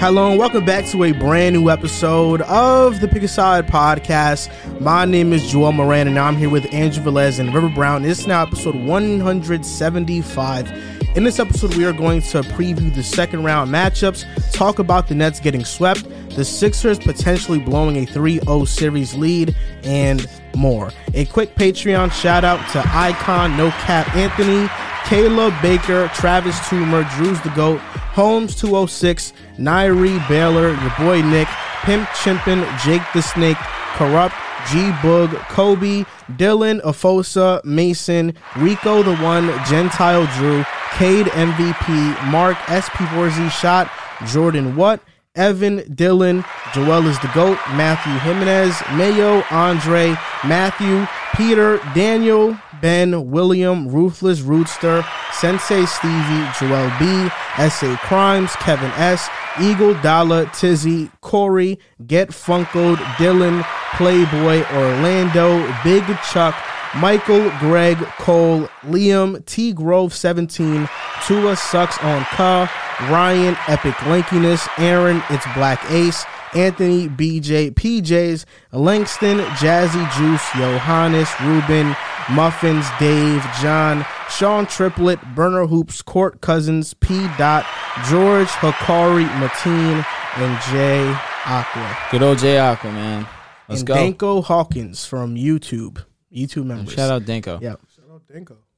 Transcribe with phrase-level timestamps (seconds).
[0.00, 4.48] Hello and welcome back to a brand new episode of the Pick a Side podcast.
[4.80, 8.06] My name is Joel Moran and I'm here with Andrew Velez and River Brown.
[8.06, 10.70] It's now episode 175.
[11.16, 15.14] In this episode, we are going to preview the second round matchups, talk about the
[15.14, 19.54] Nets getting swept, the Sixers potentially blowing a 3 0 series lead,
[19.84, 20.26] and
[20.56, 20.92] more.
[21.12, 24.66] A quick Patreon shout out to Icon No Cap Anthony,
[25.10, 27.80] Caleb Baker, Travis Toomer, Drews the Goat,
[28.14, 31.48] Holmes 206, Nairi Baylor, your boy Nick,
[31.82, 33.56] Pimp Chimpin, Jake the Snake,
[33.96, 34.36] Corrupt,
[34.70, 36.04] G Boog, Kobe,
[36.36, 43.90] Dylan, Afosa, Mason, Rico the One, Gentile Drew, Cade MVP, Mark, SP4Z Shot,
[44.28, 45.02] Jordan What,
[45.34, 50.10] Evan, Dylan, Joel is the GOAT, Matthew Jimenez, Mayo, Andre,
[50.44, 57.28] Matthew, Peter, Daniel, Ben, William, Ruthless Rootster, Sensei Stevie, Joel B,
[57.68, 59.28] SA Crimes, Kevin S,
[59.60, 63.64] Eagle Dollar, Tizzy, Corey, Get Funkoed, Dylan,
[63.94, 66.54] Playboy, Orlando, Big Chuck,
[66.96, 70.88] Michael, Greg, Cole, Liam, T Grove 17,
[71.26, 72.70] Tua Sucks on Ka,
[73.08, 81.96] Ryan, Epic Lankiness, Aaron, It's Black Ace, Anthony, BJ, PJs, Langston, Jazzy Juice, Johannes, Ruben,
[82.32, 87.28] Muffins, Dave, John, Sean Triplet, Burner Hoops, Court Cousins, P.
[87.38, 87.66] Dot,
[88.08, 90.04] George, Hakari, Mateen,
[90.36, 91.08] and Jay
[91.46, 91.96] Aqua.
[92.10, 93.26] Good old Jay Aqua, man.
[93.68, 93.94] Let's and go.
[93.94, 96.04] Danko Hawkins from YouTube.
[96.32, 96.94] YouTube members.
[96.94, 97.58] Shout out Danko.
[97.62, 97.76] Yeah.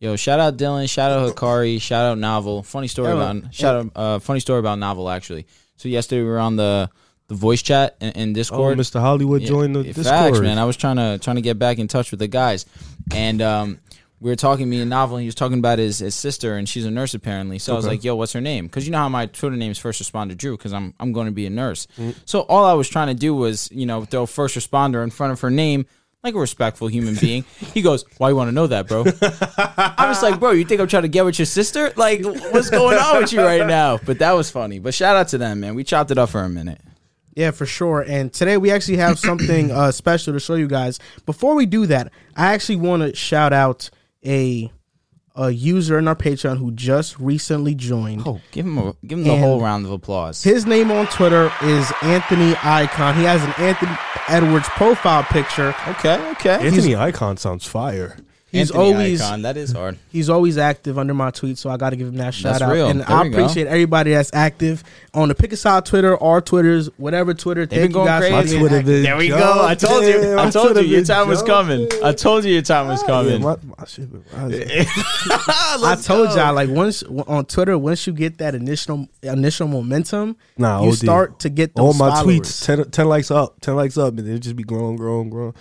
[0.02, 0.90] Yo, shout out Dylan.
[0.90, 1.80] Shout out Hikari.
[1.80, 2.64] Shout out Novel.
[2.64, 3.92] Funny story Yeah, about shout out.
[3.94, 5.46] Uh, funny story about Novel actually.
[5.76, 6.90] So yesterday we were on the
[7.28, 9.00] the voice chat in, in Oh, Mr.
[9.00, 10.06] Hollywood Yeah, joined the yeah, Discord.
[10.06, 10.58] Facts, man.
[10.58, 12.66] I was trying to trying to get back in touch with the guys,
[13.14, 13.78] and um,
[14.18, 15.18] we were talking me and Novel.
[15.18, 17.60] And he was talking about his, his sister, and she's a nurse apparently.
[17.60, 19.70] So I was like, "Yo, what's her name?" Because you know how my Twitter name
[19.70, 21.86] is First Responder Drew, because I'm I'm going to be a nurse.
[21.96, 22.16] Mm.
[22.24, 25.32] So all I was trying to do was you know throw First Responder in front
[25.32, 25.86] of her name.
[26.24, 30.06] Like a respectful human being, he goes, "Why you want to know that, bro?" I
[30.06, 31.92] was like, "Bro, you think I'm trying to get with your sister?
[31.96, 34.78] Like, what's going on with you right now?" But that was funny.
[34.78, 35.74] But shout out to them, man.
[35.74, 36.80] We chopped it up for a minute.
[37.34, 38.02] Yeah, for sure.
[38.06, 41.00] And today we actually have something uh, special to show you guys.
[41.26, 43.90] Before we do that, I actually want to shout out
[44.24, 44.70] a
[45.34, 48.22] a user in our Patreon who just recently joined.
[48.26, 50.42] Oh, give him a give him the And- whole round of applause.
[50.42, 53.14] His name on Twitter is Anthony Icon.
[53.16, 53.96] He has an Anthony
[54.28, 55.74] Edwards profile picture.
[55.88, 56.66] Okay, okay.
[56.66, 58.16] Anthony Icon sounds fire.
[58.52, 59.42] He's Anthony always Icon.
[59.42, 59.98] that is hard.
[60.10, 62.62] he's always active under my tweets, so I got to give him that shout That's
[62.62, 62.72] out.
[62.72, 62.88] real.
[62.90, 63.38] And There I we go.
[63.38, 67.64] appreciate everybody that's active on the Pick a Side Twitter, our Twitters, whatever Twitter.
[67.64, 68.56] They've Thank been you going guys crazy.
[68.56, 69.64] My Twitter been There we go.
[69.66, 70.38] I told you.
[70.38, 71.88] I told you your been time was coming.
[72.04, 73.40] I told you your time was Yeah, coming.
[73.42, 74.22] my, my shit been.
[75.30, 80.82] I told y'all like once on Twitter, once you get that initial initial momentum, Nah,
[80.82, 80.94] you OD.
[80.96, 82.40] start to get All my followers.
[82.40, 85.54] tweets, 10, 10 likes up, 10 likes up, and it just be growing, growing, growing.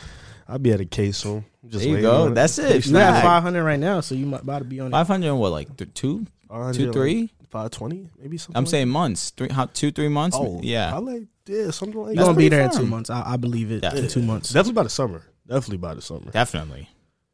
[0.48, 1.46] I'll be at a case soon.
[1.68, 2.24] Just There you go.
[2.24, 2.86] on That's it.
[2.86, 3.26] You have Fact.
[3.26, 4.90] 500 right now, so you might about to be on.
[4.92, 7.32] Five hundred and what, like th- two, 500, three?
[7.52, 8.58] 520, maybe something.
[8.58, 10.38] I'm like saying months, three, how, two, three months.
[10.38, 10.44] that.
[10.44, 10.94] oh, yeah.
[10.96, 13.10] I like, yeah, something like You're gonna be pretty there in two months.
[13.10, 13.96] I, I believe it Yeah.
[13.96, 14.50] in two months.
[14.54, 15.24] Definitely by the summer.
[15.48, 16.32] Definitely by the summer.
[16.32, 16.90] Definitely.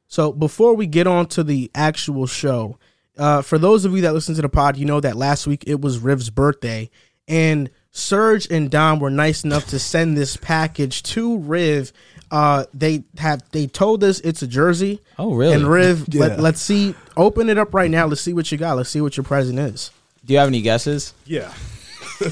[0.07, 2.79] So before we get on to the actual show,
[3.17, 5.63] uh, for those of you that listen to the pod, you know that last week
[5.67, 6.89] it was Riv's birthday,
[7.27, 11.93] and Serge and Dom were nice enough to send this package to Riv.
[12.29, 15.53] Uh, they have they told us it's a jersey, Oh, really?
[15.53, 16.21] and Riv, Yeah.
[16.21, 18.05] let, let's see, open it up right now.
[18.05, 18.75] Let's see what you got.
[18.75, 19.91] Let's see what your present is.
[20.25, 21.13] Do you have any guesses?
[21.25, 21.53] Yeah.
[22.21, 22.27] yeah.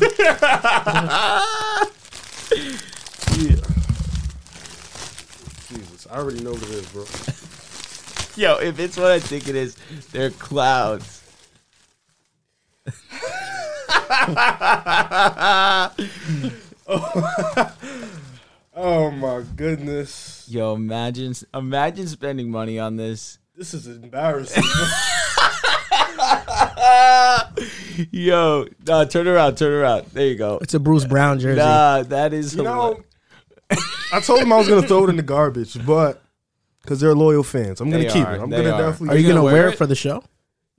[5.70, 7.06] Jesus, I already know what it is, bro.
[8.36, 9.78] Yo, if it's what I think it is,
[10.12, 11.22] they're clouds.
[16.88, 17.74] Oh
[18.78, 20.46] Oh, my goodness.
[20.50, 23.40] Yo, imagine imagine spending money on this.
[23.56, 24.64] This is embarrassing.
[28.12, 30.08] Yo, nah, turn around, turn around.
[30.08, 30.60] There you go.
[30.62, 31.60] It's a Bruce Brown jersey.
[31.60, 33.02] Nah, that is you know,
[34.12, 36.22] I told him I was gonna throw it in the garbage, but
[36.82, 38.42] because they're loyal fans, I'm gonna They keep are, it.
[38.42, 38.92] I'm they gonna are.
[38.92, 39.16] definitely.
[39.16, 39.74] Are you gonna gonna, wear wear it?
[39.76, 40.22] it for the show?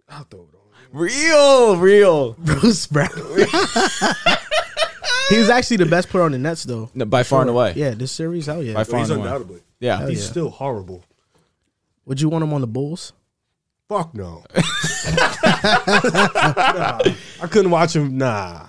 [0.08, 0.60] I'll throw it on.
[1.00, 2.32] real, real.
[2.34, 3.08] Bruce Brown.
[5.30, 6.90] he was actually the best player on the Nets, though.
[6.94, 7.72] No, by far and away.
[7.76, 8.74] Yeah, this series, hell yeah.
[8.74, 9.28] By far He's and away.
[9.28, 9.60] undoubtedly.
[9.80, 9.98] Yeah.
[9.98, 10.30] Hell He's yeah.
[10.30, 11.04] still horrible.
[12.06, 13.12] Would you want him on the Bulls?
[13.88, 14.44] Fuck no.
[14.56, 14.62] nah,
[17.40, 18.18] I couldn't watch him.
[18.18, 18.66] Nah.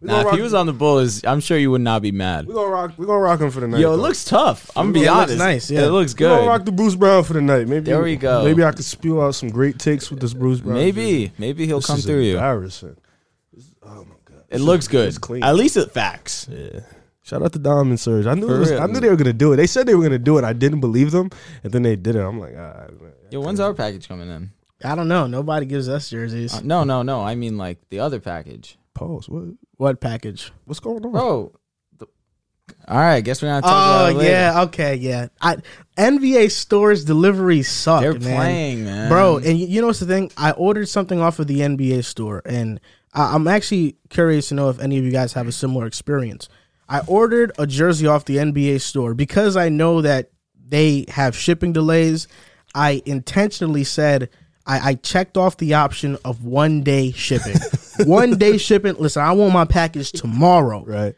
[0.00, 2.02] We Nah, gonna if rock, he was on the Bulls, I'm sure you would not
[2.02, 2.46] be mad.
[2.46, 2.92] We're gonna rock.
[2.98, 3.80] We're gonna rock him for the night.
[3.80, 4.02] Yo, it though.
[4.02, 4.70] looks tough.
[4.76, 5.38] I'm gonna be it looks honest.
[5.38, 5.86] nice, yeah.
[5.86, 6.30] It looks good.
[6.30, 6.66] We gonna rock good.
[6.66, 7.66] the Bruce Brown for the night.
[7.66, 8.44] Maybe There we go.
[8.44, 10.76] Maybe I could spew out some great takes with this Bruce Brown.
[10.76, 10.92] jersey.
[10.92, 12.34] Maybe, maybe he'll This come is through you.
[12.34, 12.96] embarrassing.
[13.54, 14.15] This- Oh my god.
[14.56, 15.08] It looks good.
[15.08, 15.42] It's clean.
[15.42, 16.48] At least it facts.
[16.50, 16.80] Yeah.
[17.22, 18.26] Shout out to Dom and Serge.
[18.26, 18.80] I knew it was, real.
[18.82, 19.56] I knew they were gonna do it.
[19.56, 20.44] They said they were gonna do it.
[20.44, 21.30] I didn't believe them,
[21.64, 22.20] and then they did it.
[22.20, 23.12] I'm like, ah, man.
[23.30, 24.50] Yo, when's our package coming in?
[24.84, 25.26] I don't know.
[25.26, 26.54] Nobody gives us jerseys.
[26.54, 27.22] Uh, no, no, no.
[27.22, 29.28] I mean like the other package, pause.
[29.28, 29.44] What
[29.76, 30.52] what package?
[30.66, 31.10] what's going on?
[31.12, 31.52] bro.
[31.98, 32.06] the-
[32.86, 33.72] all right, guess we're not talking.
[33.74, 34.30] talk Oh about it later.
[34.30, 35.26] yeah, okay, yeah.
[35.40, 35.56] I
[35.96, 38.20] NBA stores delivery suck, They're man.
[38.36, 39.38] playing, man, bro.
[39.38, 40.30] And you you know what's the thing?
[40.36, 42.78] I ordered something off of the NBA store, and
[43.16, 46.48] I, I'm actually curious to know if any of you guys have a similar experience.
[46.88, 50.30] I ordered a jersey off the NBA store because I know that
[50.68, 52.28] they have shipping delays.
[52.74, 54.28] I intentionally said
[54.66, 57.56] I, I checked off the option of one day shipping.
[58.06, 58.94] one day shipping.
[58.98, 61.16] Listen, I want my package tomorrow Right.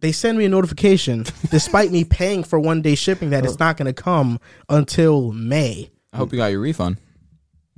[0.00, 3.60] they send me a notification despite me paying for one day shipping that it's oh.
[3.60, 4.38] not going to come
[4.68, 5.90] until May.
[6.12, 6.98] I hope you got your refund.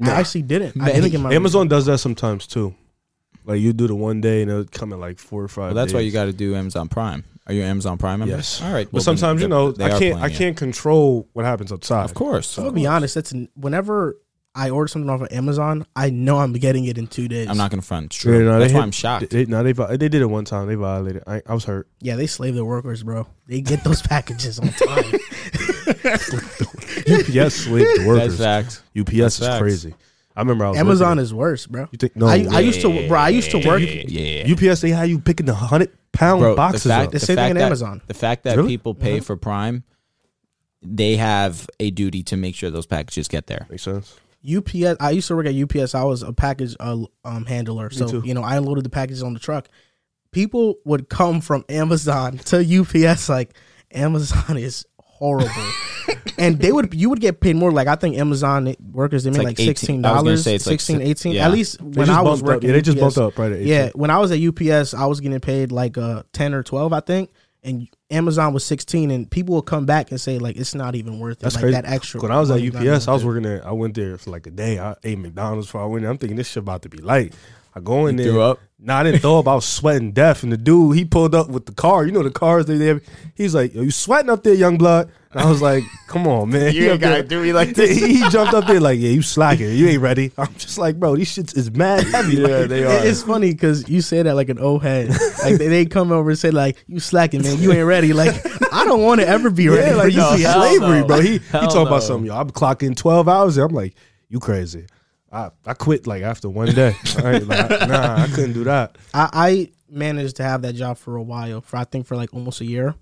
[0.03, 0.81] I actually didn't.
[0.81, 2.75] I didn't get my Amazon does that sometimes too.
[3.47, 5.67] Like you do the one day and it'll come in like four or five.
[5.69, 7.25] Well, that's why you got to do Amazon Prime.
[7.47, 8.35] Are you Amazon Prime member?
[8.35, 8.61] Yes.
[8.61, 8.87] All right.
[8.87, 12.05] But well, sometimes you know I can't I can't control what happens outside.
[12.05, 12.59] Of course.
[12.59, 13.15] I'm gonna be honest.
[13.15, 14.17] That's whenever
[14.59, 17.47] I order something off of Amazon, I know I'm getting it in two days.
[17.49, 18.07] I'm not gonna front.
[18.07, 18.45] It's Yeah, true.
[18.47, 19.31] no, That's why hit- I'm shocked.
[19.31, 20.67] They, no, they they did it one time.
[20.67, 21.23] They violated.
[21.27, 21.89] I, I was hurt.
[22.01, 23.29] Yeah, they slave their workers, bro.
[23.47, 25.05] They get those packages on time.
[27.09, 28.39] UPS slaved the That's workers.
[28.39, 28.83] facts.
[28.99, 29.61] UPS That's is facts.
[29.61, 29.95] crazy.
[30.37, 31.89] I remember I was Amazon is worse, bro.
[31.91, 32.27] You think no?
[32.27, 33.19] I, I used to, bro.
[33.19, 33.83] I used to work.
[33.83, 34.45] Yeah.
[34.53, 37.13] UPS they had you picking the hundred pound Bro, boxes the fact, up.
[37.13, 38.03] The the same thing fact in that, Amazon.
[38.07, 38.69] The fact that Really?
[38.69, 39.85] people pay for Prime,
[40.83, 43.67] they have a duty to make sure those packages get there.
[43.71, 44.15] Makes sense.
[44.49, 44.97] UPS.
[45.01, 45.95] I used to work at UPS.
[45.95, 48.23] I was a package uh, um, handler, so too.
[48.25, 49.69] you know I unloaded the packages on the truck.
[50.33, 53.55] People would come from Amazon to UPS like
[53.91, 54.85] Amazon is
[55.19, 55.51] horrible,
[56.39, 57.73] and they would you would get paid more.
[57.73, 60.55] Like I think Amazon workers they made like like sixteen I was gonna dollars, say
[60.55, 61.33] it's like 16, si- 18.
[61.33, 61.47] yeah.
[61.47, 62.55] At least They when I was bumped up.
[62.57, 64.95] working, Yeah, they just UPS, bumped up right at Yeah, when I was at UPS,
[64.95, 67.31] I was getting paid like uh ten or twelve, I think,
[67.63, 69.11] and Amazon was sixteen.
[69.11, 71.41] And people will come back and say like it's not even worth it.
[71.41, 71.75] That's like crazy.
[71.81, 72.21] that extra.
[72.21, 73.67] When I was at UPS, I was working there.
[73.67, 74.79] I went there for like a day.
[74.79, 76.11] I ate McDonald's before I went there.
[76.11, 77.35] I'm thinking this shit about to be light.
[77.75, 78.33] I go in You there.
[78.33, 78.61] threw up?
[78.79, 79.49] Nah, I didn't throw up.
[79.49, 80.43] I was sweating death.
[80.43, 82.05] And the dude, he pulled up with the car.
[82.05, 83.01] You know the cars they have.
[83.35, 85.11] He's like, Are you sweating up there, young blood?
[85.33, 86.75] And I was like, Come on, man.
[86.75, 89.71] You ain't gotta do me like he, he jumped up there like, Yeah, you slacking.
[89.71, 90.31] You ain't ready.
[90.37, 92.37] I'm just like, bro, these shits is mad heavy.
[92.37, 93.07] Yeah, Like, they are.
[93.07, 95.09] It's funny because you say that like an old head.
[95.43, 97.59] Like they, they come over and say like you slacking, man.
[97.59, 98.13] You ain't ready.
[98.13, 98.35] Like
[98.75, 100.19] I don't want to ever be ready Yeah, for like you.
[100.19, 101.07] no, this is hell slavery, no.
[101.07, 101.21] bro.
[101.21, 101.87] He he Hell talking no.
[101.87, 102.27] about something.
[102.27, 103.57] Yo, I'm clocking twelve hours.
[103.57, 103.95] I'm like,
[104.29, 104.87] you crazy.
[105.33, 106.95] I, I quit like after one day.
[107.19, 108.97] I like, nah, I couldn't do that.
[109.13, 112.33] I, I managed to have that job for a while, for I think for like
[112.33, 112.95] almost a year.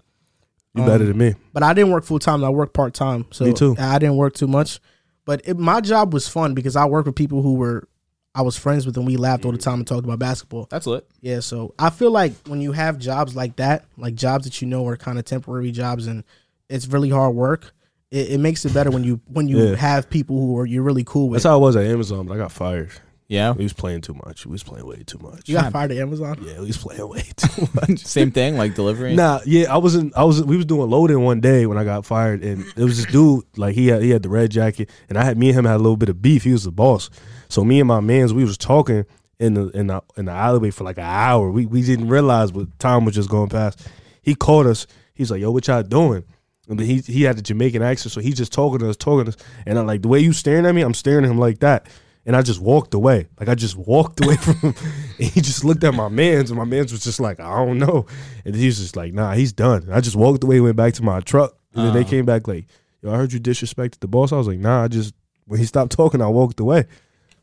[0.74, 1.34] You Um, better than me.
[1.52, 2.42] But I didn't work full time.
[2.42, 3.26] I worked part time.
[3.30, 3.76] So Me too.
[3.78, 4.80] I didn't work too much.
[5.24, 7.88] But it, my job was fun because I worked with people who were
[8.34, 10.66] I was friends with and we laughed all the time and talked about basketball.
[10.68, 11.06] That's lit.
[11.20, 14.66] Yeah, so I feel like when you have jobs like that, like jobs that you
[14.66, 16.24] know are kind of temporary jobs and
[16.68, 17.72] it's really hard work,
[18.14, 19.76] it, it makes it better when you when you Yeah.
[19.76, 21.38] have people who are you're really cool with.
[21.38, 22.90] That's how I was at Amazon, but I got fired.
[23.26, 23.52] Yeah.
[23.52, 24.44] We was playing too much.
[24.44, 25.48] We was playing way too much.
[25.48, 26.44] you got fired at Amazon.
[26.46, 28.04] Yeah, we was playing way too much.
[28.04, 29.14] Same thing, like delivery.
[29.16, 30.14] Nah, yeah, I wasn't.
[30.16, 30.42] I was.
[30.44, 33.44] We was doing loading one day when I got fired, and it was this dude.
[33.56, 35.76] Like he had he had the red jacket, and I had me and him had
[35.76, 36.44] a little bit of beef.
[36.44, 37.08] He was the boss,
[37.48, 39.06] so me and my man's we was talking
[39.40, 41.50] in the in the in the alleyway for like an hour.
[41.50, 43.88] We we didn't realize what time was just going past.
[44.22, 44.86] He called us.
[45.14, 46.24] He's like, "Yo, what y'all doing?"
[46.68, 49.26] And then he he had the Jamaican accent, so he's just talking to us, talking
[49.26, 51.38] to us, and I'm like, the way you staring at me, I'm staring at him
[51.38, 51.88] like that.
[52.26, 53.26] And I just walked away.
[53.38, 54.74] Like I just walked away from him.
[55.18, 57.78] And he just looked at my man's and my man's was just like, I don't
[57.78, 58.06] know.
[58.46, 59.82] And he was just like, nah, he's done.
[59.82, 61.54] And I just walked away, went back to my truck.
[61.74, 62.08] And then they uh-huh.
[62.08, 62.64] came back like,
[63.02, 64.32] yo, I heard you disrespected the boss.
[64.32, 65.12] I was like, nah, I just
[65.46, 66.86] when he stopped talking, I walked away.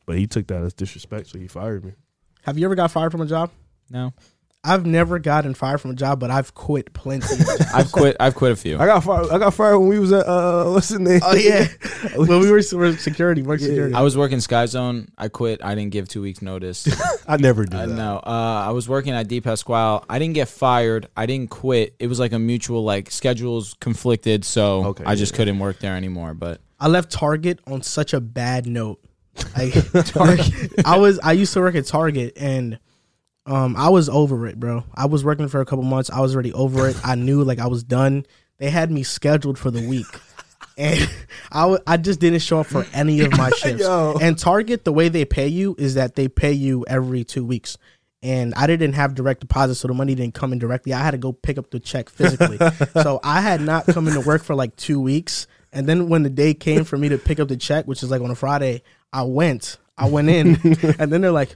[0.06, 1.94] But he took that as disrespect, so he fired me.
[2.44, 3.52] Have you ever got fired from a job?
[3.90, 4.14] No.
[4.64, 7.26] I've never gotten fired from a job, but I've quit plenty.
[7.34, 7.66] Of jobs.
[7.74, 8.16] I've quit.
[8.20, 8.78] I've quit a few.
[8.78, 9.30] I got fired.
[9.32, 11.20] I got fired when we was at uh, what's the name?
[11.24, 11.68] oh yeah,
[12.16, 13.68] when we were, were security, work Yeah.
[13.68, 13.96] security.
[13.96, 15.08] I was working Sky Zone.
[15.18, 15.64] I quit.
[15.64, 16.88] I didn't give two weeks notice.
[17.28, 17.96] I never do Uh, that.
[17.96, 20.04] no, uh, I was working at D Pasquale.
[20.08, 21.08] I didn't get fired.
[21.18, 21.96] I didn't quit.
[21.98, 25.38] It was like a mutual like schedules conflicted, so Okay, I just yeah.
[25.38, 26.36] couldn't work there anymore.
[26.36, 29.00] But I left Target on such a bad note.
[29.56, 29.72] I,
[30.86, 32.78] I was I used to work at Target and
[33.46, 34.84] um I was over it, bro.
[34.96, 36.10] I was working for a couple months.
[36.10, 36.98] I was already over it.
[37.04, 38.26] I knew like I was done.
[38.58, 40.06] They had me scheduled for the week.
[40.78, 41.10] And
[41.52, 43.84] I, w- I just didn't show up for any of my shifts.
[44.22, 47.78] And Target, the way they pay you is that they pay you every two weeks.
[48.24, 50.94] And I didn't have direct deposit, so the money didn't come in directly.
[50.94, 52.58] I had to go pick up the check physically.
[53.04, 55.46] so I had not come into work for like two weeks.
[55.74, 58.10] And then when the day came for me to pick up the check, which is
[58.10, 58.82] like on a Friday,
[59.12, 59.78] I went.
[59.98, 60.56] I went in,
[61.00, 61.56] and then they're like,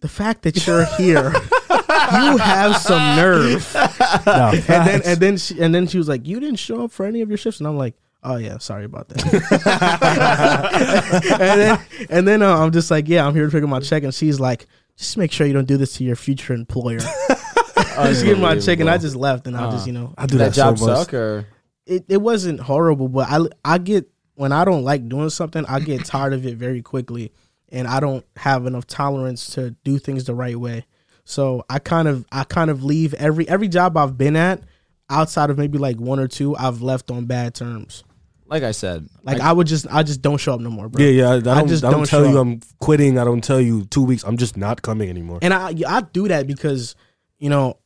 [0.00, 3.76] the fact that you're here, you have some nerve.
[4.26, 6.92] Nah, And then and then she and then she was like, you didn't show up
[6.92, 7.94] for any of your shifts, and I'm like.
[8.22, 9.24] Oh yeah, sorry about that.
[11.40, 11.80] and then
[12.10, 14.14] and then uh, I'm just like, yeah, I'm here to pick up my check, and
[14.14, 14.66] she's like,
[14.98, 16.98] just make sure you don't do this to your future employer.
[16.98, 20.26] just give me my check, and I just left, and I just you know, I
[20.26, 20.96] do that that, job so much.
[20.98, 21.46] suck or
[21.86, 25.80] it, it wasn't horrible, but I I get when I don't like doing something, I
[25.80, 27.32] get tired of it very quickly,
[27.72, 30.86] and I don't have enough tolerance to do things the right way.
[31.24, 34.62] So I kind of I kind of leave every every job I've been at,
[35.08, 38.02] outside of maybe like one or two, I've left on bad terms.
[38.46, 41.04] like I said, Like I, would just I just don't show up no more, bro.
[41.04, 41.28] Yeah, yeah.
[41.30, 42.42] I, I don't, I just don't, don't tell you up.
[42.46, 43.16] I'm quitting.
[43.16, 44.24] I don't tell you two weeks.
[44.24, 45.38] I'm just not coming anymore.
[45.42, 46.96] And I I do that because
[47.38, 47.78] you know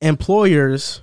[0.00, 1.02] employers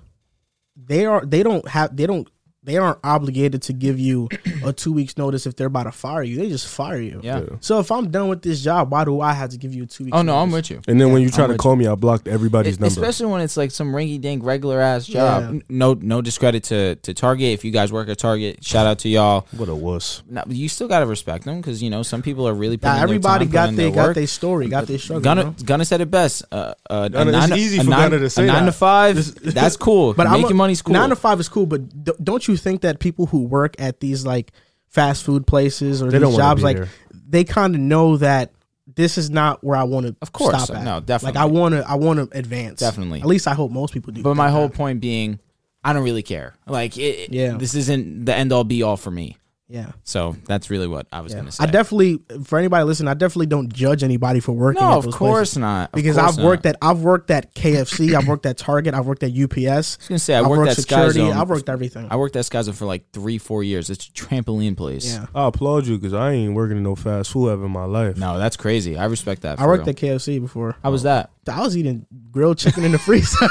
[0.75, 2.27] they are they don't have they don't
[2.63, 4.29] they aren't obligated to give you
[4.63, 6.37] a two weeks notice if they're about to fire you.
[6.37, 7.19] They just fire you.
[7.23, 7.41] yeah.
[7.59, 9.85] So if I'm done with this job, why do I have to give you a
[9.85, 10.15] two weeks?
[10.17, 10.69] Oh no, I'm notice?
[10.69, 10.81] with you.
[10.91, 12.91] And then when you try I'm to with call me, I blocked everybody's It- number.
[12.93, 15.41] Especially when it's like some rinky dink regular ass job.
[15.43, 15.49] Yeah.
[15.49, 17.53] N- No, no discredit to to Target.
[17.53, 19.45] If you guys work at Target, shout out to y'all.
[19.57, 20.23] what a wuss.
[20.29, 22.77] No, you still gotta respect them because you know some people are really.
[22.77, 24.15] Putting Yeah, everybody their time, got putting their their got work.
[24.15, 25.21] their story, got their struggle.
[25.21, 25.55] Gunna, you know?
[25.65, 26.43] Gunna said it best.
[26.51, 28.65] Uh, uh, Gunna, a it's nine, easy a for nine, Gunna to say a nine
[28.65, 28.71] that.
[28.71, 29.35] to five.
[29.53, 30.13] that's cool.
[30.13, 30.93] But But I'm making a- money's cool.
[30.93, 33.99] Nine to five is cool, but d- don't you think that people who work at
[33.99, 34.51] these like
[34.87, 36.89] fast food places or They don't these wanna jobs, be like there.
[37.29, 38.51] they kind of know that
[38.95, 40.15] this is not where I want to.
[40.21, 40.83] Of course, stop at.
[40.83, 41.39] no, definitely.
[41.39, 42.79] Like I want to, I want to advance.
[42.79, 43.21] Definitely.
[43.21, 44.21] At least I hope most people do.
[44.21, 44.75] but my whole that.
[44.77, 45.39] point being,
[45.83, 46.53] I don't really care.
[46.67, 47.57] Like, it, Yeah.
[47.57, 49.37] this isn't the end all be all for me.
[49.69, 49.91] Yeah.
[50.03, 51.39] So that's really what I was Yeah.
[51.39, 51.63] gonna say.
[51.63, 54.81] I definitely, for anybody listening, I definitely don't judge anybody for working.
[54.83, 55.57] no, at of course places.
[55.57, 55.89] not.
[55.89, 56.45] Of Because course I've not.
[56.45, 59.67] worked at, I've worked at KFC, I've worked at Target, I've worked at UPS.
[59.67, 61.33] I was gonna say I I've worked worked at Sky security, Zone.
[61.41, 62.07] I've worked everything.
[62.11, 63.89] I worked at Sky Zone for like three, four years.
[63.89, 65.13] It's a trampoline place.
[65.13, 65.25] yeah.
[65.33, 68.17] I applaud you because I ain't working in no fast food ever in my life.
[68.17, 68.97] No, that's crazy.
[68.97, 69.59] I respect that.
[69.59, 69.89] I worked real.
[69.89, 70.75] at KFC before.
[70.83, 71.31] How was that?
[71.47, 73.47] I was eating grilled chicken in the freezer.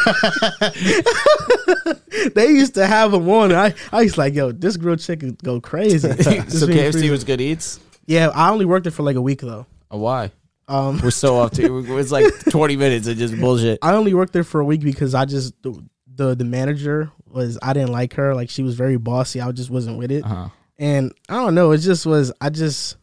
[2.34, 3.52] they used to have them on.
[3.52, 5.98] I, I used to like, yo, this grilled chicken go crazy.
[6.22, 7.80] so Just in the KFC was good eats.
[8.06, 9.66] Yeah, I only worked there for like a week though.
[9.90, 10.30] Oh, why?
[10.68, 13.78] Um, We're so off to it was like twenty minutes of just bullshit.
[13.82, 15.84] I only worked there for a week because I just the,
[16.14, 18.34] the the manager was I didn't like her.
[18.34, 19.40] Like she was very bossy.
[19.40, 20.24] I just wasn't with it.
[20.24, 20.48] Uh-huh.
[20.78, 21.72] And I don't know.
[21.72, 22.32] It just was.
[22.40, 22.96] I just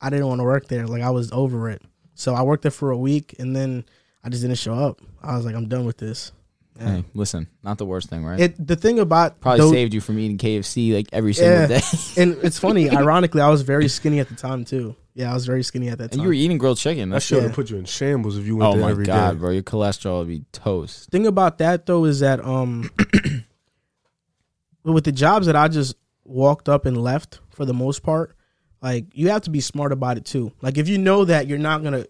[0.00, 0.86] I didn't want to work there.
[0.86, 1.82] Like I was over it.
[2.14, 3.84] So I worked there for a week, and then
[4.24, 5.00] I just didn't show up.
[5.22, 6.32] I was like, I'm done with this.
[6.80, 6.88] Yeah.
[6.96, 8.40] Hey, listen, not the worst thing, right?
[8.40, 11.66] It the thing about Probably those- saved you from eating KFC like every single Yeah.
[11.66, 11.80] day.
[12.22, 12.90] and it's funny.
[13.02, 14.96] ironically, I was very skinny at the time too.
[15.14, 16.18] Yeah, I was very skinny at that time.
[16.18, 17.10] and you were eating grilled chicken.
[17.10, 17.54] That That's should have Yeah.
[17.54, 19.12] put you in shambles if you went oh there every day.
[19.12, 21.10] Oh my god, bro, your cholesterol would be toast.
[21.10, 22.90] thing about that though is that um
[24.84, 28.34] with the jobs that I just walked up and left for the most part,
[28.82, 30.52] like you have to be smart about it too.
[30.60, 32.06] Like if you know that you're not gonna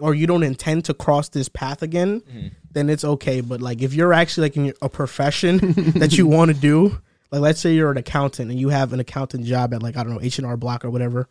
[0.00, 2.22] or you don't intend to cross this path again,
[2.70, 3.40] then it's okay.
[3.40, 5.58] But like if you're actually like in your- a profession
[5.96, 7.00] that you want to do,
[7.30, 10.04] like let's say you're an accountant and you have an accountant job at like I
[10.04, 11.28] don't know H and R Block or whatever,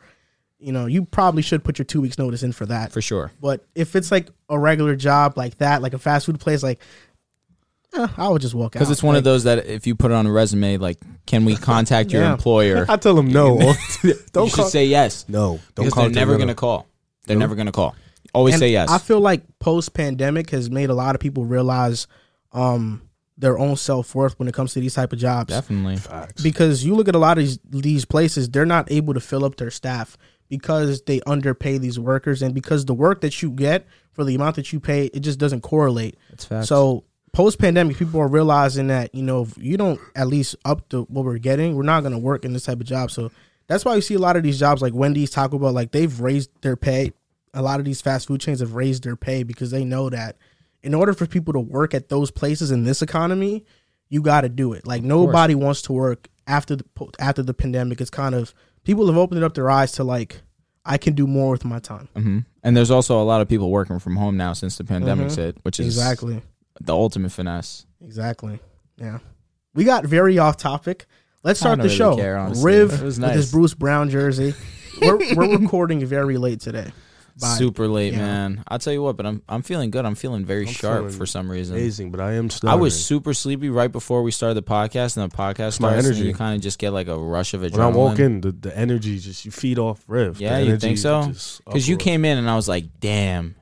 [0.59, 2.91] you know you probably should put your two weeks notice in for that.
[2.91, 3.31] For sure.
[3.41, 6.79] But if it's like a regular job like that, like a fast food place, like
[7.93, 8.79] eh, I would just walk out.
[8.79, 10.97] Because it's one Like, of those that if you put it on a resume, like,
[11.25, 12.33] can we contact your Yeah.
[12.33, 12.85] employer?
[12.89, 13.57] I tell them no.
[14.33, 14.65] don't should call.
[14.69, 15.25] say yes.
[15.29, 16.03] no, don't because call.
[16.03, 16.85] they're never going to call.
[17.25, 17.95] They're never going to call.
[18.33, 18.89] Always and say yes.
[18.89, 22.07] I feel like post pandemic has made a lot of people realize
[22.53, 23.01] um
[23.37, 25.53] their own self worth when it comes to these type of jobs.
[25.53, 25.97] Definitely.
[25.97, 26.41] Facts.
[26.41, 29.45] Because you look at a lot of these these places, they're not able to fill
[29.45, 30.17] up their staff
[30.49, 34.55] because they underpay these workers and because the work that you get for the amount
[34.55, 36.17] that you pay, it just doesn't correlate.
[36.29, 36.67] That's facts.
[36.69, 37.03] So
[37.33, 41.03] post pandemic, people are realizing that you know if you don't at least up to
[41.03, 43.11] what we're getting, we're not going to work in this type of job.
[43.11, 43.31] So
[43.67, 46.19] that's why you see a lot of these jobs like Wendy's, Taco Bell, like they've
[46.19, 47.11] raised their pay.
[47.57, 50.37] A lot of these fast food chains have raised their pay because they know that
[50.83, 53.65] in order for people to work at those places in this economy,
[54.09, 54.85] you got to do it.
[54.85, 56.85] Like nobody wants to work after the
[57.19, 57.99] after the pandemic.
[57.99, 60.41] It's kind of people have opened up their eyes to like
[60.85, 62.07] I can do more with my time.
[62.15, 65.27] hmm And there's also a lot of people working from home now since the pandemic
[65.27, 65.35] Mhm.
[65.35, 66.41] hit, which is Exactly.
[66.79, 67.85] the ultimate finesse.
[68.05, 68.59] Exactly.
[68.97, 69.19] Yeah.
[69.73, 71.05] We got very off topic.
[71.43, 72.15] Let's start the really show.
[72.15, 72.35] care.
[72.61, 73.51] Riv was with his.
[73.51, 74.53] Bruce Brown jersey.
[75.01, 76.91] We're, we're recording very late today.
[77.39, 77.55] Bye.
[77.57, 78.19] Super late, yeah.
[78.19, 78.63] man.
[78.67, 80.05] I'll tell you what, but I'm I'm feeling good.
[80.05, 81.75] I'm feeling very I'm sharp feeling for some reason.
[81.75, 85.31] Amazing, but I am I was super sleepy right before we started the podcast, and
[85.31, 86.23] the podcast my starts, energy.
[86.23, 87.71] you kind of just get like a rush of adrenaline.
[87.73, 90.41] when I walk in, the, the energy just you feed off Riv.
[90.41, 91.27] Yeah, you think so?
[91.65, 93.55] because you came in, and I was like, "Damn,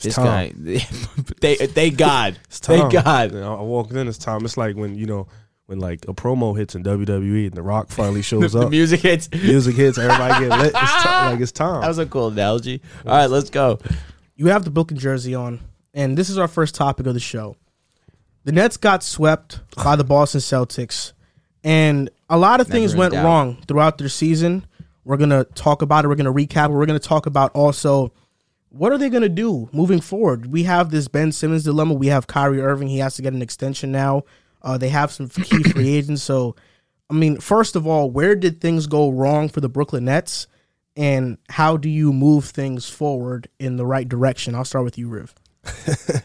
[0.00, 0.64] this time.
[0.64, 0.86] guy."
[1.40, 2.92] they, thank God, It's thank.
[2.92, 3.32] God.
[3.32, 4.06] You know, I walked in.
[4.06, 4.44] It's time.
[4.44, 5.28] It's like when you know
[5.68, 8.70] when like a promo hits in WWE and The Rock finally shows The up.
[8.70, 9.28] music hits.
[9.30, 9.98] Music hits.
[9.98, 10.72] Everybody get lit.
[10.74, 11.30] It's time.
[11.32, 11.82] Like it's time.
[11.82, 12.80] That was a cool analogy.
[13.04, 13.78] All right, let's go.
[14.34, 15.60] you have the Brooklyn jersey on,
[15.92, 17.56] and this is our first topic of the show.
[18.44, 21.12] The Nets got swept by the Boston Celtics,
[21.62, 23.24] and a lot of things in went doubt.
[23.26, 24.64] wrong throughout their season.
[25.04, 26.08] We're gonna talk about it.
[26.08, 26.70] We're gonna recap.
[26.70, 26.72] it.
[26.72, 28.12] We're gonna talk about also
[28.70, 30.46] what are they gonna do moving forward.
[30.46, 31.92] We have this Ben Simmons dilemma.
[31.92, 32.88] We have Kyrie Irving.
[32.88, 34.22] He has to get an extension now.
[34.62, 36.22] Uh, they have some key free agents.
[36.22, 36.56] So,
[37.10, 40.46] I mean, first of all, where did things go wrong for the Brooklyn Nets?
[40.96, 44.56] and how do you move things forward in the right direction?
[44.56, 45.32] I'll start with you, Riv.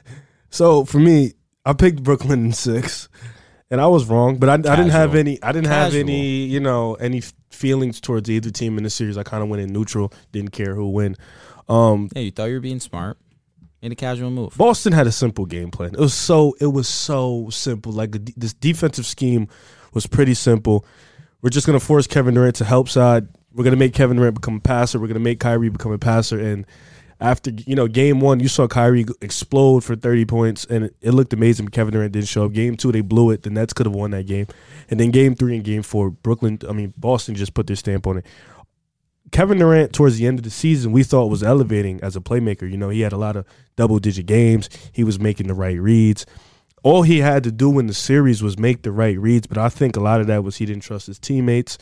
[0.54, 1.34] So for me,
[1.66, 3.10] I picked Brooklyn in six,
[3.72, 4.38] and I was wrong.
[4.38, 5.42] But I, I didn't have any.
[5.42, 6.46] I didn't have any.
[6.46, 9.18] You know, any feelings towards either team in the series.
[9.18, 10.13] I kind of went in neutral.
[10.32, 11.16] Didn't care who win.
[11.68, 13.18] Um, Yeah, you thought you were being smart.
[13.84, 14.56] Made a casual move.
[14.56, 15.94] Boston had a simple game plan.
[15.94, 17.92] It was so it was so simple.
[17.92, 19.50] Like this defensive scheme
[19.94, 20.86] was pretty simple.
[21.42, 23.28] We're just gonna force Kevin Durant to help side.
[23.54, 25.02] We're gonna make Kevin Durant become a passer.
[25.02, 26.40] We're gonna make Kyrie become a passer.
[26.40, 26.66] And
[27.20, 31.12] after you know game one, you saw Kyrie explode for thirty points, and it, it
[31.12, 31.68] looked amazing.
[31.68, 32.54] Kevin Durant didn't show up.
[32.54, 33.44] Game two, they blew it.
[33.44, 34.48] The Nets could have won that game.
[34.90, 36.58] And then game three and game four, Brooklyn.
[36.70, 38.25] I mean Boston just put their stamp on it.
[39.34, 42.70] Kevin Durant, towards the end of the season, we thought was elevating as a playmaker.
[42.70, 44.70] You know, he had a lot of double digit games.
[44.92, 46.28] He was making the right reads.
[46.84, 49.70] All he had to do in the series was make the right reads, but I
[49.70, 51.80] think a lot of that was he didn't trust his teammates.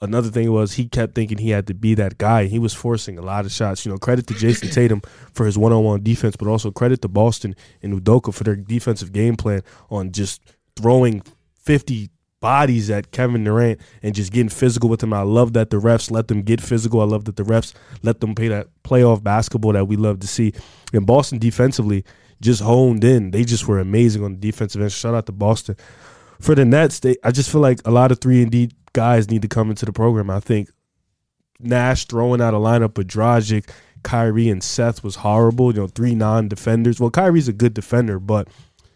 [0.00, 2.46] Another thing was he kept thinking he had to be that guy.
[2.46, 3.86] He was forcing a lot of shots.
[3.86, 5.02] You know, credit to Jason Tatum
[5.34, 8.56] for his one on one defense, but also credit to Boston and Udoka for their
[8.56, 10.42] defensive game plan on just
[10.74, 11.22] throwing
[11.60, 12.10] 50
[12.42, 15.14] bodies at Kevin Durant and just getting physical with him.
[15.14, 17.00] I love that the refs let them get physical.
[17.00, 17.72] I love that the refs
[18.02, 20.52] let them play that playoff basketball that we love to see.
[20.92, 22.04] And Boston defensively
[22.42, 23.30] just honed in.
[23.30, 24.92] They just were amazing on the defensive end.
[24.92, 25.76] Shout out to Boston.
[26.40, 29.30] For the Nets, they I just feel like a lot of three and D guys
[29.30, 30.28] need to come into the program.
[30.28, 30.68] I think
[31.60, 33.70] Nash throwing out a lineup with Dragic,
[34.02, 35.72] Kyrie, and Seth was horrible.
[35.72, 36.98] You know, three non-defenders.
[36.98, 38.48] Well, Kyrie's a good defender, but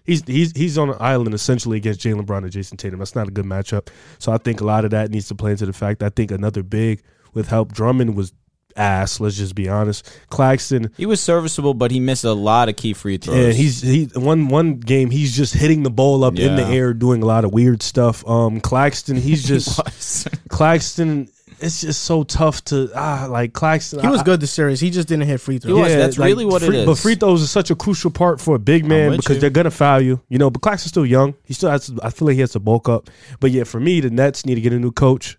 [0.07, 2.99] he's he's he's on an island essentially against Jaylen Brown and Jason Tatum.
[3.01, 3.89] That's not a good matchup.
[4.19, 6.03] So I think a lot of that needs to play into the fact.
[6.03, 7.03] I think another big
[7.35, 8.33] with help Drummond was
[8.77, 9.21] ass.
[9.21, 10.07] Let's just be honest.
[10.31, 13.37] Claxton, He was serviceable, but he missed a lot of key free throws.
[13.37, 16.93] yeah, he's he one one game he's just hitting the ball up in the air,
[16.95, 18.27] doing a lot of weird stuff.
[18.29, 20.29] Um, Claxton, he's just was.
[20.49, 21.29] Claxton.
[21.61, 24.01] It's just so tough to ah like Claxton.
[24.01, 24.79] He was I- good this series.
[24.81, 25.77] He just didn't hit free throws.
[25.77, 25.95] He was.
[25.95, 28.59] That's really what it free, But free throws is such a crucial part for a
[28.59, 29.41] big man because you.
[29.41, 30.21] they're gonna foul you.
[30.29, 31.35] You know, but Claxton's still young.
[31.45, 31.87] He still has.
[31.87, 33.09] To, I feel like he has to bulk up.
[33.41, 35.39] But yeah, for me, the Nets need to get a new coach.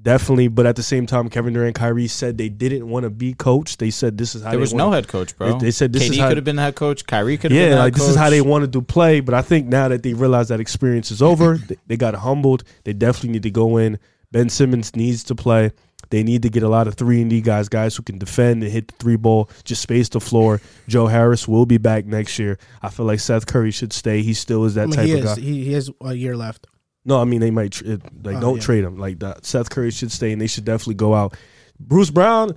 [0.00, 3.10] Definitely, but at the same time, Kevin Durant, and Kyrie said they didn't want to
[3.10, 3.78] be coached.
[3.78, 5.52] They said this is how There they was wanna- no head coach, bro.
[5.52, 7.06] They- they said this KD is how- could have been the head coach.
[7.06, 8.10] Kyrie could have been Yeah, the head like this coach.
[8.10, 9.20] is how they wanted to play.
[9.20, 12.64] But I think now that they realize that experience is over, they, they got humbled.
[12.82, 13.98] They definitely need to go in.
[14.32, 15.70] Ben Simmons needs to play.
[16.10, 18.62] They need to get a lot of three and D guys, guys who can defend
[18.62, 20.60] and hit the three ball, just space the floor.
[20.88, 22.58] Joe Harris will be back next year.
[22.82, 24.20] I feel like Seth Curry should stay.
[24.22, 25.24] He still is that I mean, type he of is.
[25.36, 25.40] guy.
[25.40, 26.66] He, he has a year left.
[27.04, 27.84] No, I mean they might tr-
[28.24, 28.62] like Oh, don't yeah.
[28.62, 28.98] trade him.
[28.98, 29.46] Like that.
[29.46, 31.34] Seth Curry should stay, and they should definitely go out.
[31.80, 32.54] Bruce Brown,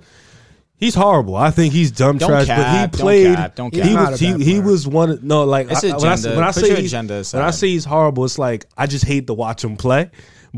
[0.76, 1.34] he's horrible.
[1.36, 2.46] I think he's dumb Don't trash.
[2.46, 3.36] cap, but he don't played.
[3.36, 3.86] cap, don't he cap.
[3.88, 5.18] He's not was he, he was one.
[5.22, 6.36] No, like I, when I, agenda.
[6.36, 7.50] when I say your he's- agenda when I aside.
[7.58, 10.10] say he's horrible, it's like I just hate to watch him play.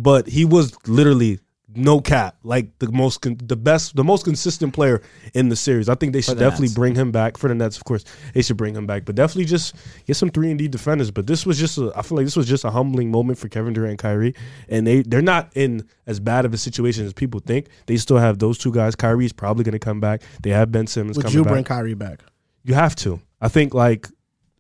[0.03, 1.41] But he was literally
[1.75, 5.03] no cap, like the most con- the best, the most consistent player
[5.35, 5.89] in the series.
[5.89, 6.75] I think they should the definitely Nets.
[6.75, 7.77] bring him back for the Nets.
[7.77, 9.75] Of course, they should bring him back, but definitely just
[10.07, 11.11] get some three and D defenders.
[11.11, 13.49] But this was just, a, I feel like this was just a humbling moment for
[13.49, 14.35] Kevin Durant and Kyrie,
[14.69, 17.67] and they they're not in as bad of a situation as people think.
[17.87, 18.97] They still have those two guys.
[18.97, 20.23] Kyrie's probably going to come back.
[20.43, 21.53] They have Ben Simmons Would coming you back.
[21.53, 22.23] bring Kyrie back?
[22.65, 23.21] You have to.
[23.41, 24.09] I think like,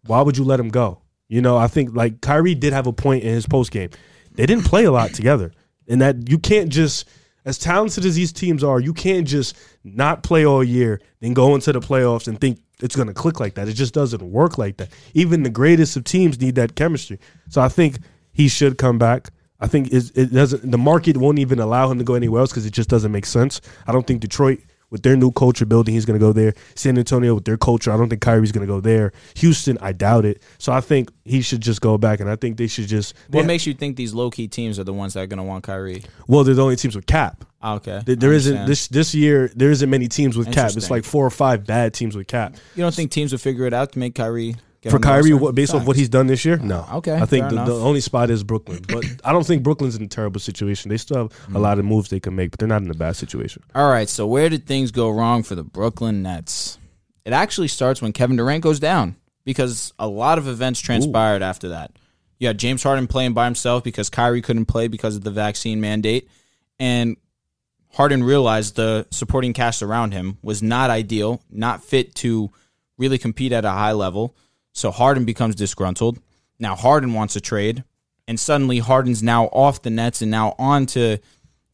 [0.06, 1.00] why would you let him go?
[1.28, 3.90] You know, I think like Kyrie did have a point in his post game.
[4.38, 5.50] They didn't play a lot together,
[5.88, 7.08] and that you can't just
[7.44, 11.54] as talented as these teams are, you can't just not play all year then go
[11.54, 13.68] into the playoffs and think it's going to click like that.
[13.68, 14.90] It just doesn't work like that.
[15.14, 17.18] Even the greatest of teams need that chemistry.
[17.48, 17.98] So I think
[18.30, 19.30] he should come back.
[19.58, 20.70] I think it, doesn't.
[20.70, 23.26] The market won't even allow him to go anywhere else because it just doesn't make
[23.26, 23.60] sense.
[23.88, 26.54] I don't think Detroit with their new culture building, he's going to go there.
[26.74, 29.12] San Antonio with their culture, I don't think Kyrie's going to go there.
[29.36, 30.42] Houston, I doubt it.
[30.58, 33.14] So I think he should just go back, and I think they should just.
[33.30, 35.42] What makes you think these low key teams are the ones that are going to
[35.44, 36.04] want Kyrie?
[36.26, 37.44] well, they're the only teams with cap.
[37.60, 38.68] Ah, okay, There- there isn't understand.
[38.70, 39.50] this this year.
[39.54, 40.66] There isn't many teams with cap.
[40.66, 40.94] It's Interesting.
[40.96, 42.54] like four or five bad teams with cap.
[42.76, 44.54] You don't think teams will figure it out to make Kyrie
[44.88, 46.86] For Kyrie, what, based off what he's done this year, no.
[46.94, 50.02] Okay, I think the, the only spot is Brooklyn, but I don't think Brooklyn's in
[50.04, 50.88] a terrible situation.
[50.88, 51.56] They still have Mm.
[51.56, 53.62] a lot of moves they can make, but they're not in a bad situation.
[53.74, 56.78] All right, so where did things go wrong for the Brooklyn Nets?
[57.24, 61.70] It actually starts when Kevin Durant goes down because a lot of events transpired after
[61.70, 61.90] that.
[62.38, 65.80] You had James Harden playing by himself because Kyrie couldn't play because of the vaccine
[65.80, 66.28] mandate,
[66.78, 67.16] and
[67.92, 72.50] Harden realized the supporting cast around him was not ideal, not fit to
[72.96, 74.36] really compete at a high level.
[74.78, 76.20] So Harden becomes disgruntled.
[76.60, 77.82] Now Harden wants a trade,
[78.28, 81.18] and suddenly Harden's now off the Nets and now on to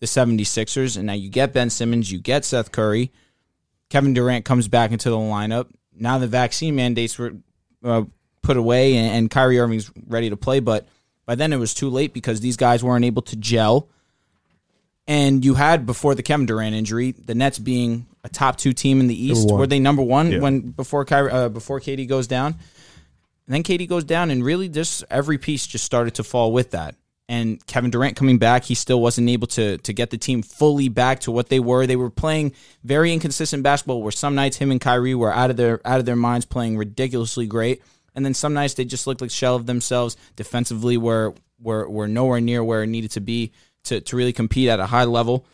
[0.00, 0.96] the 76ers.
[0.96, 3.12] And now you get Ben Simmons, you get Seth Curry.
[3.90, 5.68] Kevin Durant comes back into the lineup.
[5.94, 7.34] Now the vaccine mandates were
[7.84, 8.04] uh,
[8.42, 10.60] put away, and, and Kyrie Irving's ready to play.
[10.60, 10.86] But
[11.26, 13.88] by then it was too late because these guys weren't able to gel.
[15.06, 19.00] And you had before the Kevin Durant injury, the Nets being a top two team
[19.00, 19.50] in the East.
[19.50, 20.38] Were they number one Yeah.
[20.38, 22.54] when before Kyrie, uh, before KD goes down?
[23.46, 26.70] And then KD goes down, and really just every piece just started to fall with
[26.70, 26.96] that.
[27.28, 30.88] And Kevin Durant coming back, he still wasn't able to to get the team fully
[30.88, 31.86] back to what they were.
[31.86, 32.52] They were playing
[32.82, 34.02] very inconsistent basketball.
[34.02, 36.76] Where some nights him and Kyrie were out of their out of their minds, playing
[36.76, 37.82] ridiculously great,
[38.14, 40.98] and then some nights they just looked like shell of themselves defensively.
[40.98, 43.52] Were were were nowhere near where it needed to be
[43.84, 45.46] to to really compete at a high level.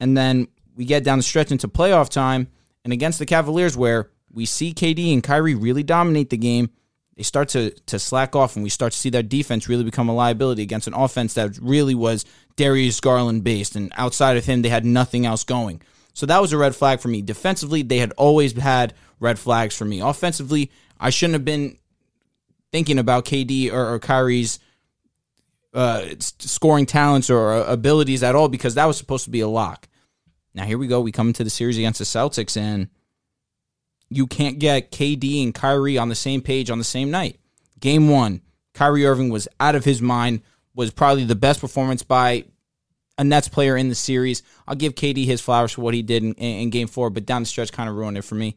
[0.00, 2.48] And then we get down the stretch into playoff time,
[2.82, 6.70] and against the Cavaliers, where we see KD and Kyrie really dominate the game,
[7.16, 10.08] they start to to slack off, and we start to see their defense really become
[10.08, 12.24] a liability against an offense that really was
[12.56, 15.82] Darius Garland based, and outside of him, they had nothing else going.
[16.14, 17.22] So that was a red flag for me.
[17.22, 20.00] Defensively, they had always had red flags for me.
[20.00, 20.70] Offensively,
[21.00, 21.78] I shouldn't have been
[22.70, 24.58] thinking about KD or, or Kyrie's
[25.74, 29.48] uh, scoring talents or uh, abilities at all because that was supposed to be a
[29.48, 29.88] lock.
[30.54, 31.00] Now here we go.
[31.00, 32.88] We come into the series against the Celtics, and
[34.16, 37.38] you can't get KD and Kyrie on the same page on the same night.
[37.80, 38.40] Game one,
[38.74, 40.42] Kyrie Irving was out of his mind.
[40.74, 42.44] Was probably the best performance by
[43.18, 44.42] a Nets player in the series.
[44.66, 47.42] I'll give KD his flowers for what he did in, in Game Four, but down
[47.42, 48.56] the stretch kind of ruined it for me.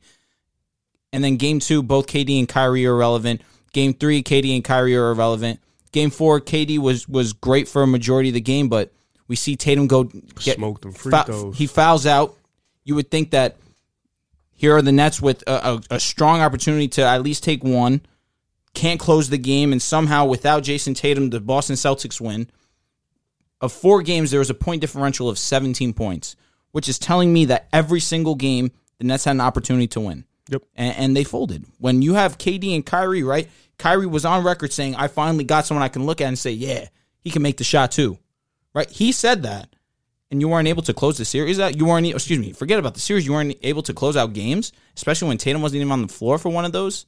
[1.12, 3.42] And then Game Two, both KD and Kyrie are relevant.
[3.74, 5.60] Game Three, KD and Kyrie are irrelevant.
[5.92, 8.94] Game Four, KD was was great for a majority of the game, but
[9.28, 11.58] we see Tatum go get Smoked them free throws.
[11.58, 12.38] he fouls out.
[12.84, 13.58] You would think that
[14.56, 18.02] here are the Nets with a, a, a strong opportunity to at least take one.
[18.74, 22.50] Can't close the game, and somehow without Jason Tatum, the Boston Celtics win.
[23.62, 26.36] Of four games, there was a point differential of 17 points,
[26.72, 30.26] which is telling me that every single game the Nets had an opportunity to win.
[30.50, 30.64] Yep.
[30.76, 31.66] And, and they folded.
[31.80, 33.50] When you have KD and Kyrie, right?
[33.78, 36.52] Kyrie was on record saying, "I finally got someone I can look at and say,
[36.52, 36.88] yeah,
[37.20, 38.20] he can make the shot too."
[38.74, 38.90] Right?
[38.90, 39.75] He said that,
[40.36, 41.78] and you weren't able to close the series out.
[41.78, 42.06] You weren't.
[42.06, 42.52] Excuse me.
[42.52, 43.26] Forget about the series.
[43.26, 46.38] You weren't able to close out games, especially when Tatum wasn't even on the floor
[46.38, 47.06] for one of those.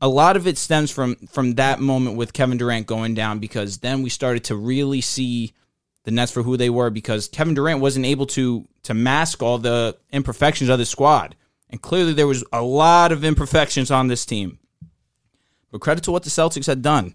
[0.00, 3.78] A lot of it stems from from that moment with Kevin Durant going down because
[3.78, 5.52] then we started to really see
[6.02, 9.58] the Nets for who they were because Kevin Durant wasn't able to to mask all
[9.58, 11.36] the imperfections of the squad.
[11.70, 14.58] And clearly there was a lot of imperfections on this team.
[15.70, 17.14] But credit to what the Celtics had done.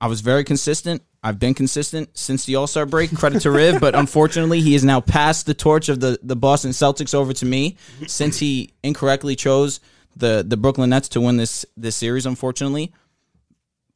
[0.00, 1.02] I was very consistent.
[1.22, 3.14] I've been consistent since the All Star break.
[3.14, 6.72] Credit to Riv, but unfortunately, he has now passed the torch of the, the Boston
[6.72, 7.76] Celtics over to me
[8.08, 9.78] since he incorrectly chose
[10.16, 12.26] the, the Brooklyn Nets to win this this series.
[12.26, 12.92] Unfortunately,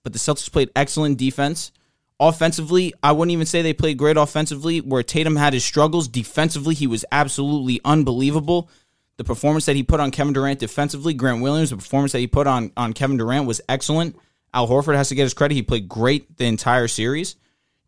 [0.05, 1.73] but the Celtics played excellent defense.
[2.21, 4.81] Offensively, I wouldn't even say they played great offensively.
[4.81, 8.71] Where Tatum had his struggles defensively, he was absolutely unbelievable.
[9.17, 12.27] The performance that he put on Kevin Durant defensively, Grant Williams, the performance that he
[12.29, 14.17] put on on Kevin Durant was excellent.
[14.57, 15.55] Al Horford has to get his credit.
[15.55, 17.37] He played great the entire series.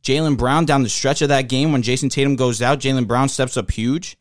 [0.02, 3.28] Jaylen Brown down the stretch of that game when Jason Tatum goes out, Jaylen Brown
[3.30, 4.18] steps up huge.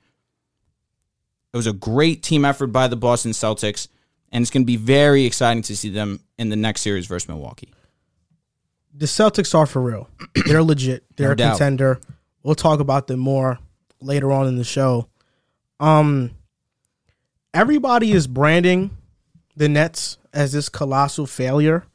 [1.54, 3.88] It was a great team effort by the Boston Celtics,
[4.32, 7.28] and it's going to be very exciting to see them in the next series versus
[7.28, 7.74] Milwaukee.
[8.94, 10.10] the Celtics are for real.
[10.48, 11.04] They're legit.
[11.18, 11.52] They're No a doubt.
[11.58, 12.00] contender.
[12.44, 13.60] We'll talk about them more
[14.02, 15.10] later on in the show.
[15.82, 16.32] Um,
[17.54, 18.96] everybody is branding
[19.56, 21.86] the Nets as this colossal failure.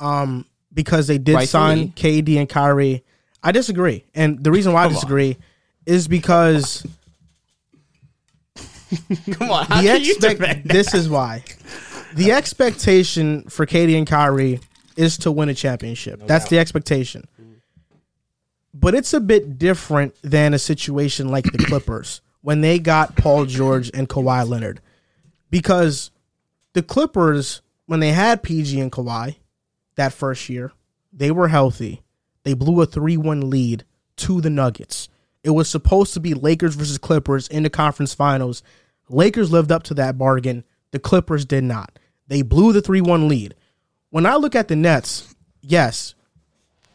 [0.00, 3.04] Um, because they did sign KD and Kyrie.
[3.42, 4.94] I disagree, and the reason why I Come on.
[4.94, 5.36] disagree
[5.86, 6.84] is because
[9.32, 10.72] Come on, how the can you expect defend that?
[10.72, 11.44] this is why
[12.14, 14.60] the expectation for KD and Kyrie
[14.96, 16.20] is to win a championship.
[16.26, 17.26] That's the expectation.
[18.74, 23.44] But it's a bit different than a situation like the Clippers when they got Paul
[23.46, 24.80] George and Kawhi Leonard.
[25.50, 26.10] Because
[26.74, 29.36] the Clippers, when they had PG and Kawhi
[29.98, 30.72] that first year,
[31.12, 32.02] they were healthy.
[32.44, 33.84] They blew a 3 1 lead
[34.16, 35.08] to the Nuggets.
[35.44, 38.62] It was supposed to be Lakers versus Clippers in the conference finals.
[39.08, 40.64] Lakers lived up to that bargain.
[40.90, 41.98] The Clippers did not.
[42.26, 43.54] They blew the 3 1 lead.
[44.10, 46.14] When I look at the Nets, yes,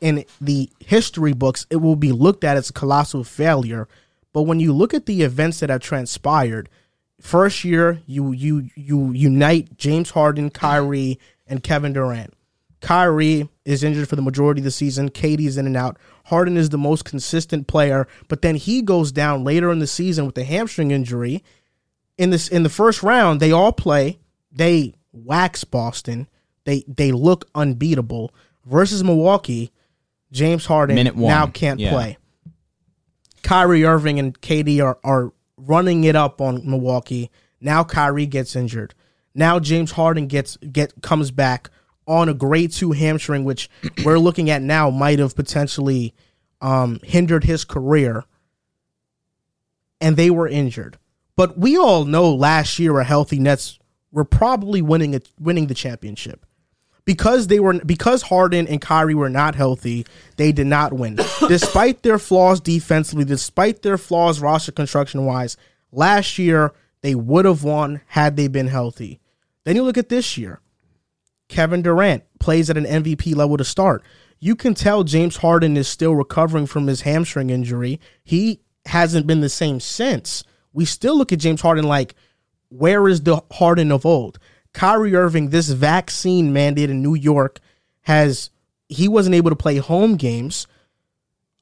[0.02, 3.88] in the history books, it will be looked at as a colossal failure.
[4.34, 6.70] But when you look at the events that have transpired,
[7.22, 12.34] first year you you you unite James Harden, Kyrie, and Kevin Durant.
[12.84, 15.10] Kyrie is injured for the majority of the season.
[15.10, 15.98] KD's in and out.
[16.26, 20.26] Harden is the most consistent player, but then he goes down later in the season
[20.26, 21.42] with a hamstring injury.
[22.18, 24.20] In this in the first round, they all play.
[24.52, 26.28] They wax Boston.
[26.66, 28.34] They they look unbeatable.
[28.66, 29.72] Versus Milwaukee,
[30.34, 30.96] James Harden
[31.30, 31.92] now can't Yeah.
[31.92, 32.18] play.
[33.44, 37.32] Kyrie Irving and KD are, are running it up on Milwaukee.
[37.62, 38.94] Now Kyrie gets injured.
[39.34, 41.70] Now James Harden gets get comes back
[42.08, 43.70] on a grade two hamstring, which
[44.04, 46.14] we're looking at now might have potentially
[46.62, 48.26] um, hindered his career.
[50.02, 50.98] And they were injured.
[51.36, 53.80] But we all know last year a healthy Nets
[54.12, 56.46] were probably winning it winning the championship
[57.06, 60.06] because they were because Harden and Kyrie were not healthy,
[60.38, 61.16] they did not win.
[61.48, 65.58] despite their flaws defensively, despite their flaws roster construction wise,
[65.92, 69.20] last year they would have won had they been healthy.
[69.66, 70.60] Then you look at this year.
[71.54, 74.04] Kevin Durant plays at an MVP level to start.
[74.40, 78.02] You can tell James Harden is still recovering from his hamstring injury.
[78.24, 80.44] He hasn't been the same since.
[80.74, 82.16] We still look at James Harden like,
[82.70, 84.40] where is the Harden of old?
[84.74, 87.60] Kyrie Irving, this vaccine mandate in New York
[88.02, 88.50] has
[88.90, 90.66] he wasn't able to play home games.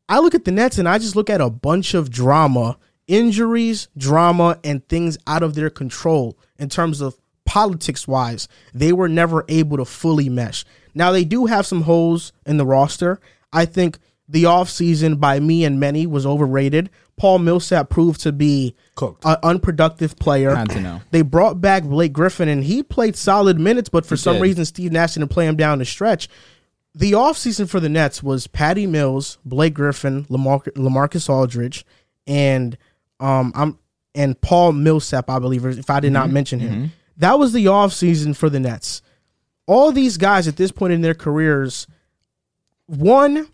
[0.08, 2.78] I look at the Nets and I just look at a bunch of drama,
[3.08, 8.48] injuries, drama, and things out of their control in terms of politics wise.
[8.74, 10.66] They were never able to fully mesh.
[10.94, 13.20] Now they do have some holes in the roster.
[13.54, 16.90] I think the offseason by me and many was overrated.
[17.18, 19.26] Paul Millsap proved to be Cooked.
[19.26, 20.56] an unproductive player.
[20.56, 21.02] Had to know.
[21.12, 24.42] They brought back Blake Griffin and he played solid minutes, but for some did.
[24.42, 26.30] reason Steve Nash didn't play him down the stretch.
[26.96, 31.86] The offseason for the Nets was Patty Mills, Blake Griffin, Lamar- LaMarcus Aldridge,
[32.28, 32.78] and
[33.20, 33.78] um I'm
[34.14, 36.92] and Paul Millsap, I believe, if I did not mention him.
[37.22, 39.04] That was the offseason for the Nets.
[39.68, 41.86] All these guys at this point in their careers,
[42.88, 43.48] one,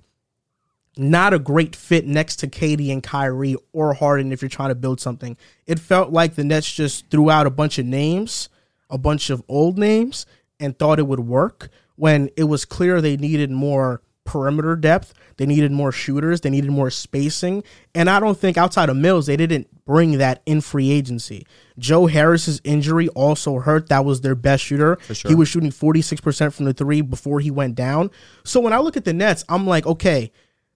[0.96, 4.76] not a great fit next to KD and Kyrie or Harden if you're trying to
[4.76, 5.36] build something.
[5.66, 8.48] It felt like the Nets just threw out a bunch of names,
[8.90, 10.26] a bunch of old names,
[10.62, 15.14] and thought it would work when it was clear they needed more perimeter depth.
[15.38, 16.42] They needed more shooters.
[16.42, 17.64] They needed more spacing.
[17.96, 21.48] And I don't think outside of Mills, they didn't bring that in free agency.
[21.80, 23.90] Joe Harris's injury also hurt.
[23.90, 25.00] That was their best shooter.
[25.12, 25.30] sure.
[25.30, 28.12] He was shooting 46% from the three before he went down.
[28.44, 30.32] So when I look at the Nets, I'm like, okay,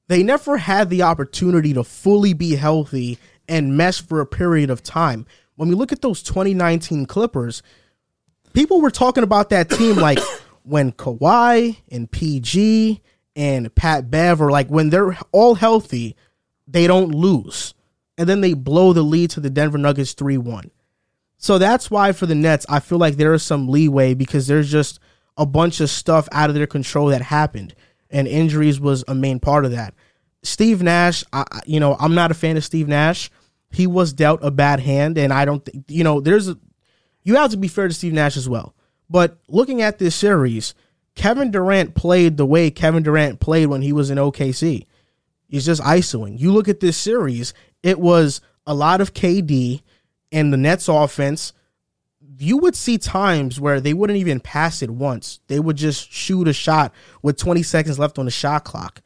[0.08, 4.82] they never had the opportunity to fully be healthy and mesh for a period of
[4.82, 5.26] time.
[5.56, 7.62] When we look at those 2019 Clippers,
[8.54, 10.20] people were talking about that team like
[10.64, 13.02] when Kawhi and PG
[13.36, 16.16] and Pat Bev are like when they're all healthy,
[16.68, 17.74] they don't lose.
[18.18, 20.72] And then they blow the lead to the Denver Nuggets 3 1.
[21.38, 24.72] So that's why for the Nets, I feel like there is some leeway because there's
[24.72, 25.00] just
[25.38, 27.74] a bunch of stuff out of their control that happened,
[28.12, 29.96] and injuries was a main part of that.
[30.44, 33.32] Steve Nash, I, you know, I'm not a fan of Steve Nash.
[33.72, 36.58] He was dealt a bad hand, and I don't, think you know, there's a,
[37.24, 38.76] you have to be fair to Steve Nash as well.
[39.10, 40.76] But looking at this series,
[41.16, 44.86] Kevin Durant played the way Kevin Durant played when he was in OKC.
[45.48, 46.40] He's just isoing.
[46.40, 49.82] You look at this series, it was a lot of KD
[50.32, 51.52] and the Nets offense.
[52.38, 55.42] You would see times where they wouldn't even pass it once.
[55.48, 59.02] They would just shoot a shot with 20 seconds left on the shot clock.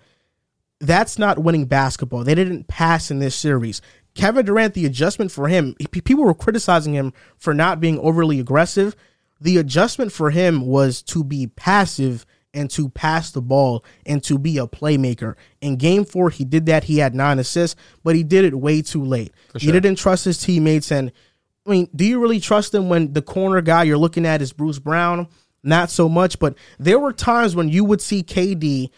[0.80, 2.24] That's not winning basketball.
[2.24, 3.82] They didn't pass in this series.
[4.14, 8.96] Kevin Durant, the adjustment for him, people were criticizing him for not being overly aggressive.
[9.40, 14.40] The adjustment for him was to be passive and to pass the ball and to
[14.40, 15.36] be a playmaker.
[15.62, 16.86] In game four, he did that.
[16.86, 19.34] He had nine assists, but he did it way too late.
[19.60, 20.92] He didn't trust his teammates.
[20.92, 21.12] And
[21.68, 24.54] I mean, do you really trust him when the corner guy you're looking at is
[24.54, 25.28] Bruce Brown?
[25.64, 28.90] Not so much, but there were times when you would see KD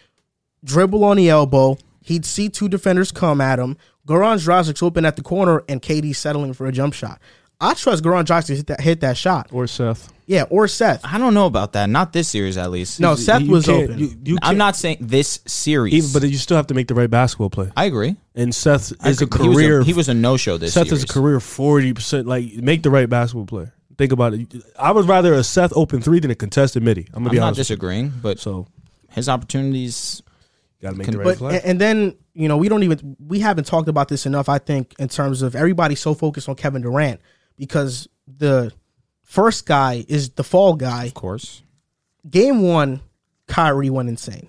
[0.64, 1.78] dribble on the elbow.
[2.02, 3.78] He'd see two defenders come at him.
[4.08, 7.20] Goran Dragic's open at the corner, and KD settling for a jump shot.
[7.60, 9.48] I trust Goran Dragic to hit that, hit that shot.
[9.52, 10.14] or Seth.
[10.28, 11.02] Yeah, or Seth.
[11.06, 11.90] I don't know about that.
[11.90, 13.00] Not this series, at least.
[13.00, 14.00] No, Seth You was can't- open.
[14.00, 15.94] You, you I'm can't- not saying this series.
[15.94, 17.72] even, but you still have to make the right basketball play.
[17.78, 18.16] I agree.
[18.36, 19.42] And Seth I is a agree.
[19.44, 19.84] He was career.
[19.84, 21.04] He was a, no-show this Seth series.
[21.06, 22.28] is a career forty percent.
[22.28, 23.72] Like make the right basketball play.
[23.98, 24.54] Think about it.
[24.78, 27.08] I would rather a Seth open three than a contested midi.
[27.14, 27.58] I'm gonna I'm be not honest.
[27.60, 28.38] with disagreeing, but.
[28.40, 28.68] So
[29.12, 30.22] his opportunities.
[30.82, 31.62] got to make Can- the right But play.
[31.64, 34.50] and then you know we don't even we haven't talked about this enough.
[34.50, 37.20] I think in terms of everybody's so focused on Kevin Durant
[37.58, 38.72] because the
[39.24, 41.06] first guy is the fall guy.
[41.06, 41.62] Of course.
[42.30, 43.02] Game one,
[43.48, 44.48] Kyrie went insane.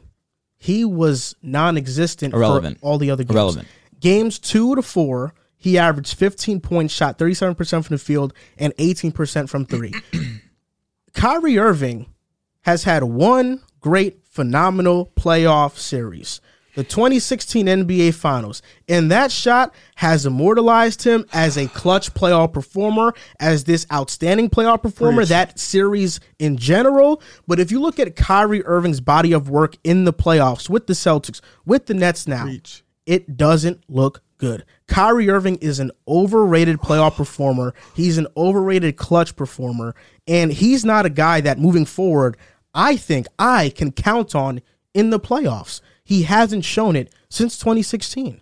[0.56, 2.80] He was non-existent Irrelevant.
[2.80, 3.34] for all the other games.
[3.34, 3.68] Irrelevant.
[4.00, 9.48] Games two to four, he averaged 15 points, shot 37% from the field, and 18%
[9.48, 9.94] from three.
[11.14, 12.06] Kyrie Irving
[12.62, 16.40] has had one great phenomenal playoff series.
[16.78, 18.62] The 2016 NBA Finals.
[18.88, 24.82] And that shot has immortalized him as a clutch playoff performer, as this outstanding playoff
[24.82, 25.28] performer, Preach.
[25.30, 27.20] that series in general.
[27.48, 30.92] But if you look at Kyrie Irving's body of work in the playoffs with the
[30.92, 32.84] Celtics, with the Nets now, Preach.
[33.06, 34.64] it doesn't look good.
[34.86, 37.74] Kyrie Irving is an overrated playoff performer.
[37.96, 39.96] He's an overrated clutch performer.
[40.28, 42.36] And he's not a guy that moving forward,
[42.72, 44.60] I think I can count on
[44.94, 45.80] in the playoffs.
[46.08, 48.40] He hasn't shown it since 2016.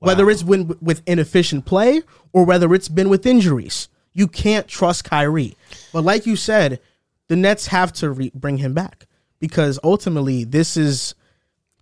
[0.00, 2.02] Whether it's been with inefficient play
[2.34, 3.88] or whether it's been with injuries.
[4.12, 5.56] You can't trust Kyrie.
[5.90, 6.80] But like you said,
[7.28, 9.06] the Nets have to re- bring him back
[9.38, 11.14] because ultimately this is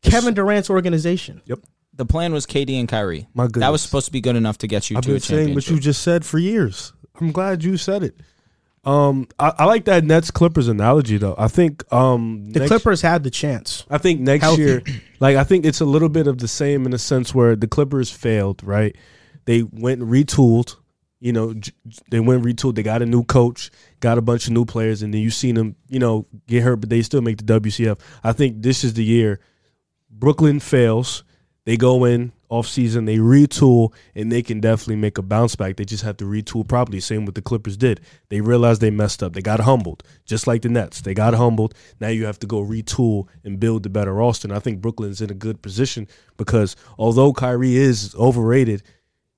[0.01, 1.42] Kevin Durant's organization.
[1.46, 1.59] Yep.
[1.94, 3.27] The plan was KD and Kyrie.
[3.35, 5.23] My That was supposed to be good enough to get you I've to a been
[5.23, 6.92] saying what you just said for years.
[7.20, 8.14] I'm glad you said it.
[8.83, 11.35] Um, I, I like that Nets Clippers analogy though.
[11.37, 13.85] I think um The Clippers had the chance.
[13.90, 14.62] I think next Healthy.
[14.62, 14.83] year,
[15.21, 17.69] like I think it's a little bit of the same in the sense where the
[17.69, 18.97] Clippers failed, right?
[19.45, 20.77] They went retooled,
[21.19, 21.73] you know, j-
[22.11, 22.75] they went retooled.
[22.77, 25.57] They got a new coach, got a bunch of new players, and then you seen
[25.57, 27.99] them, you know, get hurt, but they still make the WCF.
[28.25, 29.40] I think this is the year
[30.11, 31.23] Brooklyn fails.
[31.66, 35.76] They go in off season, they retool, and they can definitely make a bounce back.
[35.76, 37.00] They just have to retool properly.
[37.00, 38.00] Same with the Clippers did.
[38.28, 39.32] They realized they messed up.
[39.32, 41.00] They got humbled, just like the Nets.
[41.00, 41.74] They got humbled.
[42.00, 44.48] Now you have to go retool and build the better roster.
[44.48, 48.82] And I think Brooklyn's in a good position because although Kyrie is overrated,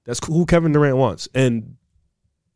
[0.05, 1.29] that's who Kevin Durant wants.
[1.35, 1.77] And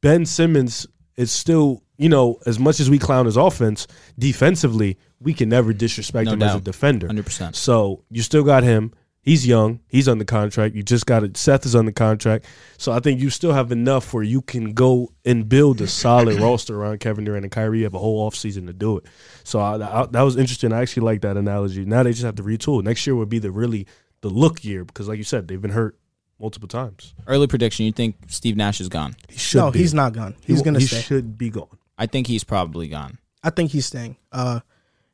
[0.01, 3.87] Ben Simmons is still, you know, as much as we clown his offense,
[4.19, 7.09] defensively, we can never disrespect No him as a defender.
[7.09, 7.55] 100%.
[7.55, 8.93] So you still got him.
[9.27, 9.81] He's young.
[9.89, 10.77] He's under contract.
[10.77, 11.37] You just got it.
[11.37, 12.47] Seth is under contract.
[12.79, 16.39] So I think you still have enough where you can go and build a solid
[16.41, 17.79] roster around Kevin Durant and Kyrie.
[17.79, 19.07] You have a whole offseason to do it.
[19.43, 20.73] So I, I, that was interesting.
[20.73, 21.85] I actually like that analogy.
[21.85, 22.85] Now they just have to retool.
[22.85, 23.89] Next year would be the really
[24.21, 25.99] the look year because, like you said, they've been hurt
[26.39, 27.13] multiple times.
[27.27, 29.17] Early prediction: You think Steve Nash is gone?
[29.29, 29.59] He should.
[29.59, 29.81] No, be.
[29.81, 30.37] he's not gone.
[30.45, 31.01] He's He, going to he stay.
[31.01, 31.77] should be gone.
[31.99, 33.19] I think he's probably gone.
[33.43, 34.19] I think he's staying.
[34.31, 34.61] Uh,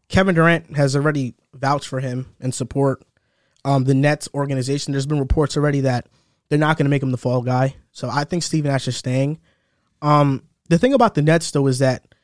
[0.08, 3.02] Kevin Durant has already vouched for him and support
[3.64, 4.92] um, the Nets organization.
[4.92, 6.06] There's been reports already that
[6.48, 7.76] they're not going to make him the fall guy.
[7.92, 9.38] So I think Steve Nash is staying.
[10.00, 12.14] Um, the thing about the Nets though is that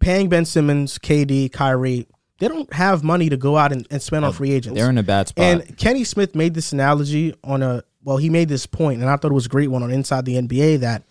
[0.00, 2.06] paying Ben Simmons, KD, Kyrie,
[2.38, 4.78] they don't have money to go out and, and spend on free agents.
[4.78, 5.44] They're in a bad spot.
[5.44, 9.16] And Kenny Smith made this analogy on a well, he made this point, and I
[9.16, 11.02] thought it was a great one on Inside the NBA that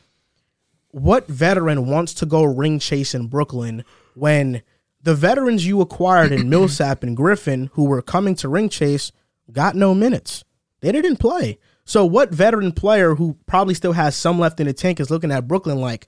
[0.92, 4.62] what veteran wants to go ring chase in Brooklyn when
[5.02, 9.12] the veterans you acquired in Millsap and Griffin who were coming to ring chase
[9.52, 10.44] got no minutes.
[10.82, 11.60] They didn't play.
[11.86, 15.32] So what veteran player who probably still has some left in the tank is looking
[15.32, 16.08] at Brooklyn like,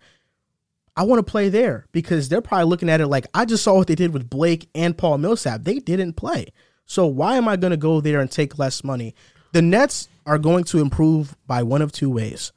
[0.96, 3.76] I want to play there because they're probably looking at it like I just saw
[3.76, 5.64] what they did with Blake and Paul Millsap.
[5.64, 6.48] They didn't play.
[6.86, 9.14] So why am I going to go there and take less money?
[9.54, 12.52] The Nets are going to improve by one of two ways.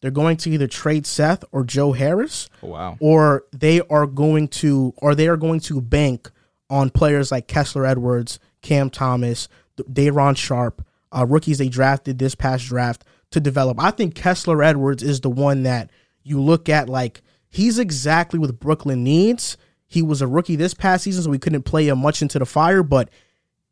[0.00, 2.96] They're going to either trade Seth or Joe Harris, oh, wow.
[3.00, 6.30] or they are going to or they are going to bank
[6.68, 9.48] on players like Kessler Edwards, Cam Thomas,
[9.92, 13.82] Day'Ron Sharpe, uh, rookies they drafted this past draft to develop.
[13.82, 15.90] I think Kessler Edwards is the one that
[16.22, 19.56] you look at like he's exactly what Brooklyn needs.
[19.86, 22.46] He was a rookie this past season, so we couldn't play him much into the
[22.46, 23.08] fire, but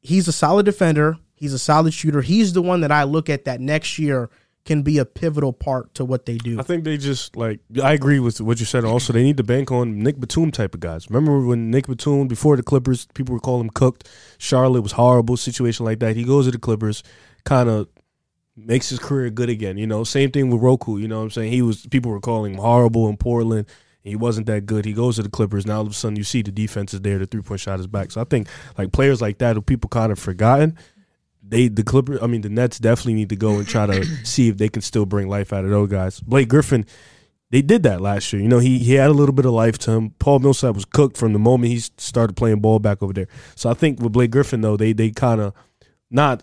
[0.00, 1.16] he's a solid defender.
[1.34, 2.22] He's a solid shooter.
[2.22, 4.30] He's the one that I look at that next year
[4.64, 6.58] can be a pivotal part to what they do.
[6.58, 8.84] I think they just like I agree with what you said.
[8.84, 11.08] Also, they need to bank on Nick Batum type of guys.
[11.10, 14.08] Remember when Nick Batum before the Clippers, people were calling him cooked.
[14.38, 16.16] Charlotte was horrible situation like that.
[16.16, 17.02] He goes to the Clippers,
[17.44, 17.88] kind of
[18.56, 19.76] makes his career good again.
[19.76, 21.00] You know, same thing with RoCo.
[21.00, 21.52] You know what I'm saying?
[21.52, 23.66] He was people were calling him horrible in Portland.
[24.02, 24.84] He wasn't that good.
[24.84, 25.66] He goes to the Clippers.
[25.66, 27.18] Now all of a sudden you see the defense is there.
[27.18, 28.12] The three point shot is back.
[28.12, 28.48] So I think
[28.78, 30.76] like players like that who people kind of forgotten
[31.46, 32.20] they the Clippers.
[32.22, 34.82] I mean, the Nets definitely need to go and try to see if they can
[34.82, 36.20] still bring life out of those guys.
[36.20, 36.86] Blake Griffin,
[37.50, 38.42] they did that last year.
[38.42, 40.10] You know, he he had a little bit of life to him.
[40.18, 43.28] Paul Millsap was cooked from the moment he started playing ball back over there.
[43.54, 45.54] So I think with Blake Griffin though, they they kind of
[46.10, 46.42] not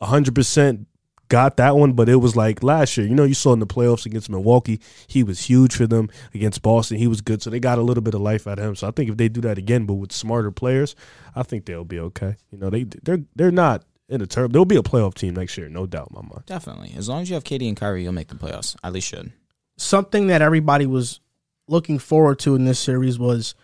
[0.00, 0.86] hundred percent
[1.32, 3.06] got that one, but it was like last year.
[3.06, 6.10] You know, you saw in the playoffs against Milwaukee, he was huge for them.
[6.34, 7.40] Against Boston, he was good.
[7.40, 8.76] So they got a little bit of life out of him.
[8.76, 10.94] So I think if they do that again, but with smarter players,
[11.34, 12.36] I think they'll be okay.
[12.50, 13.82] You know, they they're they're not
[14.12, 14.52] in the term.
[14.52, 16.44] There'll be a playoff team next year, no doubt in my mind.
[16.46, 16.94] Definitely.
[16.96, 18.76] As long as you have KD and Kyrie, you'll make the playoffs.
[18.84, 19.32] At least should.
[19.76, 21.20] something that everybody was
[21.68, 23.54] looking forward to in this series was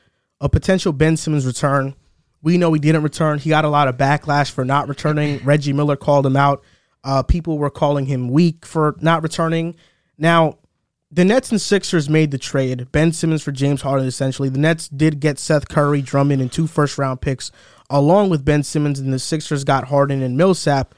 [0.40, 1.94] a potential Ben Simmons return.
[2.42, 3.38] We know he didn't return.
[3.38, 5.38] He got a lot of backlash for not returning.
[5.44, 6.64] Reggie Miller called him out.
[7.04, 9.74] Uh, people were calling him weak for not returning.
[10.16, 10.58] Now,
[11.10, 12.90] the Nets and Sixers made the trade.
[12.92, 14.48] Ben Simmons for James Harden, essentially.
[14.48, 17.50] The Nets did get Seth Curry, Drummond, and two first round picks
[17.90, 20.94] along with Ben Simmons, and the Sixers got Harden and Millsap.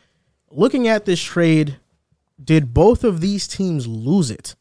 [0.51, 1.76] Looking at this trade,
[2.43, 4.55] did both of these teams lose it?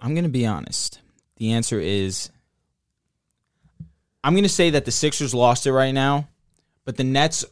[0.00, 1.00] I'm going to be honest.
[1.36, 2.30] The answer is
[4.24, 6.28] I'm going to say that the Sixers lost it right now,
[6.84, 7.44] but the Nets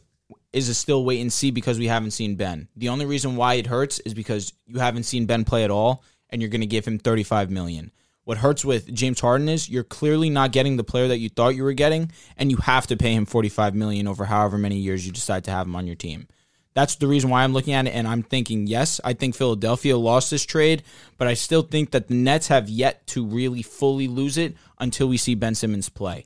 [0.53, 2.67] is a still wait and see because we haven't seen Ben.
[2.75, 6.03] The only reason why it hurts is because you haven't seen Ben play at all
[6.29, 7.91] and you're going to give him 35 million.
[8.23, 11.55] What hurts with James Harden is you're clearly not getting the player that you thought
[11.55, 15.05] you were getting and you have to pay him 45 million over however many years
[15.05, 16.27] you decide to have him on your team.
[16.73, 19.97] That's the reason why I'm looking at it and I'm thinking, yes, I think Philadelphia
[19.97, 20.83] lost this trade,
[21.17, 25.07] but I still think that the Nets have yet to really fully lose it until
[25.07, 26.25] we see Ben Simmons play.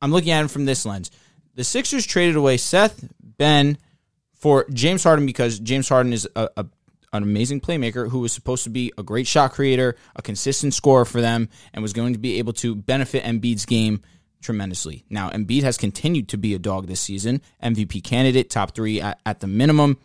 [0.00, 1.10] I'm looking at it from this lens.
[1.54, 3.76] The Sixers traded away Seth, Ben,
[4.32, 6.66] for James Harden because James Harden is a, a,
[7.16, 11.04] an amazing playmaker who was supposed to be a great shot creator, a consistent scorer
[11.04, 14.00] for them, and was going to be able to benefit Embiid's game
[14.42, 15.04] tremendously.
[15.10, 19.20] Now, Embiid has continued to be a dog this season, MVP candidate, top three at,
[19.26, 19.98] at the minimum.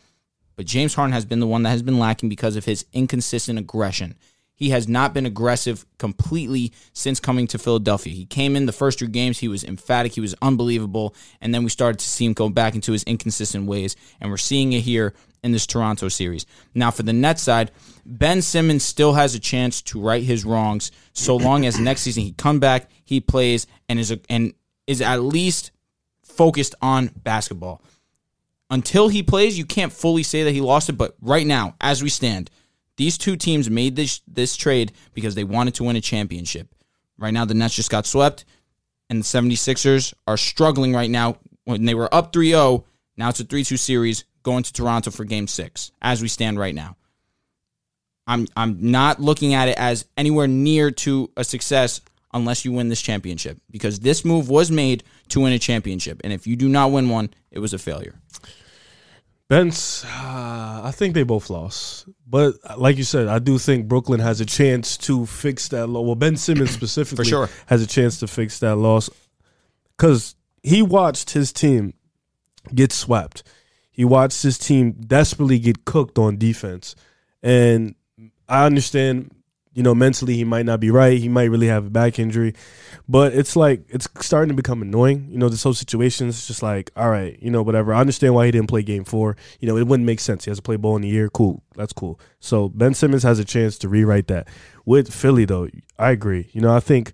[0.56, 3.58] But James Harden has been the one that has been lacking because of his inconsistent
[3.58, 4.16] aggression.
[4.62, 8.14] He has not been aggressive completely since coming to Philadelphia.
[8.14, 11.64] He came in the first three games, he was emphatic, he was unbelievable, and then
[11.64, 14.82] we started to see him go back into his inconsistent ways, and we're seeing it
[14.82, 16.46] here in this Toronto series.
[16.76, 17.72] Now, for the Nets side,
[18.06, 22.22] Ben Simmons still has a chance to right his wrongs so long as next season
[22.22, 24.54] he come back, he plays, and is a, and
[24.86, 25.72] is at least
[26.22, 27.82] focused on basketball.
[28.70, 32.04] Until he plays, you can't fully say that he lost it, but right now, as
[32.04, 32.52] we stand,
[32.98, 36.68] these two teams made this this trade because they wanted to win a championship.
[37.18, 38.46] Right now, the Nets just got swept,
[39.10, 41.38] and the 76ers are struggling right now.
[41.66, 42.86] When they were up 3 0,
[43.18, 46.60] now it's a 3 2 series going to Toronto for game six as we stand
[46.60, 46.96] right now.
[48.28, 52.02] I'm I'm not looking at it as anywhere near to a success
[52.34, 56.32] unless you win this championship because this move was made to win a championship and
[56.32, 58.16] if you do not win one it was a failure.
[59.52, 64.22] Ben's, uh, I think they both lost, but like you said, I do think Brooklyn
[64.22, 66.06] has a chance to fix that loss.
[66.06, 67.50] Well, Ben Simmons specifically sure.
[67.66, 69.10] has a chance to fix that loss
[69.98, 71.94] because he watched his team
[72.74, 73.44] get swept.
[73.92, 76.96] He watched his team desperately get cooked on defense,
[77.44, 77.96] and
[78.48, 79.32] I understand
[79.74, 81.18] you know, mentally he might not be right.
[81.18, 82.54] He might really have a back injury,
[83.12, 85.28] but it's like it's starting to become annoying.
[85.30, 87.94] You know, this whole situation is just like, all right, you know, whatever.
[87.94, 89.36] I understand why he didn't play Game Four.
[89.60, 90.46] You know, it wouldn't make sense.
[90.46, 91.28] He has to play ball in the year.
[91.28, 92.22] Cool, that's cool.
[92.40, 94.48] So Ben Simmons has a chance to rewrite that.
[94.86, 95.68] With Philly, though,
[96.00, 96.52] I agree.
[96.54, 97.12] You know, I think,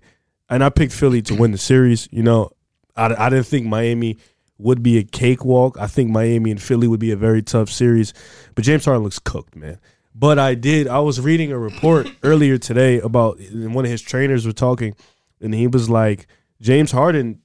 [0.48, 2.08] and I picked Philly to win the series.
[2.12, 2.52] You know,
[2.94, 4.18] I, I didn't think Miami
[4.56, 5.78] would be a cakewalk.
[5.80, 8.14] I think Miami and Philly would be a very tough series,
[8.54, 9.80] but James Harden looks cooked, man.
[10.14, 10.86] But I did.
[10.86, 14.94] I was reading a report earlier today about one of his trainers were talking,
[15.40, 16.26] and he was like,
[16.60, 17.40] James Harden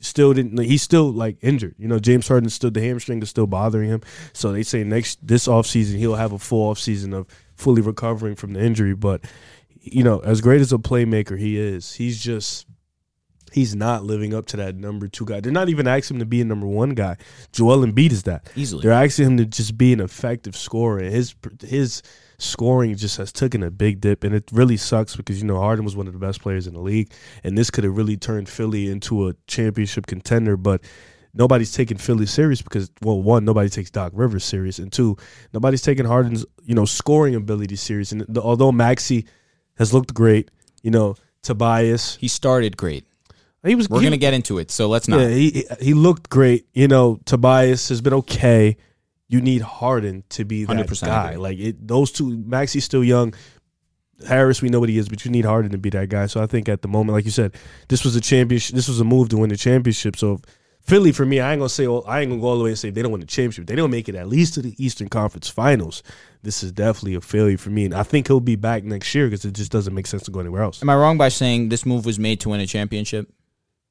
[0.00, 0.58] still didn't.
[0.58, 1.74] He's still like injured.
[1.78, 4.02] You know, James Harden still the hamstring is still bothering him.
[4.32, 8.52] So they say next this offseason he'll have a full offseason of fully recovering from
[8.52, 8.94] the injury.
[8.94, 9.24] But
[9.80, 12.66] you know, as great as a playmaker he is, he's just
[13.52, 15.40] he's not living up to that number two guy.
[15.40, 17.16] They're not even asking him to be a number one guy.
[17.52, 18.82] Joel Embiid is that easily.
[18.82, 20.98] They're asking him to just be an effective scorer.
[20.98, 22.02] And his his
[22.38, 25.84] scoring just has taken a big dip, and it really sucks because you know Harden
[25.84, 27.12] was one of the best players in the league,
[27.44, 30.82] and this could have really turned Philly into a championship contender, but.
[31.34, 35.16] Nobody's taking Philly serious because, well, one, nobody takes Doc Rivers serious, and two,
[35.52, 38.10] nobody's taking Harden's, you know, scoring ability serious.
[38.10, 39.26] And the, although Maxey
[39.76, 40.50] has looked great,
[40.82, 43.04] you know, Tobias, he started great.
[43.64, 43.88] He was.
[43.88, 45.20] We're he, gonna get into it, so let's not.
[45.20, 46.66] Yeah, he he looked great.
[46.72, 48.76] You know, Tobias has been okay.
[49.28, 51.36] You need Harden to be that 100% guy.
[51.36, 52.38] Like it, those two.
[52.38, 53.34] Maxey's still young.
[54.26, 56.26] Harris, we know what he is, but you need Harden to be that guy.
[56.26, 57.54] So I think at the moment, like you said,
[57.88, 58.74] this was a championship.
[58.74, 60.16] This was a move to win the championship.
[60.16, 60.40] So
[60.88, 61.84] Philly, for me, I ain't gonna say.
[61.84, 63.66] I ain't gonna go all the way and say they don't win the championship.
[63.66, 66.02] They don't make it at least to the Eastern Conference Finals.
[66.42, 69.26] This is definitely a failure for me, and I think he'll be back next year
[69.26, 70.80] because it just doesn't make sense to go anywhere else.
[70.80, 73.30] Am I wrong by saying this move was made to win a championship?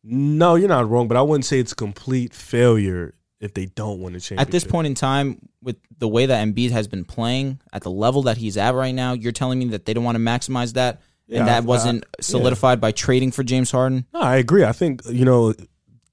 [0.03, 4.01] No, you're not wrong, but I wouldn't say it's a complete failure if they don't
[4.01, 4.47] win the championship.
[4.47, 7.91] At this point in time, with the way that Embiid has been playing at the
[7.91, 10.73] level that he's at right now, you're telling me that they don't want to maximize
[10.73, 14.05] that, Yeah, and that I- wasn't solidified by trading for James Harden.
[14.13, 14.63] No, I agree.
[14.63, 15.53] I think you know,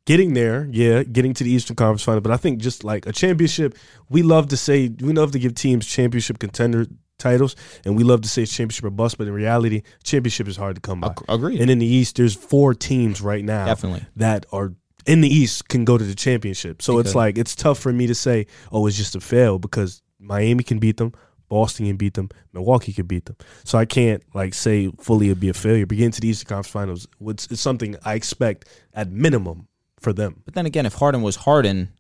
[0.07, 3.13] getting there, yeah, getting to the Eastern Conference Final, but I think just like a
[3.13, 3.77] championship,
[4.11, 6.87] we love to say we love to give teams championship contender
[7.19, 7.55] titles,
[7.87, 10.81] and we love to say championship or bust, but in reality, championship is hard to
[10.81, 11.09] come by.
[11.09, 11.61] Ag- Agreed.
[11.61, 14.05] And in the East, there's four teams right now Definitely.
[14.17, 14.75] that are
[15.07, 16.83] in the East can go to the championship.
[16.83, 20.03] So it's like it's tough for me to say, oh, it's just a fail because
[20.19, 21.13] Miami can beat them,
[21.49, 22.31] Boston can beat them.
[22.53, 23.37] Milwaukee can beat them.
[23.65, 25.87] So I can't like say fully it'd be a failure.
[25.87, 29.69] But getting to the Eastern Conference Finals, it's, it's something I expect at minimum
[30.01, 30.43] for them.
[30.45, 31.91] But then again, if Harden was Harden,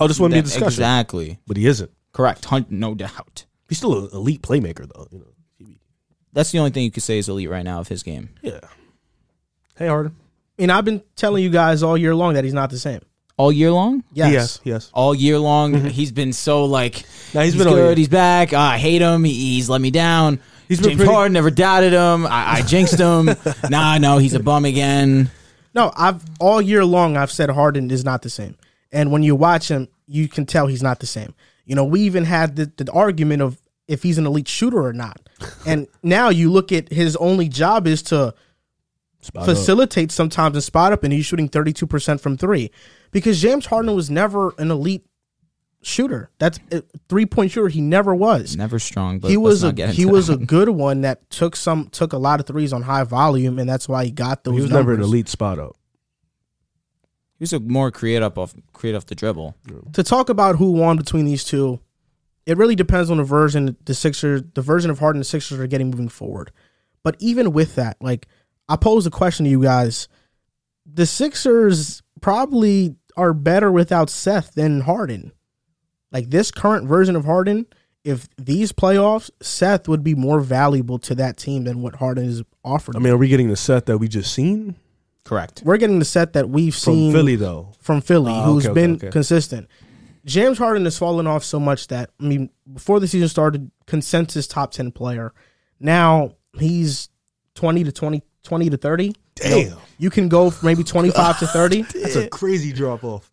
[0.00, 0.66] Oh, this wouldn't be a discussion.
[0.66, 1.90] exactly But he isn't.
[2.12, 3.44] correct, hun- no doubt.
[3.68, 5.06] He's still an elite playmaker though.
[5.10, 5.66] You know.
[6.32, 8.28] That's the only thing you could say is elite right now of his game.
[8.42, 8.60] Yeah.
[9.76, 10.16] Hey Harden.
[10.58, 13.00] And I've been telling you guys all year long that he's not the same.
[13.38, 14.32] All year long, Yes.
[14.32, 14.60] Yes.
[14.64, 14.90] Yes.
[14.94, 15.88] all year long, mm-hmm.
[15.88, 17.04] he's been so like
[17.34, 17.98] Now he's, he's been good.
[17.98, 18.54] He's back.
[18.54, 19.24] I hate him.
[19.24, 20.40] He, he's let me down.
[20.68, 22.26] He's been James pretty- Harden never doubted him.
[22.26, 23.28] I, I jinxed him.
[23.70, 25.30] nah, no, he's a bum again.
[25.74, 28.56] No, I've all year long I've said Harden is not the same.
[28.90, 31.34] And when you watch him, you can tell he's not the same.
[31.66, 34.94] You know, we even had the, the argument of if he's an elite shooter or
[34.94, 35.20] not.
[35.66, 38.34] And now you look at his only job is to
[39.26, 39.48] Spot up.
[39.48, 42.70] facilitate sometimes and spot up, and he's shooting 32% from three.
[43.10, 45.06] Because James Harden was never an elite
[45.82, 46.30] shooter.
[46.38, 47.68] That's a three point shooter.
[47.68, 48.56] He never was.
[48.56, 51.88] Never strong, but he was a he into was a good one that took some
[51.88, 54.54] took a lot of threes on high volume, and that's why he got those.
[54.54, 55.76] He was never an elite spot up.
[57.38, 59.54] he was a more create up off create off the dribble.
[59.92, 61.80] to talk about who won between these two,
[62.44, 65.66] it really depends on the version the Sixers, the version of Harden the Sixers are
[65.66, 66.50] getting moving forward.
[67.02, 68.26] But even with that, like
[68.68, 70.08] I pose a question to you guys:
[70.84, 75.32] the Sixers probably are better without Seth than Harden.
[76.12, 77.66] Like this current version of Harden,
[78.04, 82.42] if these playoffs, Seth would be more valuable to that team than what Harden is
[82.64, 82.96] offered.
[82.96, 84.76] I mean, are we getting the Seth that we just seen
[85.24, 85.62] Correct.
[85.64, 87.72] we're getting the Seth that we've from seen from Philly though?
[87.80, 89.10] from Philly, Ah, who's okay, okay, been okay.
[89.10, 89.68] consistent.
[90.24, 94.46] James Harden has fallen off so much that I mean, before the season started, consensus
[94.46, 95.32] top ten player.
[95.80, 97.08] Now he's
[97.54, 99.12] twenty to 20, 20 to thirty.
[99.44, 99.78] You know, Damn.
[99.98, 101.82] you can go maybe twenty five to thirty.
[101.82, 103.30] That's a crazy drop off.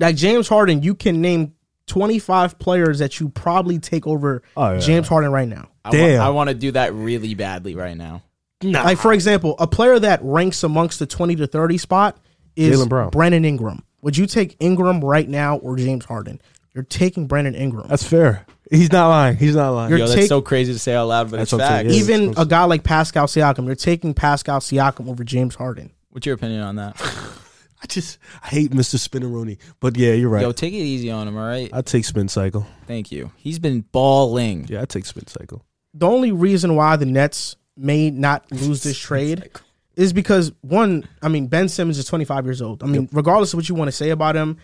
[0.00, 1.54] Like James Harden, you can name
[1.86, 4.78] twenty five players that you probably take over Oh, yeah.
[4.80, 5.68] James Harden right now.
[5.84, 6.22] I wa- Damn.
[6.22, 8.22] I want to do that really badly right now.
[8.62, 12.16] Like for example, a player that ranks amongst the twenty to thirty spot
[12.56, 13.10] is Jaylen Brown.
[13.10, 13.82] Brandon Ingram.
[14.02, 16.40] Would you take Ingram right now or James Harden?
[16.74, 17.86] You're taking Brandon Ingram.
[17.88, 18.46] That's fair.
[18.70, 19.36] He's not lying.
[19.36, 19.90] He's not lying.
[19.90, 21.88] You're Yo, that's take- so crazy to say out loud, but That's it's what facts.
[21.92, 22.00] yeah.
[22.00, 25.90] Even a guy like Pascal Siakam, you're taking Pascal Siakam over James Harden.
[26.10, 26.96] What's your opinion on that?
[27.82, 28.96] I just I hate Mr.
[28.96, 29.58] Spinneroonie.
[29.80, 30.40] But yeah, you're right.
[30.42, 31.68] Yo, take it easy on him, all right?
[31.72, 32.66] I take spin cycle.
[32.86, 33.30] Thank you.
[33.36, 34.66] He's been balling.
[34.70, 35.62] Yeah, I take spin cycle.
[35.92, 39.50] The only reason why the Nets may not lose this trade
[39.96, 42.82] is because one, I mean, Ben Simmons is 25 years old.
[42.82, 44.56] I mean, regardless of what you want to say about him,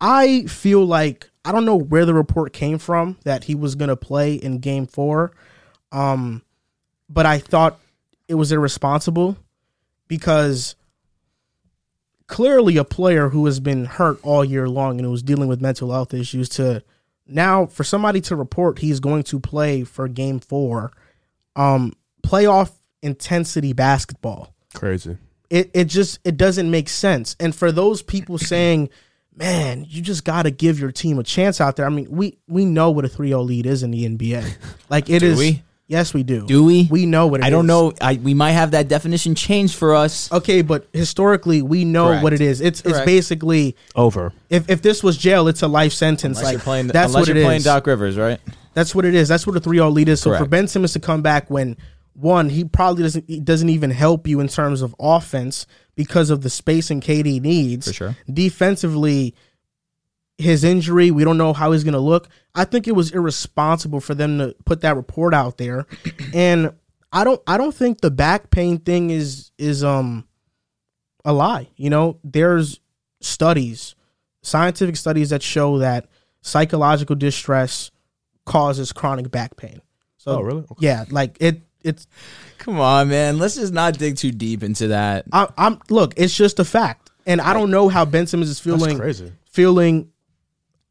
[0.00, 3.88] I feel like I don't know where the report came from that he was going
[3.88, 5.32] to play in Game Four,
[5.90, 6.42] um,
[7.08, 7.78] but I thought
[8.28, 9.36] it was irresponsible
[10.08, 10.76] because
[12.26, 15.60] clearly a player who has been hurt all year long and who was dealing with
[15.60, 16.82] mental health issues to
[17.26, 20.90] now for somebody to report he's going to play for game four
[21.56, 22.72] um playoff
[23.02, 25.18] intensity basketball Crazy.
[25.50, 28.88] it it just it doesn't make sense and for those people saying
[29.36, 32.36] man you just got to give your team a chance out there i mean we
[32.48, 34.44] we know what a 3-0 lead is in the nba
[34.90, 35.38] like it is.
[35.38, 35.62] we?
[35.86, 36.86] yes we do Do we?
[36.90, 37.68] we know what it I don't is.
[37.68, 37.92] know.
[38.00, 40.30] I we might have that definition changed for us.
[40.32, 42.22] okay but historically we know Correct.
[42.22, 44.32] what it is it's it's basically Over.
[44.50, 47.20] if, if this was jail it's a life sentence Unless like you're playing, that's unless
[47.22, 47.64] what you're it playing is.
[47.64, 48.38] Doc Rivers, right?
[48.74, 49.28] That's what it is.
[49.28, 50.20] That's what a 3-0 lead is.
[50.22, 51.76] So for Ben Simmons to come back when
[52.14, 56.42] one, he probably doesn't he doesn't even help you in terms of offense because of
[56.42, 57.86] the space and KD needs.
[57.88, 58.16] For sure.
[58.32, 59.34] Defensively,
[60.38, 62.28] his injury, we don't know how he's going to look.
[62.54, 65.86] I think it was irresponsible for them to put that report out there.
[66.34, 66.72] and
[67.12, 70.26] I don't I don't think the back pain thing is is um
[71.24, 71.68] a lie.
[71.76, 72.80] You know, there's
[73.20, 73.94] studies,
[74.42, 76.06] scientific studies that show that
[76.40, 77.90] psychological distress
[78.46, 79.80] causes chronic back pain.
[80.16, 80.62] So Oh, really?
[80.62, 80.74] Okay.
[80.86, 82.06] yeah, like it it's
[82.62, 83.38] Come on, man.
[83.38, 85.24] Let's just not dig too deep into that.
[85.32, 88.60] I, I'm look, it's just a fact, and I don't know how Ben Simmons is
[88.60, 88.98] That's feeling.
[88.98, 89.32] crazy.
[89.46, 90.12] Feeling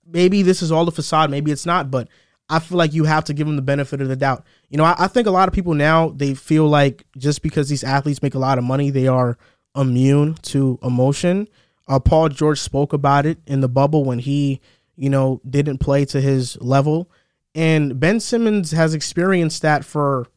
[0.06, 2.10] maybe this is all a facade, maybe it's not, but
[2.50, 4.44] I feel like you have to give him the benefit of the doubt.
[4.70, 7.70] You know, I, I think a lot of people now they feel like just because
[7.70, 9.38] these athletes make a lot of money, they are
[9.74, 11.48] immune to emotion.
[11.88, 14.60] Uh, Paul George spoke about it in the bubble when he,
[14.98, 17.10] you know, didn't play to his level,
[17.56, 20.28] and Ben Simmons has experienced that for.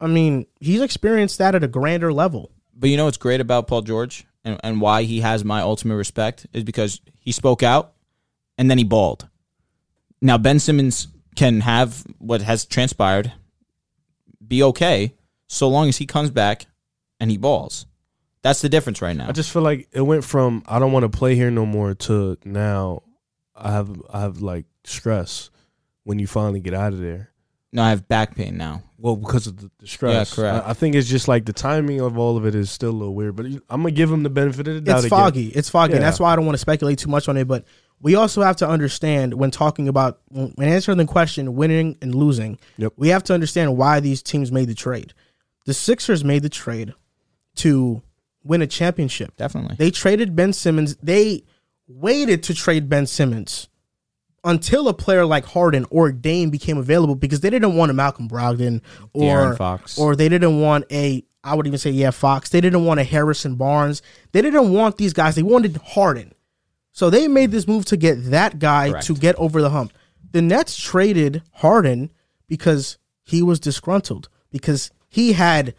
[0.00, 2.50] I mean, he's experienced that at a grander level.
[2.74, 5.96] But you know what's great about Paul George and, and why he has my ultimate
[5.96, 7.92] respect is because he spoke out
[8.56, 9.28] and then he balled.
[10.22, 13.32] Now Ben Simmons can have what has transpired
[14.46, 15.14] be okay
[15.46, 16.66] so long as he comes back
[17.18, 17.86] and he balls.
[18.42, 19.28] That's the difference right now.
[19.28, 21.94] I just feel like it went from I don't want to play here no more
[21.94, 23.02] to now
[23.54, 25.50] I have I have like stress
[26.04, 27.30] when you finally get out of there.
[27.72, 28.82] No, I have back pain now.
[29.00, 30.30] Well, because of the, the stress.
[30.30, 30.66] Yeah, correct.
[30.66, 32.92] I, I think it's just like the timing of all of it is still a
[32.92, 33.34] little weird.
[33.34, 34.98] But I'm gonna give him the benefit of the doubt.
[34.98, 35.18] it's again.
[35.18, 35.46] foggy.
[35.48, 36.00] It's foggy, Yeah.
[36.00, 37.48] that's why I don't want to speculate too much on it.
[37.48, 37.64] But
[38.02, 42.58] we also have to understand when talking about when answering the question, winning and losing.
[42.76, 42.92] Yep.
[42.96, 45.14] We have to understand why these teams made the trade.
[45.64, 46.92] The Sixers made the trade
[47.56, 48.02] to
[48.44, 49.34] win a championship.
[49.36, 49.76] Definitely.
[49.78, 50.96] They traded Ben Simmons.
[50.96, 51.44] They
[51.88, 53.68] waited to trade Ben Simmons
[54.44, 58.28] until a player like Harden or Dame became available because they didn't want a Malcolm
[58.28, 58.80] Brogdon
[59.12, 59.56] or
[59.98, 62.50] or they didn't want a I would even say yeah Fox.
[62.50, 64.02] They didn't want a Harrison Barnes.
[64.32, 65.34] They didn't want these guys.
[65.34, 66.32] They wanted Harden.
[66.92, 69.06] So they made this move to get that guy Correct.
[69.06, 69.92] to get over the hump.
[70.32, 72.10] The Nets traded Harden
[72.46, 75.74] because he was disgruntled because he had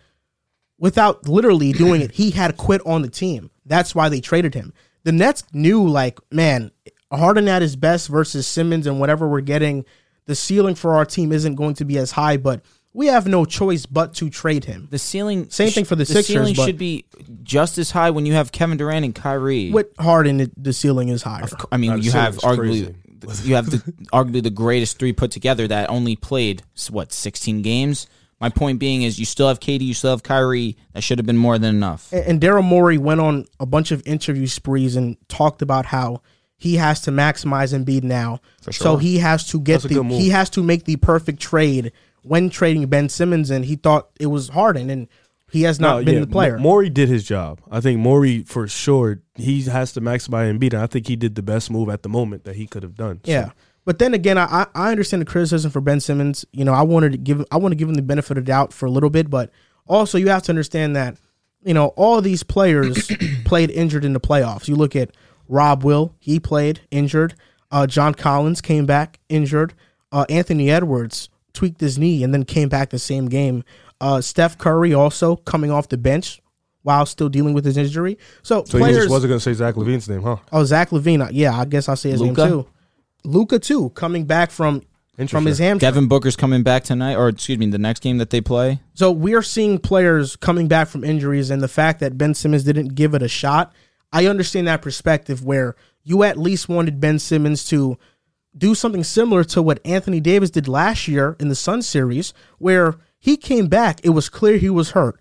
[0.82, 3.52] without literally doing it, he had quit on the team.
[3.66, 4.74] That's why they traded him.
[5.04, 6.72] The Nets knew, like, man,
[7.12, 9.86] Harden at his best versus Simmons and whatever we're getting,
[10.26, 12.62] the ceiling for our team isn't going to be as high, but
[12.94, 14.88] we have no choice but to trade him.
[14.92, 15.50] the ceiling.
[15.50, 17.06] Same thing for the Sixers, The ceiling but- should be
[17.44, 19.72] just as high when you have Kevin Durant and Kyrie.
[19.72, 21.48] With Harden, the ceiling is higher.
[21.72, 22.96] I mean, Nah, the you have ceiling's arguably
[23.44, 23.78] you have the
[24.12, 28.08] arguably the greatest three put together that only played what sixteen games.
[28.40, 30.76] My point being is you still have KD, you still have Kyrie.
[30.94, 32.12] That should have been more than enough.
[32.12, 36.22] And, and Daryl Morey went on a bunch of interview sprees and talked about how
[36.62, 38.40] he has to maximize Embiid now.
[38.62, 41.92] For So he has to get That's the he has to make the perfect trade
[42.22, 45.08] when trading Ben Simmons, and he thought it was Harden, and
[45.52, 46.60] he has not No, been yeah, the player.
[46.60, 47.60] Morey did his job.
[47.72, 50.76] I think Morey for sure he has to maximize Embiid.
[50.76, 53.22] I think he did the best move at the moment that he could have done.
[53.26, 53.50] So, Yeah.
[53.84, 56.46] But then again, I I- I understand the criticism for Ben Simmons.
[56.54, 58.50] You know, I wanted to give I want to give him the benefit of the
[58.52, 59.50] doubt for a little bit, but
[59.88, 61.18] also you have to understand that
[61.64, 63.10] you know all these players
[63.46, 64.68] played injured in the playoffs.
[64.68, 65.10] You look at
[65.52, 67.36] Rob Will, he played injured.
[67.70, 69.74] Uh, John Collins came back injured.
[70.12, 73.64] Uh, Anthony Edwards tweaked his knee and then came back the same game.
[74.00, 76.42] Uh, Steph Curry also coming off the bench
[76.84, 78.18] while still dealing with his injury.
[78.42, 78.98] So, So he players.
[78.98, 80.38] just wasn't gonna say Zach LaVine's name, huh?
[80.52, 81.30] Oh, Zach LaVine.
[81.34, 82.42] Yeah, I guess I'll say his Luka?
[82.46, 82.68] name too.
[83.24, 84.82] Luka too, coming back from
[85.28, 85.88] from his hamstring.
[85.88, 88.80] Devin Booker's coming back tonight, or excuse me, the next game that they play.
[88.96, 92.64] So we are seeing players coming back from injuries, and the fact that Ben Simmons
[92.64, 93.72] didn't give it a shot.
[94.12, 97.98] I understand that perspective where you at least wanted Ben Simmons to
[98.58, 102.96] do something similar to what Anthony Davis did last year in the Sun series, where
[103.18, 104.00] he came back.
[104.04, 105.20] It was clear he was hurt.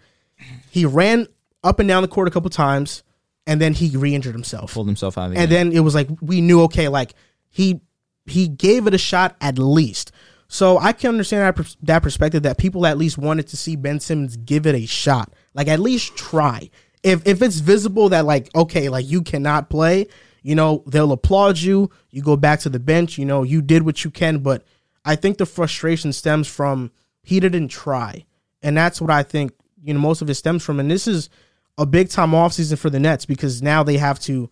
[0.70, 1.28] He ran
[1.62, 3.03] up and down the court a couple times,
[3.47, 4.72] and then he re-injured himself.
[4.74, 7.14] Pulled himself out of the and then it was like we knew okay like
[7.51, 7.80] he
[8.26, 10.12] he gave it a shot at least
[10.49, 14.01] so i can understand that, that perspective that people at least wanted to see ben
[14.01, 16.70] simmons give it a shot like at least try
[17.03, 20.07] if if it's visible that like okay like you cannot play
[20.42, 23.82] you know they'll applaud you you go back to the bench you know you did
[23.82, 24.64] what you can but
[25.05, 26.90] i think the frustration stems from
[27.22, 28.24] he didn't try
[28.62, 31.30] and that's what i think you know most of it stems from and this is
[31.78, 34.51] a big time offseason for the nets because now they have to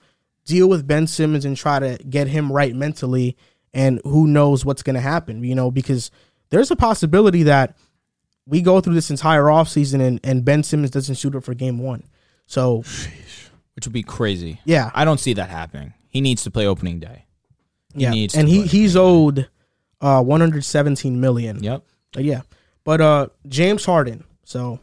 [0.48, 3.36] deal with Ben Simmons and try to get him right mentally.
[3.74, 6.10] And who knows what's going to happen, you know, because
[6.50, 7.76] there's a possibility that
[8.46, 11.78] we go through this entire offseason and, and Ben Simmons doesn't shoot up for game
[11.78, 12.02] one.
[12.48, 12.78] So,
[13.76, 14.60] which would be crazy.
[14.64, 14.90] yeah.
[14.94, 15.92] I don't see that happening.
[16.08, 17.26] He needs to play opening day.
[17.94, 18.10] He yeah.
[18.10, 18.68] needs and to he, play.
[18.68, 19.48] he's owed
[20.00, 21.62] uh, 117 million.
[21.62, 21.84] Yep.
[22.12, 22.40] But yeah.
[22.84, 24.24] But uh, James Harden.
[24.44, 24.80] So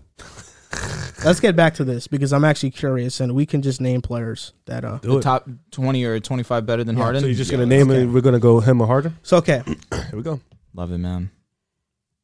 [1.23, 4.53] let's get back to this because I'm actually curious and we can just name players
[4.65, 4.85] that.
[4.85, 4.99] uh.
[5.01, 7.21] Do The top twenty or twenty five better than Harden.
[7.21, 8.03] So you're just Yeah, gonna name okay.
[8.03, 8.05] it.
[8.05, 9.17] We're gonna go him or Harden.
[9.23, 9.63] So, okay.
[9.91, 10.39] Here we go.
[10.75, 11.31] Love it, man.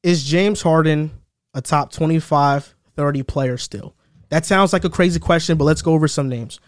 [0.04, 1.12] is James Harden
[1.54, 3.96] a top 25, 30 player still?
[4.32, 6.60] That sounds like a crazy question, but let's go over some names.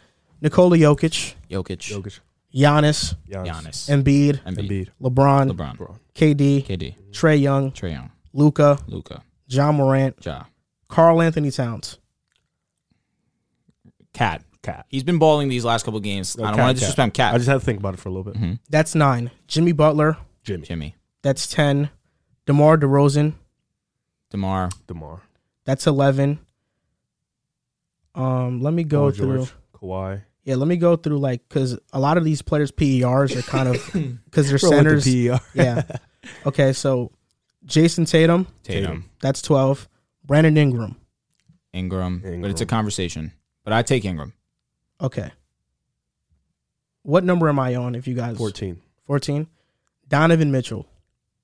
[0.41, 2.19] Nikola Jokic, Jokic, Jokic,
[2.53, 8.11] Giannis, Giannis, Giannis, Embiid, Embiid, Embiid, LeBron, LeBron, LeBron, KD, KD, Trae Young, Trae Young,
[8.33, 10.43] Luka, Luka, Ja Morant, Ja,
[10.89, 11.99] Karl-Anthony Towns.
[14.13, 14.85] KAT, KAT.
[14.89, 16.35] He's been balling these last couple games.
[16.37, 16.75] I don't KAT, want KAT.
[16.75, 17.33] to disrespect KAT.
[17.33, 18.35] I just had to think about it for a little bit.
[18.35, 18.53] Mm-hmm.
[18.69, 19.31] That's nine.
[19.47, 21.89] Jimmy Butler, Jimmy, Jimmy, that's 10.
[22.45, 23.35] DeMar DeRozan,
[24.29, 25.21] Demar, Demar,
[25.63, 26.39] that's 11.
[28.15, 29.37] Um, let me go Paul through.
[29.37, 30.21] George, Kawhi.
[30.43, 33.69] Yeah, let me go through like because a lot of these players PERs are kind
[33.69, 33.89] of
[34.25, 35.05] because they're Throw in the centers.
[35.05, 35.39] PER.
[35.53, 35.83] yeah.
[36.45, 37.11] Okay, so
[37.65, 39.87] Jayson Tatum, Tatum, that's 12.
[40.25, 40.95] Brandon Ingram.
[41.73, 43.33] Ingram, but it's a conversation.
[43.63, 44.33] But I take Ingram.
[45.01, 45.31] Okay.
[47.01, 48.79] What number am I on if you guys 14.
[49.07, 49.47] 14?
[50.07, 50.85] Donovan Mitchell,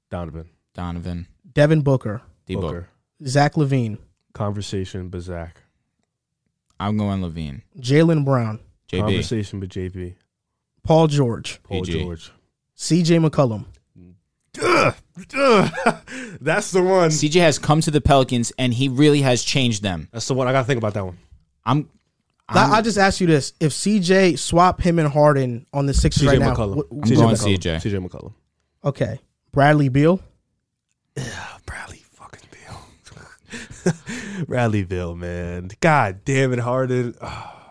[0.10, 2.88] Donovan, Donovan, Devin Booker, D Booker.
[3.26, 3.98] Zach LaVine,
[4.34, 5.62] Conversation, but Zach.
[6.80, 7.62] I'm going LaVine.
[7.80, 8.60] Jaylen Brown,
[8.92, 10.16] JB, Conversation, with JB.
[10.84, 12.00] Paul George, Paul PG.
[12.04, 12.32] George.
[12.78, 13.66] CJ McCollum,
[16.42, 17.10] That's the one.
[17.10, 20.08] CJ has come to the Pelicans and he really has changed them.
[20.12, 20.48] That's the one.
[20.48, 21.18] I gotta think about that one.
[21.66, 21.90] I'm
[22.48, 26.24] I, I just ask you this: If CJ swap him and Harden on the Sixers
[26.24, 26.76] CJ right now, McCollum.
[26.78, 27.58] what- CJ going McCollum.
[27.60, 27.76] CJ.
[27.82, 28.34] CJ McCollum.
[28.84, 29.20] okay,
[29.52, 30.20] Bradley Beal.
[31.16, 31.24] Yeah,
[31.66, 33.94] Bradley fucking Beal.
[34.48, 35.70] Bradley Beal, man.
[35.82, 37.16] God damn it, Harden.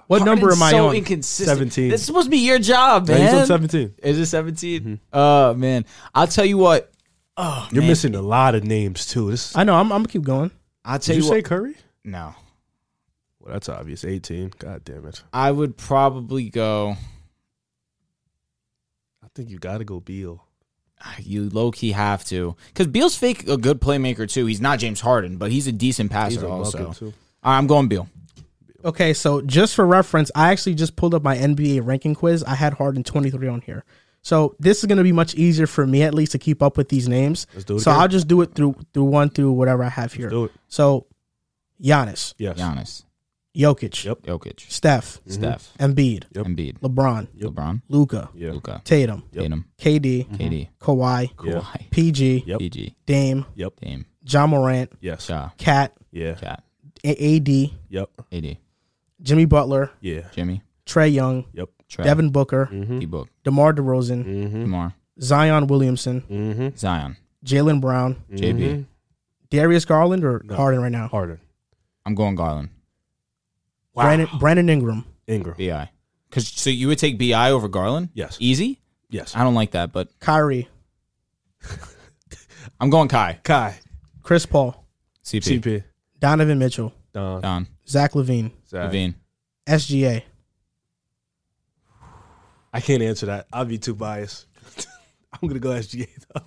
[0.09, 0.97] What number am I so on?
[0.97, 1.59] inconsistent.
[1.59, 1.91] 17.
[1.91, 3.21] This is supposed to be your job, man.
[3.21, 3.97] he's on 17.
[4.03, 4.81] Is it 17?
[4.81, 4.95] Mm-hmm.
[5.13, 6.91] Oh man, I'll tell you what.
[7.37, 7.89] Oh, You're man.
[7.91, 9.31] missing a lot of names too.
[9.31, 9.75] This I know.
[9.75, 10.51] I'm, I'm gonna keep going.
[10.83, 11.45] I'll tell did you you, say what.
[11.45, 11.75] Curry?
[12.05, 12.35] No,
[13.39, 14.03] Well, that's obvious.
[14.03, 14.53] 18.
[14.59, 15.23] God damn it.
[15.31, 16.97] I would probably go.
[19.23, 20.43] I think you gotta go Beal.
[21.05, 24.47] Ah, you low key have to, because Beal's fake a good playmaker too.
[24.47, 26.93] He's not James Harden, but he's a decent passer He's a also.
[26.93, 27.07] too.
[27.43, 28.09] All right, I'm going Beal.
[28.85, 32.43] Okay, so just for reference, I actually just pulled up my NBA ranking quiz.
[32.45, 33.85] I had Harden 23 on here.
[34.23, 36.77] So this is going to be much easier for me at least to keep up
[36.77, 37.47] with these names.
[37.55, 38.01] Let's do it So again.
[38.03, 40.29] I'll just do it through through one through whatever I have here.
[40.31, 40.53] Do it.
[40.69, 41.07] So
[41.83, 42.59] Giannis, Yes.
[42.59, 43.05] Giannis,
[43.57, 44.23] Jokic, Yep.
[44.23, 46.47] Jokic, Steph, Steph, Embiid, Yep.
[46.47, 48.53] Embiid, LeBron, LeBron, Luka, Yeah.
[48.53, 49.43] Luka, Tatum, Yep.
[49.43, 51.61] Tatum, KD, KD, Kawhi, Yeah.
[51.61, 52.59] Kawhi, PG, Yep.
[52.61, 53.81] PG, Dame, Yep.
[53.81, 55.29] Dame, Ja Morant, Yes.
[55.29, 56.35] Ja, KAT, Yeah.
[56.35, 56.63] KAT,
[57.05, 58.11] A- AD, Yep.
[58.33, 58.59] AD,
[59.23, 60.29] Jimmy Butler, Yeah.
[60.33, 61.71] Jimmy, Trae Young, Yep.
[61.89, 62.05] Trae.
[62.05, 62.99] Devin Booker, Mm-hmm.
[63.01, 64.61] D-Book, DeMar DeRozan, Mm-hmm.
[64.65, 66.77] Demar, Zion Williamson, Mm-hmm.
[66.77, 68.85] Zion, Jaylen Brown, JB.
[69.51, 70.55] Darius Garland, or No.
[70.55, 71.09] Harden right now?
[71.09, 71.41] Harden.
[72.05, 72.69] I'm going Garland,
[74.05, 75.05] Brandon, Brandon Ingram.
[75.27, 75.57] Ingram.
[75.59, 75.91] Bi.
[76.29, 78.11] Because so you would take Bi over Garland?
[78.15, 78.37] Yes.
[78.41, 78.81] Easy.
[79.11, 79.35] Yes.
[79.35, 80.69] I don't like that, but Kyrie,
[82.81, 83.41] I'm going Kai.
[83.43, 83.79] Kai.
[84.23, 84.85] Chris Paul,
[85.25, 85.85] CP, CP.
[86.19, 87.41] Donovan Mitchell, Don.
[87.41, 88.91] Don, Zach LaVine, Zach.
[88.91, 89.15] LaVine.
[89.67, 90.23] SGA.
[92.73, 93.47] I can't answer that.
[93.53, 94.47] I'll be too biased.
[95.33, 96.43] I'm gonna go SGA though.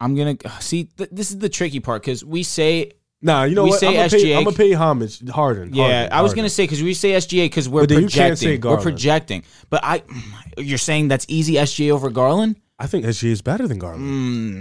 [0.00, 0.84] I'm gonna see.
[0.84, 2.92] Th- this is the tricky part because we say,
[3.22, 3.80] Nah, you know We what?
[3.80, 4.36] say I'm gonna, pay, SGA.
[4.38, 5.28] I'm gonna pay homage.
[5.28, 5.74] Harden.
[5.74, 5.82] yeah.
[5.84, 6.36] Harden, I was Harden.
[6.36, 8.36] gonna say because we say SGA because we're But then you can't projecting.
[8.36, 8.82] say we're Garland.
[8.82, 10.02] projecting, but I,
[10.56, 12.56] you're saying that's easy SGA over Garland.
[12.78, 14.02] I think SGA is better than Garland.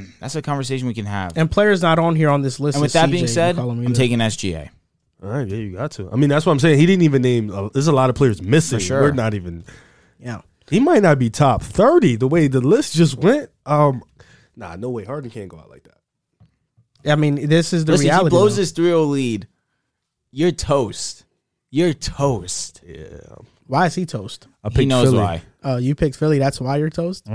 [0.10, 1.38] Mm, that's a conversation we can have.
[1.38, 2.76] And players not on here on this list.
[2.76, 4.70] And with that CJ being said, I'm taking SGA.
[5.24, 6.10] All right, yeah, you got to.
[6.12, 6.80] I mean, that's what I'm saying.
[6.80, 7.49] He didn't even name.
[7.49, 8.80] Uh, there's a lot of players missing.
[8.80, 9.01] For sure.
[9.03, 9.64] We're not even.
[10.20, 10.41] Yeah.
[10.70, 13.49] He might not be top thirty the way the list just went.
[13.66, 14.03] Um,
[14.57, 15.05] nah, no way.
[15.05, 15.99] Harden can't go out like that.
[17.06, 18.26] I mean, this is the Listen, reality.
[18.26, 18.62] he blows though.
[18.62, 19.47] this 3-0 lead.
[20.32, 21.26] You're toast.
[21.72, 22.82] You're toast.
[22.86, 23.06] Yeah,
[23.68, 24.47] Why is he toast?
[24.64, 25.18] I He knows Philly.
[25.18, 25.41] why.
[25.64, 26.39] Uh, you picked Philly.
[26.39, 27.28] That's why you're toast.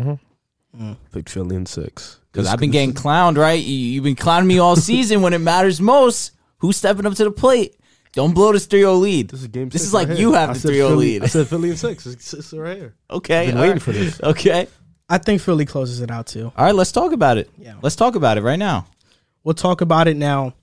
[1.12, 2.20] Picked Philly in six.
[2.32, 3.62] Because I've been getting clowned, right?
[3.62, 6.32] You, you've been clowning me all season when it matters most.
[6.58, 7.76] Who's stepping up to the plate?
[8.12, 9.28] Don't blow this 3-0 lead.
[9.28, 9.68] This is game.
[9.68, 10.40] This six is like right you here.
[10.40, 11.22] have I the said 3-0 Philly- lead.
[11.24, 12.06] I said Philly in six.
[12.06, 12.94] It's, it's right here.
[13.10, 13.46] Okay.
[13.46, 13.82] Been all waiting right.
[13.82, 14.20] for this.
[14.22, 14.66] Okay.
[15.08, 16.50] I think Philly closes it out too.
[16.56, 17.50] All right, let's talk about it.
[17.58, 17.74] Yeah.
[17.82, 18.86] Let's talk about it right now.
[19.44, 20.54] We'll talk about it now.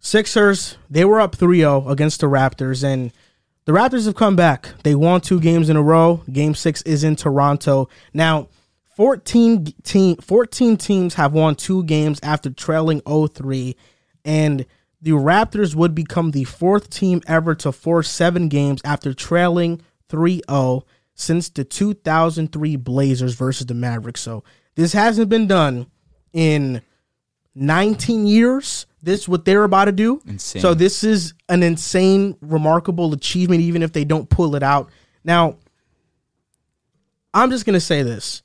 [0.00, 3.12] Sixers, they were up 3-0 against the Raptors and
[3.66, 4.70] the Raptors have come back.
[4.82, 6.22] They won two games in a row.
[6.32, 7.88] Game 6 is in Toronto.
[8.14, 8.48] Now,
[8.96, 13.76] 14 team 14 teams have won two games after trailing 0-3
[14.24, 14.66] and
[15.00, 20.82] the Raptors would become the fourth team ever to force 7 games after trailing 3-0
[21.14, 24.20] since the 2003 Blazers versus the Mavericks.
[24.20, 24.42] So,
[24.74, 25.86] this hasn't been done
[26.32, 26.82] in
[27.54, 28.86] 19 years.
[29.02, 30.20] This what they're about to do.
[30.26, 30.60] Insane.
[30.60, 34.90] So this is an insane, remarkable achievement, even if they don't pull it out.
[35.24, 35.56] Now,
[37.32, 38.42] I'm just gonna say this.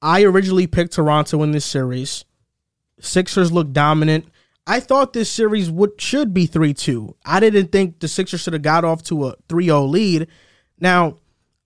[0.00, 2.24] I originally picked Toronto in this series.
[3.00, 4.26] Sixers look dominant.
[4.66, 7.14] I thought this series would should be 3-2.
[7.24, 10.28] I didn't think the Sixers should have got off to a 3-0 lead.
[10.78, 11.16] Now,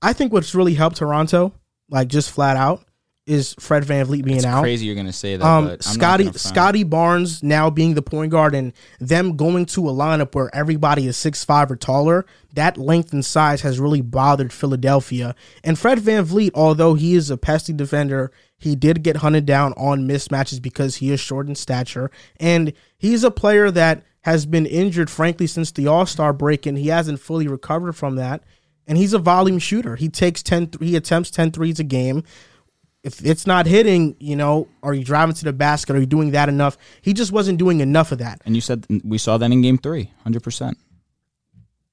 [0.00, 1.52] I think what's really helped Toronto,
[1.90, 2.84] like just flat out,
[3.26, 4.62] is Fred VanVleet being It's out.
[4.62, 5.46] crazy you're going to say that.
[5.46, 6.32] Um, but Scottie.
[6.32, 11.06] Scottie Barnes now being the point guard and them going to a lineup where everybody
[11.06, 12.26] is six five or taller.
[12.54, 15.34] That length and size has really bothered Philadelphia.
[15.62, 20.06] And Fred VanVleet, although he is a pesky defender, he did get hunted down on
[20.08, 22.10] mismatches because he is short in stature.
[22.40, 26.76] And he's a player that has been injured, frankly, since the All Star break, and
[26.76, 28.42] he hasn't fully recovered from that.
[28.86, 29.94] And he's a volume shooter.
[29.94, 32.24] He takes 10, th- he attempts 10 threes a game
[33.02, 35.96] if it's not hitting, you know, are you driving to the basket?
[35.96, 36.78] Are you doing that enough?
[37.00, 38.40] He just wasn't doing enough of that.
[38.44, 40.74] And you said we saw that in game three, 100%.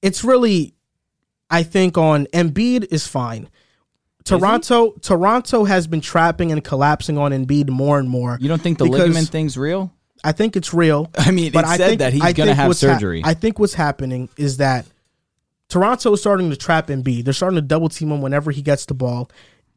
[0.02, 0.74] It's really,
[1.50, 3.50] I think, on Embiid is fine.
[4.24, 8.38] Toronto, Toronto has been trapping and collapsing on Embiid more and more.
[8.40, 9.92] You don't think the ligament thing's real?
[10.22, 11.10] I think it's real.
[11.18, 13.22] I mean, it said that he's gonna have what's hap- surgery.
[13.24, 14.86] I think what's happening is that
[15.68, 17.24] Toronto is starting to trap Embiid.
[17.24, 19.30] They're starting to double team him whenever he gets the ball.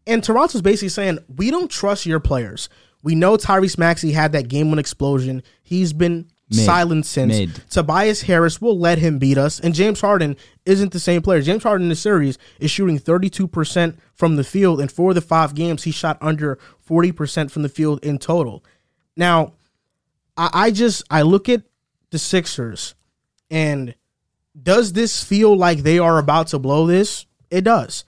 [0.05, 2.69] And Toronto's basically saying, we don't trust your players.
[3.01, 5.43] We know Tyrese Maxey had that game one explosion.
[5.61, 6.65] He's been Mid.
[6.65, 7.33] silent since.
[7.33, 7.69] Mid.
[7.69, 9.59] Tobias Harris will let him beat us.
[9.59, 11.41] And James Harden isn't the same player.
[11.41, 14.79] James Harden in the series is shooting 32% from the field.
[14.79, 18.63] And for the five games, he shot under 40% from the field in total.
[19.15, 19.53] Now,
[20.37, 21.63] I, I just I look at
[22.09, 22.95] the Sixers
[23.49, 23.95] and
[24.61, 27.25] does this feel like they are about to blow this?
[27.49, 28.05] It does.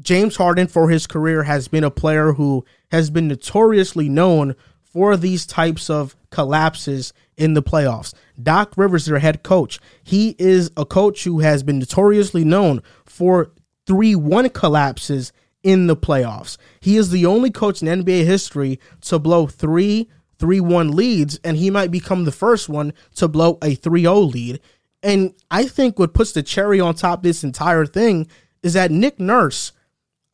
[0.00, 5.16] James Harden for his career has been a player who has been notoriously known for
[5.16, 8.14] these types of collapses in the playoffs.
[8.42, 13.52] Doc Rivers, their head coach, he is a coach who has been notoriously known for
[13.86, 15.32] 3 1 collapses
[15.62, 16.56] in the playoffs.
[16.80, 21.56] He is the only coach in NBA history to blow three 3 1 leads, and
[21.56, 24.60] he might become the first one to blow a 3 0 lead.
[25.02, 28.28] And I think what puts the cherry on top this entire thing
[28.62, 29.72] is that Nick Nurse,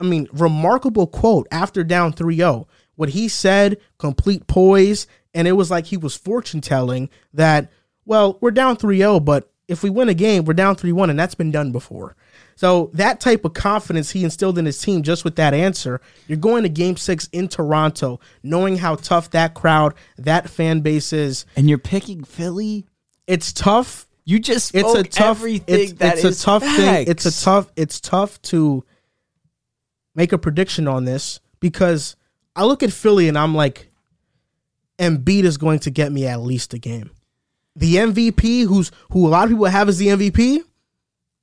[0.03, 2.67] I mean, remarkable quote after down 3 0.
[2.95, 7.71] What he said, complete poise, and it was like he was fortune telling that,
[8.05, 11.09] well, we're down 3 0, but if we win a game, we're down 3 1,
[11.09, 12.15] and that's been done before.
[12.55, 16.01] So that type of confidence he instilled in his team just with that answer.
[16.27, 21.13] You're going to game six in Toronto, knowing how tough that crowd, that fan base
[21.13, 21.45] is.
[21.55, 22.85] And you're picking Philly.
[23.25, 24.05] It's tough.
[24.25, 27.07] You just It's a tough everything it's, it's a tough thing.
[27.07, 28.85] It's a tough it's tough to
[30.15, 32.15] make a prediction on this because
[32.55, 33.91] I look at Philly and I'm like
[34.99, 37.11] Embiid is going to get me at least a game.
[37.75, 40.59] The MVP who's who a lot of people have as the MVP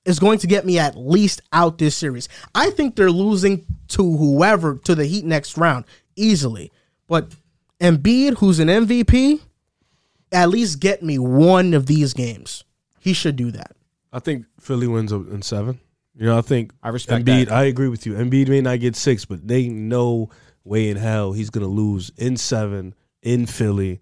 [0.05, 2.29] is going to get me at least out this series.
[2.55, 5.85] I think they're losing to whoever to the Heat next round
[6.17, 6.73] easily.
[7.07, 7.35] But
[7.81, 9.41] Embiid, who's an MVP,
[10.33, 12.65] at least get me one of these games.
[13.01, 13.73] He should do that.
[14.13, 15.81] I think Philly wins in seven.
[16.21, 17.47] You know, I think I respect Embiid.
[17.47, 17.53] that.
[17.53, 18.13] I agree with you.
[18.13, 20.29] Embiid may not get six, but they no
[20.65, 24.01] way in hell he's gonna lose in seven in Philly.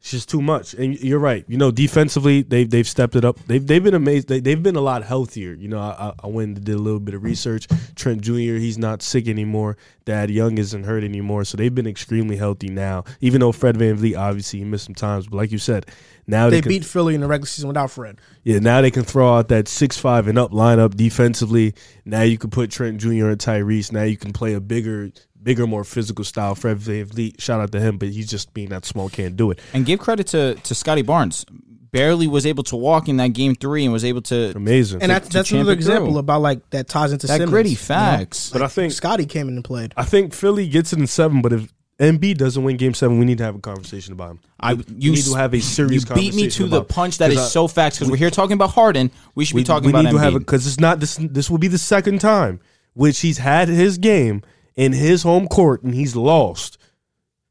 [0.00, 0.72] It's just too much.
[0.72, 1.44] And you're right.
[1.46, 3.38] You know, defensively, they've they've stepped it up.
[3.46, 4.28] They've they've been amazed.
[4.28, 5.52] They, they've been a lot healthier.
[5.52, 7.68] You know, I, I went and did a little bit of research.
[7.94, 8.56] Trent Jr.
[8.56, 9.76] He's not sick anymore.
[10.06, 11.44] Thad Young isn't hurt anymore.
[11.44, 13.04] So they've been extremely healthy now.
[13.20, 15.84] Even though Fred VanVleet obviously he missed some times, but like you said,
[16.30, 18.18] now They they, can, beat Philly in the regular season without Fred.
[18.44, 21.74] yeah, now they can throw out that six five and up lineup defensively.
[22.04, 23.28] Now you can put Trent Jr.
[23.28, 23.92] and Tyrese.
[23.92, 25.10] Now you can play a bigger,
[25.42, 26.54] bigger, more physical style.
[26.54, 29.58] Fred VanVleet, shout out to him, but he's just being that small, can't do it.
[29.74, 31.44] And give credit to to Scottie Barnes.
[31.92, 35.02] Barely was able to walk in that game three and was able to Amazing.
[35.02, 35.92] And that's to that's another it through.
[35.94, 37.80] example about like that ties into that Simmons, gritty you know?
[37.80, 38.50] facts.
[38.50, 39.92] but I think Scottie came in and played.
[39.96, 41.42] I think Philly gets it in seven.
[41.42, 44.40] But if Embiid doesn't win Game Seven, we need to have a conversation about him.
[44.58, 46.08] I we you need to have a serious.
[46.08, 47.18] You beat me to the punch.
[47.18, 49.10] that is I- so facts because we're here talking about Harden.
[49.34, 51.16] We should we, be talking we about need to have because it's not this.
[51.20, 52.60] This will be the second time
[52.94, 54.42] which he's had his game
[54.76, 56.78] in his home court and he's lost.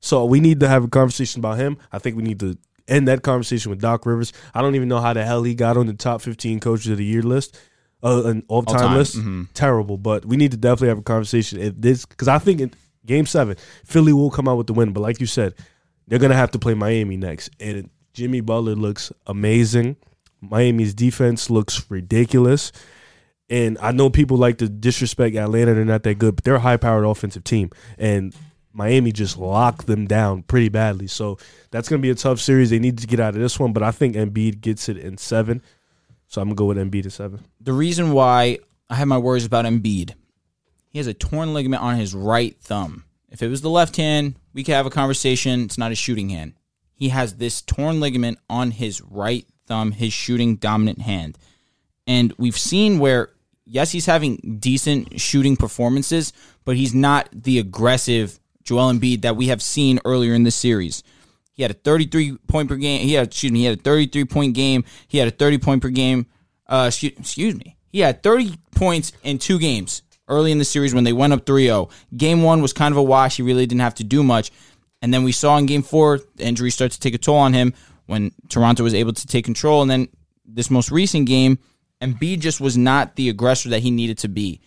[0.02, 1.78] So we need to have a conversation about him.
[1.92, 4.34] I think we need to end that conversation with Doc Rivers.
[4.54, 6.98] I don't even know how the hell he got on the top fifteen coaches of
[6.98, 7.58] the year list,
[8.04, 9.18] uh, an all time All-time, list.
[9.18, 9.48] mhm.
[9.54, 11.60] Terrible, but we need to definitely have a conversation.
[11.60, 12.74] If this because I think in
[13.10, 14.94] Game Seven, Philly will come out with the win.
[14.94, 15.56] But like you said,
[16.08, 19.98] they're gonna have to play Miami next, and Jimmy Butler looks amazing.
[20.42, 22.72] Miami's defense looks ridiculous.
[23.50, 25.74] And I know people like to disrespect Atlanta.
[25.74, 27.72] They're not that good, but they're a high powered offensive team.
[27.98, 28.36] And
[28.74, 31.08] Miami just locked them down pretty badly.
[31.08, 31.38] So
[31.72, 32.70] that's to be a tough series.
[32.70, 35.18] They need to get out of this one, but I think Embiid gets it in
[35.18, 35.64] seven.
[36.28, 37.44] So I'm to go with Embiid at seven.
[37.60, 40.14] the reason why I have my worries about Embiid,
[40.90, 43.06] he has a torn ligament on his right thumb.
[43.30, 45.62] If it was the left hand, we could have a conversation.
[45.62, 46.54] It's not a shooting hand.
[46.96, 51.38] He has this torn ligament on his right thumb, his shooting dominant hand.
[52.08, 53.30] And we've seen where,
[53.66, 56.34] yes, he's having decent shooting performances,
[56.66, 61.04] but he's not the aggressive Joel Embiid that we have seen earlier in the series.
[61.54, 63.02] He had a 33 point per game.
[63.02, 64.84] He had, excuse me, he had a 33 point game.
[65.08, 66.26] He had a 30 point per game.
[66.68, 67.78] Uh, excuse, excuse me.
[67.92, 71.46] He had 30 points in two games early in the series when they went up
[71.46, 71.90] 3 0.
[72.16, 73.38] Game one was kind of a wash.
[73.38, 74.52] He really didn't have to do much.
[75.02, 77.54] And then we saw in game four, the injury started to take a toll on
[77.54, 77.74] him
[78.06, 79.82] when Toronto was able to take control.
[79.82, 80.10] And then
[80.46, 81.60] this most recent game,
[82.02, 84.62] Embiid just was not the aggressor that he needed to be.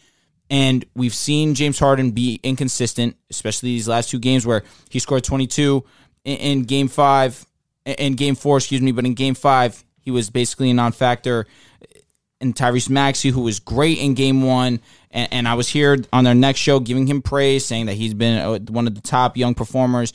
[0.50, 5.24] And we've seen James Harden be inconsistent, especially these last two games where he scored
[5.24, 5.84] 22
[6.24, 7.46] in, in game five,
[7.84, 11.46] in game four, excuse me, but in game five, he was basically a non factor.
[12.42, 14.80] And Tyrese Maxey, who was great in game one,
[15.10, 18.14] and, and I was here on their next show giving him praise, saying that he's
[18.14, 20.12] been uh, one of the top young performers,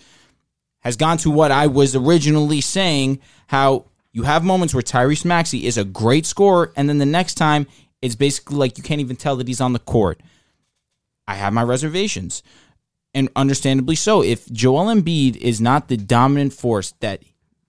[0.82, 5.65] has gone to what I was originally saying how you have moments where Tyrese Maxey
[5.65, 7.65] is a great scorer, and then the next time
[8.01, 10.19] it's basically like you can't even tell that he's on the court.
[11.28, 12.43] I have my reservations.
[13.13, 14.21] and understandably so.
[14.21, 17.23] If Joel Embiid is not the dominant force that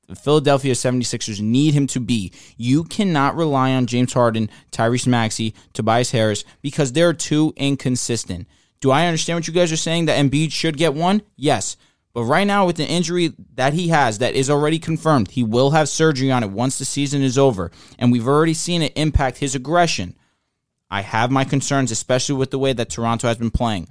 [0.09, 5.54] the Philadelphia 76ers need him to be, you cannot rely on James Harden, Tyrese Maxey,
[5.74, 8.48] Tobias Harris because they're too inconsistent.
[8.80, 11.22] Do I understand what you guys are saying that Embiid should get one?
[11.36, 11.76] Yes.
[12.14, 15.70] But right now, with the injury that he has, that is already confirmed, he will
[15.72, 17.70] have surgery on it once the season is over.
[17.98, 20.16] And we've already seen it impact his aggression.
[20.90, 23.88] I have my concerns, especially with the way that Toronto has been playing.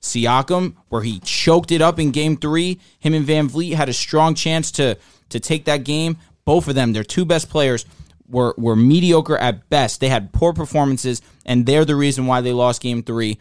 [0.00, 4.34] Siakam, where he choked it up in game three, him and VanVleet had a strong
[4.34, 4.96] chance to,
[5.28, 6.16] to take that game.
[6.44, 7.84] Both of them, their two best players,
[8.28, 10.00] were, were mediocre at best.
[10.00, 13.38] They had poor performances, and they're the reason why they lost game three.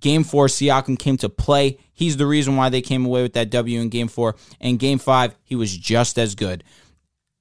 [0.00, 1.78] Game four, Siakam came to play.
[1.92, 4.34] He's the reason why they came away with that W in game four.
[4.60, 6.64] And game five, he was just as good.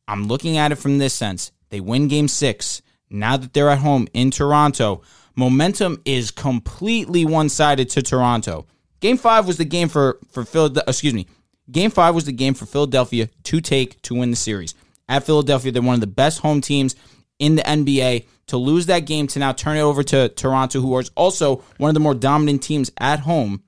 [0.07, 1.51] I'm looking at it from this sense.
[1.69, 2.83] They win game six.
[3.09, 5.01] Now that they're at home in Toronto,
[5.35, 8.67] momentum is completely one sided to Toronto.
[8.99, 10.83] Game five was the game for, for Philadelphia.
[10.87, 11.27] Excuse me.
[11.71, 14.75] Game five was the game for Philadelphia to take to win the series.
[15.07, 16.95] At Philadelphia, they're one of the best home teams
[17.39, 20.97] in the NBA to lose that game to now turn it over to Toronto, who
[20.99, 23.63] is also one of the more dominant teams at home.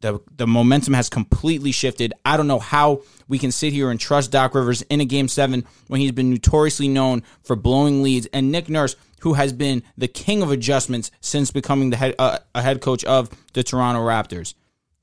[0.00, 2.12] The, the momentum has completely shifted.
[2.24, 5.28] I don't know how we can sit here and trust Doc Rivers in a game
[5.28, 9.82] seven when he's been notoriously known for blowing leads, and Nick Nurse, who has been
[9.96, 14.00] the king of adjustments since becoming the head, uh, a head coach of the Toronto
[14.00, 14.54] Raptors.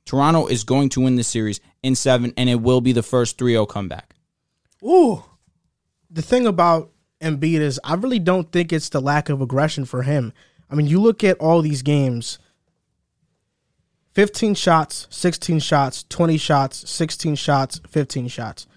[0.05, 3.37] Toronto is going to win this series in seven, and it will be the first
[3.37, 4.15] 3 0 comeback.
[4.83, 5.23] Ooh.
[6.09, 6.91] The thing about
[7.21, 10.33] Embiid is I really don't think it's the lack of aggression for him.
[10.69, 12.39] I mean, you look at all these games
[14.13, 18.67] 15 shots, 16 shots, 20 shots, 16 shots, 15 shots.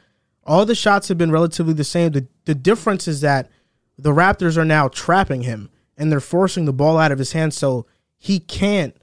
[0.45, 2.13] All the shots have been relatively the same.
[2.13, 3.51] The, the difference is that
[3.99, 7.57] the Raptors are now trapping him and they're forcing the ball out of his hands
[7.57, 7.87] so
[8.17, 8.97] he can't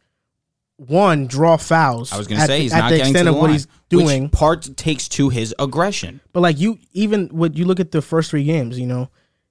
[0.78, 2.12] one draw fouls.
[2.12, 3.54] I was going to say the, he's not getting extent to the of what line,
[3.54, 4.24] he's doing.
[4.24, 6.22] Which part takes to his aggression.
[6.32, 9.10] But like you, even when you look at the first three games, you know,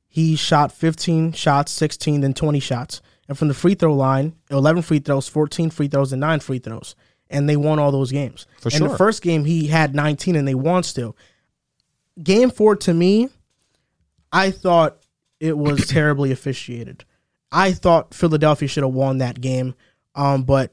[0.09, 3.01] he shot 15 shots, 16, then 20 shots.
[3.29, 6.59] And from the free throw line, 11 free throws, 14 free throws, and nine free
[6.59, 6.95] throws.
[7.31, 8.47] And they won all those games.
[8.61, 8.89] For sure.
[8.89, 11.17] the first game, he had 19 and they won still.
[12.23, 13.31] Game four, to me,
[14.31, 15.02] I thought
[15.43, 17.05] it was terribly officiated.
[17.51, 19.75] I thought Philadelphia should have won that game.
[20.15, 20.73] Um, but,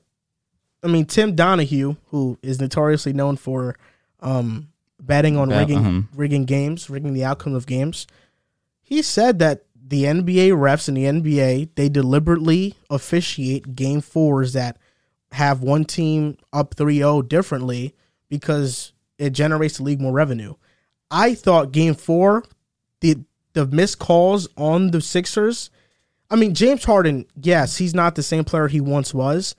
[0.84, 3.76] I mean, Tim Donaghy, who is notoriously known for
[4.20, 4.70] um,
[5.02, 6.02] betting on Bet- rigging, uh-huh.
[6.16, 8.06] rigging games, rigging the outcome of games,
[8.82, 14.78] he said that the NBA refs and the NBA they deliberately officiate game fours that
[15.32, 17.96] have one team up 3-0 differently
[18.30, 20.54] because it generates the league more revenue.
[21.10, 22.44] I thought game 4
[23.54, 25.70] the missed calls on the Sixers
[26.32, 29.56] I mean James Harden, yes, he's not the same player he once was.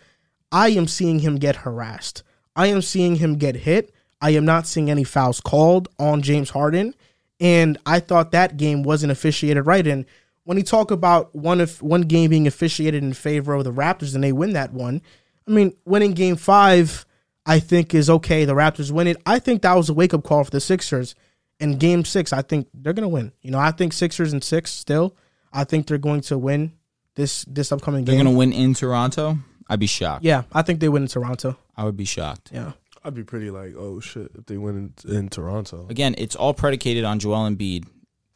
[0.52, 2.22] I am seeing him get harassed.
[2.54, 3.92] I am seeing him get hit.
[4.20, 6.94] I am not seeing any fouls called on James Harden
[7.40, 9.86] and I thought that game wasn't officiated right.
[9.86, 10.04] And
[10.44, 14.14] when you talk about one of one game being officiated in favor of the Raptors
[14.14, 15.00] and they win that one,
[15.48, 17.06] I mean, winning game five,
[17.46, 18.44] I think is okay.
[18.44, 19.16] The Raptors win it.
[19.24, 21.14] I think that was a wake up call for the Sixers.
[21.60, 23.32] And game six, I think they're gonna win.
[23.42, 25.16] You know, I think Sixers and six still.
[25.52, 26.72] I think they're going to win
[27.16, 28.14] this this upcoming game.
[28.14, 29.38] They're going to win in Toronto.
[29.68, 30.24] I'd be shocked.
[30.24, 31.56] yeah, I think they win in Toronto.
[31.76, 32.50] I would be shocked.
[32.52, 32.72] Yeah.
[33.04, 35.86] I'd be pretty like, oh shit, if they win in, in Toronto.
[35.88, 37.86] Again, it's all predicated on Joel Embiid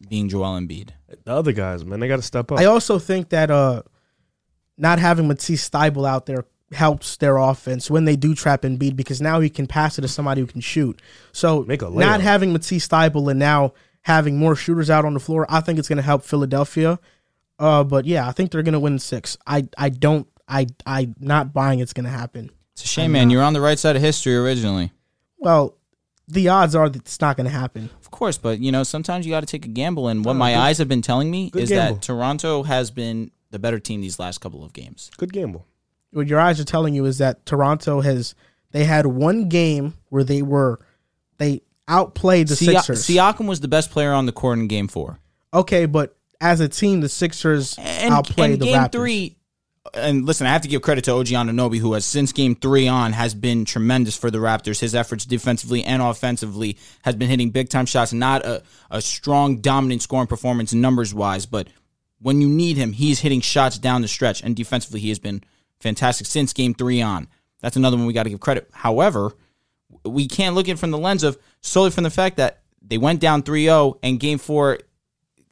[0.09, 0.91] being Joel Embiid.
[1.25, 2.59] The other guys, man, they got to step up.
[2.59, 3.83] I also think that uh,
[4.79, 8.97] not having Matisse Thybulle out there helps their offense when they do trap and beat
[8.97, 11.01] because now he can pass it to somebody who can shoot.
[11.33, 15.21] So Make a not having Matisse Thybulle and now having more shooters out on the
[15.21, 16.99] floor, I think it's going to help Philadelphia.
[17.59, 19.37] Uh, but yeah, I think they're going to win six.
[19.47, 22.51] I I don't I I not buying it's going to happen.
[22.73, 23.31] It's a shame, man.
[23.31, 24.91] You're on the right side of history originally.
[25.39, 25.77] Well,
[26.27, 27.91] the odds are that it's not going to happen.
[28.01, 30.09] Of course, but you know, sometimes you got to take a gamble.
[30.09, 31.95] And what Oh, my good- eyes have been telling me good is gamble.
[31.97, 35.11] that Toronto has been the better team these last couple of games.
[35.17, 35.67] Good gamble.
[36.15, 38.35] What your eyes are telling you is that Toronto has
[38.71, 40.81] they had one game where they were
[41.39, 43.07] they outplayed the Sia- Sixers.
[43.07, 45.19] Siakam was the best player on the court in Game Four.
[45.53, 48.93] Okay, but as a team, the Sixers And, outplayed and the Game Raptors.
[48.93, 49.37] Three,
[49.93, 52.89] and listen, I have to give credit to OG Anunoby, who has since Game Three
[52.89, 54.81] on has been tremendous for the Raptors.
[54.81, 58.13] His efforts defensively and offensively has been hitting big time shots.
[58.13, 61.69] Not a, a strong, dominant scoring performance numbers wise, but
[62.21, 65.45] when you need him, he's hitting shots down the stretch, and defensively, he has been
[65.81, 67.29] fantastic since Game Three on.
[67.61, 68.69] That's another one we got to give credit.
[68.73, 69.33] However,
[70.05, 72.99] we can't look at it from the lens of solely from the fact that they
[72.99, 74.79] went down 3-0 and game four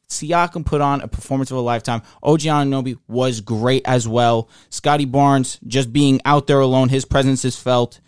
[0.09, 2.03] Siakam put on a performance of a lifetime.
[2.21, 4.47] OG Anunoby was great as well.
[4.69, 7.99] Scottie Barnes just being out there alone, his presence is felt.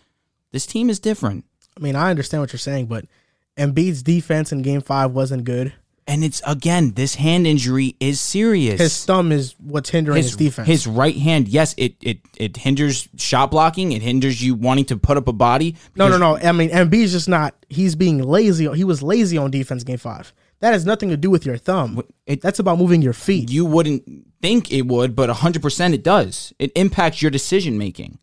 [0.51, 1.45] This team is different.
[1.75, 3.05] I mean, I understand what you're saying, but
[3.57, 5.73] Embiid's defense in Game Five wasn't good.
[6.07, 8.79] And it's again, this hand injury is serious.
[8.79, 10.67] His thumb is what's hindering his, defense.
[10.67, 13.91] His right hand, yes, it, it it hinders shot blocking.
[13.91, 15.75] It hinders you wanting to put up a body.
[15.95, 16.37] no, no, no.
[16.37, 17.55] I mean, Embiid's just not.
[17.69, 18.71] He's being lazy.
[18.75, 20.31] He was lazy on defense Game Five.
[20.59, 22.01] That has nothing to do with your thumb.
[22.27, 23.49] it- That's about moving your feet.
[23.49, 24.03] You wouldn't
[24.41, 26.53] think it would, but 100% it does.
[26.59, 28.19] It impacts your decision making.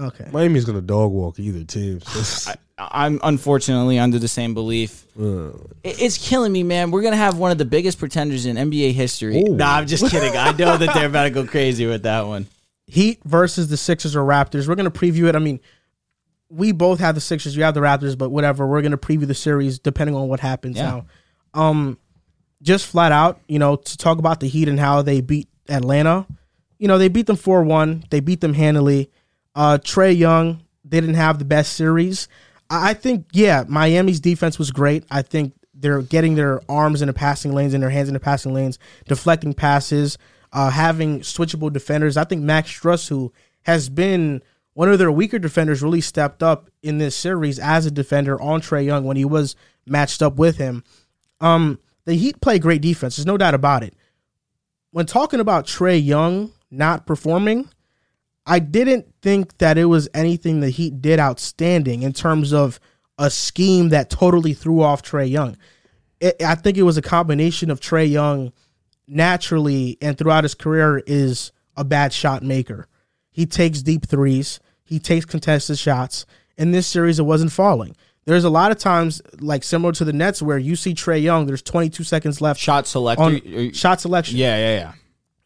[0.00, 0.28] Okay.
[0.32, 2.00] Miami's gonna dog walk either team.
[2.06, 5.04] So I'm unfortunately under the same belief.
[5.16, 5.54] It-
[5.84, 6.90] It's killing me, man.
[6.90, 9.42] We're gonna have one of the biggest pretenders in NBA history.
[9.42, 9.54] Ooh.
[9.56, 10.36] Nah, I'm just kidding.
[10.36, 12.46] I know that they're about to go crazy with that one.
[12.86, 14.66] Heat versus the Sixers or Raptors.
[14.66, 15.36] We're gonna preview it.
[15.36, 15.60] I mean,
[16.50, 17.56] we both have the Sixers.
[17.56, 18.66] You have the Raptors, but whatever.
[18.66, 21.02] We're gonna preview the series depending on what happens Yeah.
[21.54, 21.60] now.
[21.62, 21.98] Um,
[22.60, 26.26] just flat out, you know, to talk about the Heat and how they beat Atlanta.
[26.78, 28.04] You know, they beat them four one.
[28.10, 29.10] They beat them handily.
[29.54, 32.26] Uh, Trae Young, they didn't have the best series.
[32.82, 35.04] I think, yeah, Miami's defense was great.
[35.10, 38.20] I think they're getting their arms in the passing lanes and their hands in the
[38.20, 40.18] passing lanes, deflecting passes,
[40.52, 42.16] uh, having switchable defenders.
[42.16, 44.42] I think Max Strus, who has been
[44.74, 48.60] one of their weaker defenders, really stepped up in this series as a defender on
[48.60, 49.56] Trae Young when he was
[49.86, 50.84] matched up with him.
[51.40, 53.16] Um, the Heat play great defense.
[53.16, 53.94] There's no doubt about it.
[54.90, 57.68] When talking about Trae Young not performing,
[58.46, 62.78] I didn't think that it was anything the Heat did outstanding in terms of
[63.18, 65.56] a scheme that totally threw off Trae Young.
[66.20, 68.52] It, I think it was a combination of Trae Young
[69.06, 72.86] naturally and throughout his career is a bad shot maker.
[73.30, 76.26] He takes deep threes, he takes contested shots.
[76.56, 77.96] In this series, it wasn't falling.
[78.26, 81.46] There's a lot of times, like similar to the Nets, where you see Trae Young.
[81.46, 83.22] There's 22 seconds left Shot selector.
[83.22, 84.92] uh, shot selection yeah, yeah, yeah.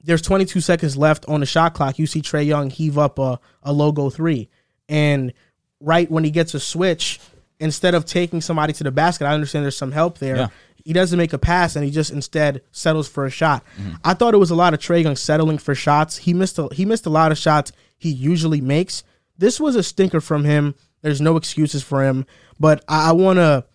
[0.08, 1.98] There's 22 seconds left on the shot clock.
[1.98, 4.48] You see Trae Young heave up a, a logo three.
[4.88, 5.34] And
[5.80, 7.20] right when he gets a switch,
[7.60, 10.36] instead of taking somebody to the basket, I understand there's some help there.
[10.36, 10.48] Yeah.
[10.82, 13.66] He doesn't make a pass and he just instead settles for a shot.
[13.78, 13.96] Mm-hmm.
[14.02, 16.16] I thought it was a lot of Trae Young settling for shots.
[16.16, 19.04] He missed a, he missed a lot of shots he usually makes.
[19.36, 20.74] This was a stinker from him.
[21.02, 22.24] There's no excuses for him.
[22.58, 23.66] But I, I want to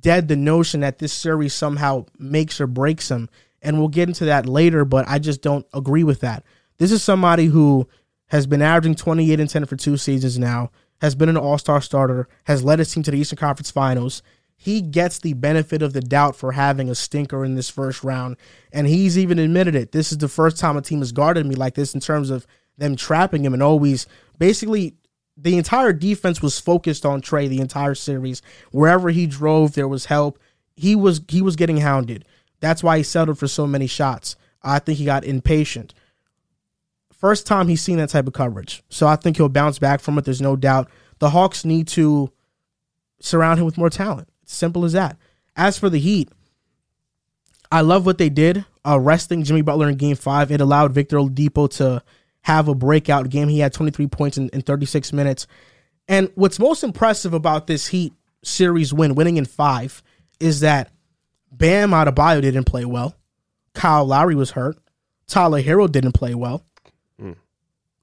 [0.00, 3.28] dead the notion that this series somehow makes or breaks him.
[3.62, 6.44] And we'll get into that later, but I just don't agree with that.
[6.78, 7.88] This is somebody who
[8.28, 11.80] has been averaging 28 and 10 for two seasons now, has been an all star
[11.80, 14.22] starter, has led his team to the Eastern Conference Finals.
[14.56, 18.36] He gets the benefit of the doubt for having a stinker in this first round.
[18.72, 19.92] And he's even admitted it.
[19.92, 22.46] This is the first time a team has guarded me like this in terms of
[22.78, 24.06] them trapping him and always
[24.38, 24.94] basically
[25.36, 28.42] the entire defense was focused on Trae the entire series.
[28.70, 30.38] Wherever he drove, there was help.
[30.76, 32.24] He was he was getting hounded.
[32.62, 34.36] That's why he settled for so many shots.
[34.62, 35.94] I think he got impatient.
[37.12, 38.84] First time he's seen that type of coverage.
[38.88, 40.24] So I think he'll bounce back from it.
[40.24, 40.88] There's no doubt.
[41.18, 42.30] The Hawks need to
[43.20, 44.28] surround him with more talent.
[44.46, 45.16] Simple as that.
[45.56, 46.30] As for the Heat,
[47.72, 48.64] I love what they did.
[48.86, 50.52] Uh, resting Jimmy Butler in game five.
[50.52, 52.02] It allowed Victor Oladipo to
[52.42, 53.48] have a breakout game.
[53.48, 55.48] He had 23 points in, in 36 minutes.
[56.06, 58.12] And what's most impressive about this Heat
[58.44, 60.00] series win, winning in five,
[60.38, 60.92] is that
[61.52, 63.14] Bam Adebayo didn't play well.
[63.74, 64.76] Kyle Lowry was hurt.
[65.26, 66.64] Tyler Herro didn't play well.
[67.20, 67.36] Mm.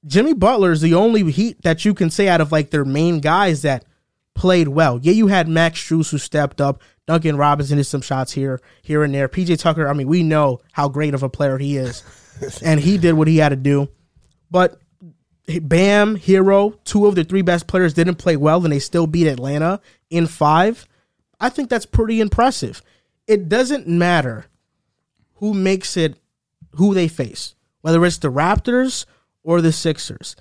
[0.06, 3.20] Jimmy Butler is the only Heat that you can say out of like their main
[3.20, 3.86] guys that
[4.34, 5.00] played well.
[5.02, 6.82] Yeah, you had Max Strus who stepped up.
[7.06, 9.28] Duncan Robinson did some shots here, here and there.
[9.28, 12.04] PJ Tucker, I mean, we know how great of a player he is,
[12.64, 13.90] and he did what he had to do.
[14.52, 14.80] But
[15.62, 19.28] Bam, Herro, two of the three best players didn't play well, and they still beat
[19.28, 20.88] Atlanta in five.
[21.40, 22.82] I think that's pretty impressive.
[23.30, 24.48] It doesn't matter
[25.36, 26.18] who makes it,
[26.72, 29.06] who they face, whether it's the Raptors
[29.44, 30.36] or the Sixers.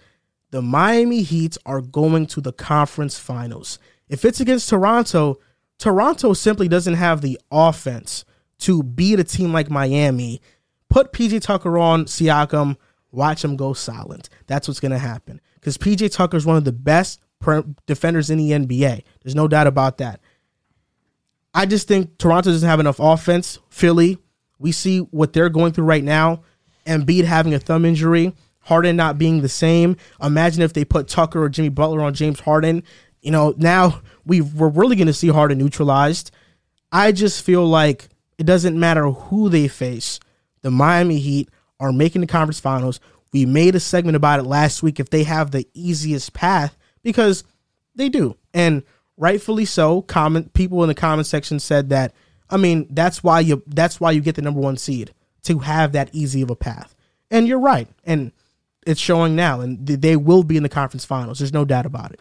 [0.52, 3.78] The Miami Heat are going to the conference finals.
[4.08, 5.38] If it's against Toronto,
[5.78, 8.24] Toronto simply doesn't have the offense
[8.60, 10.40] to beat a team like Miami.
[10.88, 12.78] Put PJ Tucker on Siakam,
[13.12, 14.30] watch him go silent.
[14.46, 15.42] That's what's going to happen.
[15.56, 17.20] Because PJ Tucker is one of the best
[17.86, 19.02] defenders in the NBA.
[19.22, 20.22] There's no doubt about that.
[21.54, 23.58] I just think Toronto doesn't have enough offense.
[23.70, 24.18] Philly,
[24.58, 26.42] we see what they're going through right now.
[26.86, 29.96] Embiid having a thumb injury, Harden not being the same.
[30.22, 32.82] Imagine if they put Tucker or Jimmy Butler on James Harden.
[33.20, 36.30] You know, now we we're really going to see Harden neutralized.
[36.90, 38.08] I just feel like
[38.38, 40.20] it doesn't matter who they face.
[40.62, 41.50] The Miami Heat
[41.80, 43.00] are making the conference finals.
[43.32, 47.44] We made a segment about it last week if they have the easiest path because
[47.94, 48.36] they do.
[48.54, 48.82] And
[49.18, 50.02] rightfully so.
[50.02, 52.14] Comment people in the comment section said that
[52.50, 55.12] I mean, that's why you that's why you get the number 1 seed
[55.42, 56.94] to have that easy of a path.
[57.30, 57.88] And you're right.
[58.04, 58.32] And
[58.86, 61.38] it's showing now and they will be in the conference finals.
[61.38, 62.20] There's no doubt about it.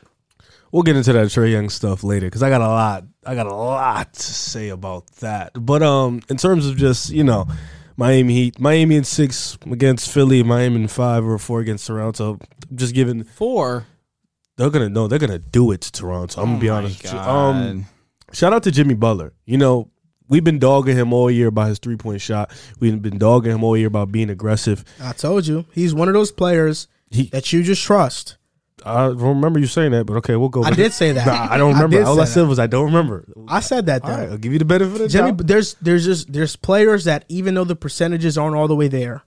[0.72, 3.06] We'll get into that Trae Young stuff later because I got a lot.
[3.26, 5.52] I got a lot to say about that.
[5.54, 7.48] But um, in terms of just you know,
[7.96, 12.40] Miami Heat, Miami in six against Philly, Miami in five or four against Toronto.
[12.76, 13.88] Just giving Four.
[14.58, 16.42] They're gonna no, they're gonna do it to Toronto.
[16.42, 17.04] I'm gonna Oh be honest.
[17.04, 17.20] With you.
[17.20, 17.86] Um,
[18.34, 19.34] shout out to Jimmy Butler.
[19.46, 19.90] You know,
[20.28, 22.52] we've been dogging him all year about his three point shot.
[22.80, 24.84] We've been dogging him all year about being aggressive.
[25.02, 28.38] I told you he's one of those players He, that you just trust.
[28.86, 30.62] I don't remember you saying that, but okay, we'll go.
[30.64, 30.78] I back.
[30.78, 31.26] did say that.
[31.26, 31.98] Nah, I don't remember.
[31.98, 32.48] did All I said that.
[32.48, 33.26] was I don't remember.
[33.48, 34.12] I said that though.
[34.12, 35.48] All right, I'll give you the benefit of the Jimmy, doubt.
[35.48, 39.24] there's there's just there's players that even though the percentages aren't all the way there,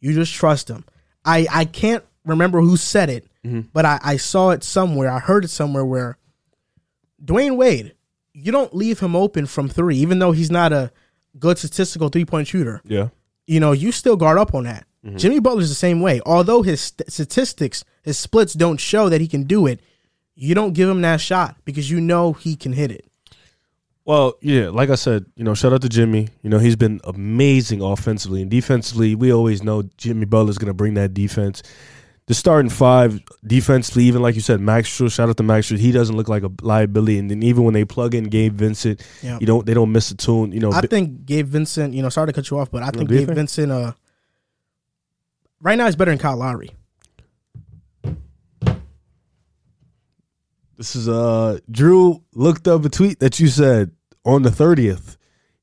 [0.00, 0.84] you just trust them.
[1.24, 3.60] I I can't remember who said it, Mm-hmm.
[3.72, 5.10] but I I saw it somewhere.
[5.10, 6.18] I heard it somewhere where
[7.24, 7.94] Dwyane Wade,
[8.32, 10.90] you don't leave him open from three, even though he's not a
[11.38, 12.80] good statistical three point shooter.
[12.84, 13.08] Yeah.
[13.46, 14.84] You know, you still guard up on that.
[15.16, 16.20] Jimmy Butler's the same way.
[16.26, 19.80] Although his st- statistics, his splits don't show that he can do it,
[20.34, 23.06] you don't give him that shot because you know he can hit it.
[24.04, 26.28] Well, yeah, like I said, you know, shout out to Jimmy.
[26.42, 29.14] You know, he's been amazing offensively and defensively.
[29.14, 31.62] We always know Jimmy Butler's going to bring that defense.
[32.28, 35.78] The starting five defensively, even like you said, Max Strus, shout out to Max Strus.
[35.78, 37.18] He doesn't look like a liability.
[37.18, 39.38] And then even when they plug in Gabe Vincent, Yeah.
[39.40, 40.52] you don't they don't miss a tune.
[40.52, 42.90] You know, I think Gabe Vincent, you know, sorry to cut you off, but I
[42.90, 43.30] think Gabe?
[43.30, 43.92] Vincent, uh,
[45.62, 46.70] right now, is better than Kyle Lowry.
[50.76, 53.90] This is uh Drew looked up a tweet that you said
[54.24, 55.16] on the thirtieth.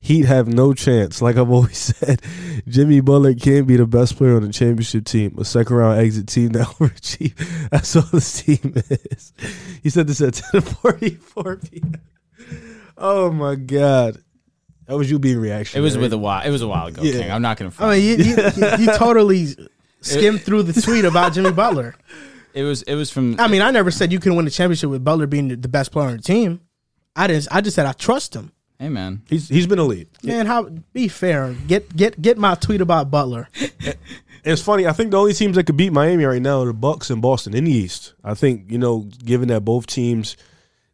[0.06, 1.20] He'd have no chance.
[1.20, 2.22] Like I've always said,
[2.68, 6.28] Jimmy Butler can't be the best player on the championship team, a second round exit
[6.28, 7.70] team that overachieve.
[7.70, 9.32] That's all this team is.
[9.82, 11.94] He said this at ten forty four p.m.
[12.96, 14.18] Oh my god,
[14.86, 15.78] that was you being reaction.
[15.78, 16.46] It was with a while.
[16.46, 17.22] It was a while ago, Yeah.
[17.22, 17.30] King.
[17.32, 17.72] I'm not gonna.
[17.80, 19.48] I mean, you, you, you, you totally
[20.02, 21.96] skimmed through the tweet about Jimmy Butler.
[22.54, 22.82] it was.
[22.82, 23.40] It was from.
[23.40, 25.68] I mean, I never said you can win the championship with Butler being the- the
[25.68, 26.60] best player on the team.
[27.16, 27.48] I didn't.
[27.50, 28.52] I just said I trust him.
[28.78, 29.22] Hey, man.
[29.28, 30.08] He's he's been elite.
[30.22, 31.54] Man, how be fair?
[31.66, 33.48] Get get get my tweet about Butler.
[34.46, 34.86] It's funny.
[34.86, 37.20] I think the only teams that could beat Miami right now are the Bucks and
[37.20, 38.14] Boston in the East.
[38.22, 40.36] I think you know, given that both teams,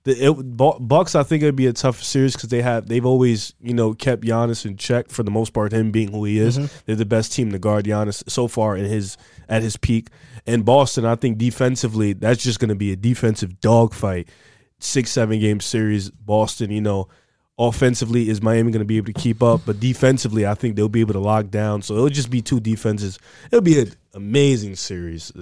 [0.04, 3.52] the it, Bucks, I think it'd be a tough series because they have they've always
[3.60, 5.74] you know kept Giannis in check for the most part.
[5.74, 6.74] Him being who he is, mm-hmm.
[6.86, 9.18] they're the best team to guard Giannis so far in his
[9.50, 10.08] at his peak.
[10.46, 14.30] And Boston, I think defensively, that's just going to be a defensive dogfight.
[14.78, 16.10] Six seven game series.
[16.10, 17.08] Boston, you know
[17.58, 20.88] offensively is Miami going to be able to keep up, but defensively, I think they'll
[20.88, 21.82] be able to lock down.
[21.82, 23.18] So it'll just be two defenses.
[23.46, 25.32] It'll be an amazing series,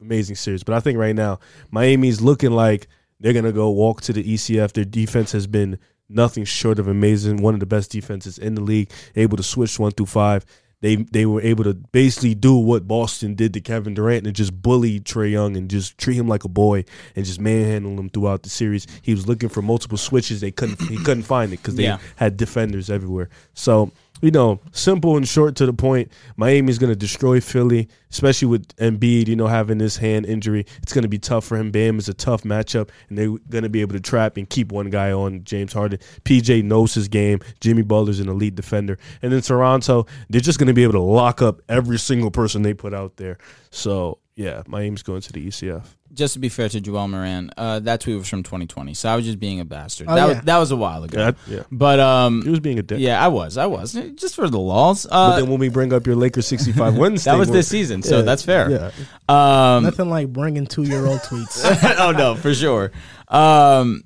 [0.00, 0.62] amazing series.
[0.62, 1.38] But I think right now
[1.70, 2.88] Miami's looking like
[3.20, 4.72] they're going to go walk to the ECF.
[4.72, 5.78] Their defense has been
[6.08, 7.38] nothing short of amazing.
[7.38, 10.44] One of the best defenses in the league, able to switch one through five.
[10.82, 14.62] They they were able to basically do what Boston did to Kevin Durant and just
[14.62, 16.84] bully Trae Young and just treat him like a boy
[17.14, 18.86] and just manhandle him throughout the series.
[19.02, 20.40] He was looking for multiple switches.
[20.40, 21.98] They couldn't he couldn't find it because they Yeah.
[22.16, 23.28] had defenders everywhere.
[23.54, 26.10] So you know, simple and short to the point.
[26.36, 29.28] Miami's going to destroy Philly, especially with Embiid.
[29.28, 31.70] You know, having this hand injury, it's going to be tough for him.
[31.70, 34.72] Bam is a tough matchup, and they're going to be able to trap and keep
[34.72, 35.98] one guy on James Harden.
[36.24, 37.40] PJ knows his game.
[37.60, 41.00] Jimmy Butler's an elite defender, and then Toronto, they're just going to be able to
[41.00, 43.38] lock up every single person they put out there.
[43.70, 45.84] So yeah, Miami's going to the ECF.
[46.12, 49.14] Just to be fair to Joel Moran, uh, that tweet was from 2020, so I
[49.16, 50.08] was just being a bastard.
[50.10, 50.26] Oh, that yeah.
[50.34, 51.34] was that was a while ago.
[51.46, 51.62] Yeah, yeah.
[51.70, 52.98] But um, He was being a dick.
[52.98, 55.06] yeah, I was, I was just for the laws.
[55.06, 58.02] But Uh, then when we bring up your Lakers 65 wins, that was this season,
[58.02, 58.70] so Yeah, that's fair.
[58.70, 58.90] Yeah.
[59.28, 61.62] Um, Nothing like bringing two year old tweets.
[61.98, 62.90] oh no, for sure.
[63.28, 64.02] Um,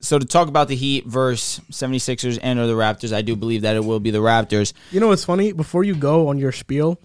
[0.00, 3.62] so to talk about the Heat versus 76ers and or the Raptors, I do believe
[3.62, 4.72] that it will be the Raptors.
[4.90, 5.52] You know what's funny?
[5.52, 7.00] Before you go on your spiel,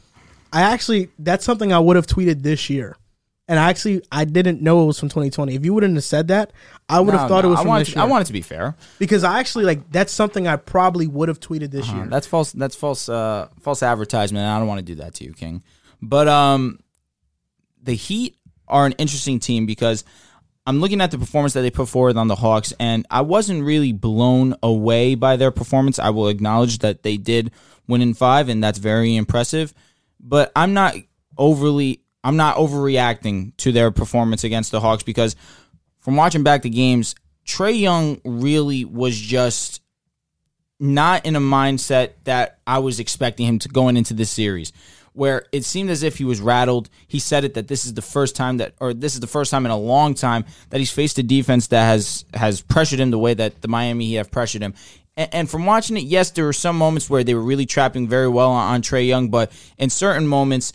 [0.51, 2.97] I actually that's something I would have tweeted this year.
[3.51, 5.53] And I actually I didn't know it was from 2020.
[5.55, 6.53] If you wouldn't have said that,
[6.87, 8.03] I would have No, thought no, it was I from want this it, year.
[8.05, 8.75] I want it to be fair.
[8.97, 12.05] because I actually like that's something I probably would have tweeted this Uh, year.
[12.07, 12.53] that's false.
[12.53, 13.09] That's false.
[13.09, 14.41] Uh, false advertisement.
[14.43, 15.63] and I don't want to do that to you, King.
[16.01, 16.79] But um,
[17.83, 18.37] the Heat
[18.67, 20.05] are an interesting team because
[20.65, 23.63] I'm looking at the performance that they put forward on the Hawks, and I wasn't
[23.63, 25.99] really blown away by their performance.
[25.99, 27.51] I will acknowledge that they did
[27.87, 29.73] win in five, and that's very impressive.
[30.19, 30.95] But I'm not
[31.37, 32.00] overly.
[32.23, 35.35] I'm not overreacting to their performance against the Hawks because
[35.99, 37.15] from watching back the games,
[37.45, 39.81] Trae Young really was just
[40.79, 44.73] not in a mindset that I was expecting him to going into this series,
[45.13, 46.89] where it seemed as if he was rattled.
[47.07, 49.51] He said it that this is the first time that, or this is the first
[49.51, 53.11] time in a long time that he's faced a defense that has has pressured him
[53.11, 54.73] the way that the Miami Heat have pressured him.
[55.17, 58.29] And, from watching it, yes, there were some moments where they were really trapping very
[58.29, 60.71] well on Trae Young, but in certain moments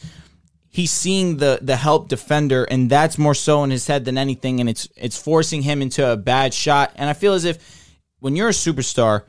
[0.77, 4.61] he's seeing the the help defender, and that's more so in his head than anything,
[4.61, 6.93] and it's it's forcing him into a bad shot.
[6.97, 9.23] And I feel as if when you're a superstar,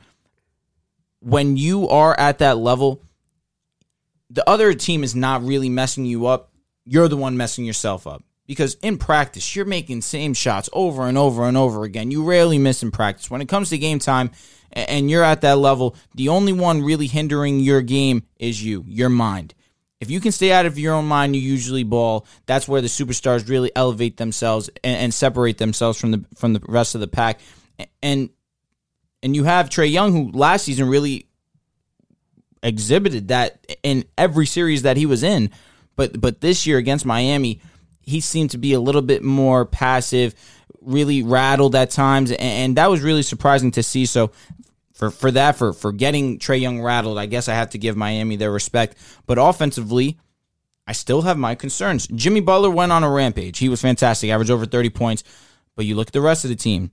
[1.20, 3.02] when you are at that level,
[4.28, 6.52] the other team is not really messing you up.
[6.84, 8.22] You're the one messing yourself up.
[8.46, 12.10] Because in practice, you're making same shots over and over and over again.
[12.10, 13.30] You rarely miss in practice.
[13.30, 14.30] When it comes to game time
[14.72, 19.10] and you're at that level, the only one really hindering your game is you, your
[19.10, 19.54] mind.
[20.00, 22.26] If you can stay out of your own mind, you usually ball.
[22.46, 26.62] That's where the superstars really elevate themselves and, and separate themselves from the from the
[26.68, 27.40] rest of the pack.
[28.02, 28.30] And
[29.22, 31.26] and you have Trae Young, who last season really
[32.62, 35.50] exhibited that in every series that he was in.
[35.96, 37.60] But but this year against Miami,
[38.00, 40.34] he seemed to be a little bit more passive,
[40.80, 44.06] really rattled at times, and, and that was really surprising to see.
[44.06, 44.30] So
[44.98, 47.96] for for that for for getting Trae Young rattled, I guess I have to give
[47.96, 48.98] Miami their respect.
[49.26, 50.18] But offensively,
[50.88, 52.08] I still have my concerns.
[52.08, 53.58] Jimmy Butler went on a rampage.
[53.58, 55.22] He was fantastic, averaged over 30 points.
[55.76, 56.90] But you look at the rest of the team.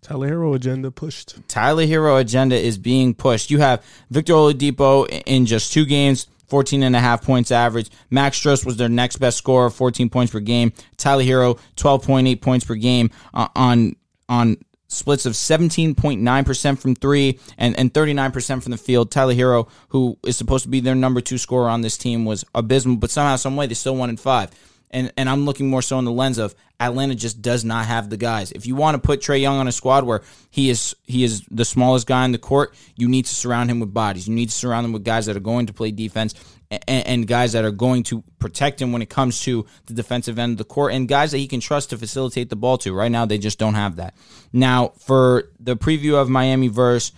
[0.00, 1.36] Tyler Herro agenda pushed.
[1.48, 3.50] Tyler Herro agenda is being pushed.
[3.50, 7.90] You have Victor Oladipo in just two games, 14 and a half points average.
[8.10, 10.72] Max Strus was their next best scorer, 14 points per game.
[10.96, 13.96] Tyler Herro, 12.8 points per game uh, on
[14.28, 14.56] on
[14.88, 19.10] splits of 17.9% from three and, and 39% from the field.
[19.10, 22.44] Tyler Herro, who is supposed to be their number two scorer on this team, was
[22.54, 24.50] abysmal, but somehow, some way, they still won in five.
[24.90, 28.08] And and I'm looking more so in the lens of Atlanta just does not have
[28.08, 28.52] the guys.
[28.52, 31.42] If you want to put Trae Young on a squad where he is he is
[31.50, 34.26] the smallest guy in the court, you need to surround him with bodies.
[34.26, 36.34] You need to surround him with guys that are going to play defense
[36.70, 40.38] and, and guys that are going to protect him when it comes to the defensive
[40.38, 42.92] end of the court and guys that he can trust to facilitate the ball to.
[42.92, 44.14] Right now, they just don't have that.
[44.52, 47.12] Now, for the preview of Miami versus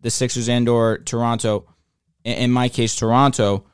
[0.00, 1.66] the Sixers and or Toronto,
[2.24, 3.66] in in my case, Toronto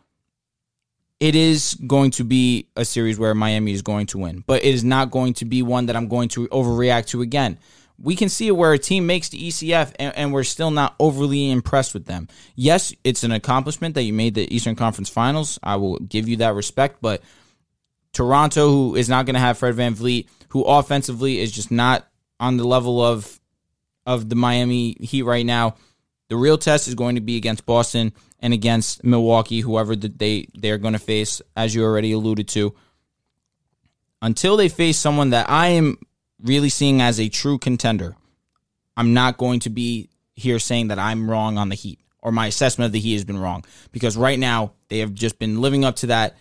[1.21, 4.73] it is going to be a series where Miami is going to win, but it
[4.73, 7.59] is not going to be one that I'm going to overreact to again.
[8.01, 11.51] We can see where a team makes the ECF and, and, we're still not overly
[11.51, 12.29] impressed with them.
[12.55, 15.59] Yes, it's an accomplishment that you made the Eastern Conference Finals.
[15.65, 17.23] I will give you that respect, but
[18.12, 22.07] Toronto, who is not going to have Fred VanVleet, who offensively is just not
[22.41, 23.39] on the level of
[24.07, 25.77] of the Miami Heat right now,
[26.29, 30.79] the real test is going to be against Boston and against Milwaukee, whoever they they're
[30.79, 32.75] going to face, as you already alluded to.
[34.20, 35.99] Until they face someone that I am
[36.43, 38.16] really seeing as a true contender,
[38.97, 42.47] I'm not going to be here saying that I'm wrong on the Heat or my
[42.47, 45.85] assessment of the Heat has been wrong because right now they have just been living
[45.85, 46.36] up to that.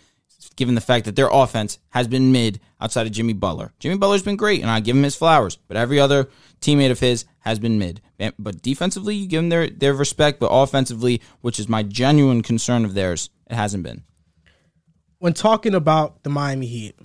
[0.54, 4.22] Given the fact that their offense has been mid outside of Jimmy Butler, Jimmy Butler's
[4.22, 5.56] been great, and I give him his flowers.
[5.56, 6.28] But every other
[6.60, 8.00] teammate of his has been mid.
[8.38, 12.84] But defensively, you give them their, their respect, but offensively, which is my genuine concern
[12.84, 14.04] of theirs, it hasn't been.
[15.18, 16.98] When talking about the Miami Heat,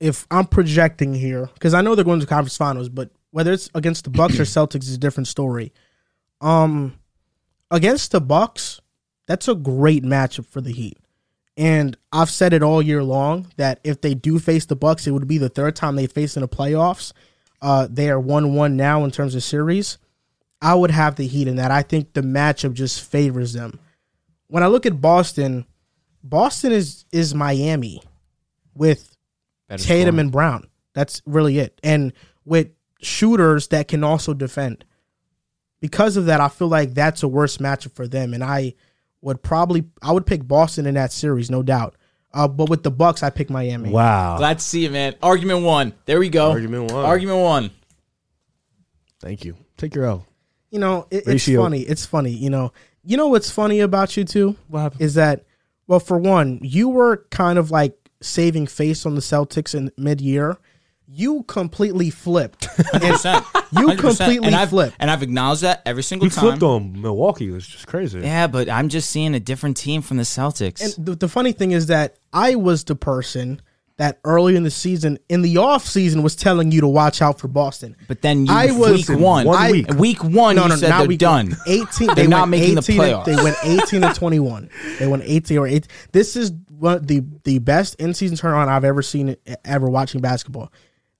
[0.00, 3.70] if I'm projecting here, because I know they're going to conference finals, but whether it's
[3.74, 5.72] against the Bucks or Celtics is a different story.
[6.40, 6.98] Um,
[7.70, 8.80] against the Bucks,
[9.26, 10.98] that's a great matchup for the Heat.
[11.56, 15.10] And I've said it all year long that if they do face the Bucks, it
[15.10, 17.12] would be the third time they face in the playoffs.
[17.60, 19.98] Uh, they are one one now in terms of series.
[20.62, 21.70] I would have the Heat in that.
[21.70, 23.78] I think the matchup just favors them.
[24.46, 25.66] When I look at Boston,
[26.24, 28.02] Boston is is Miami
[28.74, 29.09] with
[29.70, 30.18] Better Tatum scoring.
[30.18, 30.66] and Brown.
[30.94, 31.80] That's really it.
[31.84, 32.12] And
[32.44, 32.70] with
[33.00, 34.84] shooters that can also defend.
[35.80, 38.34] Because of that, I feel like that's a worse matchup for them.
[38.34, 38.74] And I
[39.22, 41.94] would probably I would pick Boston in that series, no doubt.
[42.34, 43.90] Uh, but with the Bucks, I pick Miami.
[43.90, 44.38] Wow.
[44.38, 45.14] Glad to see you, man.
[45.22, 45.94] Argument one.
[46.04, 46.50] There we go.
[46.50, 47.04] Argument one.
[47.04, 47.70] Argument one.
[49.20, 49.56] Thank you.
[49.76, 50.26] Take your L.
[50.70, 51.80] You know, it, it's funny.
[51.80, 52.30] It's funny.
[52.30, 52.72] You know,
[53.04, 55.02] you know what's funny about you too What happened?
[55.02, 55.44] is that
[55.86, 60.20] well, for one, you were kind of like saving face on the Celtics in mid
[60.20, 60.58] year.
[61.12, 62.68] You completely flipped.
[62.92, 63.44] And 100%.
[63.80, 63.98] you 100%.
[63.98, 64.94] completely and I've, flipped.
[65.00, 66.44] And I've acknowledged that every single He time.
[66.44, 67.48] flipped on Milwaukee.
[67.48, 68.20] It was just crazy.
[68.20, 70.96] Yeah, but I'm just seeing a different team from the Celtics.
[70.96, 73.60] And the, the funny thing is that I was the person
[73.96, 77.38] that early in the season, in the off season, was telling you to watch out
[77.40, 77.96] for Boston.
[78.06, 79.88] but then you, I was- week one, One I- week.
[79.94, 81.56] week one, No, you said they're done.
[81.66, 82.06] Eighteen.
[82.06, 83.24] They're they not went making the 18 playoffs.
[83.26, 84.70] They went eighteen to twenty one.
[85.00, 85.86] They went eighteen or eight.
[86.12, 90.72] This is one the the best in season turnaround I've ever seen ever watching basketball.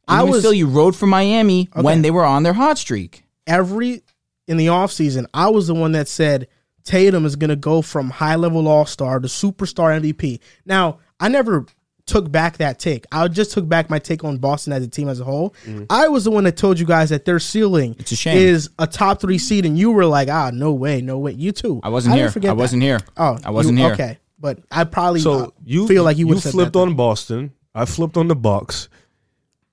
[0.08, 3.22] I was still, you rode for Miami when they were on their hot streak.
[3.46, 4.02] every
[4.48, 6.48] in the offseason, I was the one that said
[6.82, 10.40] Tatum is going to go from high level all star to superstar MVP.
[10.66, 11.64] Now, I never
[12.06, 13.04] took back that take.
[13.12, 15.54] I just took back my take on Boston as a team as a whole.
[15.88, 18.36] I was the one that told you guys that their ceiling It's a shame.
[18.36, 21.32] is a top three seed, and you were like, ah, no way, no way.
[21.32, 21.78] You too.
[21.84, 22.30] I wasn't didn't here.
[22.32, 22.60] forget I that.
[22.60, 22.98] wasn't here.
[23.16, 23.92] Oh, I wasn't you- here.
[23.92, 24.18] Okay.
[24.40, 27.52] But I probably So uh, you feel like you would you have flipped on Boston.
[27.74, 28.88] I flipped on the Bucks.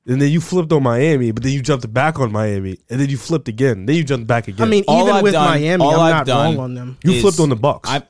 [0.10, 3.10] And then you flipped on Miami, but then you jumped back on Miami, and then
[3.10, 3.86] you flipped again.
[3.86, 4.66] Then you jumped back again.
[4.66, 6.74] I mean, All even I've with done- Miami, all I'm I've not done- wrong on
[6.76, 6.98] them.
[7.04, 7.90] you is- flipped on the Bucks.
[7.90, 8.04] I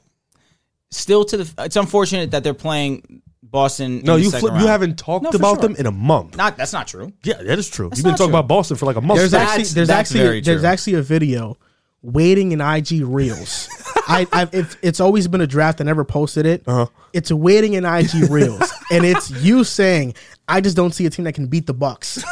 [0.91, 1.63] still to the.
[1.63, 4.01] It's unfortunate that they're playing Boston.
[4.03, 5.69] no, in the you second flip, you haven't talked No, about sure.
[5.69, 6.37] them in a month.
[6.37, 7.11] Not that's not true.
[7.23, 7.89] yeah, that is true.
[7.89, 8.37] That's You've been talking true.
[8.39, 9.19] about Boston for like a month.
[9.19, 10.69] There's That's- actually there's that's actually very there's true.
[10.69, 11.57] actually a video
[12.03, 13.69] waiting in IG Reels.
[14.07, 15.81] I, I've it's, it's always been a draft.
[15.81, 16.63] I never posted it.
[16.67, 16.87] Uh-huh.
[17.13, 20.13] It's waiting in IG Reels, and it's you saying,
[20.47, 22.23] "I just don't see a team that can beat the Bucks."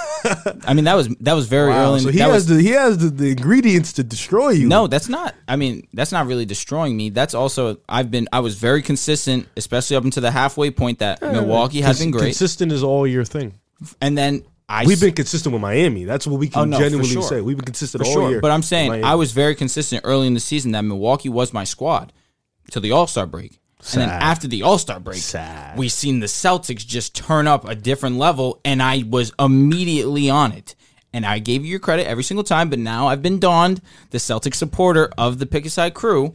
[0.66, 2.00] I mean that was that was very Wow, early.
[2.00, 4.68] so he that has was, the he has the, the ingredients to destroy you.
[4.68, 5.36] no, that's not.
[5.48, 7.10] I mean that's not really destroying me.
[7.10, 11.22] That's also I've been I was very consistent, especially up until the halfway point that
[11.22, 13.54] Milwaukee has been great, Consistent is all your thing.
[14.02, 16.06] and then I We've been consistent with Miami.
[16.06, 17.22] That's what we can Oh, no, for genuinely sure.
[17.24, 17.42] say.
[17.42, 18.30] We've been consistent for all sure.
[18.32, 18.42] year.
[18.42, 19.04] But I'm saying Miami.
[19.04, 22.12] I was very consistent early in the season that Milwaukee was my squad
[22.72, 23.60] till the All Star break.
[23.94, 24.24] And then Sad.
[24.24, 25.78] after the All Star break, Sad.
[25.78, 30.52] we seen the Celtics just turn up a different level, and I was immediately on
[30.52, 30.76] it.
[31.14, 33.80] And I gave you your credit every single time, but now I've been donned
[34.10, 36.34] the Celtic supporter of the Pick a Side crew,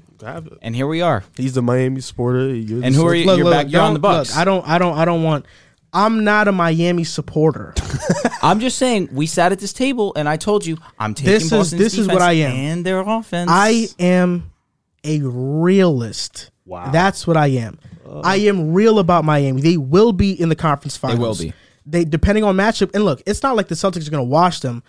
[0.63, 1.23] and here we are.
[1.37, 2.55] He's the Miami supporter.
[2.55, 3.25] You're And who are Celtics.
[3.27, 3.37] you?
[3.43, 3.71] You're back.
[3.71, 4.31] You're on the Bucks.
[4.31, 4.67] Look, I don't.
[4.67, 4.97] I don't.
[4.97, 5.45] I don't want.
[5.93, 7.75] I'm not a Miami supporter.
[8.43, 11.53] I'm just saying we sat at this table, and I told you I'm taking This
[11.53, 12.53] is- this is what I am.
[12.53, 13.51] and their offense.
[13.53, 14.53] I am
[15.05, 16.51] a realist.
[16.67, 16.91] Wow.
[16.91, 17.79] That's what I am.
[18.25, 19.61] I am real about Miami.
[19.63, 21.39] They will be in the conference finals.
[21.39, 21.57] They will be.
[21.87, 22.91] They depending on matchup.
[22.95, 24.83] And look, it's not like the Celtics are going to wash them.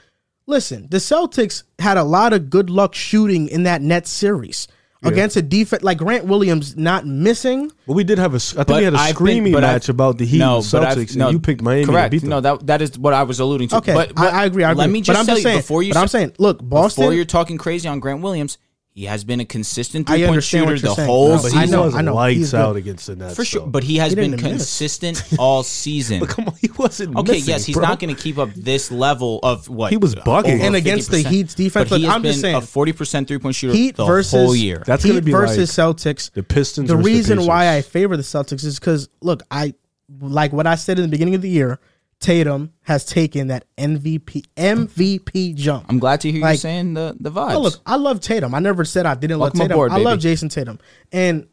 [0.47, 4.67] Listen, the Celtics had a lot of good luck shooting in that net series
[5.03, 7.71] against a defense like Grant Williams not missing.
[7.87, 8.35] But we did have a.
[8.35, 10.39] s- I think But we had a I've been- screaming I've- match about the Heat
[10.39, 12.05] no, and Celtics, no, and you picked Miami Correct.
[12.07, 12.29] to beat them.
[12.29, 13.77] No, that that is what I was alluding to.
[13.77, 14.63] Okay, but, but I, I agree.
[14.63, 14.79] I agree.
[14.81, 15.59] Let me just but I'm tell just you saying.
[15.59, 15.93] before you.
[15.93, 17.01] but I'm saying, look, Boston.
[17.03, 18.57] before you're talking crazy on Grant Williams,
[18.93, 21.07] he has been a consistent three point shooter the saying.
[21.07, 21.71] whole No, but but I season.
[21.71, 22.13] know, I know.
[22.15, 22.77] lights He's out good.
[22.79, 23.35] against the Nets.
[23.35, 23.67] For sure, though.
[23.67, 24.51] but he has He been didn't miss.
[24.51, 26.19] consistent all season.
[26.19, 27.15] but come on, he wasn't.
[27.15, 27.85] Okay, missing, yes, he's bro.
[27.87, 30.59] not going to keep up this level of what He was bugging.
[30.59, 31.27] And against the 50%.
[31.29, 33.73] Heat's defense, But he has I'm just been saying, a forty percent three point shooter
[33.73, 34.83] Heat the versus whole year.
[34.85, 36.31] That's gonna be versus like Celtics.
[36.31, 36.89] the Pistons.
[36.89, 37.47] the reason Pacers.
[37.47, 39.73] why I favor the Celtics is because look, I
[40.19, 41.79] like what I said in the beginning of the year.
[42.21, 45.85] Tatum has taken that MVP MVP jump.
[45.89, 47.55] I'm glad to hear you Like- saying the the vibes.
[47.55, 48.55] Oh, look, I love Tatum.
[48.55, 49.75] I never said I didn't Welcome love Tatum.
[49.75, 50.19] aboard, I love.
[50.19, 50.79] Jayson Tatum,
[51.11, 51.47] and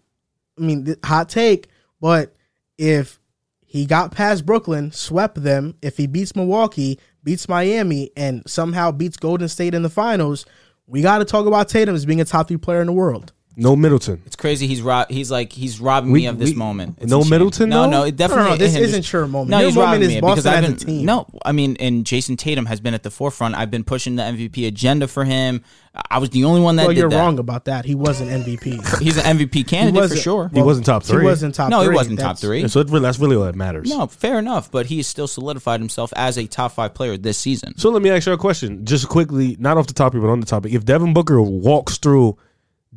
[0.59, 1.69] I mean, hot take,
[2.01, 2.35] but
[2.77, 3.19] if
[3.65, 9.17] he got past Brooklyn, swept them, if he beats Milwaukee, beats Miami, and somehow beats
[9.17, 10.47] Golden State in the finals,
[10.87, 13.33] we got to talk about Tatum as being a top three player in the world.
[13.61, 14.23] No Middleton.
[14.25, 14.67] It's crazy.
[14.69, 16.97] He's rob- He's like he's robbing We- me of this we- moment.
[17.01, 17.31] It's no a shame.
[17.31, 17.91] Middleton, No, though?
[17.91, 18.45] no, it definitely.
[18.45, 19.51] No, no, this it hinders- isn't your moment.
[19.51, 21.07] No, Your he's moment robbing is me because Boston I've as a been team.
[21.07, 21.27] no.
[21.45, 23.57] I mean, and Jayson Tatum has been at the forefront.
[23.57, 25.63] I've been pushing the MVP agenda for him.
[26.11, 27.17] I was the only one that Well, did you're that.
[27.19, 27.85] wrong about that.
[27.85, 28.81] He wasn't MVP.
[29.03, 30.51] He's an MVP candidate for wasn't- sure.
[30.55, 31.23] He wasn't top three.
[31.23, 31.71] He wasn't top.
[31.71, 31.93] no, three.
[31.95, 32.61] he wasn't top That's- three.
[32.61, 33.89] Yeah, so it really, that's really all that matters.
[33.91, 34.71] No, fair enough.
[34.71, 37.75] But he has still solidified himself as a top five player this season.
[37.77, 40.39] So let me ask you a question, just quickly, not off the topic, but on
[40.39, 40.73] the topic.
[40.73, 42.37] If Devin Booker walks through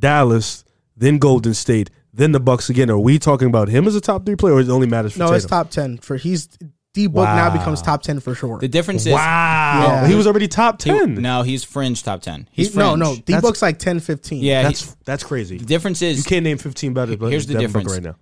[0.01, 0.65] Dallas,
[0.97, 4.25] then Golden State, then the Bucks again, are we talking about him as a top
[4.25, 5.37] three player, or it only matters for No, Tatum?
[5.37, 6.49] it's top ten for he's
[6.93, 8.59] D book now becomes top ten for sure.
[8.59, 10.07] The difference is Wow, Yeah.
[10.09, 11.15] he was already top he- ten.
[11.21, 12.49] no, he's fringe top ten.
[12.51, 12.99] He- He's no, fringe.
[12.99, 14.43] no, D book's like 10, 15.
[14.43, 15.57] Yeah, he- that's that's crazy.
[15.57, 17.15] the difference is You can't name fifteen better.
[17.15, 17.85] But Here's the Devin difference.
[17.85, 18.15] Booker right now.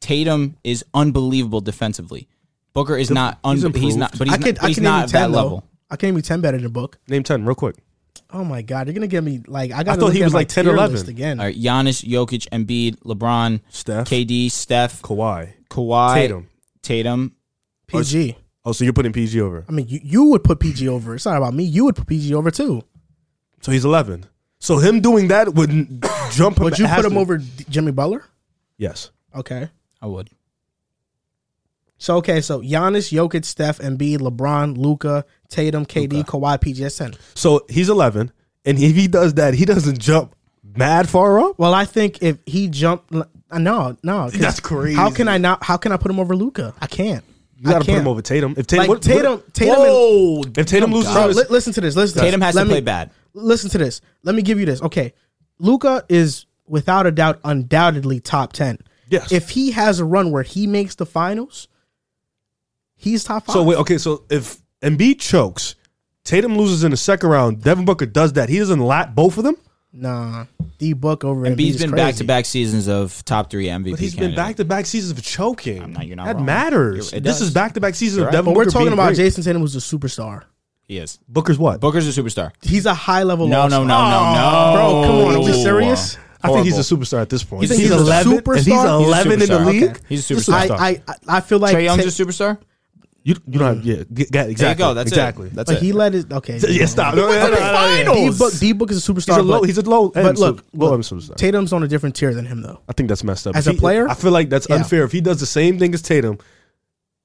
[0.00, 2.26] Tatum is unbelievable defensively.
[2.72, 3.38] Booker is not.
[3.44, 3.96] Un- he's he's, improved.
[3.96, 4.18] not.
[4.18, 5.42] But he's I can not, I he's can name not you at ten that though.
[5.44, 5.64] level.
[5.90, 6.98] I can name you ten better than book.
[7.08, 7.76] Name ten real quick.
[8.36, 9.98] Oh my god, you're gonna give me like I got.
[9.98, 11.08] thought he was like 10, 11.
[11.08, 11.40] again.
[11.40, 16.50] All right, Giannis, Jokic, Embiid, LeBron, Steph, KD, Steph, Kawhi, Kawhi, Tatum.
[16.82, 17.32] Tatum.
[17.86, 18.34] PG.
[18.36, 19.64] Oh, oh, so you're putting PG over.
[19.66, 21.14] I mean, you, you would put PG over.
[21.14, 21.64] It's not about me.
[21.64, 22.82] You would put PG over too.
[23.62, 24.26] So he's eleven.
[24.58, 25.70] So him doing that would
[26.32, 26.64] jump him.
[26.64, 28.22] Would you put him to- over D- Jimmy Butler?
[28.76, 29.10] Yes.
[29.34, 29.70] Okay.
[30.02, 30.28] I would.
[31.98, 36.82] So okay, so Giannis, Jokic, Steph, Embiid, LeBron, Luka, Tatum, KD, Kawhi, PG.
[36.82, 37.14] That's ten.
[37.34, 38.32] So he's eleven,
[38.64, 40.34] and if he does that, he doesn't jump
[40.76, 41.58] mad far up.
[41.58, 43.24] Well, I think if he jumped, uh,
[43.58, 44.94] no, no, 'cause That's crazy.
[44.96, 45.62] How can I not?
[45.64, 46.74] How can I put him over Luka?
[46.80, 47.24] I can't.
[47.58, 48.54] You got to put him over Tatum.
[48.58, 49.82] If Tatum, Like what- Tatum, what- Tatum,
[50.46, 51.96] and, if Tatum loses, Bro, li- listen to this.
[51.96, 53.10] Listen to Tatum has Let to me- play bad.
[53.32, 54.02] Listen to this.
[54.24, 54.82] Let me give you this.
[54.82, 55.14] Okay,
[55.58, 58.76] Luka is without a doubt, undoubtedly top ten.
[59.08, 59.32] yes.
[59.32, 61.68] If he has a run where he makes the finals,
[62.96, 63.54] He's top five.
[63.54, 65.74] So wait, okay, so if Embiid chokes,
[66.24, 68.48] Tatum loses in the second round, Devin Booker does that.
[68.48, 69.56] He doesn't lap both of them?
[69.92, 70.44] Nah,
[70.78, 73.92] D Book over Embiid's Embiid's been back to back seasons of top three MVP.
[73.92, 74.36] But he's candidate.
[74.36, 75.82] been back to back seasons of choking.
[75.82, 76.06] I'm not.
[76.06, 76.26] You're not.
[76.26, 76.44] That wrong.
[76.44, 77.10] matters.
[77.12, 77.42] This does.
[77.42, 78.32] is back to back seasons of.
[78.32, 78.44] Devin.
[78.44, 79.18] But Booker we're talking about great.
[79.18, 80.44] Jayson Tatum, was a superstar.
[80.82, 81.18] He is.
[81.28, 81.80] Booker's what?
[81.80, 82.52] Booker's a superstar.
[82.62, 83.48] He's a high level.
[83.48, 84.72] No, no, no, no, no.
[84.74, 85.34] Bro, come on.
[85.36, 86.18] Are we serious?
[86.42, 87.62] I think he's a superstar at this point.
[87.62, 88.56] He's, he's, he's 11, superstar?
[88.56, 89.58] And he's 11 he's a superstar.
[89.58, 89.90] in the league.
[89.90, 90.00] Okay.
[90.08, 90.70] He's a superstar.
[90.70, 92.58] I, I, I feel like Trae Young's t- a superstar.
[93.26, 93.86] You you don't have mm.
[93.86, 95.48] yeah, g- exactly there you go that's exactly.
[95.48, 96.60] it that's But it he let his okay.
[96.60, 97.16] So, yeah, stop.
[97.16, 99.34] No, no, no, no, no, D book D book is a superstar.
[99.34, 99.58] He's a low.
[99.58, 100.10] but He's a low.
[100.10, 101.34] but look, low end superstar.
[101.34, 102.78] Tatum's on a different tier than him though.
[102.88, 103.56] I think that's messed up.
[103.56, 104.08] As If a he- player?
[104.08, 104.76] I feel like that's Yeah.
[104.76, 105.02] unfair.
[105.02, 106.38] If he does the same thing as Tatum,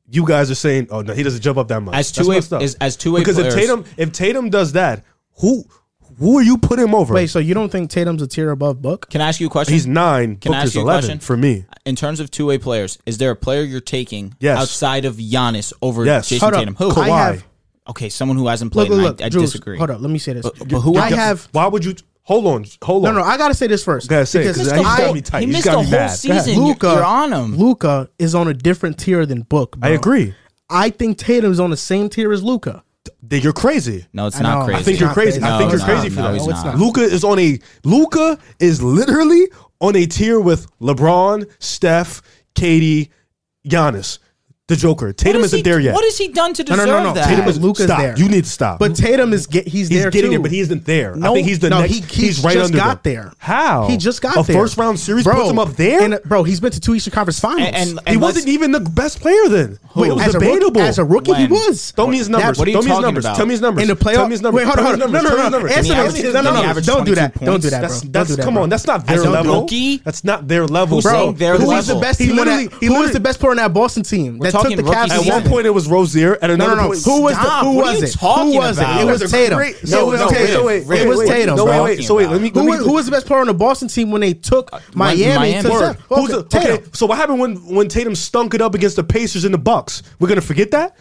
[0.09, 2.31] you guys are saying, "Oh no, he doesn't jump up that much." As That's two
[2.31, 5.05] way as, as two way because players, if Tatum if Tatum does that,
[5.37, 5.65] who
[6.19, 7.13] who are you put him over?
[7.13, 9.09] Wait, so you don't think Tatum's a tier above Book?
[9.09, 9.73] Can I ask you a question?
[9.73, 10.37] He's nine.
[10.37, 11.19] Can Booker's I ask you a 11 question?
[11.19, 11.65] for me.
[11.85, 14.59] In terms of two way players, is there a player you're taking Yes.
[14.59, 16.29] outside of Giannis over Yes.
[16.29, 16.59] Jayson Hold up.
[16.59, 16.75] Tatum?
[16.75, 17.01] Who?
[17.01, 17.43] I have-
[17.89, 18.89] okay, someone who hasn't played.
[18.89, 19.77] Look, look, look, I, I Jules, disagree.
[19.77, 20.43] Hold up, let me say this.
[20.43, 21.95] But- but who- I have Why would you?
[22.23, 23.15] Hold on, hold on.
[23.15, 23.21] no.
[23.21, 23.25] no.
[23.25, 25.39] I gotta say this first Go ahead, say it, 'cause he's got me tight.
[25.39, 25.97] He He's missed got the me whole mad.
[25.97, 26.43] Go ahead.
[26.45, 26.53] season.
[26.65, 27.57] You're- You're on him.
[27.57, 29.75] Luka is on a different tier than Book.
[29.81, 30.35] I agree.
[30.69, 32.83] I think Tatum's on the same tier as Luka.
[33.29, 34.05] You're crazy.
[34.13, 34.65] No, it's I not know.
[34.65, 34.79] crazy.
[34.79, 35.39] I think you're crazy.
[35.39, 36.37] No, I think you're crazy for no, that.
[36.37, 36.77] No, it's not.
[36.77, 39.47] Luka is on a Luka is literally
[39.79, 42.21] on a tier with LeBron, Steph,
[42.55, 43.09] KD,
[43.67, 44.19] Giannis
[44.71, 45.13] the Joker.
[45.13, 45.93] Tatum is isn't he, there yet.
[45.93, 47.13] What has he done to deserve no, no, no, no.
[47.13, 47.27] that?
[47.27, 47.99] Tatum is Luka's stop.
[47.99, 48.17] there.
[48.17, 48.79] You need to stop.
[48.79, 50.37] But Tatum is get, he's, he's there getting too.
[50.37, 51.15] it, but he isn't there.
[51.15, 51.93] No, I think he's the no, next.
[51.93, 53.13] He, he's, he's right just under got them.
[53.13, 53.33] there.
[53.37, 54.55] How he just got a there.
[54.55, 56.01] first round series bro, puts him up there.
[56.01, 57.67] And, bro, he's been to two Eastern Conference Finals.
[57.67, 59.77] And, and, and he wasn't even the best player then.
[59.89, 60.01] Who?
[60.01, 60.57] Wait, it was as debatable.
[60.57, 61.41] A rookie, as a rookie, when?
[61.41, 61.91] he was.
[61.91, 62.57] Throw me his numbers.
[62.57, 63.25] What are you talking me his.
[63.25, 63.35] About?
[63.35, 63.81] Tell me his numbers.
[63.83, 64.13] In the playoffs.
[64.13, 64.65] Tell me his numbers.
[64.65, 64.99] Wait, hold on.
[64.99, 65.49] No, no, no, no.
[65.49, 66.79] No, no, no.
[66.79, 67.33] Don't do that.
[67.43, 68.45] Don't do that, bro.
[68.45, 69.67] Come on, that's not their level.
[70.03, 71.33] That's not their level, bro.
[71.33, 72.21] Who is the best?
[72.21, 74.39] Who is the best player on that Boston team?
[74.63, 75.09] talking took the Cavs.
[75.09, 76.35] At one point, it was Rozier.
[76.41, 76.87] At another no, no, no.
[76.89, 77.63] point, who was Stop.
[77.63, 78.19] the, who was it?
[78.19, 78.87] Who was it?
[79.01, 79.59] It was Tatum.
[79.89, 80.47] No, no, okay.
[80.47, 81.55] So wait, it was Tatum.
[81.55, 82.03] No, wait, wait.
[82.03, 82.49] So wait, let me.
[82.49, 85.61] Who was the best player on the Boston team when they took uh, Miami?
[85.61, 86.91] to Who's Tatum?
[86.93, 90.03] So what happened when when Tatum stunk it up against the Pacers and the Bucks?
[90.19, 90.97] We're gonna forget that.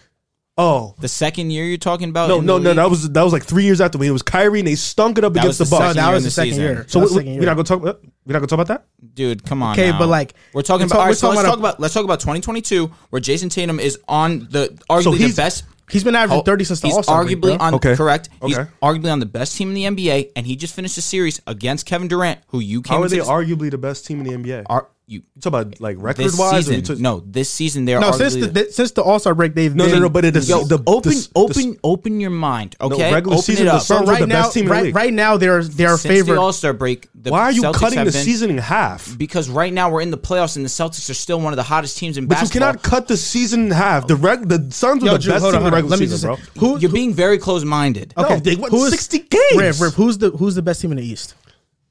[0.61, 2.29] Oh, the second year you're talking about?
[2.29, 2.75] No, no, no.
[2.75, 4.09] That was that was like three years after we.
[4.09, 5.95] it was Kyrie and they stunk it up That against the Bucks.
[5.95, 6.85] that was the second year.
[6.89, 7.83] So we're not gonna talk.
[7.83, 7.95] We're
[8.35, 8.85] not gonna talk about that.
[9.15, 9.43] dude.
[9.45, 9.73] Come on.
[9.73, 9.99] Okay, now.
[9.99, 11.07] but, like, we're talking about.
[11.07, 15.35] let's talk about let's talk about 2022, where Jayson Tatum is on the arguably the
[15.35, 15.65] best.
[15.91, 17.57] He's been averaging 30 since the he's All-Star arguably bro.
[17.59, 17.97] on Okay.
[17.97, 18.29] correct.
[18.45, 18.71] He's Okay.
[18.81, 21.85] arguably on the best team in the NBA, and he just finished a series against
[21.85, 22.97] Kevin Durant, who you came.
[22.97, 24.65] How are they arguably the best team in the NBA?
[24.67, 26.69] Are, you talk about like record wise.
[26.83, 27.99] Talk- no, this season there.
[27.99, 30.25] No, since the, the since the All Star break, they've no, been, no, no, but
[30.25, 32.77] it is yo, the open the, open the, open your mind.
[32.81, 33.67] Okay, no, regular open season.
[33.67, 34.95] The Suns right are the now, best team right, in the league.
[34.95, 36.39] right now they're they're since favorite.
[36.39, 37.09] All Star break.
[37.25, 39.19] Why are you Celtics cutting the been, season in half?
[39.19, 41.65] Because right now we're in the playoffs and the Celtics are still one of the
[41.65, 42.69] hottest teams in but basketball.
[42.69, 44.07] You cannot cut the season in half.
[44.07, 46.37] The reg the Suns were the Drew, best team on, in the regular season, bro.
[46.61, 48.15] Who, You're being very close minded.
[48.17, 49.95] Okay, who is sixty games.
[49.95, 51.35] Who's the who's the best team in the East?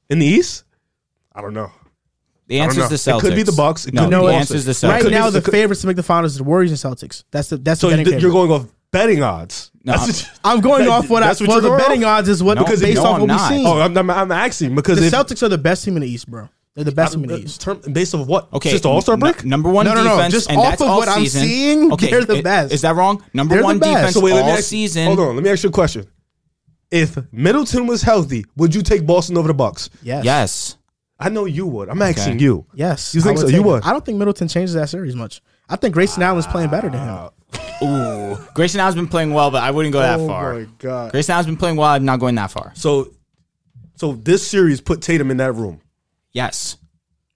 [0.08, 0.64] In the East,
[1.34, 1.70] I don't know.
[2.50, 3.18] The answer is the Celtics.
[3.18, 3.86] It could be the Bucks.
[3.86, 5.04] It no, could the, answer is the Celtics.
[5.04, 7.22] Right now, the favorites to make the finals is the Warriors and Celtics.
[7.30, 9.70] That's the that's so the you're going off betting odds.
[9.84, 10.10] No, I'm,
[10.44, 11.44] I'm going that, off what that's I.
[11.44, 12.18] What well, the betting off?
[12.18, 13.64] odds is what no, because based no, off I'm what we've seen.
[13.64, 16.08] Oh, I'm, I'm, I'm asking because the if, Celtics are the best team in the
[16.08, 16.48] East, bro.
[16.74, 17.60] They're the best I, team in the uh, East.
[17.60, 18.52] Term, based off what?
[18.52, 19.44] Okay, just All Star break.
[19.44, 20.16] N- number one no, no, no.
[20.16, 20.34] defense.
[20.34, 21.40] Just and off that's of what season.
[21.40, 22.72] I'm seeing, okay, they're the best.
[22.72, 23.24] Is that wrong?
[23.32, 25.06] Number one defense all season.
[25.06, 26.08] Hold on, let me ask you a question.
[26.90, 29.90] If Middleton was healthy, would you take Boston over the Bucks?
[30.02, 30.24] Yes.
[30.24, 30.76] Yes.
[31.20, 31.88] I know you would.
[31.90, 32.42] I'm asking Okay.
[32.44, 32.66] you.
[32.74, 33.46] Yes, You think so?
[33.48, 33.84] You would?
[33.84, 35.42] I don't think Middleton changes that series much.
[35.68, 37.28] I think Grayson Allen's playing better than him.
[37.82, 40.64] Ooh, Grayson Allen's been playing well, but I wouldn't go that oh far.
[40.78, 41.12] god!
[41.12, 41.88] Grayson Allen's been playing well.
[41.90, 42.72] I'm not going that far.
[42.74, 43.12] So,
[43.96, 45.80] so this series put Tatum in that room.
[46.32, 46.76] Yes,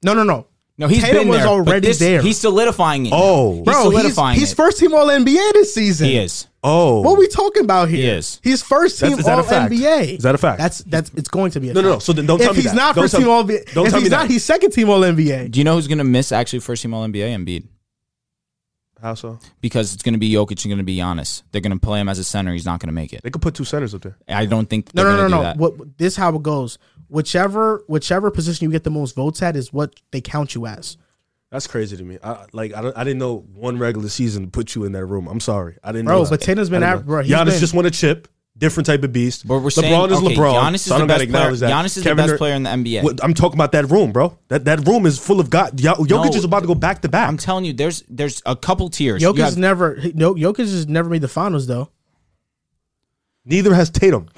[0.02, 0.47] No, no, no.
[0.76, 1.46] No, he's Tatum been there.
[1.46, 2.20] already this, there.
[2.20, 3.12] He's solidifying it.
[3.14, 6.09] Oh, he's bro, solidifying he's, he's, first team All NBA this season.
[6.09, 6.48] He is.
[6.64, 7.98] Oh, what are we talking about here?
[7.98, 8.40] He is.
[8.42, 10.16] He's first team All NBA.
[10.16, 10.59] Is that a fact?
[10.59, 11.10] That's that's.
[11.14, 11.86] It's going to be a no, fact.
[11.86, 11.98] no, no.
[12.01, 12.76] So then don't if tell me he's that.
[12.76, 13.72] not don't first tell, team All NBA.
[13.72, 14.30] Don't if tell he's me not, that.
[14.30, 15.52] he's second team All NBA.
[15.52, 17.44] Do you know who's going to miss actually first team All NBA?
[17.44, 17.68] Embiid.
[19.00, 19.38] How so?
[19.60, 21.42] Because it's going to be Jokic and going to be Giannis.
[21.52, 22.52] They're going to play him as a center.
[22.52, 23.22] He's not going to make it.
[23.22, 24.16] They could put two centers up there.
[24.28, 24.94] I don't think.
[24.94, 25.52] No, no, no, no.
[25.56, 26.78] What this how it goes?
[27.08, 30.96] Whichever whichever position you get the most votes at is what they count you as.
[31.50, 32.18] That's crazy to me.
[32.24, 35.28] I like I, I didn't know one regular season put you in that room.
[35.28, 36.06] I'm sorry, I didn't.
[36.06, 37.22] Bro, know but Tatum's been at bro.
[37.22, 38.26] Giannis been, just won a chip
[38.56, 39.47] different type of beast.
[39.47, 40.55] But we're LeBron saying, is okay, LeBron.
[40.55, 41.56] Giannis is so the best player.
[41.56, 41.70] That.
[41.70, 43.20] Giannis is Kevin the best Dur- player in the NBA.
[43.22, 44.36] I'm talking about that room, bro.
[44.48, 45.76] That that room is full of God.
[45.76, 47.28] Jokic no, is about to go back to back.
[47.28, 49.22] I'm telling you, there's there's a couple tiers.
[49.22, 51.90] Jokic's have- never no Jokic has never made the finals though.
[53.44, 54.28] Neither has Tatum.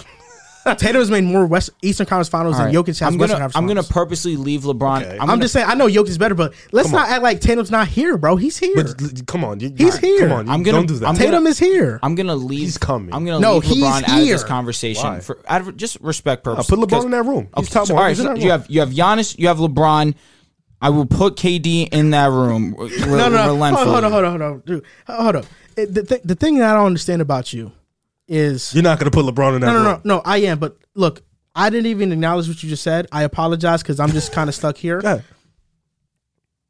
[0.74, 2.72] Tatum has made more West Eastern Conference Finals right.
[2.72, 3.56] than Jokic has I'm gonna, Western Conference.
[3.56, 5.02] I'm going to purposely leave LeBron.
[5.02, 5.14] Okay.
[5.14, 7.70] I'm, I'm gonna, just saying I know Jokic's better, but let's not act like Tatum's
[7.70, 8.36] not here, bro.
[8.36, 8.74] He's here.
[8.74, 10.28] But, come on, you, he's here.
[10.28, 11.08] Come on, you, I'm gonna, don't do that.
[11.08, 12.00] I'm Tatum gonna, is here.
[12.02, 12.60] I'm going to leave.
[12.60, 13.14] He's coming.
[13.14, 14.14] I'm going to no, leave LeBron here.
[14.14, 15.20] out of this conversation Why?
[15.20, 16.72] for out of, just respect uh, purposes.
[16.72, 17.48] I put LeBron in that room.
[17.56, 20.14] Okay, so, all right, so you have you have Giannis, you have LeBron.
[20.80, 22.74] I will put KD in that room.
[22.78, 23.74] Re- no, no, no.
[23.74, 24.84] Hold on, hold on, hold on, dude.
[25.06, 25.44] Hold on.
[25.74, 27.72] The, the thing that I don't understand about you
[28.28, 30.22] is You're not gonna put LeBron in that no, no, no, no.
[30.24, 31.22] I am, but look,
[31.54, 33.06] I didn't even acknowledge what you just said.
[33.12, 35.00] I apologize because I'm just kind of stuck here.
[35.00, 35.24] Go ahead.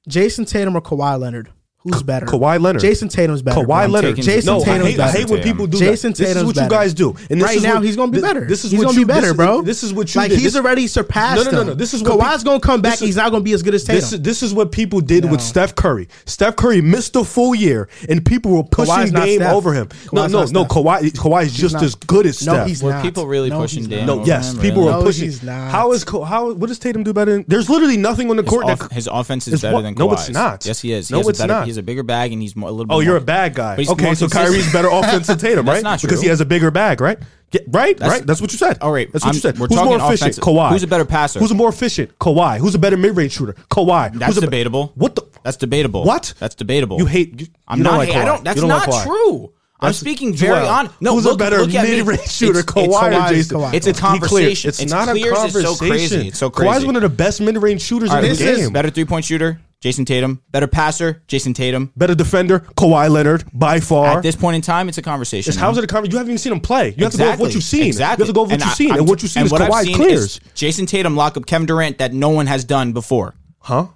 [0.08, 1.50] Jayson Tatum or Kawhi Leonard?
[1.92, 2.26] Who's better?
[2.26, 2.82] Kawhi Leonard.
[2.82, 3.60] Jayson Tatum's better.
[3.60, 3.86] Kawhi bro.
[3.86, 4.16] Leonard.
[4.16, 6.18] Jayson no, I Tatum's hate, I hate when people do Jayson that.
[6.18, 7.10] This is Tatum's what you guys do.
[7.30, 8.44] And this right is now, what, he's gonna be better.
[8.44, 9.62] This is he's what gonna you, be better, this is- bro.
[9.62, 10.40] This is what you like did.
[10.40, 11.74] he's This- already surpassed No, no, no, no.
[11.74, 12.94] This is what Kawhi's people- gonna come back.
[12.94, 14.00] is- he's not gonna be as good as Tatum.
[14.00, 15.30] This, this is what people did No.
[15.30, 16.08] with Steph Curry.
[16.24, 19.52] Steph Curry missed a full year, and people were pushing Kawhi's not Dame Steph.
[19.54, 19.88] over him.
[20.12, 20.64] no, Kawhi's no, not no.
[20.64, 22.46] Kawhi, Kawhi is just as good as Steph.
[22.46, 22.66] no, Steph.
[22.68, 23.02] he's Were not.
[23.02, 24.18] people really No, pushing he's Dame not.
[24.18, 24.84] no, yes, people really?
[24.86, 25.24] were No, pushing.
[25.26, 25.70] he's not.
[25.70, 26.52] How is Ka- how?
[26.52, 27.44] What does Tatum do better?
[27.46, 28.66] There's literally nothing on the court.
[28.92, 30.30] his offense is better than than no, it's Kawhi's.
[30.34, 30.66] not.
[30.66, 31.08] Yes, he is.
[31.08, 31.66] He No, has it's not.
[31.77, 33.03] Has a bigger bag and he's more, a little bit oh, more.
[33.03, 33.77] you're a bad guy.
[33.77, 34.48] He's Okay, more so consistent.
[34.48, 35.82] Kyrie's better offense than Tatum, That's right?
[35.82, 36.23] not Because true.
[36.24, 37.19] he has a bigger bag, right?
[37.51, 38.27] Get, right, That's- right.
[38.27, 38.78] That's what you said.
[38.81, 39.59] All right, that's what I'm- you said.
[39.59, 40.39] we're Who's talking more efficient?
[40.39, 40.44] offensive.
[40.44, 40.70] Kawhi.
[40.70, 41.39] Who's a better passer?
[41.39, 42.19] Who's a more efficient?
[42.19, 42.59] Kawhi.
[42.59, 43.53] Who's a better mid-range shooter?
[43.70, 44.12] Kawhi.
[44.15, 44.93] That's Who's a be- debatable.
[44.94, 45.23] What the?
[45.44, 46.05] That's debatable.
[46.05, 46.32] What?
[46.40, 46.98] That's debatable.
[46.98, 47.40] You hate.
[47.40, 47.90] You, I'm you not.
[47.90, 48.27] don't like hate- I Kawhi.
[48.27, 48.44] don't.
[48.44, 49.05] That's You don't not Kawhi.
[49.05, 49.53] true.
[49.78, 50.90] I'm That's- speaking very Joel, on.
[51.03, 51.97] No, who's look, a better look at me.
[51.97, 53.57] mid-range shooter, It's- Kawhi it's, or Kawhi Jayson?
[53.61, 53.74] Kawhi.
[53.74, 54.11] It's a Be clear.
[54.11, 54.69] conversation.
[54.70, 55.89] It's, not a as it's so conversation.
[55.89, 56.28] crazy.
[56.28, 56.86] It's so Kawhi's crazy.
[56.86, 58.73] one of the best mid-range shooters All right, in this the is game.
[58.73, 60.42] better three point shooter, Jayson Tatum.
[60.50, 61.92] Better passer, Jayson Tatum.
[61.96, 64.16] Better defender, Kawhi Leonard by far.
[64.16, 65.50] At this point in time, it's a conversation.
[65.50, 66.12] It's- how's it a conversation?
[66.12, 66.94] You haven't even seen him play.
[66.96, 67.84] You have to go with what you've seen.
[67.86, 68.24] Exactly.
[68.24, 69.42] You have to go with what And you've I- seen, I'm- and what you've seen
[69.42, 70.22] and is Kawhi seen clears.
[70.24, 73.34] is Jayson Tatum lock up Kevin Durant that no one has done before.
[73.60, 73.86] huh?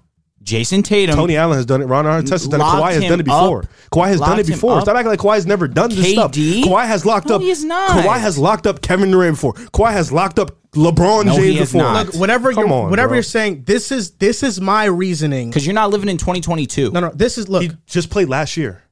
[0.43, 1.15] Jayson Tatum.
[1.17, 1.87] Tony Allen has done it.
[1.87, 2.65] Ron Artest has done it.
[2.65, 3.59] Kawhi has done it before.
[3.61, 3.67] up.
[3.93, 4.77] Kawhi has done it before.
[4.79, 4.83] up.
[4.85, 6.13] Stop acting like Kawhi's never done this KD?
[6.13, 6.33] stuff.
[6.33, 7.43] Kawhi has locked No, up.
[7.43, 7.91] he is not.
[8.05, 9.53] Kawhi has locked up Kevin Durant before.
[9.55, 11.83] Kawhi has locked up LeBron No, James has before.
[11.83, 12.07] not.
[12.07, 13.17] Look, whatever Come you're on, whatever bro.
[13.17, 15.51] you're saying, this is this is my reasoning.
[15.51, 16.91] Because you're not living in 2022.
[16.93, 17.63] No, no, this is look.
[17.63, 18.83] He just played last year.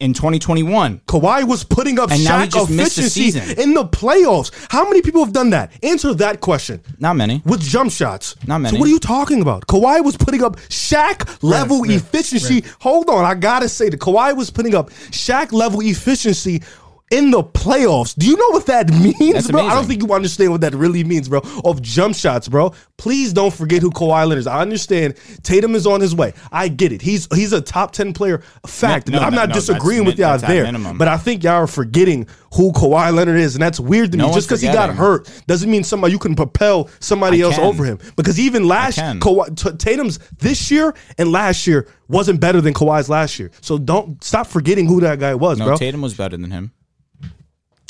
[0.00, 1.00] In 2021.
[1.08, 3.58] Kawhi was putting up And Shaq efficiency season.
[3.58, 4.52] in the playoffs.
[4.70, 5.72] How many people have done that?
[5.82, 6.80] Answer that question.
[7.00, 7.42] Not many.
[7.44, 8.36] with jump shots.
[8.46, 8.76] Not many.
[8.76, 9.66] So what are you talking about?
[9.66, 12.62] Kawhi was putting up Shaq level efficiency.
[12.78, 16.62] Hold on, I gotta say that Kawhi was putting up Shaq level efficiency
[17.10, 18.14] in the playoffs.
[18.16, 18.90] Do you know what that
[19.20, 19.60] means, That's bro?
[19.66, 21.40] I don't think you understand what that really means, bro.
[21.64, 22.74] Of jump shots, bro.
[22.96, 24.46] Please don't forget who Kawhi Leonard is.
[24.46, 26.34] I understand Tatum is on his way.
[26.52, 27.00] I get it.
[27.02, 28.42] He's he's a top ten player.
[28.66, 29.08] Fact.
[29.08, 30.98] No, no, I'm not no, disagreeing with y'all min- that's at there, minimum.
[30.98, 34.32] but I think y'all are forgetting who Kawhi Leonard is, and that's weird to me.
[34.32, 37.64] Just because he got hurt doesn't mean somebody you can propel somebody I else can.
[37.64, 37.98] over him.
[38.16, 38.98] Because even last.
[38.98, 43.50] Kawhi, T- Tatum's this year and last year wasn't better than Kawhi's last year.
[43.60, 45.76] So don't stop forgetting who that guy was, No, bro.
[45.76, 46.72] Tatum was better than him.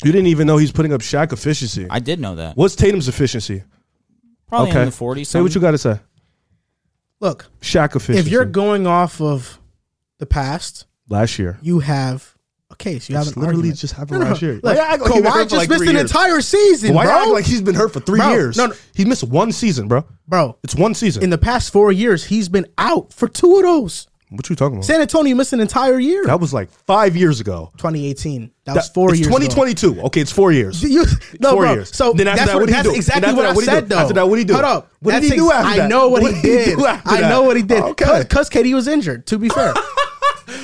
[0.03, 1.85] You didn't even know he's putting up Shaq efficiency.
[1.89, 2.55] I did know that.
[2.55, 3.63] What's Tatum's efficiency?
[4.47, 5.27] Probably okay, in the 40s.
[5.27, 5.99] Say what you got to say.
[7.19, 8.19] Look, Shaq efficiency.
[8.19, 9.59] if you're going off of
[10.19, 12.35] the past, last year, you have
[12.71, 13.09] a case.
[13.09, 13.79] You have It's an literally argument.
[13.79, 14.53] just happened No, no, last year.
[14.53, 15.95] Look, Why you act like he's been hurt Kawhi for just like missed three an
[15.95, 16.11] years?
[16.11, 17.17] entire season, why you bro.
[17.19, 18.55] act like he's been hurt for three Bro, years?
[18.57, 18.73] no, no.
[18.95, 20.05] he missed one season, bro.
[20.27, 21.23] bro, It's one season.
[21.23, 24.07] in the past four years, he's been out for two of those.
[24.29, 24.85] What you talking about?
[24.85, 26.23] San Antonio missed an entire year.
[26.25, 27.71] that was like five years ago.
[27.77, 28.41] 2018.
[28.41, 29.27] That, That- was four it's years.
[29.27, 30.01] 2022.
[30.03, 30.83] Okay, it's four years.
[30.83, 31.05] You,
[31.39, 31.73] no, Four bro.
[31.73, 31.95] years.
[31.95, 33.97] So Then after that's that, what, that's exactly what that, I what said, though.
[33.97, 34.53] After that, what did he do?
[34.53, 34.91] Hold up.
[34.99, 35.89] What did he do after I that?
[35.89, 36.85] know what, What he did did.
[36.85, 37.81] I know what he did.
[37.83, 38.19] Okay.
[38.21, 39.25] Because KD was injured.
[39.27, 39.73] To be fair,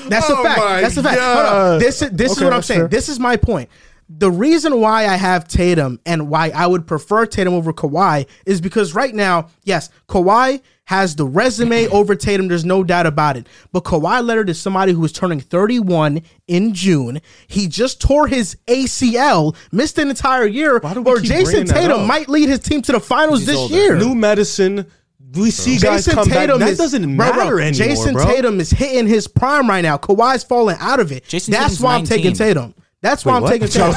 [0.08, 0.60] that's Oh a fact.
[0.82, 1.20] That's a fact.
[1.20, 1.80] Hold up.
[1.80, 2.82] This is this is what I'm saying.
[2.82, 2.88] fair.
[2.88, 3.70] This is my point.
[4.08, 8.62] The reason why I have Tatum and why I would prefer Tatum over Kawhi is
[8.62, 12.48] because right now, yes, Kawhi has the resume over Tatum.
[12.48, 13.48] There's no doubt about it.
[13.72, 17.22] But Kawhi Leonard is somebody who is turning 31 in June.
[17.48, 20.80] He just tore his ACL, missed an entire year.
[20.80, 23.74] Why Or Jayson Tatum might lead his team to the finals He's this older.
[23.76, 23.98] year.
[23.98, 24.86] New medicine.
[25.34, 26.68] We see guys Jayson come Tatum back.
[26.68, 28.26] That is, doesn't matter bro, anymore, Jayson bro.
[28.26, 29.98] Tatum is hitting his prime right now.
[29.98, 31.26] Kawhi's falling out of it.
[31.28, 32.74] Jayson That's Tatum's why I'm taking Tatum.
[33.02, 33.50] That's why Wait, I'm what?
[33.50, 33.96] taking Tatum.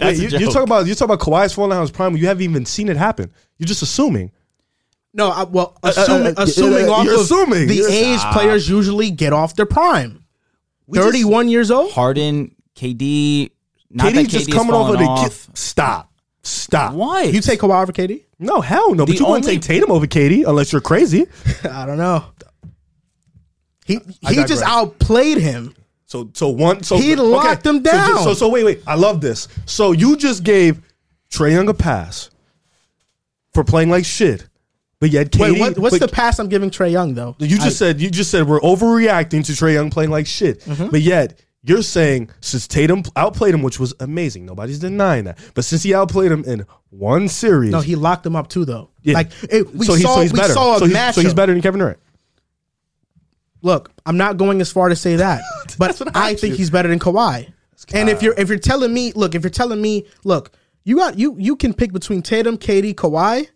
[0.00, 2.16] a you, you talk about you talk about Kawhi's falling out of his prime.
[2.16, 3.30] You haven't even seen it happen.
[3.58, 4.30] You're just assuming.
[5.16, 7.66] No, I, well, uh, assuming, uh, assuming uh, off you're of assuming.
[7.68, 10.22] the You're- age players usually get off their prime.
[10.86, 11.90] We just- 31 years old.
[11.92, 13.50] Harden, KD.
[13.90, 15.46] Not KD that just coming off of the off.
[15.46, 16.12] ki- stop,
[16.42, 16.92] stop.
[16.92, 17.22] Why?
[17.22, 18.24] You take Kawhi over KD?
[18.38, 19.06] No, hell no.
[19.06, 21.24] But The you wouldn't take Tatum over KD unless you're crazy.
[21.64, 22.24] I don't know.
[23.86, 24.48] He I he digress.
[24.48, 25.74] just outplayed him.
[26.06, 28.22] So so one so He locked them So ju- down.
[28.24, 29.48] So, so wait wait I love this.
[29.64, 30.80] So you just gave
[31.30, 32.30] Trae Young a pass
[33.54, 34.46] for playing like shit,
[35.00, 35.40] but yet KD.
[35.40, 37.36] Wait, what, what's but the pass I'm giving Trae Young though?
[37.38, 40.88] You just said you just said we're overreacting to Trae Young playing like shit, Mm-hmm.
[40.88, 41.40] but yet.
[41.68, 45.36] You're saying since Tatum outplayed him, which was amazing, nobody's denying that.
[45.54, 48.90] But since he outplayed him in one series, No, he locked him up too though.
[49.02, 49.14] Yeah.
[49.14, 50.52] Like it, we so he's, saw so he's we better.
[50.52, 51.14] saw a so, he's, matchup.
[51.14, 51.98] so he's better than Kevin Durant.
[53.62, 55.40] Look, I'm not going as far to say that,
[55.78, 56.58] but I I think you.
[56.58, 57.52] he's better than Kawhi.
[57.92, 60.52] And if you're if you're telling me, look, if you're telling me, look,
[60.84, 63.48] you got you you can pick between Tatum, KD, Kawhi.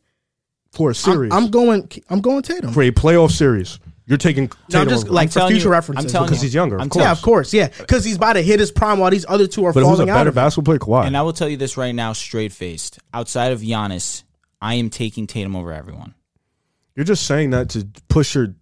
[0.73, 1.33] For a I'm, series.
[1.33, 2.73] I'm going I'm going Tatum.
[2.73, 3.79] for a playoff series.
[4.07, 5.15] You're taking No, Tatum I'm just over.
[5.15, 6.05] like for telling future you- references.
[6.07, 6.47] I'm telling because you.
[6.49, 6.77] he's younger.
[6.81, 9.11] I'm of telling- yeah, of course, yeah, because he's about to hit his prime while
[9.11, 9.85] these other two are falling.
[9.87, 10.15] But who's a falling out.
[10.15, 10.41] better of it.
[10.41, 11.03] basketball player?
[11.03, 11.07] Kawhi.
[11.07, 12.99] And I will tell you this right now, straight faced.
[13.15, 14.25] Outside of Giannis,
[14.61, 16.15] I am taking Tatum over everyone.
[16.97, 18.55] You're just saying that to push your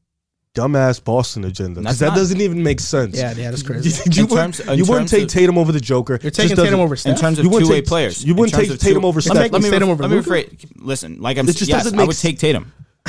[0.58, 3.16] dumbass Boston agenda That's because that not- doesn't even make sense.
[3.16, 3.90] Yeah, yeah, that's crazy.
[4.12, 6.14] you In wouldn't, terms- in you wouldn't terms take of- Tatum over the Joker.
[6.14, 7.20] You're Just taking doesn't- Tatum over In Steph.
[7.20, 9.08] terms of You wouldn't two way take- players, you wouldn't terms take of Tatum two-
[9.08, 9.36] over Let Steph.
[9.36, 10.30] me, let me, Tatum over let me Luka.
[10.30, 10.66] rephrase.
[10.76, 12.72] Listen, like I'm It just yes, doesn't I make would s- take Tatum.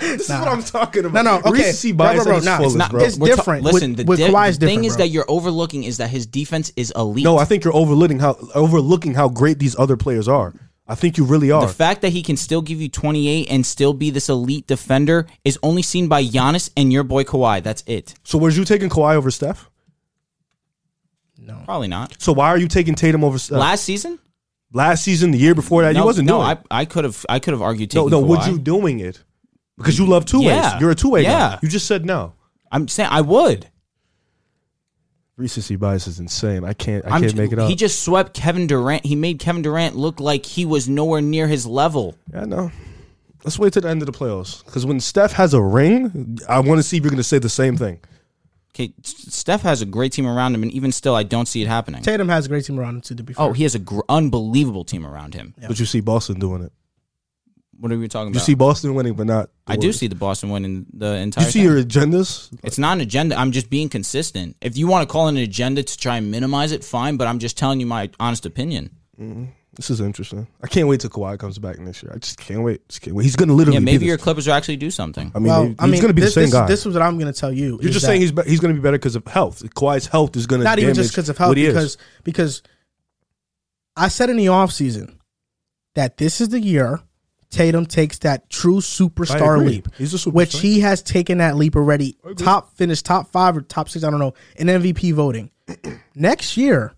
[0.00, 1.24] this is what I'm talking about.
[1.24, 1.50] no, no, okay.
[1.50, 3.00] Recency Bro, bias bro, at its no, it's fullest, not- bro.
[3.04, 3.64] It's We're ta- different.
[3.64, 5.04] listen, with, the, with di- Kawhi's the different, thing is bro.
[5.04, 7.24] that you're overlooking is that his defense is elite.
[7.24, 10.54] No, I think you're overlooking how overlooking how great these other players are.
[10.88, 11.66] I think you really are.
[11.66, 15.26] The fact that he can still give you 28 and still be this elite defender
[15.44, 17.62] is only seen by Giannis and your boy Kawhi.
[17.62, 18.14] That's it.
[18.22, 19.68] so, was you taking Kawhi over Steph?
[21.38, 21.60] no.
[21.64, 22.20] Probably not.
[22.20, 23.58] So, why are you taking Tatum over Steph?
[23.58, 24.18] Last season?
[24.72, 26.46] Last season, the year before that, no, you wasn't no, doing.
[26.46, 26.58] I, it.
[26.70, 28.24] I could have I could have argued no, taking no.
[28.24, 28.28] Kawhi.
[28.28, 29.22] Would you doing it?
[29.76, 30.48] Because you love two ways.
[30.48, 30.78] Yeah.
[30.80, 31.50] You're a two way Yeah.
[31.52, 31.58] guy.
[31.62, 32.34] You just said no.
[32.72, 33.68] I'm saying I would.
[35.38, 36.64] Recency bias is insane.
[36.64, 37.04] I can't.
[37.04, 37.68] I I'm can't j- make it up.
[37.68, 39.04] He just swept Kevin Durant.
[39.04, 42.16] He made Kevin Durant look like he was nowhere near his level.
[42.32, 42.70] Yeah, no.
[43.44, 44.64] Let's wait to the end of the playoffs.
[44.64, 47.38] Because when Steph has a ring, I want to see if you're going to say
[47.38, 48.00] the same thing.
[48.74, 51.60] Okay, S- Steph has a great team around him, and even still, I don't see
[51.60, 52.02] it happening.
[52.02, 53.14] Tatum has a great team around him too.
[53.14, 53.46] To be oh, fair.
[53.46, 55.54] Oh, he has a gr- unbelievable team around him.
[55.60, 56.72] But you see Boston doing it.
[57.78, 58.40] What are we talking about?
[58.40, 59.50] You see Boston winning, but not.
[59.66, 61.44] the I do see the Boston winning the entire.
[61.44, 61.68] You see thing.
[61.68, 62.56] your agendas.
[62.64, 63.38] It's not an agenda.
[63.38, 64.56] I'm just being consistent.
[64.60, 67.16] If you want to call it an agenda to try and minimize it, fine.
[67.16, 68.90] But I'm just telling you my honest opinion.
[69.20, 69.44] Mm-hmm.
[69.74, 70.46] This is interesting.
[70.64, 72.10] I can't wait till Kawhi comes back next year.
[72.14, 72.88] I just can't wait.
[72.88, 73.24] Just can't wait.
[73.24, 73.74] He's going to literally.
[73.76, 75.30] Yeah, be maybe this- your Clippers will actually do something.
[75.34, 76.66] I mean, well, he- he's I mean, going to be this, the same this, guy.
[76.66, 77.78] This is what I'm going to tell you.
[77.82, 79.62] You're just saying he's be- he's going to be better because of health.
[79.74, 81.74] Kawhi's health is going to not even just because of health, what he is.
[81.74, 82.62] because because
[83.96, 85.16] I said in the offseason
[85.94, 87.00] that this is the year
[87.56, 90.32] Tatum takes that true superstar leap, He's a superstar.
[90.34, 92.16] which he has taken that leap already.
[92.36, 95.50] Top finish, top five or top six, I don't know, in MVP voting.
[96.14, 96.92] Next year,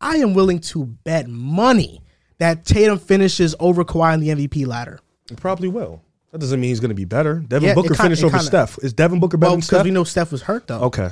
[0.00, 2.02] I am willing to bet money
[2.38, 5.00] that Tatum finishes over Kawhi in the MVP ladder.
[5.28, 6.02] He probably will.
[6.32, 7.36] That doesn't mean he's going to be better.
[7.46, 8.78] Devin Yeah, Booker kinda- finished over kinda- Steph.
[8.82, 10.80] Is Devin Booker better Well, than because we know Steph was hurt though.
[10.82, 11.10] okay.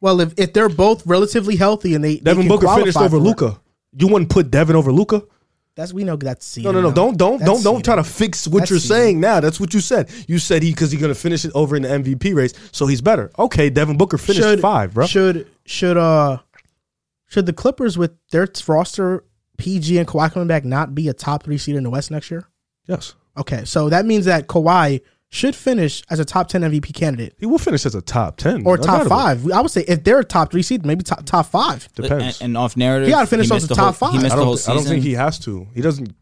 [0.00, 3.18] Well, if, if they're both relatively healthy and they, they Devin can Booker finished over
[3.18, 3.58] Luka.
[3.98, 5.22] You wouldn't put Devin over Luka?
[5.76, 6.64] That's we know that's seed.
[6.64, 6.90] No, no, no.
[6.90, 9.40] Don't don't That's don't don't try to fix what That's you're saying now.
[9.40, 10.10] That's what you said.
[10.26, 12.86] You said he because he's going to finish it over in the MVP race, so
[12.86, 13.30] he's better.
[13.38, 15.06] Okay, Devin Booker finished five, bro.
[15.06, 16.38] Should should uh
[17.26, 19.24] should the Clippers with their roster
[19.58, 22.30] PG and Kawhi coming back not be a top three seed in the West next
[22.30, 22.48] year?
[22.86, 25.02] yes, Okay, so that means that Kawhi
[25.36, 28.66] should finish as a top ten MVP candidate he will finish as a top ten
[28.66, 29.08] or top undoubtedly.
[29.10, 29.52] five.
[29.52, 31.88] I would say if they're a top three seed, maybe top top five.
[31.94, 32.40] Depends.
[32.40, 34.12] And, and off narrative, He gotta finish off missed the whole- top five.
[34.12, 34.74] He I missed the don't, whole I season.
[34.76, 35.66] don't think he has to.
[35.74, 36.14] He doesn't.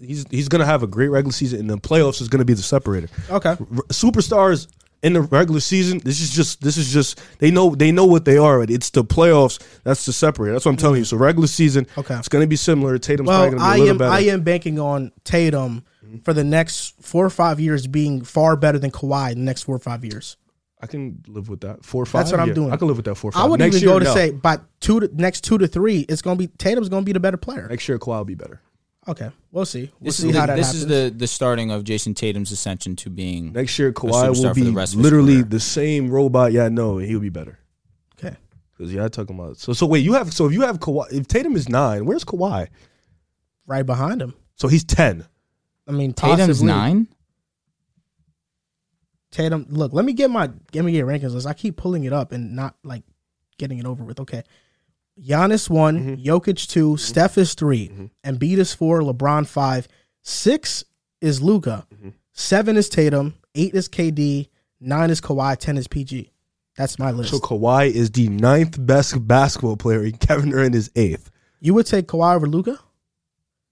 [0.00, 2.44] He's he's going to have a great regular season, and the playoffs is going to
[2.44, 3.08] be the separator.
[3.30, 3.56] Okay, R-
[3.88, 4.66] superstars
[5.02, 5.98] in the regular season.
[6.04, 8.54] This is just this is just they know they know what they are.
[8.54, 8.74] already.
[8.74, 10.52] It's the playoffs that's the separator.
[10.54, 11.04] That's what I'm telling you.
[11.04, 12.14] So regular season, Okay.
[12.16, 12.98] it's going to be similar.
[12.98, 14.12] Tatum's probably well, going to be a I little am better.
[14.12, 15.84] I am banking on Tatum
[16.24, 19.62] for the next four or five years being far better than Kawhi in the next
[19.62, 20.36] four or five years.
[20.80, 21.84] I can live with that.
[21.84, 22.20] Four or five.
[22.24, 22.54] That's what I'm yeah.
[22.54, 22.72] doing.
[22.72, 23.42] I can live with that four or five.
[23.42, 24.14] I would next even year, go to no.
[24.14, 27.20] say by two to, next two to three, it's gonna be Tatum's gonna be the
[27.20, 27.66] better player.
[27.68, 28.60] next year Kawhi will be better.
[29.06, 29.90] Okay, we'll see.
[30.00, 30.82] We'll This see is how the, that this happens.
[30.82, 34.54] is the the starting of Jayson Tatum's ascension to being Next year Kawhi superstar will
[34.54, 36.52] be the rest literally the same robot.
[36.52, 37.58] Yeah, no, he'll be better.
[38.18, 38.36] okay.
[38.76, 39.58] Because yeah, I talking about.
[39.58, 42.24] So so wait, you have so if you have Kawhi, if Tatum is nine, where's
[42.24, 42.68] Kawhi?
[43.66, 44.34] Right behind him.
[44.56, 45.26] So he's ten.
[45.86, 46.66] I mean, Tatum's possibly.
[46.72, 47.08] nine.
[49.30, 49.66] Tatum.
[49.68, 51.46] Look, let me get my let me get rankings list.
[51.46, 53.02] I keep pulling it up and not like
[53.58, 54.20] getting it over with.
[54.20, 54.42] Okay.
[55.20, 56.28] Giannis one, Mm-hmm.
[56.28, 59.86] Jokic 2 Steph is 3 Embiid is four, LeBron five,
[60.22, 60.82] six
[61.20, 62.08] is Luka, Mm-hmm.
[62.32, 64.48] seven is Tatum, eight is KD,
[64.80, 66.32] nine is Kawhi, ten is PG.
[66.76, 67.30] That's my list.
[67.30, 70.02] So Kawhi is the ninth best basketball player.
[70.02, 71.30] and Kevin Durant is eighth.
[71.60, 72.78] you would take Kawhi over Luka?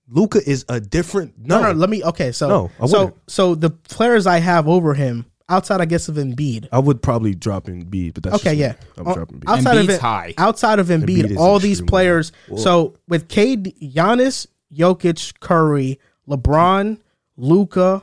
[0.08, 1.34] Luka is a different.
[1.38, 1.78] No, No, no.
[1.78, 2.02] Let me.
[2.04, 3.16] Okay, so No, I so wouldn't.
[3.30, 6.68] so the players I have over him, outside I guess of Embiid.
[6.72, 8.60] I would probably drop in Embiid, but that's Okay, just me.
[8.60, 8.74] yeah.
[8.98, 9.48] I'm Uh, dropping Embiid.
[9.50, 10.34] outside of Embiid's it, high.
[10.38, 12.32] outside of Embiid, Embiid all these players.
[12.48, 12.56] Whoa.
[12.58, 15.98] So with KD, Giannis, Jokic, Curry,
[16.28, 16.98] LeBron,
[17.36, 18.02] Luka,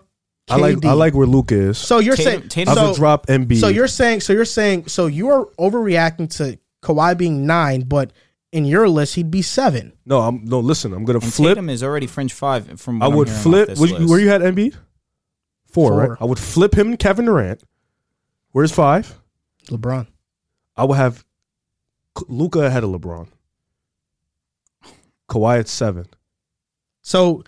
[0.49, 0.53] KD.
[0.53, 1.77] I like I like where Luka is.
[1.77, 3.59] So you're Tatum- saying Tatum- I so, would drop Embiid.
[3.59, 8.11] so you're saying so you're saying so you're overreacting to Kawhi being nine, but
[8.51, 9.93] in your list he'd be seven.
[10.05, 10.59] no, I'm no.
[10.59, 11.51] Listen, I'm gonna And flip.
[11.51, 12.79] Tatum is already fringe five.
[12.79, 13.67] From what I I'm would hearing off flip.
[13.69, 14.09] this Where you, list.
[14.09, 14.73] where you had Embiid?
[15.67, 15.97] Four, Four.
[16.09, 16.17] right?
[16.21, 17.61] I would flip him and Kevin Durant.
[18.51, 19.19] Where's five?
[19.67, 20.07] LeBron.
[20.75, 21.23] I would have
[22.27, 23.27] Luka ahead of LeBron.
[25.29, 26.07] Kawhi at seven.
[27.01, 27.43] So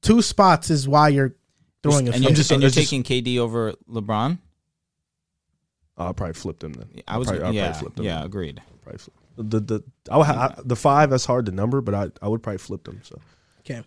[0.00, 1.36] two spots is why you're
[1.82, 4.38] throwing a and you're, just- and you're it's just- taking KD over LeBron.
[5.96, 6.88] I'll probably flip them then.
[7.06, 8.04] I was I'll probably, I'll yeah probably flip them.
[8.06, 8.60] yeah agreed.
[8.82, 9.14] Probably flip.
[9.36, 12.42] The the I would I- the five that's hard to number, but I I would
[12.42, 13.00] probably flip them.
[13.02, 13.18] So
[13.60, 13.82] Okay.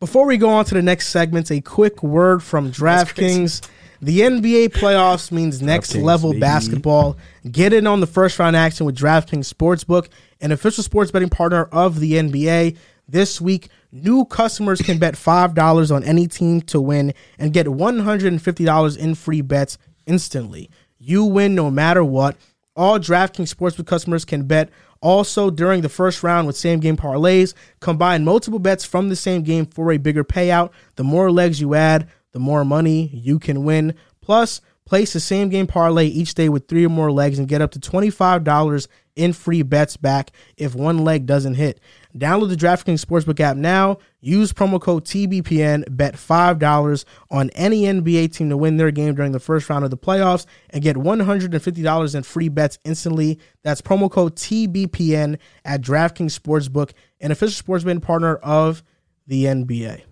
[0.00, 3.66] Before we go on to the next segment, a quick word from DraftKings.
[4.02, 6.40] The NBA playoffs means next DraftKings, level baby.
[6.40, 7.16] basketball.
[7.50, 10.08] Get in on the first round action with DraftKings Sportsbook,
[10.42, 12.76] an official sports betting partner of the NBA.
[13.08, 18.98] This week, new customers can bet $5 on any team to win and get $150
[18.98, 20.70] in free bets instantly.
[20.98, 22.36] You win no matter what.
[22.76, 24.68] All DraftKings Sportsbook customers can bet
[25.04, 27.52] also during the first round with same game parlays.
[27.78, 30.70] Combine multiple bets from the same game for a bigger payout.
[30.96, 33.94] The more legs you add, the more money you can win.
[34.22, 37.60] Plus, place the same game parlay each day with three or more legs and get
[37.60, 41.80] up to $25 in free bets back if one leg doesn't hit.
[42.16, 43.98] Download the DraftKings Sportsbook app now.
[44.20, 45.84] Use promo code TBPN.
[45.96, 49.90] Bet $5 on any NBA team to win their game during the first round of
[49.90, 53.40] the playoffs and get $150 in free bets instantly.
[53.64, 58.84] That's promo code TBPN at DraftKings Sportsbook, an official sports betting partner of
[59.26, 60.02] the NBA.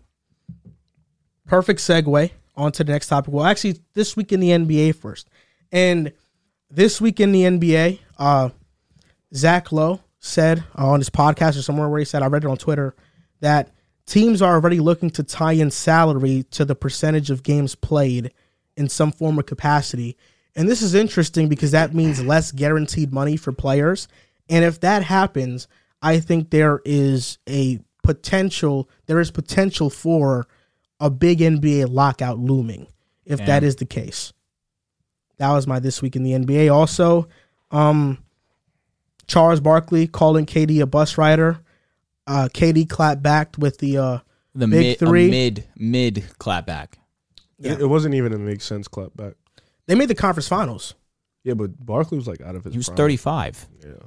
[1.46, 3.32] Perfect segue on to the next topic.
[3.32, 5.28] Well, actually, this week in the NBA first.
[5.70, 6.12] And
[6.68, 8.50] this week in the NBA, uh,
[9.34, 12.56] Zach Lowe said on his podcast or somewhere where he said, I read it on
[12.56, 12.94] Twitter,
[13.40, 13.70] that
[14.06, 18.32] teams are already looking to tie in salary to the percentage of games played
[18.76, 20.16] in some form of capacity.
[20.54, 24.06] And this is interesting because that means less guaranteed money for players.
[24.48, 25.66] And if that happens,
[26.00, 30.46] I think there is a potential, there is potential for
[31.00, 32.86] a big NBA lockout looming
[33.24, 34.32] if that is the case.
[35.38, 36.72] That was my this week in the NBA.
[36.72, 37.28] Also,
[37.72, 38.21] um,
[39.26, 41.60] Charles Barkley calling KD a bus rider.
[42.26, 44.18] Uh, KD clapped back with the uh,
[44.54, 45.28] The Big mid, three.
[45.28, 46.94] A mid mid clapback.
[47.58, 47.72] Yeah.
[47.72, 49.34] It, it wasn't even a make sense clap back.
[49.86, 50.94] they made the conference finals.
[51.44, 52.74] Yeah, but Barkley was like out of his.
[52.74, 52.96] He was prime.
[52.96, 53.68] 35.
[53.80, 54.02] Yeah, Yeah, one,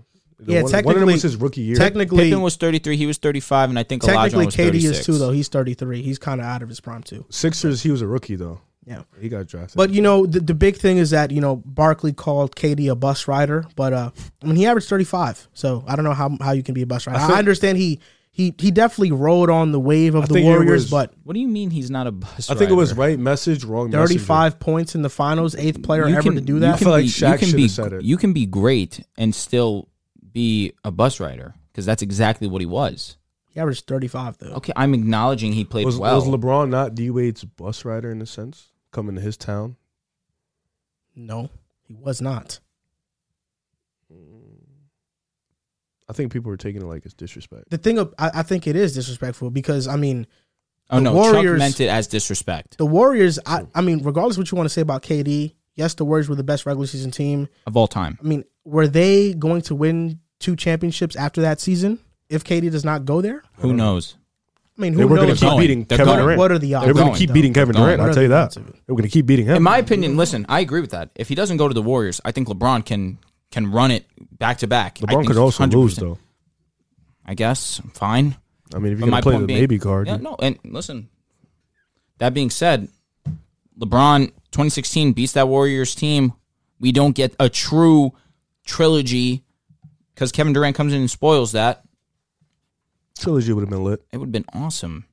[0.45, 1.75] one of them technically- was his rookie year.
[1.75, 2.95] Technically, Pippen was 33.
[2.95, 4.99] He was 35, and I think Elijah technically was KD 36.
[4.99, 5.31] is too though.
[5.31, 6.01] He's 33.
[6.01, 7.25] He's kind of out of his prime too.
[7.29, 8.61] Sixers, he was a rookie though.
[8.85, 9.01] Yeah.
[9.19, 9.75] he got drafted.
[9.77, 12.95] But you know, the, the big thing is that you know Barkley called KD a
[12.95, 14.11] bus rider, but uh,
[14.43, 15.47] I mean he averaged 35.
[15.53, 17.19] So I don't know how how you can be a bus rider.
[17.19, 17.99] I, think- understand he
[18.31, 21.39] he he definitely rode on the wave of I the Warriors, was- but What do
[21.39, 23.91] you mean he's not a bus I think it was right message, wrong.
[23.91, 26.77] 35 points in the finals, eighth player You ever can- to do you that.
[26.77, 28.03] can feel like be- Shaq you can should be have said it.
[28.03, 29.87] you can be great and still
[30.31, 33.17] be a bus rider because that's exactly what he was.
[33.47, 34.47] He averaged 35 though.
[34.55, 36.15] Okay, I'm acknowledging he played Was, well.
[36.19, 39.75] was LeBron not D Wade's bus rider in a sense, coming to his town?
[41.15, 41.49] No,
[41.83, 42.59] he was not.
[46.07, 47.69] I think people were taking it like it's disrespect.
[47.69, 50.27] The thing, of, I, I think it is disrespectful because I mean
[50.89, 53.39] oh the no, Warriors- Chuck meant it as disrespect the Warriors.
[53.45, 56.29] I, I mean, regardless of what you want to say about KD, yes, the Warriors
[56.29, 57.49] were the best regular season team.
[57.67, 58.17] of all time.
[58.21, 61.99] I mean, were they going to win two championships after that season
[62.29, 63.43] if KD does not go there?
[63.57, 64.15] Who knows?
[64.77, 65.39] I mean, They who were going knows?
[65.39, 66.23] to keep beating They're Kevin going.
[66.25, 66.39] Durant.
[66.39, 66.85] What are the odds?
[66.85, 67.13] They were going going.
[67.13, 67.97] to keep beating Kevin They're Durant.
[67.99, 68.09] going.
[68.09, 68.35] I'll tell you that.
[68.35, 68.73] the odds of it?
[68.73, 69.55] They were going to keep beating him.
[69.57, 71.11] In my opinion, listen, I agree with that.
[71.15, 73.17] If he doesn't go to the Warriors, I think LeBron can
[73.51, 74.05] can run it
[74.37, 74.97] back to back.
[75.01, 75.73] I LeBron think could also 100%.
[75.73, 76.17] lose though.
[77.25, 78.35] I guess fine.
[78.73, 80.17] I mean, if But you're my going to play point the being- maybe card, Yeah,
[80.17, 81.07] no, and listen.
[82.17, 82.89] That being said,
[83.79, 86.33] LeBron 2016 beats that Warriors team.
[86.79, 88.11] We don't get a true
[88.65, 89.43] trilogy
[90.13, 91.83] because Kevin Durant comes in and spoils that.
[93.19, 94.03] Trilogy would have been lit.
[94.11, 95.05] It would have been awesome,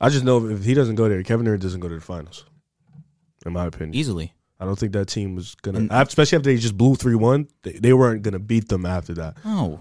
[0.00, 2.44] I just know if he doesn't go there, Kevin Durant doesn't go to the finals.
[3.46, 4.32] In my opinion, easily.
[4.58, 7.48] I don't think that team was gonna, And- especially after they just blew three one.
[7.62, 9.36] They, they weren't gonna beat them after that.
[9.44, 9.80] Oh,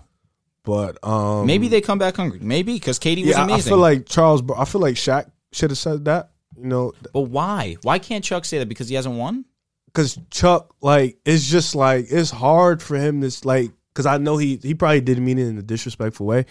[0.63, 2.39] But um, maybe they come back hungry.
[2.41, 3.71] Maybe because KD was Yeah, I- amazing.
[3.71, 4.41] I feel like Charles.
[4.57, 6.31] I feel like Shaq should have said that.
[6.57, 7.77] You know, but why?
[7.83, 8.69] Why can't Chuck say that?
[8.69, 9.45] Because he hasn't won.
[9.87, 13.71] because Chuck, like, it's just like it's hard for him to like.
[13.93, 16.45] Because I know he he probably didn't mean it in a disrespectful way,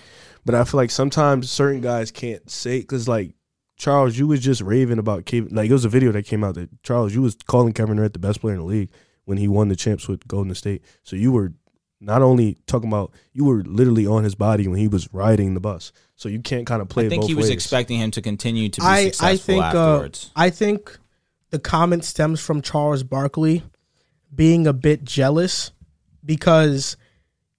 [0.45, 3.35] but I feel like sometimes certain guys can't say because like
[3.77, 5.55] Charles, you was just raving about Kevin.
[5.55, 8.13] Like it was a video that came out that Charles, you was calling Kevin Durant
[8.13, 8.91] the best player in the league
[9.25, 10.83] when he won the champs with Golden State.
[11.03, 11.53] So you were
[12.01, 15.61] not only talking about you were literally on his body when he was riding the
[15.61, 15.93] bus.
[16.17, 17.07] So you can't kind of play.
[17.07, 17.55] I think both he was ways.
[17.55, 20.09] expecting him to continue to be I successful I think uh.
[20.37, 20.99] I think
[21.51, 23.63] the comment stems from Charles Barkley
[24.35, 25.71] being a bit jealous
[26.25, 26.97] because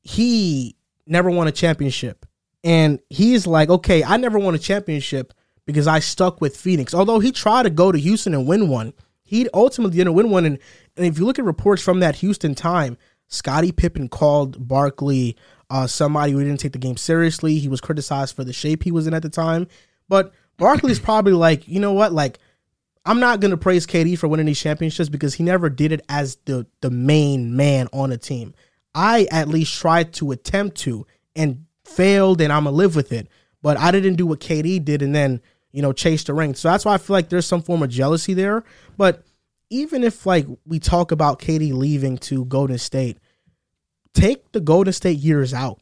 [0.01, 2.25] he never won a championship.
[2.63, 5.33] And he's like, okay, I never won a championship
[5.65, 6.93] because I stuck with Phoenix.
[6.93, 10.45] Although he tried to go to Houston and win one, he ultimately didn't win one.
[10.45, 10.59] And,
[10.95, 15.35] and if you look at reports from that Houston time, Scottie Pippen called Barkley
[15.69, 17.57] uh, somebody who didn't take the game seriously.
[17.57, 19.67] He was criticized for the shape he was in at the time.
[20.07, 22.13] But Barkley's probably like, you know what?
[22.13, 22.37] Like,
[23.05, 26.37] I'm not gonna praise KD for winning these championships because he never did it as
[26.45, 28.53] the the main man on a team.
[28.95, 31.65] I at least tried to attempt to and
[31.95, 33.27] failed, and I'm gonna live with it.
[33.61, 35.41] But I didn't do what KD did, and then
[35.73, 36.55] you know, chase the ring.
[36.55, 38.63] So that's why I feel like there's some form of jealousy there.
[38.95, 39.23] But
[39.69, 43.17] even if like we talk about KD leaving to Golden State,
[44.13, 45.79] take the Golden State years out.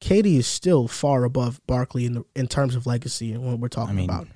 [0.00, 3.68] KD is still far above Barkley in the, in terms of legacy and what we're
[3.68, 4.28] talking I mean, about.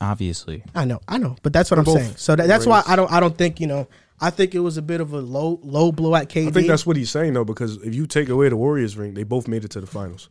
[0.00, 2.14] Obviously, I know, I know, but that's what I'm saying.
[2.16, 2.82] So that, that's why.
[2.86, 3.88] I don't I don't think you know.
[4.22, 6.48] I think it was a bit of a low low blow at KD.
[6.48, 9.14] I think that's what he's saying though, because if you take away the Warriors ring,
[9.14, 10.28] they both made it to the finals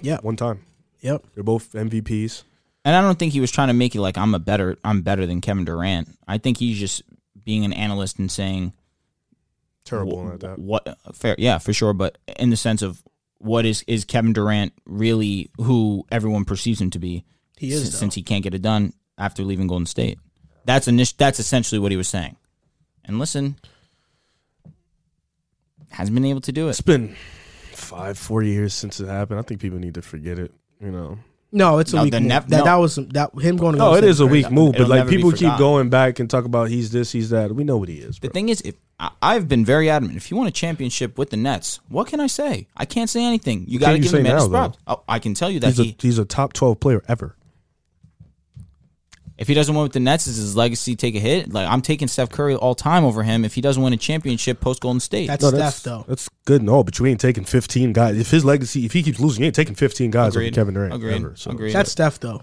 [0.00, 0.18] yeah.
[0.22, 0.64] one time.
[1.00, 1.24] Yep.
[1.34, 2.42] They're both MVPs.
[2.84, 5.02] and I don't think he was trying to make it like I'm a better I'm
[5.02, 6.08] better than Kevin Durant.
[6.26, 7.02] I think he's just
[7.44, 8.72] being an analyst and saying
[9.84, 10.58] Terrible wh- at that.
[10.58, 13.02] what fair yeah for sure, but in the sense of
[13.36, 17.26] what is is Kevin Durant really who everyone perceives him to be?
[17.58, 20.18] He is, since, since he can't get it done after leaving Golden State.
[20.64, 22.37] That's init- That's essentially what he was saying.
[23.08, 23.56] And listen,
[25.90, 26.70] hasn't been able to do it.
[26.70, 27.16] It's been
[27.72, 29.40] five, four years since it happened.
[29.40, 30.52] I think people need to forget it.
[30.80, 31.18] You know.
[31.50, 32.28] No, it's a No, weak the move.
[32.28, 32.64] nep- that, no.
[32.64, 33.72] that was that him going.
[33.72, 36.18] To No, Golden it a was weak move, but It'll like people keep going back
[36.18, 37.54] and talk about he's this, he's that.
[37.54, 38.18] We know what he is.
[38.18, 40.18] The thing is, if I, I've been very adamant.
[40.18, 42.66] If you want a championship with the Nets, what can I say?
[42.76, 43.64] I can't say anything.
[43.66, 44.50] You got to give say him now, his though?
[44.50, 44.78] props.
[44.86, 47.34] Oh, I can tell you that he's a he, he's a top twelve player ever.
[49.38, 51.52] If he doesn't win with the Nets, does his legacy take a hit?
[51.52, 53.44] Like I'm taking Steph Curry all time over him.
[53.44, 56.04] If he doesn't win a championship post Golden State, That's No, Steph that's though.
[56.08, 58.18] that's good and all, but you ain't taking fifteen guys.
[58.18, 60.48] If his legacy, if he keeps losing, you ain't taking fifteen guys Agreed.
[60.48, 61.14] over Kevin Durant Agreed.
[61.14, 61.32] ever.
[61.36, 61.72] So Agreed.
[61.72, 62.42] That's Steph though.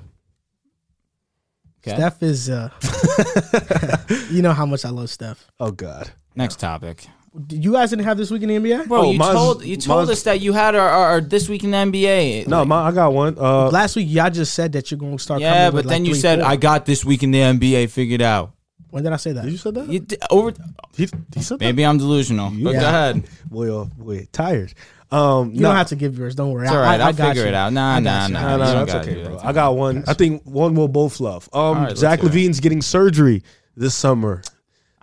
[1.87, 1.95] Okay.
[1.97, 2.49] Steph is.
[2.49, 2.69] uh
[4.31, 5.45] You know how much I love Steph.
[5.59, 7.05] oh god, Next topic.
[7.49, 8.87] You guys didn't have this week in the NBA.
[8.87, 11.21] Bro, Oh, you mine's- told you told mine's- us that you had our, our, our
[11.21, 12.47] this week in the NBA.
[12.47, 13.35] no, Like, my, I got one.
[13.37, 15.41] Uh, Last week, y'all just said that you're going to start.
[15.41, 16.47] yeah, coming but with, like, then you three, said four.
[16.47, 18.53] I got this week in the NBA figured out.
[18.89, 19.43] When did I say that?
[19.43, 19.89] did you said that?
[19.89, 20.53] You d- over
[20.95, 21.65] he, he said that.
[21.65, 22.79] maybe I'm delusional, but Yeah.
[22.79, 23.23] go ahead.
[23.49, 24.73] Boy, uh, boy, tired.
[25.11, 26.35] Um, You don't have to give yours.
[26.35, 26.65] Don't worry.
[26.65, 26.99] It's all right.
[27.01, 27.49] I, I I'll got figure you.
[27.49, 27.73] it out.
[27.73, 28.33] Nah, I nah, got you.
[28.33, 28.39] nah.
[28.41, 29.35] No, you no, don't that's gotta okay, bro.
[29.37, 29.45] that.
[29.45, 30.03] I got one.
[30.07, 31.49] I think one we'll both love.
[31.51, 32.33] Um, right, let's Zach hear it.
[32.33, 33.43] LaVine's getting surgery
[33.75, 34.41] this summer.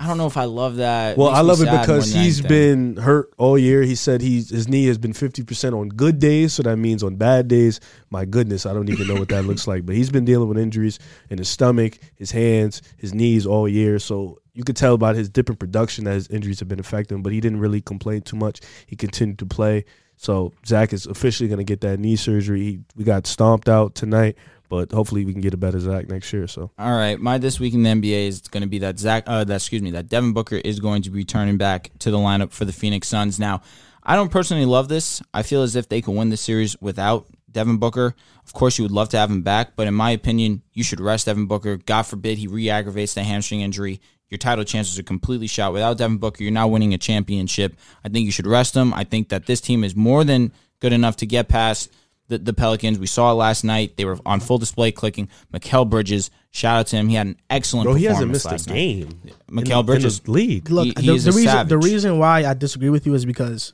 [0.02, 1.16] I don't know if I love that.
[1.16, 3.82] Well, I love it because he's been hurt all year.
[3.82, 7.04] He said he's his knee has been fifty percent on good days, so that means
[7.04, 7.78] on bad days,
[8.10, 9.86] my goodness, I don't even know what that looks like.
[9.86, 10.98] But he's been dealing with injuries
[11.30, 14.00] in his stomach, his hands, his knees all year.
[14.00, 17.18] So you could tell about his different production that his injuries have been affecting.
[17.18, 18.60] him, But he didn't really complain too much.
[18.86, 19.84] He continued to play.
[20.16, 22.60] So Zach is officially going to get that knee surgery.
[22.60, 24.36] He, we got stomped out tonight,
[24.72, 26.46] but hopefully we can get a better Zach next year.
[26.46, 29.24] So All right, my this week in the NBA is going to be that Zach.
[29.26, 32.16] Uh, that excuse me, that Devin Booker is going to be returning back to the
[32.16, 33.38] lineup for the Phoenix Suns.
[33.38, 33.60] Now,
[34.02, 35.20] I don't personally love this.
[35.34, 38.14] I feel as if they could win the series without Devin Booker.
[38.46, 41.00] Of course, you would love to have him back, but in my opinion, you should
[41.00, 41.76] rest Devin Booker.
[41.76, 44.00] God forbid he re-aggravates the hamstring injury.
[44.30, 45.74] Your title chances are completely shot.
[45.74, 47.76] Without Devin Booker, you're not winning a championship.
[48.02, 48.94] I think you should rest him.
[48.94, 50.50] I think that this team is more than
[50.80, 51.92] good enough to get past
[52.28, 52.98] the, the Pelicans.
[52.98, 53.96] We saw it last night.
[53.96, 55.28] They were on full display clicking.
[55.52, 57.08] Mikal Bridges, shout out to him.
[57.08, 58.66] He had an excellent bro, he hasn't missed a night.
[58.66, 59.20] game.
[59.50, 60.70] Mikal in, Bridges, in the league.
[60.70, 63.24] Look, He- he the, the a reason the reason why I disagree with you is
[63.26, 63.72] because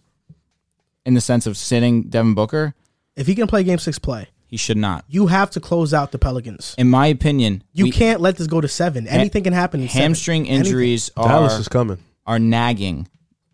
[1.07, 2.75] in the sense of sitting Devin Booker,
[3.17, 4.29] if he can play Game Six, play.
[4.47, 5.05] he should not.
[5.09, 6.75] You have to close out the Pelicans.
[6.79, 9.07] In my opinion, You we- can't let this go to seven.
[9.09, 9.81] Anything can happen.
[9.83, 10.03] In seven.
[10.03, 10.67] hamstring Anything.
[10.67, 11.99] injuries Dallas are is coming.
[12.27, 13.09] are nagging.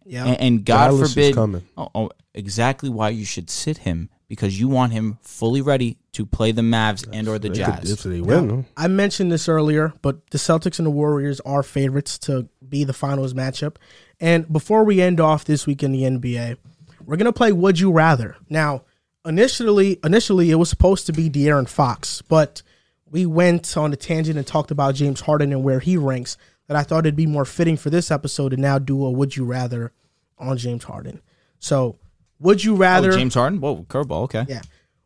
[0.06, 0.26] Yeah.
[0.26, 1.62] And, and God Dallas is forbid, coming.
[1.78, 6.24] Oh, oh, exactly why you should sit him because you want him fully ready to
[6.26, 7.90] play the Mavs and or the They could- Jazz.
[7.90, 8.62] if they win, huh?
[8.76, 12.92] I mentioned this earlier, but the Celtics and the Warriors are favorites to be the
[12.92, 13.76] finals matchup.
[14.20, 16.56] And before we end off this week in the NBA,
[17.04, 18.36] we're gonna play Would You Rather.
[18.48, 18.82] Now,
[19.24, 22.62] initially, initially it was supposed to be De'Aaron Fox, but
[23.10, 26.36] we went on a tangent and talked about James Harden and where he ranks.
[26.66, 29.36] That I thought it'd be more fitting for this episode to now do a Would
[29.36, 29.92] You Rather
[30.38, 31.20] on James Harden.
[31.58, 31.96] So,
[32.44, 33.12] would you oh, rather?
[33.12, 33.60] James Harden.
[33.60, 34.24] Whoa, curveball.
[34.24, 34.44] Okay.
[34.48, 34.60] Yeah.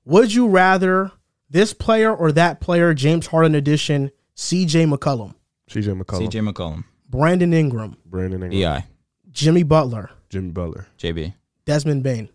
[0.05, 1.13] Would you rather
[1.49, 5.35] this player or that player, James Harden edition, CJ McCollum,
[5.71, 8.85] CJ McCollum, CJ McCollum, Brandon Ingram, Brandon Ingram, Bi,
[9.31, 11.33] Jimmy Butler, Jimmy Butler, JB,
[11.65, 12.29] Desmond Bane,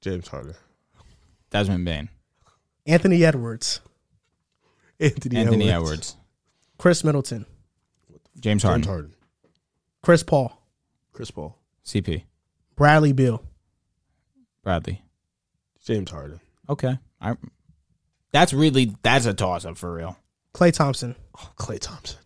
[0.00, 0.54] James Harden,
[1.50, 2.08] Desmond Bane,
[2.86, 3.80] Anthony Edwards,
[4.98, 6.16] Anthony, Anthony Edwards,
[6.78, 7.44] Khris Middleton,
[8.40, 9.14] James Harden, James Harden,
[10.02, 10.58] Chris Paul,
[11.12, 12.22] Chris Paul, CP,
[12.74, 13.44] Bradley Beal.
[14.64, 15.02] Bradley.
[15.84, 16.40] James Harden.
[16.68, 16.98] Okay.
[17.20, 17.36] I.
[18.32, 20.18] That's really that's a toss up for real.
[20.54, 21.14] Klay Thompson.
[21.38, 22.18] Oh, Klay Thompson.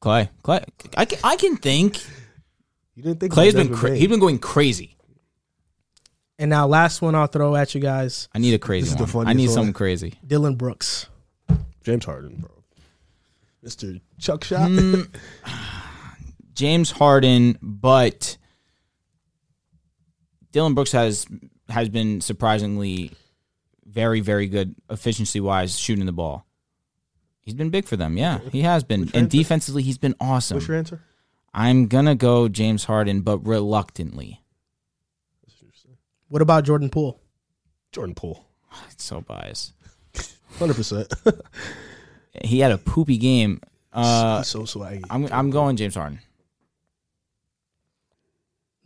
[0.00, 0.62] Klay, Klay,
[0.96, 2.04] I can, I can think
[2.94, 4.96] You didn't think Klay's about been cra- he's been going crazy.
[6.38, 8.96] And now last one I'll throw at you guys, I need a crazy This is
[8.96, 9.26] the one.
[9.26, 9.54] I funniest need one.
[9.54, 10.14] something crazy.
[10.24, 11.06] Dillon Brooks.
[11.82, 12.50] James Harden, bro.
[13.64, 14.00] Mr.
[14.20, 14.68] Chuck Shot.
[14.70, 15.08] Mm,
[16.54, 18.36] James Harden, but
[20.56, 21.26] Dillon Brooks has
[21.68, 23.12] has been surprisingly
[23.84, 26.46] very very good efficiency wise shooting the ball.
[27.42, 28.16] He's been big for them.
[28.16, 29.10] Yeah, he has been.
[29.12, 30.56] And defensively, he's been awesome.
[30.56, 31.02] What's your answer?
[31.52, 34.40] I'm gonna go James Harden, but reluctantly.
[36.28, 37.20] What about Jordan Poole?
[37.92, 38.46] Jordan Poole.
[38.90, 39.74] It's so biased.
[40.58, 41.12] Hundred percent.
[42.44, 43.60] He had a poopy game.
[43.92, 45.02] Uh, so swaggy.
[45.10, 46.20] I'm I'm going James Harden.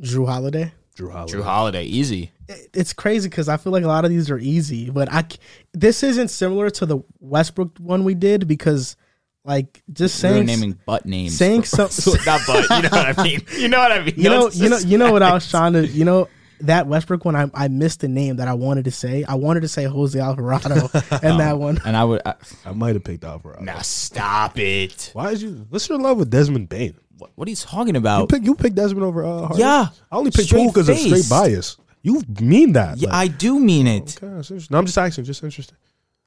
[0.02, 0.72] Jrue Holiday.
[0.96, 1.32] Jrue Holiday.
[1.38, 2.30] Jrue Holiday, easy.
[2.48, 5.24] It- It's crazy because I feel like a lot of these are easy, but I
[5.72, 8.96] this isn't similar to the Westbrook one we did because,
[9.44, 11.36] like, just You're saying naming butt names.
[11.36, 12.68] saying for- some- not butt.
[12.70, 13.40] You know what I mean.
[13.58, 14.14] You know what I mean.
[14.16, 16.28] you know, you know, you know what I was trying to, you know,
[16.62, 19.24] that Westbrook one, I, I missed the name that I wanted to say.
[19.24, 20.88] I wanted to say Jose Alvarado,
[21.22, 21.80] and that one.
[21.84, 22.22] And I would.
[22.24, 22.34] I,
[22.64, 23.62] I might have picked Alvarado.
[23.62, 25.10] now stop it.
[25.12, 25.66] Why did you?
[25.68, 26.94] What's your love with Desmond Bane?
[27.18, 28.28] What, what are you talking You about?
[28.30, 29.58] pick you pick Desmond over uh, Harden?
[29.58, 29.86] Yeah.
[30.10, 31.76] I only picked Straight Poole because of straight bias.
[32.02, 32.96] You mean that?
[32.96, 34.16] Yeah, like- I do mean it.
[34.22, 34.58] Okay.
[34.70, 35.76] No, I'm just asking, just interesting.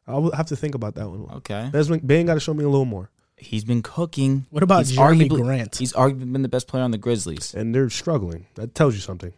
[0.05, 1.27] I'll have to think about that one.
[1.37, 1.69] Okay.
[1.71, 4.45] Desmond Bane got to show me a little more, He's been cooking.
[4.51, 5.75] What about He's Jerami arguably- Grant?
[5.77, 7.55] He's arguably been the best player on the Grizzlies.
[7.55, 8.45] and they're struggling.
[8.55, 9.33] That tells you something.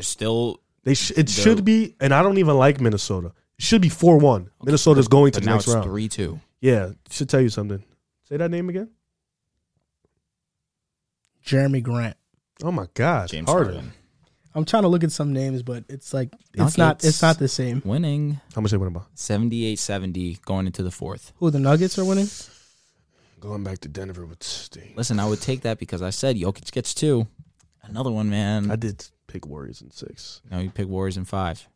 [0.00, 0.60] They're still.
[0.84, 3.32] They sh- it should be, and I don't even like Minnesota.
[3.58, 4.48] It should be four one.
[4.64, 5.84] Minnesota's going to But the now next it's round.
[5.84, 6.40] three two.
[6.62, 7.84] Yeah, should tell you something.
[8.26, 8.88] Say that name again.
[11.44, 12.16] Jerami Grant.
[12.62, 13.74] Oh my God, James Harden.
[13.74, 13.92] Harden
[14.54, 17.46] I'm trying to look at some names, but it's like it's not it's not the
[17.46, 17.82] same.
[17.84, 19.14] winning How much they winning about?
[19.16, 21.32] 78-70 going into the fourth.
[21.36, 22.28] Who the Nuggets are winning?
[23.38, 24.94] Going back to Denver with Sting.
[24.96, 27.26] Listen, I would take that because I said Jokic gets two.
[27.82, 28.70] Another one, man.
[28.70, 30.42] I did pick Warriors in six.
[30.50, 31.66] no, you pick Warriors in five.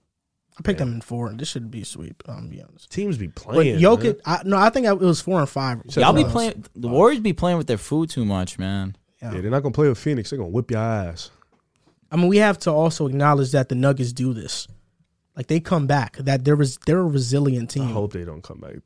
[0.56, 1.32] I picked them in four.
[1.32, 2.22] This should be sweep.
[2.28, 2.88] I'm be honest.
[2.90, 3.80] Teams be But playing.
[3.80, 5.82] Jokic, I, no, I think it was four and five.
[5.96, 6.64] Y'all be Uh, playing.
[6.76, 8.96] The Warriors be playing with their food too much, man.
[9.20, 9.34] man.
[9.34, 10.30] Yeah, they're not gonna play with Phoenix.
[10.30, 11.30] They're gonna whip your ass.
[12.12, 14.68] I mean, we have to also acknowledge that the Nuggets do this.
[15.36, 16.18] Like they come back.
[16.18, 17.88] That there was they're a resilient team.
[17.88, 18.76] I hope they don't come back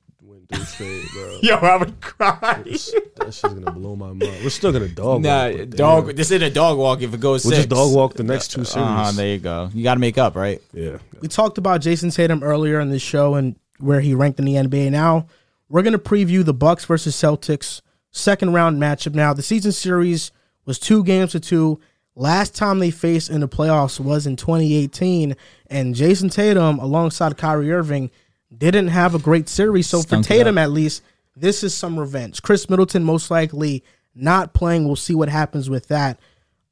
[0.51, 1.39] win straight, bro.
[1.43, 2.63] Yo, I would cry.
[2.65, 4.21] that shit's gonna blow my mind.
[4.43, 5.23] We're still gonna dog.
[5.23, 6.07] Nah, walk, but dog.
[6.07, 6.17] damn.
[6.17, 7.59] This isn't a dog walk if it goes We'll six.
[7.67, 8.89] just dog walk the next two Uh series.
[8.89, 9.13] huh.
[9.13, 9.71] There you go.
[9.75, 10.61] You got to make up, right?
[10.73, 10.99] yeah.
[11.21, 14.55] We talked about Jayson Tatum earlier in the show and where he ranked in the
[14.55, 14.91] NBA.
[14.91, 15.27] Now
[15.69, 17.81] we're gonna preview the Bucks versus Celtics
[18.11, 19.15] second round matchup.
[19.15, 20.33] Now the season series
[20.65, 21.79] was two games to two.
[22.15, 25.37] Last time they faced in the playoffs was in 2018,
[25.69, 28.11] and Jayson Tatum alongside Kyrie Irving
[28.57, 29.87] didn't have a great series.
[29.89, 31.03] So Stunk for Tatum, at least,
[31.37, 32.43] this is some revenge.
[32.43, 33.85] Khris Middleton most likely
[34.15, 34.87] not playing.
[34.87, 36.19] We'll see what happens with that.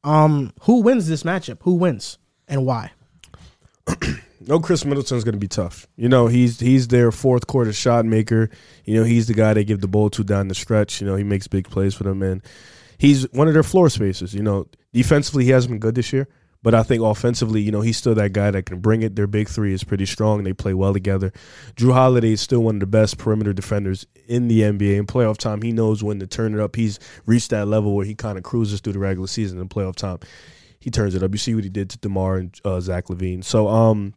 [0.04, 1.58] Um, who wins this matchup?
[1.62, 2.92] Who wins and why?
[4.48, 5.88] No, Khris Middleton's going to be tough.
[5.96, 8.48] You know, he's he's their fourth quarter shot maker.
[8.84, 11.00] You know, he's the guy they give the ball to down the stretch.
[11.00, 12.42] You know, he makes big plays for them, and
[12.96, 14.34] he's one of their floor spacers.
[14.34, 16.28] You know, defensively he hasn't been good this year,
[16.66, 19.14] but I think offensively, you know, he's still that guy that can bring it.
[19.14, 20.42] Their big three is pretty strong.
[20.42, 21.32] They play well together.
[21.76, 24.96] Jrue Holiday is still one of the best perimeter defenders in the NBA.
[24.96, 26.74] In playoff time, he knows when to turn it up.
[26.74, 29.60] He's reached that level where he kind of cruises through the regular season.
[29.60, 30.18] In playoff time,
[30.80, 31.30] he turns it up.
[31.30, 33.44] You see what he did to Demar and uh, Zach LaVine.
[33.44, 34.14] So, um.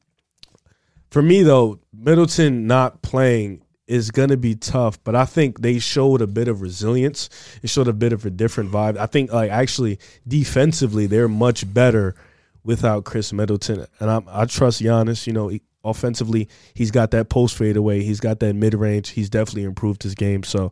[1.11, 5.77] For me though, Middleton not playing is going to be tough, but I think they
[5.77, 7.29] showed a bit of resilience.
[7.61, 8.97] It showed a bit of a different vibe.
[8.97, 12.15] I think like actually defensively they're much better
[12.63, 15.27] without Khris Middleton, and I, I trust Giannis.
[15.27, 19.09] You know, he, offensively he's got that post fadeaway, he's got that mid range.
[19.09, 20.43] He's definitely improved his game.
[20.43, 20.71] So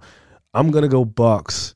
[0.54, 1.76] I'm gonna go Bucks.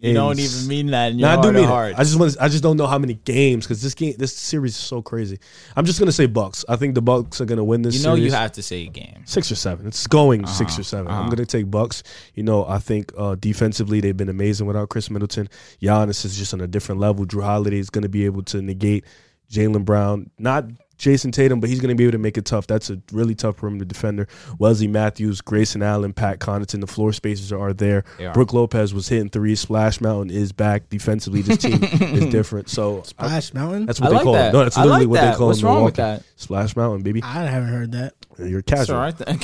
[0.00, 2.00] You don't even mean that no, I do heart mean it.
[2.00, 2.34] I just want.
[2.40, 5.38] I just don't know how many games because this game, this series is so crazy.
[5.76, 6.64] I'm just gonna say Bucks.
[6.70, 7.96] I think the Bucks are gonna win this.
[7.96, 8.32] you know series.
[8.32, 9.22] you have to say a game.
[9.26, 9.86] six or seven.
[9.86, 11.30] It's going six Uh-huh, or 7 i I'm uh-huh.
[11.30, 12.02] gonna take Bucks.
[12.34, 15.50] You know, I think uh, defensively they've been amazing without Khris Middleton.
[15.82, 17.26] Giannis is just on a different level.
[17.26, 19.04] Jrue Holiday is gonna be able to negate
[19.50, 20.64] Jaylen Brown, not
[20.98, 22.66] Jayson Tatum, but he's gonna be able to make it tough.
[22.66, 24.28] That's a really tough perimeter defender.
[24.58, 26.80] Wesley Matthews, Grayson Allen, Pat Connaughton.
[26.80, 28.04] The floor spaces are there.
[28.18, 28.34] They are.
[28.34, 29.60] Brook Lopez was hitting threes.
[29.60, 31.40] Splash Mountain is back defensively.
[31.40, 32.68] This team is different.
[32.68, 33.86] So I- Splash Mountain.
[33.86, 34.48] that's I what they like call that.
[34.50, 34.52] it.
[34.52, 35.30] No, that's I literally like what that.
[35.32, 35.62] they call What's it.
[35.62, 36.22] in wrong with that?
[36.36, 37.22] Splash Mountain, baby.
[37.22, 38.14] I haven't heard that.
[38.38, 38.96] You're It's casual.
[38.96, 39.16] all right.
[39.16, 39.38] then.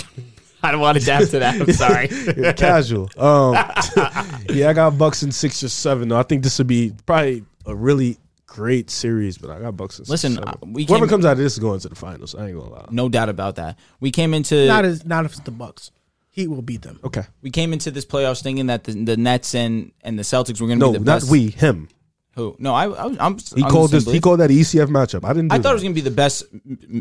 [0.63, 1.61] I don't want to adapt to that.
[1.61, 2.09] I'm sorry.
[2.37, 3.09] You're casual.
[3.17, 3.55] Um,
[4.51, 6.09] yeah, I got Bucks in six or seven.
[6.09, 9.99] Though I think this would be probably a really great series, but I got Bucks
[9.99, 10.11] in six.
[10.11, 10.49] Listen, or seven.
[10.49, 12.35] uh, we whoever came- comes out of this is going to the finals.
[12.35, 12.87] I ain't gonna lie.
[12.91, 13.79] No doubt about that.
[14.01, 15.91] We came into Not as not if it's the Bucks.
[16.31, 17.01] Heat will beat them.
[17.03, 20.61] Okay, we came into this playoffs thinking that the, the Nets and, and the Celtics
[20.61, 21.31] were going to no, be the not best.
[21.31, 21.49] we.
[21.49, 21.89] Him.
[22.37, 22.55] Who?
[22.59, 23.39] No, I, I was- I'm.
[23.39, 24.05] He I'm called this.
[24.05, 25.25] same He called that ECF matchup.
[25.25, 25.49] I didn't.
[25.49, 25.71] Do I thought that.
[25.71, 26.45] it was going to be the best.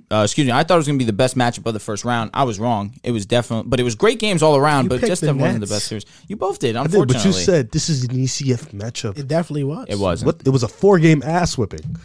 [0.10, 0.52] Uh, excuse me.
[0.54, 2.32] I thought it was going to be the best matchup of the first round.
[2.34, 2.94] I was wrong.
[3.04, 4.86] It was definitely, but it was great games all around.
[4.86, 6.06] You but just the that wasn't the best series.
[6.30, 6.78] You both did.
[6.78, 9.18] I did, Unfortunately, but you said this is an ECF matchup.
[9.20, 9.88] It definitely was.
[9.90, 10.28] it wasn't.
[10.28, 10.48] What?
[10.48, 11.98] It was a four game ass whipping.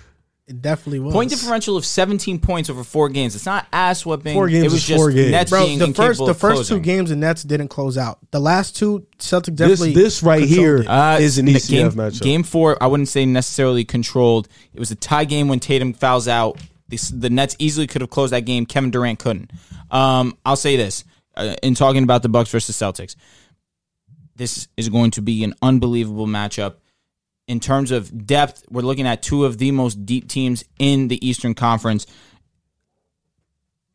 [0.50, 1.14] It definitely was.
[1.14, 3.36] Point differential of 17 points over four games.
[3.36, 4.34] It's not ass whipping.
[4.34, 5.30] Four games it was is just four games.
[5.30, 8.18] Nets Bro, being the first the first two games the Nets didn't close out.
[8.32, 11.20] The last two Celtics definitely this right controlled here it.
[11.22, 12.22] is an the ECF game, matchup.
[12.22, 14.48] Game four, I wouldn't say necessarily controlled.
[14.74, 16.58] It was a tie game when Tatum fouls out.
[16.88, 18.66] The, the Nets easily could have closed that game.
[18.66, 19.52] Kevin Durant couldn't.
[19.92, 21.04] Um, I'll say this
[21.36, 23.14] uh, in talking about the Bucks versus Celtics.
[24.34, 26.74] This is going to be an unbelievable matchup.
[27.50, 31.18] In terms of depth, we're looking at two of the most deep teams in the
[31.26, 32.06] Eastern Conference.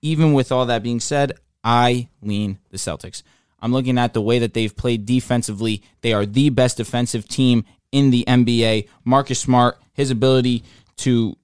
[0.02, 1.32] Even with all that being said,
[1.64, 3.23] I lean the Celtics.
[3.61, 5.82] I'm looking at the way that they've played defensively.
[6.02, 7.64] They are the best defensive team
[7.94, 8.90] in the NBA.
[9.06, 10.65] Marcus Smart, his ability
[10.98, 11.38] to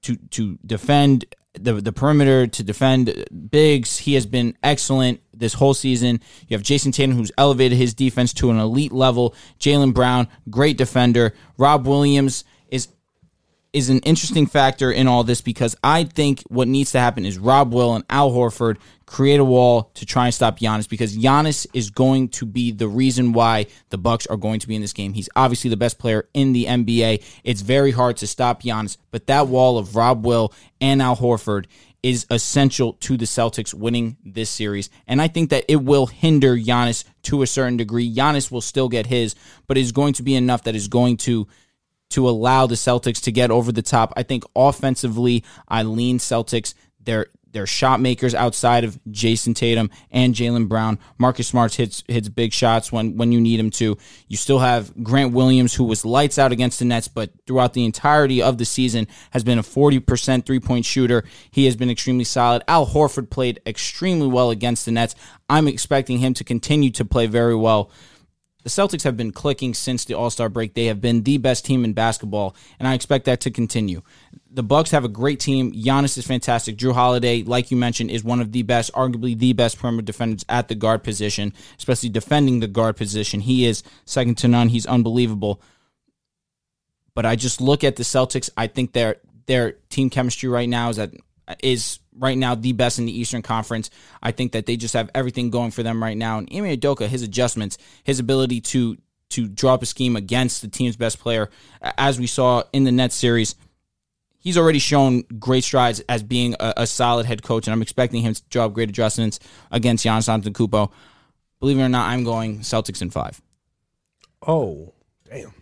[0.00, 5.74] to to defend the the perimeter, to defend bigs, he has been excellent this whole
[5.74, 6.20] season.
[6.48, 9.34] You have Jayson Tatum, who's elevated his defense to an elite level.
[9.58, 11.34] Jaylen Brown, great defender.
[11.56, 12.44] Rob Williams
[13.72, 17.38] is an interesting factor in all this because I think what needs to happen is
[17.38, 21.66] Rob Will and Al Horford create a wall to try and stop Giannis because Giannis
[21.72, 24.92] is going to be the reason why the Bucks are going to be in this
[24.92, 25.12] game.
[25.12, 27.24] He's obviously the best player in the NBA.
[27.44, 31.66] It's very hard to stop Giannis, but that wall of Rob Will and Al Horford
[32.02, 34.90] is essential to the Celtics winning this series.
[35.06, 38.12] And I think that it will hinder Giannis to a certain degree.
[38.12, 39.34] Giannis will still get his,
[39.66, 41.46] but it's going to be enough that is going to
[42.10, 44.12] to allow the Celtics to get over the top.
[44.16, 46.74] I think offensively, I lean Celtics.
[47.02, 50.98] They're they're shot makers outside of Jayson Tatum and Jaylen Brown.
[51.18, 53.96] Marcus Smart hits hits big shots when when you need him to.
[54.28, 57.84] You still have Grant Williams, who was lights out against the Nets, but throughout the
[57.84, 61.24] entirety of the season has been a forty percent three point shooter.
[61.50, 62.62] He has been extremely solid.
[62.68, 65.14] Al Horford played extremely well against the Nets.
[65.48, 67.90] I'm expecting him to continue to play very well
[68.62, 70.74] the Celtics have been clicking since the All Star break.
[70.74, 74.02] They have been the best team in basketball, and I expect that to continue.
[74.50, 75.72] The Bucks have a great team.
[75.72, 76.76] Giannis is fantastic.
[76.76, 80.44] Jrue Holiday, like you mentioned, is one of the best, arguably the best perimeter defenders
[80.48, 83.40] at the guard position, especially defending the guard position.
[83.40, 84.68] He is second to none.
[84.68, 85.62] He's unbelievable.
[87.14, 88.50] But I just look at the Celtics.
[88.56, 89.16] I think their
[89.46, 91.12] their team chemistry right now is at
[91.62, 93.90] is right now the best in the Eastern Conference.
[94.22, 96.38] I think that they just have everything going for them right now.
[96.38, 98.96] And Ime Udoka, his adjustments, his ability to
[99.30, 101.50] to draw up a scheme against the team's best player,
[101.96, 103.54] as we saw in the Nets series,
[104.40, 108.22] he's already shown great strides as being a, a solid head coach, and I'm expecting
[108.22, 109.38] him to draw up great adjustments
[109.70, 110.90] against Giannis Antetokounmpo.
[111.60, 113.40] Believe it or not, I'm going Celtics in five.
[114.46, 114.92] oh,
[115.28, 115.52] damn.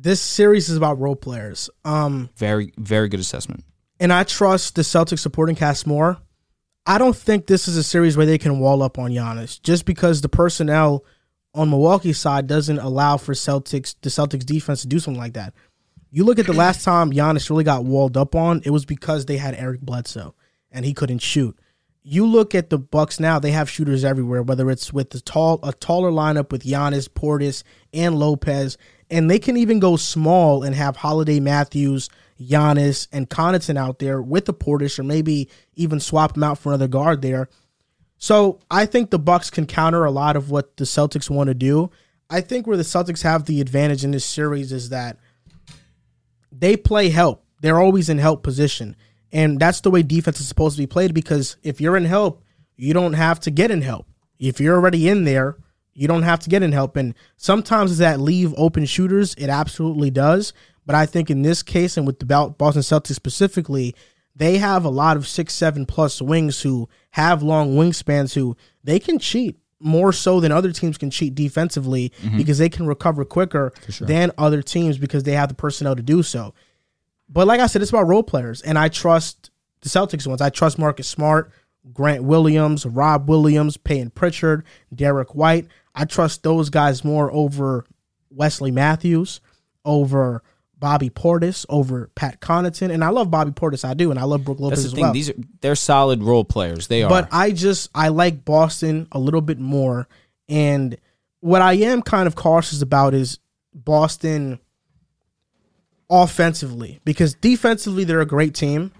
[0.00, 1.68] This series is about role players.
[1.84, 3.64] Um, Very, very good assessment.
[3.98, 6.18] and I trust the Celtics supporting cast more.
[6.86, 9.84] I don't think this is a series where they can wall up on Giannis just
[9.84, 11.04] because the personnel
[11.52, 15.52] on Milwaukee's side doesn't allow for Celtics the Celtics defense to do something like that.
[16.10, 19.26] You look at the last time Giannis really got walled up on, it was because
[19.26, 20.34] they had Eric Bledsoe
[20.70, 21.58] and he couldn't shoot.
[22.02, 24.42] You look at the Bucks now; they have shooters everywhere.
[24.42, 28.78] Whether it's with the tall, a taller lineup with Giannis, Portis, and Lopez,
[29.10, 32.08] and they can even go small and have Holiday, Matthews,
[32.40, 36.70] Giannis, and Connaughton out there with the Portis, or maybe even swap them out for
[36.70, 37.48] another guard there.
[38.18, 41.54] So I think the Bucks can counter a lot of what the Celtics want to
[41.54, 41.90] do.
[42.28, 45.18] I think where the Celtics have the advantage in this series is that
[46.52, 47.44] they play help.
[47.60, 48.96] They're always in help position.
[49.32, 52.42] And that's the way defense is supposed to be played because if you're in help,
[52.76, 54.06] you don't have to get in help.
[54.38, 55.56] If you're already in there,
[55.98, 56.96] you don't have to get in help.
[56.96, 59.34] And sometimes does that leave open shooters?
[59.34, 60.52] It absolutely does.
[60.86, 63.96] But I think in this case and with the Boston Celtics specifically,
[64.36, 69.00] they have a lot of six, seven plus wings who have long wingspans who they
[69.00, 72.36] can cheat more so than other teams can cheat defensively mm-hmm.
[72.36, 76.22] because they can recover quicker than other teams because they have the personnel to do
[76.22, 76.54] so.
[77.28, 79.50] But like I said, it's about role players, and I trust
[79.80, 80.40] the Celtics ones.
[80.40, 81.52] I trust Marcus Smart,
[81.92, 84.64] Grant Williams, Rob Williams, Payton Pritchard,
[84.94, 85.66] Derrick White.
[85.98, 87.84] I trust those guys more over
[88.30, 89.40] Wesley Matthews,
[89.84, 90.44] over
[90.78, 93.84] Bobby Portis, over Pat Connaughton, and I love Bobby Portis.
[93.84, 95.02] I do, and I love Brook Lopez That's the as thing.
[95.02, 95.12] well.
[95.12, 96.86] These are they're solid role players.
[96.86, 97.08] They are.
[97.08, 100.06] But I just I like Boston a little bit more,
[100.48, 100.96] and
[101.40, 103.40] what I am kind of cautious about is
[103.74, 104.60] Boston
[106.08, 108.92] offensively because defensively they're a great team.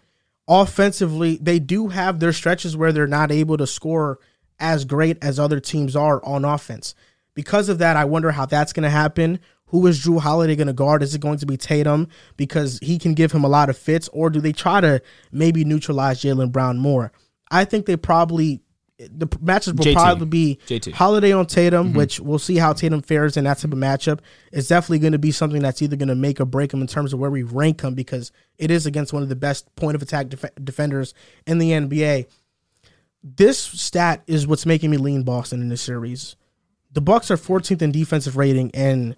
[0.49, 4.19] Offensively, they do have their stretches where they're not able to score
[4.61, 6.95] as great as other teams are on offense.
[7.35, 9.39] Because of that, I wonder how that's going to happen.
[9.67, 11.03] Who is Jrue Holiday going to guard?
[11.03, 14.09] Is it going to be Tatum because he can give him a lot of fits,
[14.09, 17.13] or do they try to maybe neutralize Jaylen Brown more?
[17.51, 18.63] I think they probably
[18.99, 19.95] the matches will JT.
[19.95, 20.93] probably be JT.
[20.93, 21.97] Holiday on Tatum, mm-hmm.
[21.97, 24.21] which we'll see how Tatum fares in that type of matchup.
[24.53, 26.89] It's definitely going to be something that's either going to make or break him in
[26.89, 29.95] terms of where we rank him because it is against one of the best point
[29.95, 31.15] of attack def- defenders
[31.47, 32.27] in the NBA.
[33.23, 36.37] This stat is what's making me lean Boston in this series.
[36.93, 39.17] The Bucks are 14th in defensive rating, and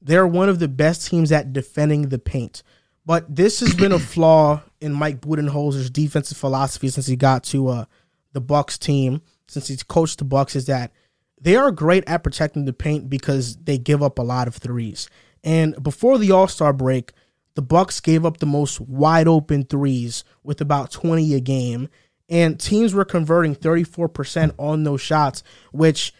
[0.00, 2.62] they're one of the best teams at defending the paint.
[3.04, 7.68] But this has been a flaw in Mike Budenholzer's defensive philosophy since he got to
[7.68, 7.84] uh,
[8.32, 10.92] the Bucks team, since he's coached the Bucks, is that
[11.40, 15.08] they are great at protecting the paint because they give up a lot of threes.
[15.44, 17.12] And before the All Star break,
[17.54, 21.88] the Bucks gave up the most wide open threes with about 20 a game,
[22.32, 26.14] and teams were converting 34% on those shots, which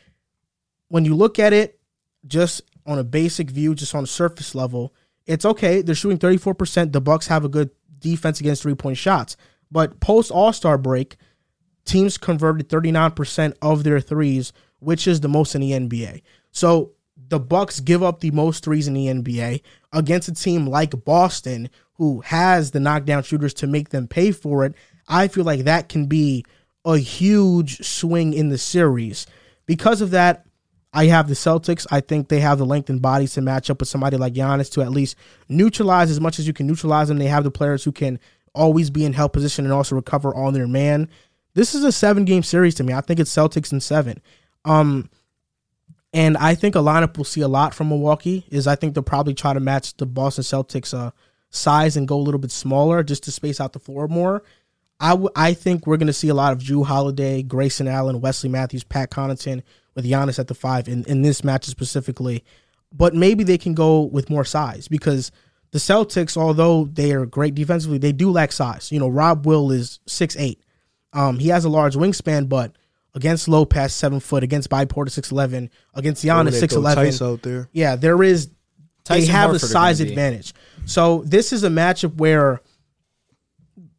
[0.89, 1.81] when you look at it
[2.27, 4.95] just on a basic view, just on a surface level,
[5.25, 5.81] it's okay.
[5.81, 6.93] They're shooting 34%.
[6.93, 9.39] The Bucks have a good defense against three-point shots.
[9.71, 11.17] But post All-Star break,
[11.87, 16.21] teams converted 39% of their threes, which is the most in the NBA.
[16.51, 19.63] So the Bucks give up the most threes in the NBA
[19.95, 24.67] against a team like Boston who has the knockdown shooters to make them pay for
[24.67, 24.75] it.
[25.13, 26.45] I feel like that can be
[26.85, 29.27] a huge swing in the series.
[29.67, 30.47] Because of that,
[30.93, 31.87] I have the Celtics.
[31.91, 34.71] I think they have the length and bodies to match up with somebody like Giannis
[34.73, 35.17] to at least
[35.49, 37.19] neutralize as much as you can neutralize them.
[37.19, 38.19] They have the players who can
[38.55, 41.09] always be in help position and also recover on their man.
[41.55, 42.93] This is a seven game series to me.
[42.93, 44.21] I think it's Celtics in seven.
[44.65, 45.11] Um,
[46.13, 49.03] and I think a lineup we'll see a lot from Milwaukee is I think they'll
[49.03, 51.11] probably try to match the Boston Celtics uh,
[51.49, 54.43] size and go a little bit smaller just to space out the floor more.
[55.01, 58.21] I, w- I think we're going to see a lot of Jrue Holiday, Grayson Allen,
[58.21, 59.63] Wesley Matthews, Pat Connaughton
[59.95, 62.45] with Giannis at the five in, in this match specifically.
[62.93, 65.33] But maybe they can go with more size because
[65.71, 68.93] the Celtics, although they are great defensively, they do lack size.
[68.93, 70.63] You know, Rob Will is six eight.
[71.15, 72.77] Um, he has a large wingspan, but
[73.15, 77.13] against Lopez, seven foot, against Bobby Portis, six eleven, against Giannis, six eleven.
[77.23, 77.69] Out there.
[77.73, 78.51] Yeah, there is.
[79.07, 80.55] they have a Hartford are size advantage.
[80.85, 82.61] So this is a matchup where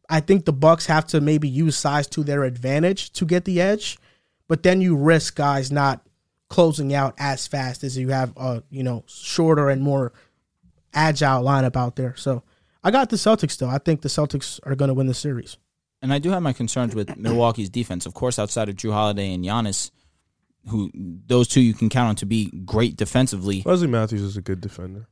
[0.08, 3.60] I think the Bucks have to maybe use size to their advantage to get the
[3.60, 3.98] edge,
[4.48, 6.06] but then you risk guys not
[6.48, 10.12] closing out as fast as you have a you know shorter and more
[10.92, 12.14] agile lineup out there.
[12.16, 12.42] So
[12.82, 13.68] I got the Celtics though.
[13.68, 15.56] I think the Celtics are going to win the series.
[16.02, 18.04] And I do have my concerns with Milwaukee's defense.
[18.04, 19.90] Of course, outside of Jrue Holiday and Giannis,
[20.68, 23.62] who those two you can count on to be great defensively.
[23.64, 25.08] Wesley Matthews is a good defender.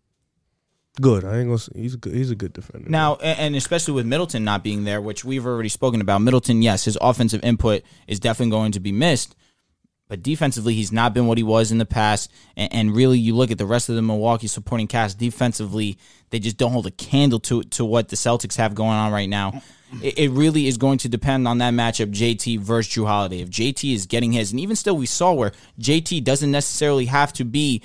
[1.01, 1.24] Good.
[1.24, 1.59] I ain't gonna.
[1.59, 2.14] Say, he's a good.
[2.14, 2.90] He's a good defender.
[2.90, 6.20] Now, and especially with Middleton not being there, which we've already spoken about.
[6.20, 9.35] Middleton, yes, his offensive input is definitely going to be missed,
[10.09, 12.31] but defensively, he's not been what he was in the past.
[12.59, 15.97] And, and really, you look at the rest of the Milwaukee supporting cast defensively,
[16.28, 19.31] they just don't hold a candle to to what the Celtics have going on right
[19.31, 19.62] now.
[20.02, 23.40] It, it really is going to depend on that matchup, JT versus Jrue Holiday.
[23.40, 27.32] If JT is getting his, and even still, we saw where JT doesn't necessarily have
[27.35, 27.82] to be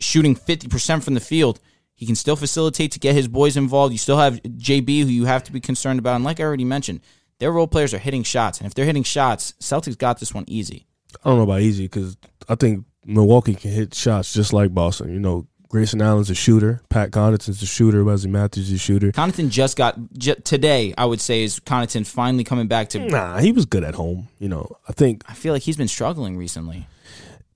[0.00, 1.60] shooting 50% from the field.
[1.96, 3.92] He can still facilitate to get his boys involved.
[3.92, 6.14] You still have JB, who you have to be concerned about.
[6.16, 7.00] And like I already mentioned,
[7.38, 8.58] their role players are hitting shots.
[8.58, 10.86] And if they're hitting shots, Celtics got this one easy.
[11.24, 12.16] I don't know about easy because
[12.48, 15.10] I think Milwaukee can hit shots just like Boston.
[15.12, 16.80] You know, Grayson Allen's a shooter.
[16.90, 18.04] Pat Connaughton's a shooter.
[18.04, 19.10] Wesley Matthews is a shooter.
[19.12, 22.98] Connaughton just got, j- today, I would say, is Connaughton finally coming back to.
[23.00, 24.28] Nah, he was good at home.
[24.38, 26.86] You know, I think I feel like he's been struggling recently.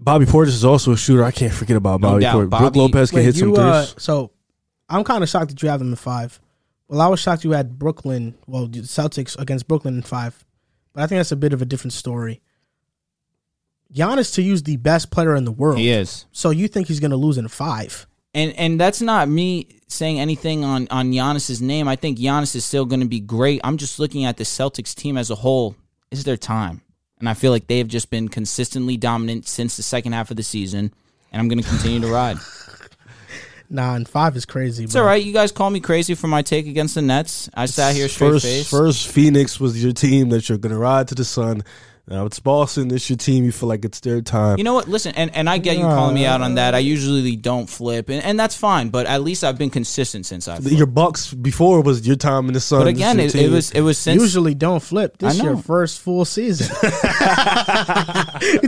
[0.03, 1.23] Bobby Portis is also a shooter.
[1.23, 2.35] I can't forget about No Bobby doubt.
[2.37, 2.49] Portis.
[2.49, 3.67] Brook Bobby- Lopez can Wait, hit some you, threes.
[3.67, 4.31] uh, so
[4.89, 6.41] I'm kind of shocked that you have them in five.
[6.89, 10.45] Well, I was shocked you had Brooklyn, well, the Celtics against Brooklyn in five,
[10.93, 12.41] but I think that's a bit of a different story.
[13.95, 15.79] Giannis to use the best player in the world.
[15.79, 16.27] He is.
[16.33, 18.07] So you think he's going to lose in five?
[18.33, 21.89] And and that's not me saying anything on on Giannis's name.
[21.89, 23.61] I think Giannis is still going to be great.
[23.65, 25.75] I'm just looking at the Celtics team as a whole.
[26.13, 26.81] Is their time,
[27.21, 30.37] and I feel like they have just been consistently dominant since the second half of
[30.37, 30.93] the season.
[31.33, 32.39] And I'm going to continue to ride.
[33.73, 34.83] Nah, and five is crazy.
[34.83, 35.23] It's all right.
[35.23, 37.49] You guys call me crazy for my take against the Nets.
[37.55, 38.69] I sat here straight first, face.
[38.69, 41.63] first Phoenix was your team that you're going to ride to the sun.
[42.11, 42.93] Now it's Boston.
[42.93, 43.45] It's your team.
[43.45, 44.59] You feel like it's their time.
[44.59, 44.89] You know what?
[44.89, 46.75] Listen, and, and I get you calling me out on that.
[46.75, 48.89] I usually don't flip, and, and that's fine.
[48.89, 50.59] But at least I've been consistent since I.
[50.59, 52.81] your Bucks before was your time in the sun.
[52.81, 55.19] But again, your it, it was it was since Usually don't flip.
[55.19, 56.67] This I your first full season.
[56.83, 56.91] you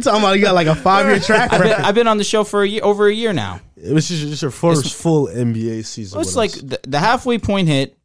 [0.01, 1.77] talking about you got like a five year track I've record?
[1.77, 3.60] been, I've been on the show for a year, over a year now.
[3.77, 6.16] It was just, just your first full NBA season.
[6.16, 7.98] Well, it's like the, the halfway point hit.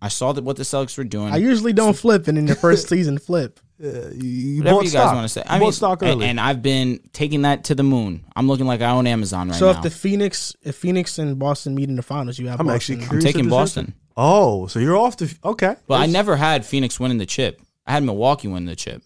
[0.00, 1.32] I saw that what the Celtics were doing.
[1.32, 3.58] I usually don't flip, and in the first season, flip.
[3.84, 5.40] Yeah, you, you Whatever bought you guys want to say.
[5.42, 6.26] You I bought mean, stock and, early.
[6.26, 8.24] and I've been taking that to the moon.
[8.34, 9.72] I'm looking like I own Amazon right So now.
[9.72, 12.60] So if the Phoenix, if Phoenix and Boston meet in the finals, you have.
[12.60, 13.02] I'm Boston.
[13.02, 13.96] actually I'm taking Boston, answer.
[14.16, 15.76] Oh, so you're off the okay.
[15.86, 17.60] but I never had Phoenix winning the chip.
[17.86, 19.02] I had Milwaukee win the chip.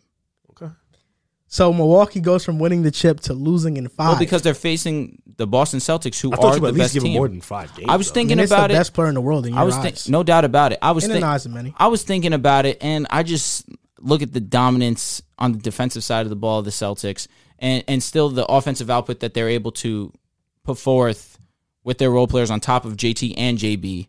[0.50, 0.72] Okay.
[1.48, 4.10] So Milwaukee goes from winning the chip to losing in five.
[4.10, 6.94] Well, because they're facing the Boston Celtics, who I are you the at least best
[6.94, 7.14] give team.
[7.14, 7.88] more than five games.
[7.88, 8.12] I was though.
[8.12, 8.78] I thinking mean, it's about the it.
[8.78, 9.44] best player in the world.
[9.46, 9.82] In your I was eyes.
[9.82, 10.78] thinking, no doubt about it.
[10.82, 11.74] I was in thinking, the eyes of many.
[11.76, 13.68] I was thinking about it, and I just
[14.00, 17.82] look at the dominance on the defensive side of the ball of the Celtics, and
[17.88, 20.12] and still the offensive output that they're able to
[20.64, 21.38] put forth
[21.84, 24.08] with their role players on top of JT and JB.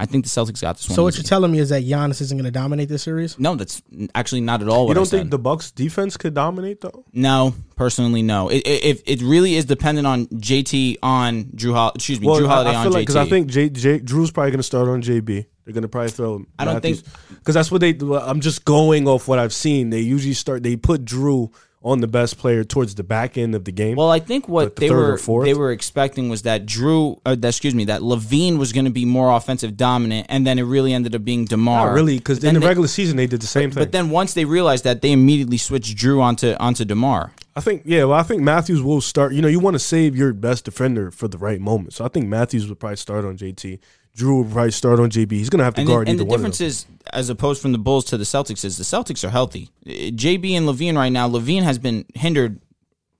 [0.00, 0.94] I think the Celtics got this one.
[0.94, 1.22] So what easy.
[1.22, 3.36] you're telling me is that Giannis isn't going to dominate this series?
[3.36, 3.82] No, that's
[4.14, 5.18] actually not at all what You I don't said.
[5.18, 7.04] think the Bucks defense could dominate though?
[7.12, 8.48] no, personally, no.
[8.48, 11.74] It, it, it, it really is dependent on JT on Jrue.
[11.74, 13.00] Hol- excuse me, Jrue Holiday I, I on feel JT.
[13.00, 15.46] because I think J, J, Jrue's probably going to start on JB.
[15.68, 16.46] They're going to probably throw.
[16.58, 17.92] I don't think- because that's what they.
[17.92, 18.14] do.
[18.14, 19.90] I'm just going off what I've seen.
[19.90, 20.62] They usually start.
[20.62, 23.96] They put Jrue on the best player towards the back end of the game.
[23.96, 27.34] Well, I think what Like the they were they were expecting was that Jrue, uh,
[27.34, 30.62] that, excuse me, that LaVine was going to be more offensive dominant, and then it
[30.62, 31.88] really ended up being DeMar.
[31.88, 33.82] Not really, because in the they- regular season they did the same thing.
[33.82, 37.32] But then once they realized that, they immediately switched Jrue onto onto DeMar.
[37.54, 39.32] I think yeah, well, I think Matthews will start.
[39.34, 41.92] You know, you want to save your best defender for the right moment.
[41.92, 43.80] So I think Matthews would probably start on JT.
[44.18, 45.32] Jrue will probably start on JB.
[45.32, 47.62] He's going to have to And, guard and the one of difference is, as opposed
[47.62, 49.70] from the Bulls to the Celtics, is the Celtics are healthy.
[49.86, 51.28] Uh, JB and LaVine right now.
[51.28, 52.60] LaVine has been hindered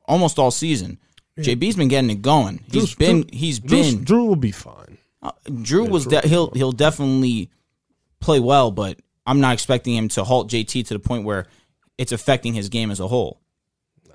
[0.07, 0.99] almost all season.
[1.39, 2.65] JB's been getting it going.
[2.71, 4.99] He's Jrue's- been Jrue- he's Jrue's- been Jrue will be fine.
[5.23, 7.49] Uh, Jrue was de- he'll he'll definitely
[8.21, 11.47] play well, but I'm not expecting him to halt JT to the point where
[11.97, 13.41] it's affecting his game as a whole.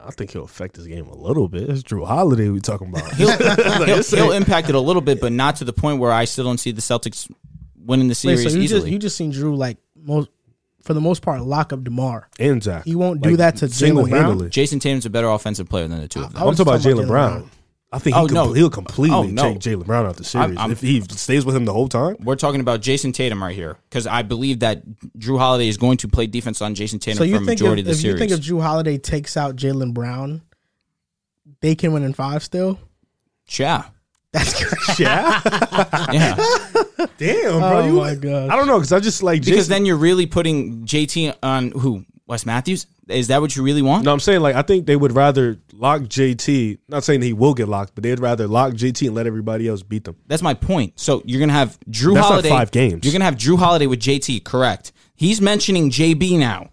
[0.05, 1.69] I think he'll affect his game a little bit.
[1.69, 3.13] It's Jrue Holiday we talking about.
[3.13, 3.31] He'll,
[3.85, 6.43] he'll, he'll impact it a little bit, but not to the point where I still
[6.45, 7.31] don't see the Celtics
[7.77, 8.79] winning the Wait, series so you easily.
[8.81, 10.29] just you just seen Jrue like most
[10.83, 12.29] for the most part lock up DeMar.
[12.39, 12.83] and Zach.
[12.83, 14.49] He won't do that to Jaylen single-handedly.
[14.49, 16.43] Jayson Tatum's a better offensive player than the two of them.
[16.43, 17.31] I I'm talking about Jalen Jaylen Brown.
[17.39, 17.51] Brown.
[17.93, 18.47] I think he Oh, no.
[18.47, 19.43] compl- he'll completely Oh, no.
[19.53, 22.17] take Jaylen Brown out the series I'm- if he stays with him the whole time.
[22.23, 24.81] We're talking about Jayson Tatum right here because I believe that
[25.19, 27.49] Jrue Holiday is going to play defense on Jayson Tatum So for you a think
[27.51, 30.41] if, majority of the if you think if Jrue Holiday takes out Jaylen Brown,
[31.61, 32.79] they can win in five still?
[33.57, 33.85] yeah,
[34.31, 35.03] That's crazy.
[35.03, 35.41] Yeah,
[36.11, 36.35] yeah.
[37.17, 37.77] damn, bro.
[37.79, 38.49] Oh you, my God.
[38.49, 41.71] I don't know because I just like because Jayson, then you're really putting JT on
[41.71, 42.87] who Wes Matthews.
[43.07, 44.05] Is that what you really want?
[44.05, 46.79] No, I'm saying like I think they would rather lock JT.
[46.87, 49.83] Not saying he will get locked, but they'd rather lock JT and let everybody else
[49.83, 50.15] beat them.
[50.25, 50.99] That's my point.
[50.99, 53.05] So you're gonna have Jrue That's not five games.
[53.05, 54.43] You're gonna have Jrue Holiday with JT.
[54.43, 54.93] Correct.
[55.15, 56.69] He's mentioning JB now.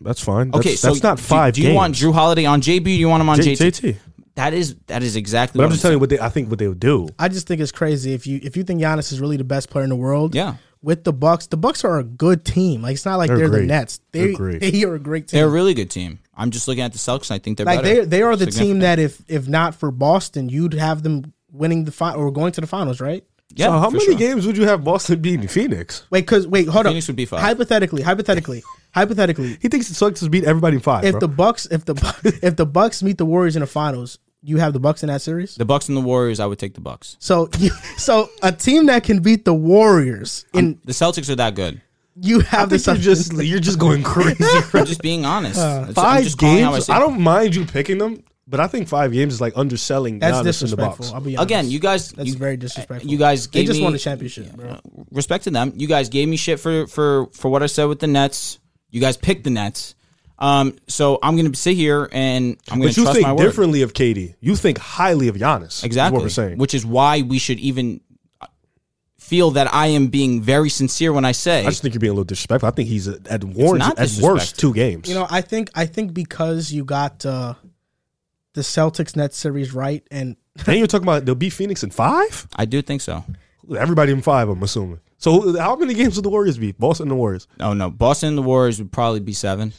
[0.00, 0.50] That's fine.
[0.50, 1.54] That's, Okay, so that's not five.
[1.54, 1.76] Do, you games.
[1.76, 2.80] want Jrue Holiday on JB?
[2.80, 3.70] Or do you want him on J- JT?
[3.72, 3.96] JT?
[4.36, 5.58] That is that is exactly.
[5.58, 6.20] But what I'm just telling you what they.
[6.20, 7.08] I think what they would do.
[7.18, 9.70] I just think it's crazy if you if you think Giannis is really the best
[9.70, 10.34] player in the world.
[10.34, 10.56] Yeah.
[10.82, 12.82] With the Bucks, the Bucks are a good team.
[12.82, 13.66] Like it's not like They're they're, the.
[13.66, 14.00] Nets.
[14.10, 14.60] They They're great.
[14.72, 15.38] they are a great team.
[15.38, 16.18] They're a really good team.
[16.34, 17.30] I'm just looking at the Celtics.
[17.30, 18.00] and I think they're like better.
[18.00, 21.84] they they are the team that if if not for Boston, you'd have them winning
[21.84, 23.24] the final or going to the finals, right?
[23.54, 23.66] Yeah.
[23.66, 24.14] so how many sure.
[24.14, 26.06] games would you have Boston beating Phoenix?
[26.10, 26.92] Wait, because wait, hold on.
[26.92, 27.08] Phoenix up.
[27.10, 27.40] would be five.
[27.40, 28.62] Hypothetically, hypothetically,
[28.94, 31.04] hypothetically, He thinks the Celtics beat everybody in five.
[31.04, 31.20] if bro.
[31.20, 34.72] the Bucks if the if the Bucks meet the Warriors in the finals, you have
[34.72, 35.54] the Bucks in that series.
[35.54, 36.40] The Bucks and the Warriors.
[36.40, 37.16] I would take the Bucks.
[37.18, 41.54] So you, so a team that can beat the Warriors in The Celtics are that
[41.54, 41.82] good.
[42.20, 44.36] You have the think you're just you're just going crazy.
[44.74, 45.56] I'm just being honest.
[45.56, 46.86] That's- I'm five just games.
[46.86, 50.18] see I, don't mind you picking them, but I think five games is like underselling
[50.18, 51.04] that's Giannis in the disrespectful.
[51.06, 51.12] box.
[51.14, 51.50] I'll be honest.
[51.50, 52.12] Again, you guys.
[52.12, 53.10] that's you, very disrespectful.
[53.10, 54.78] You guys gave they just me won a championship, bro.
[55.10, 55.72] respect to them.
[55.76, 58.58] You guys gave me shit for for for what I said with the Nets.
[58.90, 59.94] You guys picked the Nets.
[60.38, 63.28] Um, so I'm going to sit here and I'm going But to you trust my
[63.28, 63.44] think word.
[63.46, 64.34] differently of KD.
[64.40, 65.78] You think highly of Giannis.
[65.78, 66.16] is Exactly.
[66.18, 66.58] what we're saying.
[66.58, 68.00] Which is why we should even
[69.32, 72.10] feel that I am being very sincere when I say I just think you're being
[72.10, 72.68] a little disrespectful.
[72.68, 75.08] I think he's at, at worst, not at worst two games.
[75.08, 77.54] You know, I think I think because you got uh,
[78.52, 80.36] the Celtics Nets series right, and
[80.66, 82.46] and you're talking about they'll beat Phoenix in five.
[82.54, 83.24] I do think so.
[83.74, 85.00] Everybody in five, I'm assuming.
[85.16, 86.72] So how many games will the Warriors be?
[86.72, 87.48] Boston and the Warriors.
[87.58, 89.72] Oh no, Boston and the Warriors would probably be seven.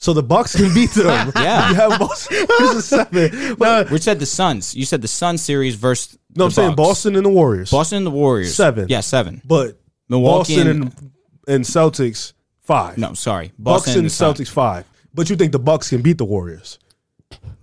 [0.00, 1.32] So the Bucks can beat them.
[1.36, 1.70] Yeah.
[1.70, 3.56] you have Boston versus seven.
[3.56, 4.74] But, We said the Suns.
[4.74, 6.88] You said the Suns series versus no, I'm the saying Bucks.
[6.88, 7.70] Boston and the Warriors.
[7.70, 8.86] Boston and the Warriors Seven.
[8.88, 9.42] Yeah, seven.
[9.44, 11.10] but Milwaukee Boston and, and,
[11.48, 12.96] and Celtics five.
[12.96, 14.38] no, sorry, Bucks Boston and the Suns.
[14.38, 14.86] Celtics five.
[15.12, 16.78] But you think the Bucks can beat the Warriors?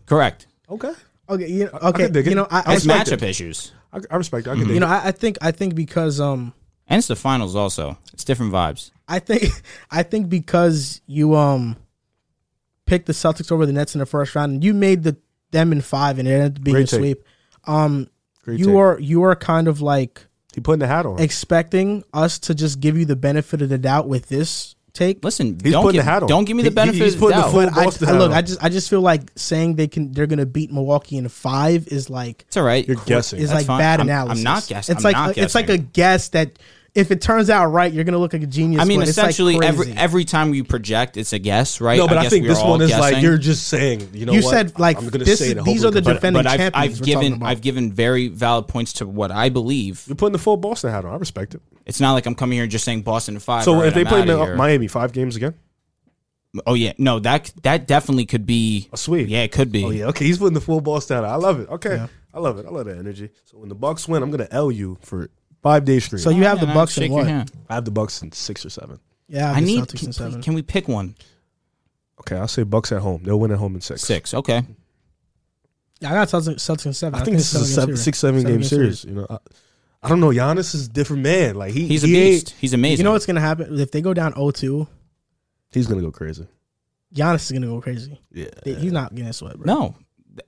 [0.05, 0.47] Correct.
[0.69, 0.91] Okay,
[1.29, 2.31] okay, you know, okay, can dig it.
[2.31, 3.29] you know, I, I, It's respect matchup it.
[3.29, 4.47] issues, I, I respect.
[4.47, 4.51] It.
[4.51, 4.87] I can dig you know.
[4.87, 6.53] I, I think I think because um,
[6.87, 7.97] and it's the finals also.
[8.13, 8.91] It's different vibes.
[9.07, 9.43] I think
[9.91, 11.77] I think because you um
[12.85, 15.17] picked the Celtics over the Nets in the first round, and you made the
[15.51, 16.99] them in five, and it ended up being Great a take.
[16.99, 17.23] sweep.
[17.65, 18.07] Um,
[18.43, 18.75] Great you take.
[18.75, 21.19] are you are kind of like He putting the hat on.
[21.19, 25.23] expecting us to just give you the benefit of the doubt with this take.
[25.23, 26.29] Listen, He's don't putting give, the hat on.
[26.29, 27.51] Don't give me the He- benefit he's of the putting the doubt.
[27.51, 28.37] full- But I, Boston I- hat look, on.
[28.37, 31.87] I just I just feel like saying they can they're gonna beat Milwaukee in five
[31.87, 32.87] is like it's all right.
[32.87, 33.39] You're guessing.
[33.39, 33.79] is That's like fine.
[33.79, 34.43] bad I'm- I'm analysis.
[34.43, 34.95] not guessing.
[34.95, 35.89] It's I'm like not it's like a guessing.
[35.93, 36.59] guess that
[36.95, 38.81] if it turns out right, you're gonna look like a genius.
[38.81, 41.97] I mean, but it's, like, essentially every every time you project, it's a guess, right?
[41.99, 44.09] No, but I, guess think this one is like you're just saying.
[44.13, 44.49] You know, You what?
[44.51, 45.63] said, like, I'm gonna this say is- it.
[45.65, 46.15] these are the come back.
[46.15, 47.49] defending but I've, champions I've we're given about.
[47.49, 50.03] I've given very valid points to what I believe.
[50.07, 51.13] You're putting the full Boston hat on.
[51.13, 51.61] I respect it.
[51.85, 53.63] It's not like I'm coming here and just saying Boston five.
[53.65, 55.53] So all right, if they I'm play outta Mi- Miami five games again,
[56.65, 59.27] oh yeah, no that that definitely could be a sweep.
[59.27, 59.83] Yeah, it could be.
[59.83, 60.05] Oh yeah.
[60.07, 61.25] Okay, he's putting the full Boston hat.
[61.25, 61.29] on.
[61.31, 61.67] I love it.
[61.69, 62.65] Okay, I love it.
[62.65, 63.29] I love that energy.
[63.43, 65.29] So when the Bucks win, I'm gonna L you for
[65.65, 66.21] five days straight.
[66.21, 67.27] So you have Yeah, the Bucks shake and your what?
[67.27, 67.51] hand.
[67.69, 68.99] I have the Bucks in six or seven.
[69.27, 69.79] Yeah, I the need.
[69.81, 70.41] Celtics Can, in seven.
[70.43, 71.15] can we pick one?
[72.19, 73.23] Okay, I'll say Bucks at home.
[73.23, 74.01] They'll win at home in six.
[74.03, 74.33] Six.
[74.35, 74.61] Okay.
[76.01, 77.19] Yeah, I got Celtics, Celtics in seven.
[77.19, 79.03] I think this is a it's game six, seven game series.
[79.05, 79.37] You know, I,
[80.03, 80.29] I don't know.
[80.29, 81.55] Giannis is a different man.
[81.55, 82.55] Like he, He's a he ain't- beast.
[82.59, 82.99] He's amazing.
[82.99, 84.87] You know what's gonna happen if they go down 0-2?
[85.71, 86.45] He's gonna go crazy.
[87.13, 88.19] Giannis is gonna go crazy.
[88.31, 88.49] Yeah.
[88.63, 89.65] He's not getting sweat, bro.
[89.73, 89.95] No,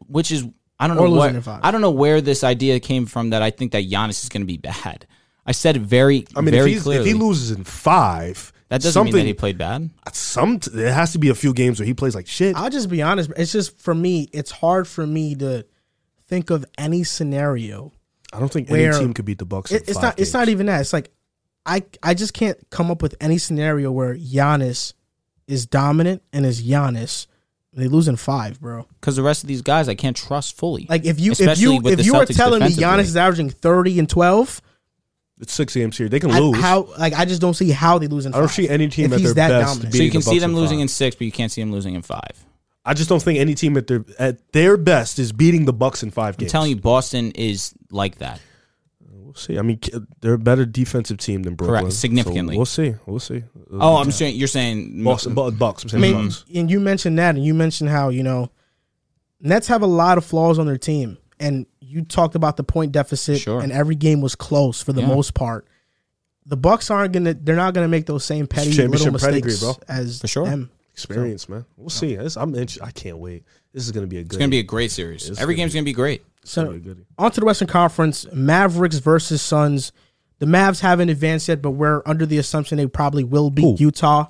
[0.08, 0.46] which is
[0.80, 1.48] I don't Or know what.
[1.64, 4.42] I don't know where this idea came from that I think that Giannis is going
[4.42, 5.08] to be bad.
[5.46, 7.02] I said it very I mean, very if, clearly.
[7.02, 9.90] if he loses in five, that doesn't something, mean that he played bad.
[10.12, 12.56] some there has to be a few games where he plays like shit.
[12.56, 13.32] I'll just be honest.
[13.38, 14.30] It's just for me.
[14.34, 15.66] It's hard for me to
[16.28, 17.94] think of any scenario.
[18.34, 19.72] I don't think any team could beat the Bucks.
[19.72, 20.20] It, in it's five not.
[20.20, 20.82] It's not even that.
[20.82, 21.10] It's like
[21.66, 21.84] I.
[22.04, 24.94] I just can't come up with any scenario where Giannis
[25.48, 27.28] is dominant and is Giannis.
[27.78, 28.86] And They lose in five, bro.
[29.00, 30.86] Because the rest of these guys I can't trust fully.
[30.90, 32.84] Like if you if Especially you with if the you are Celtics telling me defensively.
[33.04, 34.62] Giannis is averaging thirty and twelve,
[35.40, 36.10] It's six games here.
[36.10, 36.58] They can I, lose.
[36.60, 39.06] how like I just don't see how they lose in I don't see any team
[39.06, 39.74] if at he's their that best.
[39.74, 39.94] dominant.
[39.94, 40.82] so you beating can the see Bucks them in losing five.
[40.82, 42.46] in six, but you can't see them losing in five.
[42.84, 46.02] I just don't think any team at their at their best is beating the Bucks
[46.04, 46.52] in five I'm games.
[46.52, 48.40] telling you, Boston is like that.
[49.38, 49.60] We'll see.
[49.60, 49.80] I mean,
[50.22, 51.92] they're a better defensive team than Brooklyn.
[51.92, 52.58] so significantly.
[52.58, 52.96] we'll see.
[53.06, 53.44] We'll see.
[53.72, 55.84] Oh, I'm saying you're saying Boston, Bu- Bucks.
[55.84, 56.46] I'm I mean, Bucks.
[56.54, 58.50] and you mentioned that, and you mentioned how you know
[59.40, 62.92] Nets have a lot of flaws on their team, and you talked about the point
[62.92, 63.62] deficit, Sure.
[63.62, 65.08] and every game was close for the Yeah.
[65.08, 65.68] most part.
[66.46, 69.76] The Bucks aren't gonna; they're not gonna make those same petty little mistakes pedigree, bro.
[69.88, 70.46] as For sure.
[70.46, 70.72] them.
[70.94, 71.64] Experience, man.
[71.78, 72.14] We'll see.
[72.14, 72.56] It's- I'm.
[72.56, 73.44] inter- I can't wait.
[73.74, 74.28] This is gonna be a good.
[74.32, 75.30] it's going to be a great series.
[75.30, 76.24] Every gonna game's going to be great.
[76.48, 79.92] So be on to the Western Conference: Mavericks versus Suns.
[80.40, 83.86] The Mavs haven't advanced yet, but we're under the assumption they probably will beat Who?
[83.86, 84.28] Utah.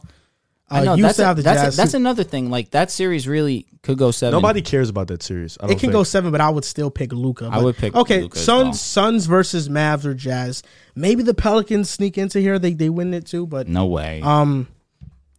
[0.69, 1.75] I Uh, know you that's a, have the that's, a- Jazz.
[1.77, 2.49] that's another thing.
[2.49, 4.33] Like that series really could go seven.
[4.33, 5.57] Nobody cares about that series.
[5.59, 5.93] I don't It can think.
[5.93, 7.49] go seven, but I would still pick Luka.
[7.51, 8.23] I would pick okay.
[8.23, 8.73] Luka as Suns, well.
[8.73, 10.63] Suns versus Mavs or Jazz.
[10.95, 12.57] Maybe the Pelicans sneak into here.
[12.59, 14.21] They they win it too, but No way.
[14.23, 14.67] um,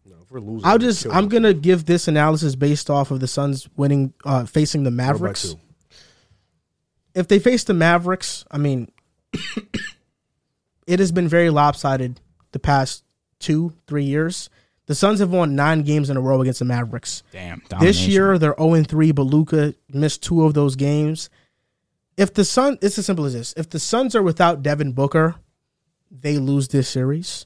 [0.05, 1.29] If we're losing, I'll just I'm them.
[1.29, 5.03] gonna give this analysis based off of the Suns winning, uh, facing the Four by
[5.03, 5.55] Mavericks.
[7.13, 8.91] If they face the Mavericks, I mean,
[10.87, 12.21] it has been very lopsided
[12.51, 13.03] the past
[13.39, 14.49] two three years.
[14.85, 17.21] The Suns have won nine games in a row against the Mavericks.
[17.31, 17.61] Damn.
[17.79, 21.29] This year they're 0 3, but Luka missed two of those games.
[22.17, 25.35] If the Sun, it's as simple as this: if the Suns are without Devin Booker,
[26.11, 27.45] they lose this series.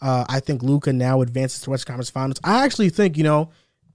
[0.00, 2.40] Uh, I think Luka now advances to Western Conference Finals.
[2.42, 3.50] I actually think you know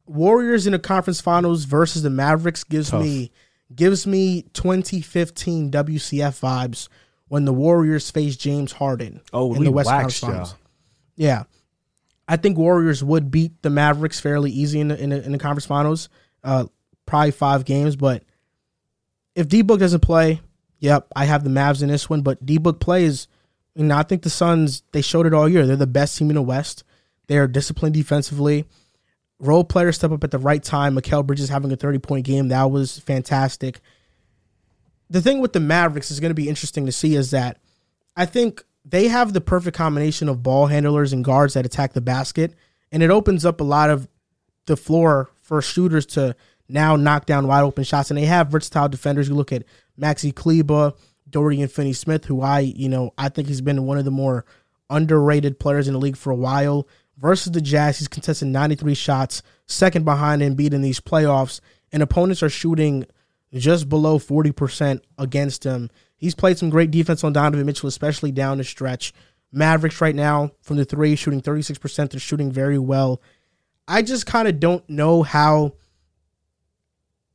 [0.06, 3.02] Warriors in the conference finals versus the Mavericks gives Tough.
[3.02, 3.32] me
[3.74, 6.88] gives me 2015 WCF vibes
[7.28, 10.20] when the Warriors faced James Harden Oh, in we the Conference.
[10.20, 10.56] Finals.
[11.16, 11.44] Yeah,
[12.28, 15.38] I think Warriors would beat the Mavericks fairly easy in the in the, in the
[15.38, 16.10] conference finals.
[16.44, 16.66] Uh,
[17.06, 18.24] probably five games, but
[19.36, 20.42] if D Book doesn't play,
[20.80, 22.22] yep, I have the Mavs in this one.
[22.22, 23.28] But D Book plays,
[23.76, 25.66] you know, I think the Suns they showed it all year.
[25.66, 26.84] They're the best team in the West.
[27.28, 28.66] They are disciplined defensively.
[29.40, 30.96] Role players step up at the right time.
[30.96, 33.82] Mikal Bridges having a thirty point game that was fantastic.
[35.10, 37.60] The thing with the Mavericks is going to be interesting to see is that
[38.16, 42.02] I think they have the perfect combination of ball handlers and guards that attack the
[42.02, 42.54] basket,
[42.92, 44.08] and it opens up a lot of
[44.68, 46.36] the floor for shooters to
[46.68, 48.10] now knock down wide open shots.
[48.10, 49.28] And they have versatile defenders.
[49.28, 49.64] You look at
[50.00, 50.94] Maxi Kleber,
[51.30, 54.46] Dorian Finney Smith, who I, you know, I think he's been one of the more
[54.90, 56.88] underrated players in the league for a while.
[57.18, 61.62] Versus the Jazz, he's contested 93 shots, second behind Embiid in these playoffs,
[61.92, 63.06] and opponents are shooting
[63.54, 65.90] just below 40% against him.
[66.18, 69.14] He's played some great defense on Donovan Mitchell, especially down the stretch.
[69.52, 72.10] Mavericks right now from the three, shooting 36%.
[72.10, 73.22] They're shooting very well.
[73.88, 75.74] I just kind of don't know how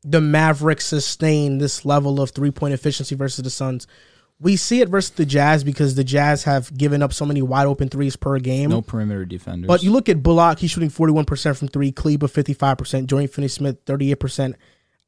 [0.02, 3.86] the Mavericks sustain this level of three point efficiency versus the Suns.
[4.43, 7.67] We see it versus the Jazz because the Jazz have given up so many wide
[7.67, 8.71] open threes per game.
[8.71, 9.69] no perimeter defenders.
[9.69, 13.85] But you look at Bullock, he's shooting 41% from three, Kleber 55%, Dorian Finney Smith
[13.85, 14.55] 38%.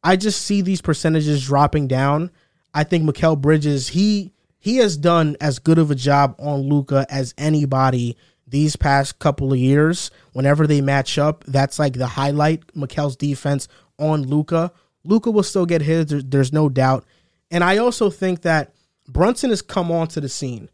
[0.05, 2.31] I just see these percentages dropping down.
[2.75, 7.05] I think Mikal Bridges, he he has done as good of a job on Luka
[7.11, 10.11] as anybody these past couple of years.
[10.35, 12.67] Whenever they match up, that's like the highlight.
[12.75, 13.67] Mikal's defense
[13.99, 14.73] on Luka.
[15.05, 17.05] Luka will still get his, there- there's no doubt.
[17.51, 18.73] And I also think that
[19.13, 20.69] Brunson has come onto the scene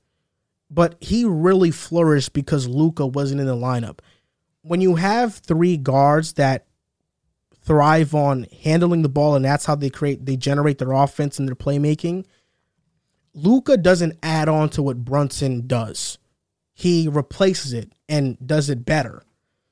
[0.70, 4.01] but he really flourished because Luka wasn't in the lineup.
[4.62, 6.66] When you have three guards that
[7.62, 11.48] thrive on handling the ball and that's how they create they generate their offense and
[11.48, 12.27] their playmaking,
[13.35, 16.19] Luka doesn't add on to what Brunson does.
[16.74, 19.23] He replaces it and does it better.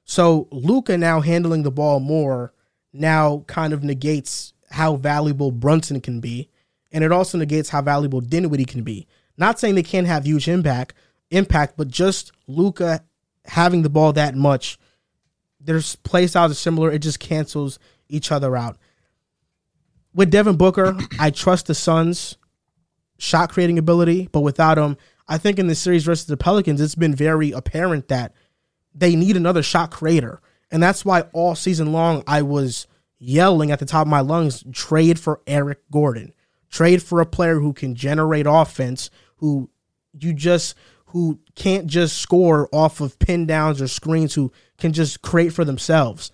[0.05, 2.53] So Luka now handling the ball more
[2.93, 6.49] now kind of negates how valuable Brunson can be,
[6.93, 9.07] and it also negates how valuable Dinwiddie can be.
[9.37, 10.95] Not saying they can't have huge impact,
[11.31, 13.05] impact, but just Luka
[13.45, 14.79] having the ball that much,
[15.61, 16.91] their play styles are similar.
[16.91, 18.79] It just cancels each other out.
[20.15, 22.37] With Devin Booker, I trust the Suns'
[23.19, 24.97] shot creating ability, but without him,
[25.29, 28.33] I think in the series versus the Pelicans, it's been very apparent that
[28.95, 30.41] they need another shot creator.
[30.71, 32.87] And that's why all season long I was
[33.19, 36.33] yelling at the top of my lungs trade for Eric Gordon.
[36.71, 39.71] Trade for a player who can generate offense, who
[40.19, 40.75] you just
[41.07, 45.65] who can't just score off of pin downs or screens, who can just create for
[45.65, 46.31] themselves.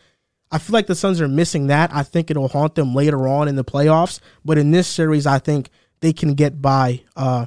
[0.50, 1.94] I feel like the Suns are missing that.
[1.94, 4.20] I think it'll haunt them later on in the playoffs.
[4.44, 7.02] But in this series, I think they can get by.
[7.16, 7.46] Uh,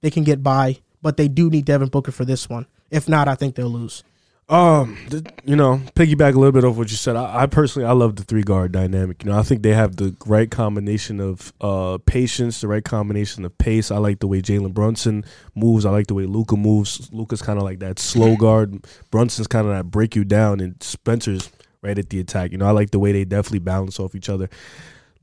[0.00, 2.66] they can get by, but they do need Devin Booker for this one.
[2.90, 4.04] If not, I think they'll lose.
[4.48, 7.16] Um, th- you know, piggyback a little bit off what you said.
[7.16, 9.24] I, I personally, I love the three guard dynamic.
[9.24, 13.44] You know, I think they have the right combination of uh patience, the right combination
[13.44, 13.90] of pace.
[13.90, 15.24] I like the way Jalen Brunson
[15.56, 15.84] moves.
[15.84, 17.12] I like the way Luka moves.
[17.12, 18.86] Luka's kind of like that slow guard.
[19.10, 21.50] Brunson's kind of that break you down, and Spencer's
[21.82, 22.52] right at the attack.
[22.52, 24.48] You know, I like the way they definitely balance off each other.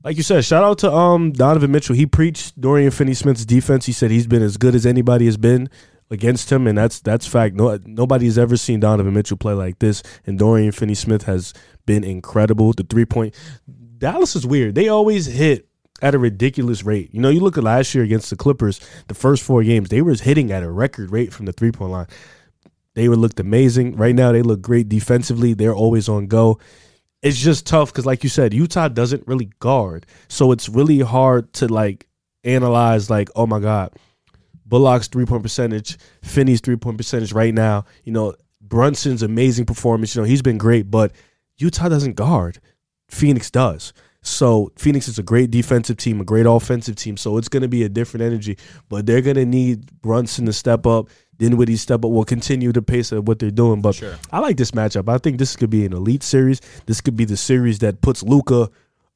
[0.02, 1.96] Like you said, shout out to um Donovan Mitchell.
[1.96, 3.86] He preached Dorian Finney-Smith's defense.
[3.86, 5.70] He said he's been as good as anybody has been
[6.14, 7.54] against him, and that's that's fact.
[7.54, 11.52] No, nobody's ever seen Donovan Mitchell play like this, and Dorian Finney-Smith has
[11.84, 12.72] been incredible.
[12.72, 13.34] The three point
[13.98, 14.74] Dallas is weird.
[14.74, 15.68] They always hit
[16.02, 17.10] at a ridiculous rate.
[17.12, 20.02] You know, you look at last year against the Clippers, the first four games, they
[20.02, 22.06] was hitting at a record rate from the three point line.
[22.94, 23.96] They were looked amazing.
[23.96, 25.52] Right now, they look great defensively.
[25.54, 26.60] They're always on go.
[27.22, 31.52] It's just tough because, like you said, Utah doesn't really guard, so it's really hard
[31.54, 32.06] to like
[32.44, 33.08] analyze.
[33.08, 33.92] Like, oh my god,
[34.66, 37.84] Bullock's three point percentage, Finney's three point percentage right now.
[38.04, 40.14] You know, Brunson's amazing performance.
[40.14, 41.12] You know, he's been great, but
[41.58, 42.60] Utah doesn't guard.
[43.08, 43.92] Phoenix does.
[44.22, 47.18] So Phoenix is a great defensive team, a great offensive team.
[47.18, 48.56] So it's going to be a different energy,
[48.88, 51.10] but they're going to need Brunson to step up.
[51.36, 53.82] Dinwiddie step up will continue the pace of what they're doing.
[53.82, 54.14] But Sure.
[54.32, 55.08] I like this matchup.
[55.12, 56.60] I think this could be an elite series.
[56.86, 58.70] This could be the series that puts Luka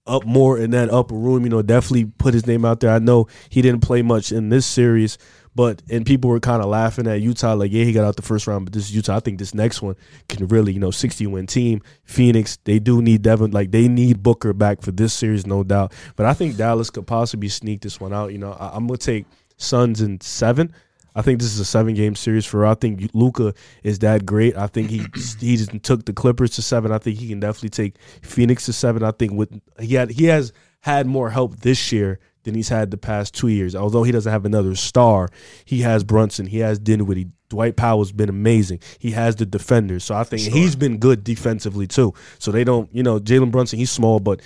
[0.09, 1.44] up more in that upper room.
[1.44, 2.90] You know, definitely put his name out there.
[2.90, 5.18] I know he didn't play much in this series,
[5.55, 8.23] but and people were kind of laughing at Utah, like, yeah, he got out the
[8.23, 9.16] first round, but this is Utah.
[9.16, 9.97] I think this next one
[10.28, 11.83] can really, you know, 60 win team.
[12.05, 15.92] Phoenix, they do need Devin, like they need Booker back for this series, no doubt.
[16.16, 18.33] But I think Dallas could possibly sneak this one out.
[18.33, 19.26] You know, I, I'm gonna take
[19.57, 20.73] Suns in seven.
[21.18, 22.64] I think this is a seven game series for.
[22.64, 24.56] I think Luka is that great.
[24.56, 24.98] I think he
[25.40, 26.92] he just took the Clippers to seven.
[26.92, 29.02] I think he can definitely take Phoenix to seven.
[29.02, 32.92] I think with he had he has had more help this year than he's had
[32.92, 33.74] the past two years.
[33.74, 35.28] Although he doesn't have another star,
[35.64, 37.26] he has Brunson, he has Dinwiddie.
[37.48, 38.78] Dwight Powell's been amazing.
[38.98, 42.12] He has the defenders, so I think he's been good defensively too.
[42.38, 44.40] So they don't, you know, Jalen Brunson, he's small, but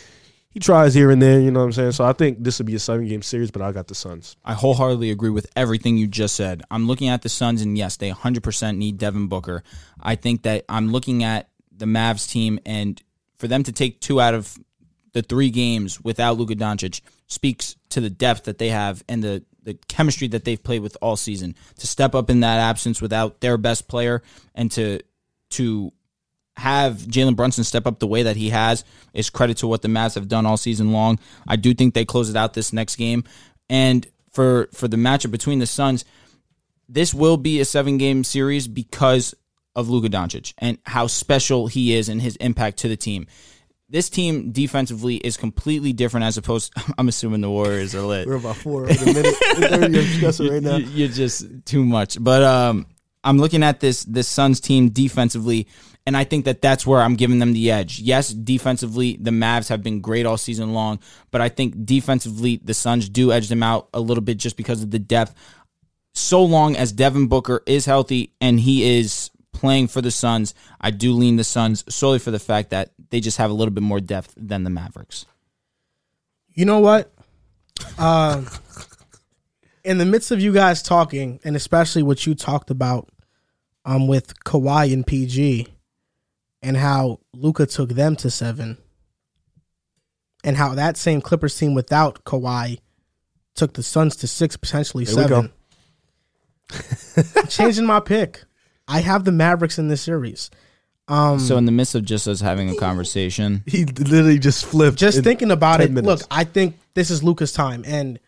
[0.53, 1.41] he tries here and there.
[1.41, 1.93] You know what I'm saying?
[1.93, 4.37] So I think this would be a seven game series, but I got the Suns.
[4.45, 6.63] I wholeheartedly agree with everything you just said.
[6.71, 9.63] I'm looking at the Suns, and yes, they 100% need Devin Booker.
[10.01, 13.03] I think that I'm looking at the Mavs team, and
[13.39, 14.59] for them to take two out of
[15.13, 19.45] the three games without Luka Doncic speaks to the depth that they have and the
[19.65, 21.55] the chemistry that they've played with all season.
[21.79, 24.23] To step up in that absence without their best player,
[24.55, 25.01] and to
[25.51, 25.93] to
[26.57, 29.89] have Jalen Brunson step up the way that he has is credit to what the
[29.89, 31.19] Mavs have done all season long.
[31.49, 33.25] I do think they close it out this next game.
[33.71, 36.05] And for for the matchup between the Suns,
[36.89, 39.35] this will be a seven game series because
[39.75, 43.27] of Luka Doncic and how special he is and his impact to the team.
[43.89, 46.73] This team defensively is completely different as opposed.
[46.99, 48.27] I'm assuming the Warriors are lit.
[48.27, 49.35] We're about four in a minute.
[50.39, 50.77] You're right now.
[50.77, 52.23] You- You're just too much.
[52.23, 52.87] But um,
[53.25, 55.69] I'm looking at this this Suns team defensively,
[56.07, 58.01] and I think that that's where I'm giving them the edge.
[58.01, 60.99] Yes, defensively, the Mavs have been great all season long,
[61.31, 64.83] but I think defensively, the Suns do edge them out a little bit just because
[64.83, 65.35] of the depth.
[66.15, 70.91] So long as Devin Booker is healthy and he is playing for the Suns, I
[70.91, 73.83] do lean the Suns solely for the fact that they just have a little bit
[73.83, 75.25] more depth than the Mavericks.
[76.53, 77.13] You know what?
[77.97, 78.43] Uh,
[79.85, 83.09] in the midst of you guys talking, and especially what you talked about
[83.85, 85.69] um, with Kawhi and PG,
[86.63, 88.79] and how Luka took them to seven,
[90.45, 92.79] and how that same Clippers team without Kawhi
[93.55, 95.53] took the Suns to six, potentially Here we seven.
[96.73, 97.43] go.
[97.49, 98.45] Changing my pick.
[98.89, 100.51] I have the Mavericks in this series.
[101.09, 104.99] Um, So in the midst of just us having a conversation, He literally just flipped.
[104.99, 106.07] just in thinking about 10 it, minutes.
[106.23, 108.19] look, I think this is Luka's time, and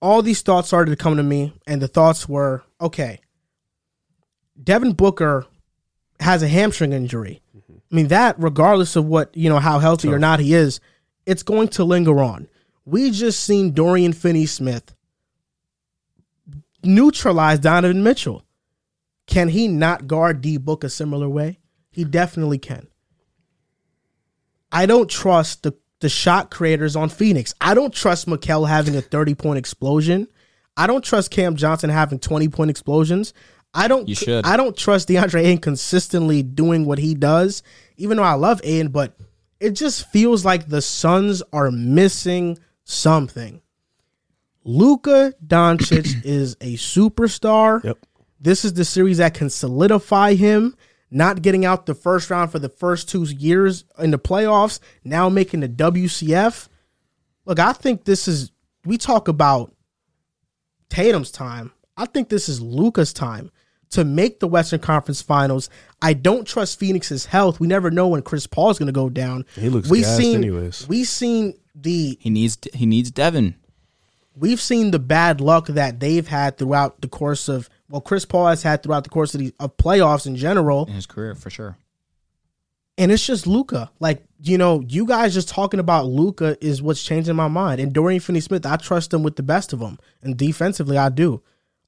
[0.00, 3.20] all these thoughts started to come to me, and the thoughts were, okay,
[4.62, 5.46] Devin Booker
[6.24, 7.42] has a hamstring injury.
[7.56, 7.76] Mm-hmm.
[7.90, 10.80] I mean, that regardless of what you know, how healthy or not he is,
[11.26, 12.48] it's going to linger on.
[12.84, 14.94] We just seen Dorian Finney-Smith
[16.82, 18.44] neutralize Donovan Mitchell.
[19.26, 21.60] Can he not guard D Book a similar way?
[21.90, 22.88] He definitely can.
[24.70, 27.54] I don't trust the, the shot creators on Phoenix.
[27.60, 30.26] I don't trust Mikal having a 30 point explosion.
[30.76, 33.32] I don't trust Cam Johnson having 20 point explosions.
[33.74, 34.46] I don't You should.
[34.46, 37.62] I don't trust DeAndre Ayton consistently doing what he does,
[37.96, 39.16] even though I love Ayton, but
[39.58, 43.60] it just feels like the Suns are missing something.
[44.64, 47.82] Luka Doncic is a superstar.
[47.82, 47.98] Yep.
[48.40, 50.76] This is the series that can solidify him.
[51.10, 55.28] Not getting out the first round for the first two years in the playoffs, now
[55.28, 56.68] making the WCF.
[57.44, 58.50] Look, I think this is.
[58.84, 59.72] We talk about
[60.88, 61.72] Tatum's time.
[61.96, 63.50] I think this is Luka's time
[63.90, 65.70] to make the Western Conference Finals.
[66.02, 67.60] I don't trust Phoenix's health.
[67.60, 69.44] We never know when Chris Paul is going to go down.
[69.54, 70.88] He looks we gassed seen, anyways.
[70.88, 73.56] We seen the he needs he needs Devin.
[74.36, 78.46] we've seen the bad luck that they've had throughout the course of well, Chris Paul
[78.48, 81.50] has had throughout the course of the of playoffs in general, in his career for
[81.50, 81.76] sure.
[82.98, 83.90] and it's just Luka.
[84.00, 87.80] Like you know, you guys just talking about Luka is what's changing my mind.
[87.80, 91.42] And Dorian Finney-Smith, I trust him with the best of them, and defensively, I do.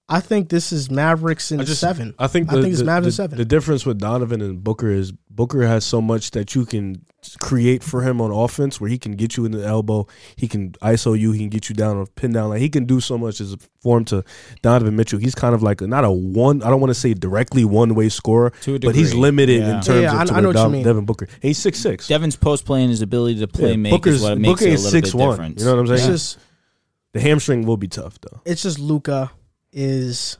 [0.08, 2.14] I think this is Mavericks in I just, seven.
[2.16, 3.38] I think I the, think it's the, Mavs in the- seven.
[3.38, 7.04] The difference with Donovan and Booker is Booker has so much that you can
[7.40, 10.70] create for him on offense, where he can get you in the elbow, he can
[10.74, 12.50] ISO you, he can get you down or pin down.
[12.50, 14.22] Like he can do so much as a form to
[14.62, 15.18] Donovan Mitchell.
[15.18, 16.62] He's kind of like a, not a one.
[16.62, 19.76] I don't want to say directly one way scorer, To a but he's limited yeah.
[19.78, 20.84] in terms Yeah, yeah, of to I- I know where what you mean.
[20.84, 21.24] Devin Booker.
[21.24, 22.06] And he's six six.
[22.06, 24.70] Devin's post play and his ability to play make Booker's is what makes Booker it
[24.70, 25.30] a is little six bit one.
[25.30, 25.58] different.
[25.58, 26.12] You know what I'm It's saying?
[26.14, 26.38] just
[27.12, 28.40] The hamstring will be tough though.
[28.44, 29.32] it's just Luka
[29.76, 30.38] is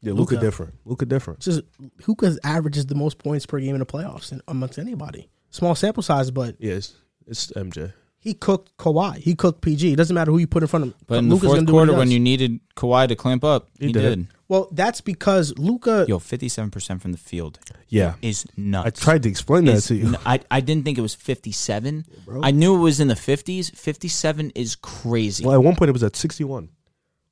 [0.00, 0.74] Yeah, Luka different.
[0.86, 1.40] Luka different.
[1.40, 1.62] just
[2.06, 5.28] Luka averages the most points per game in the playoffs and amongst anybody.
[5.50, 6.94] Small sample size, but Yes,
[7.26, 7.92] it's MJ.
[8.18, 9.16] he cooked Kawhi.
[9.18, 9.92] He cooked PG.
[9.92, 10.94] It doesn't matter who you put in front of him.
[11.06, 13.42] But in the fourth gonna do what he quarter, when you needed Kawhi to clamp
[13.44, 14.02] up, he, He did.
[14.18, 14.26] did.
[14.48, 16.04] well, that's because Luka.
[16.06, 17.58] Yo, fifty-seven percent from the field
[17.88, 18.86] Yeah, is nuts.
[18.86, 20.08] I tried to explain that to you.
[20.08, 22.04] n- I, I didn't think it was 57.
[22.42, 23.74] I knew it was in the 50s.
[23.76, 25.44] 57 is crazy.
[25.44, 26.68] Well, at one point it was at sixty one.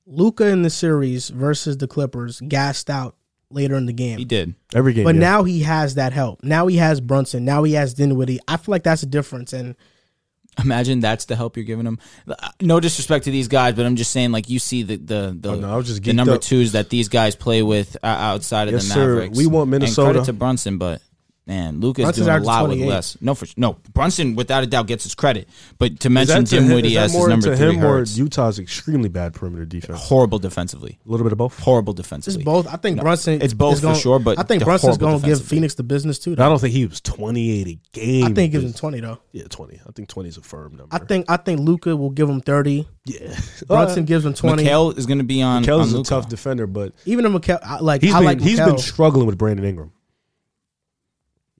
[0.06, 3.16] Luka in the series versus the Clippers gassed out
[3.50, 4.18] later in the game.
[4.18, 4.54] He did.
[4.74, 5.04] Every game.
[5.04, 5.20] But yeah.
[5.20, 6.42] now he has that help.
[6.42, 7.44] Now he has Brunson.
[7.44, 8.40] Now he has Dinwiddie.
[8.48, 9.52] I feel like that's a difference.
[9.52, 9.76] And
[10.62, 11.98] Imagine that's the help you're giving him.
[12.60, 15.50] No disrespect to these guys, but I'm just saying, like you see the the the,
[15.50, 16.42] Oh, no, I was just the number up.
[16.42, 19.06] twos that these guys play with uh, outside of Yes, the sir.
[19.14, 19.36] Mavericks.
[19.38, 20.12] We want And Minnesota.
[20.12, 21.02] credit to Brunson, but
[21.46, 23.16] man, Luka's Brunson's doing a lot with less.
[23.20, 25.48] No, for no Brunson without a doubt gets his credit,
[25.78, 27.74] but to mention Is that to him- is that as his more number to three
[27.76, 28.16] him or hurts.
[28.16, 29.98] Utah's extremely bad perimeter defense?
[30.00, 30.98] Horrible defensively.
[31.06, 31.58] A little bit of both.
[31.60, 32.44] Horrible it's defensively.
[32.44, 32.66] both.
[32.66, 33.42] I think No, Brunson.
[33.42, 35.44] it's both for gonna- sure, but I think Brunson's going to give.
[35.44, 36.32] Phoenix the business too.
[36.32, 38.24] I don't think he was twenty eight a game.
[38.24, 39.18] I think he gives him because- twenty though.
[39.32, 39.80] Yeah, twenty.
[39.86, 40.94] I think twenty is a firm number.
[40.94, 42.88] I think I think Luka will give him thirty.
[43.04, 43.36] yeah.
[43.66, 44.64] Brunson gives him twenty.
[44.64, 45.64] Mikal is going to be on.
[45.64, 48.40] Kel's on a tough defender, but Even if Mikal, I, like he's I been like
[48.40, 48.66] he's Mikal.
[48.66, 49.92] been struggling with Brandon Ingram.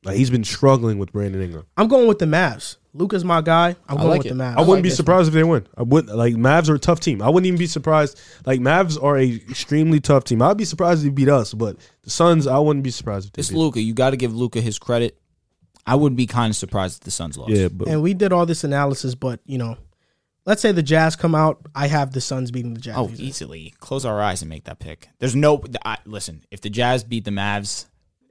[0.05, 1.66] Like he's been struggling with Brandon Ingram.
[1.76, 2.76] I'm going with the Mavs.
[2.97, 3.70] Luka's my guy.
[3.89, 4.34] I'm I going like with it.
[4.36, 4.52] the Mavs.
[4.57, 5.66] I wouldn't like be this surprised if they win.
[5.76, 7.23] I would like Mavs are a tough team.
[7.23, 8.20] I wouldn't even be surprised.
[8.47, 10.42] Like Mavs are a extremely tough team.
[10.42, 13.33] I'd be surprised if they beat us, but the Suns, I wouldn't be surprised if
[13.33, 13.57] they It's beat.
[13.57, 13.81] Luka.
[13.81, 15.18] You got to give Luka his credit.
[15.86, 17.50] I would be kind of surprised if the Suns lost.
[17.50, 19.76] Yeah, but And we did all this analysis, but you know,
[20.47, 21.66] let's say the Jazz come out.
[21.74, 22.94] I have the Suns beating the Jazz.
[22.97, 23.74] Oh, easily.
[23.81, 25.08] Close our eyes and make that pick.
[25.18, 25.62] There's no.
[25.84, 27.86] I, listen, if the Jazz beat the Mavs,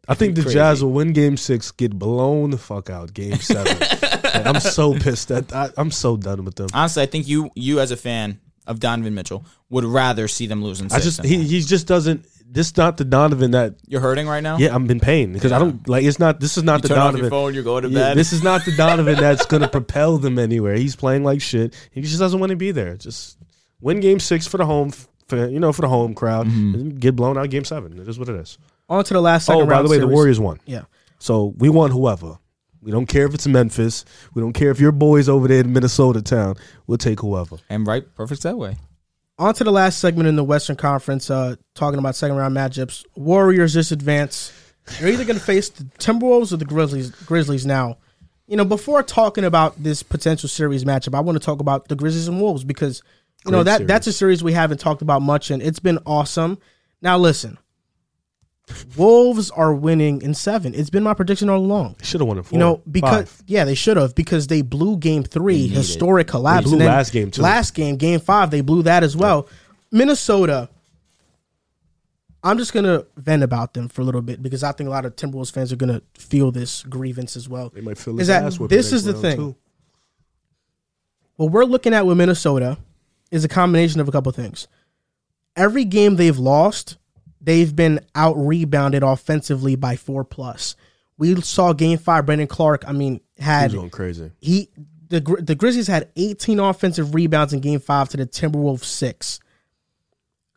[0.08, 0.56] I think the crazy.
[0.56, 3.14] Jazz will win Game Six, get blown the fuck out.
[3.14, 3.78] Game Seven.
[3.80, 5.54] Like, I'm so pissed at.
[5.54, 6.68] I, I'm so done with them.
[6.74, 10.64] honestly, I think you, you as a fan of Donovan Mitchell, would rather see them
[10.64, 10.92] losing.
[10.92, 12.26] I just he he just doesn't.
[12.46, 13.76] This not the Donovan that.
[13.88, 14.58] You're hurting right now.
[14.58, 16.04] Yeah, I'm in pain because I don't like.
[16.04, 16.40] It's not.
[16.40, 17.22] This is not You the Donovan.
[17.22, 17.54] your phone.
[17.56, 18.18] You're going to Yeah, bed.
[18.18, 20.76] this is not the Donovan that's going to propel them anywhere.
[20.76, 21.74] He's playing like shit.
[21.92, 22.96] He just doesn't want to be there.
[22.96, 23.38] Just
[23.82, 24.92] win game six for the home,
[25.28, 26.46] for, you know, for the home crowd.
[26.48, 26.76] Mm-hmm.
[26.76, 27.98] And get blown out game seven.
[28.00, 28.60] It is what it is.
[28.90, 30.08] On to the last second oh, by round the way, the.
[30.08, 30.60] Warriors won.
[30.66, 30.84] Yeah.
[31.20, 32.38] So we want whoever.
[32.82, 34.04] We don't care if it's Memphis.
[34.34, 36.56] We don't care if your boys over there in Minnesota town.
[36.86, 37.58] We'll take whoever.
[37.70, 38.76] and right, perfect segue.
[39.40, 43.06] On to the last segment in the Western Conference, uh, talking about second round matchups.
[43.16, 44.52] Warriors just advance.
[45.00, 47.10] You're either going to face the Timberwolves or the Grizzlies.
[47.10, 47.98] Grizzlies now.
[48.48, 51.96] You know, before talking about this potential series matchup, I want to talk about the
[51.96, 53.02] Grizzlies and Wolves because
[53.46, 53.88] you know that series.
[53.88, 56.58] that's a series we haven't talked about much, and it's been awesome.
[57.02, 57.58] Now listen,
[58.96, 60.74] Wolves are winning in seven.
[60.74, 61.98] It's been my prediction all along.
[62.02, 62.56] Should have won in four.
[62.56, 63.44] You know, because Five.
[63.48, 66.70] yeah, they should have because they blew game three, historic collapse.
[66.72, 67.42] They blew last game, too.
[67.42, 69.48] Last game, game five, they blew that as well.
[69.92, 70.70] Minnesota.
[72.46, 75.06] I'm just gonna vent about them for a little bit because I think a lot
[75.06, 77.70] of Timberwolves fans are gonna feel this grievance as well.
[77.70, 79.38] they might feel is that this is the thing.
[79.38, 79.56] too.
[81.38, 82.78] What we're looking at with Minnesota
[83.32, 84.68] is a combination of a couple things.
[85.56, 86.98] Every game they've lost,
[87.44, 90.76] they've been out rebounded offensively by four plus.
[91.18, 92.88] We saw game five, Brandon Clarke.
[92.88, 94.32] I mean, had was going crazy.
[94.40, 94.70] he
[95.10, 99.40] the the Grizzlies had 18 offensive rebounds in game 5 to the Timberwolves 6.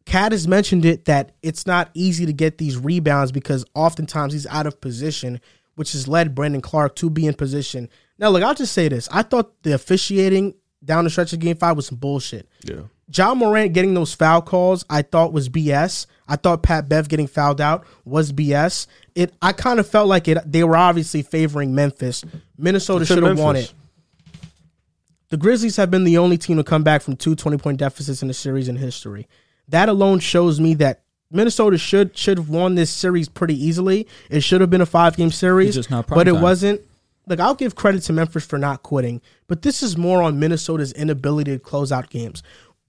[0.07, 4.47] KAT has mentioned it that it's not easy to get these rebounds because oftentimes he's
[4.47, 5.41] out of position,
[5.75, 7.89] which has led Brandon Clarke to be in position.
[8.19, 9.09] Now, look, I'll just say this.
[9.11, 12.49] I thought the officiating down the stretch of game 5 was some bullshit.
[12.65, 12.83] Yeah.
[13.15, 16.07] Ja Morant getting those foul calls, I thought was BS.
[16.29, 18.87] I thought Pat Bev getting fouled out was BS.
[19.15, 22.25] It I kind of felt like it they were obviously favoring Memphis.
[22.59, 23.73] Minnesota should have won it.
[25.29, 28.23] The Grizzlies have been the only team to come back from two 20 point deficits
[28.23, 29.29] in a series in history.
[29.69, 34.07] That alone shows me that Minnesota should should have won this series pretty easily.
[34.31, 36.81] It should have been a five game series, It's just not but it wasn't.
[37.29, 40.93] Like I'll give credit to Memphis for not quitting, but this is more on Minnesota's
[40.93, 42.45] inability to close out games.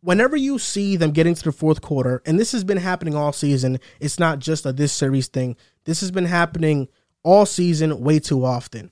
[0.07, 3.33] Whenever you see them getting to the fourth quarter, and this has been happening all
[3.33, 5.57] season, it's not just a this series thing.
[5.83, 6.87] This has been happening
[7.23, 8.91] all season way too often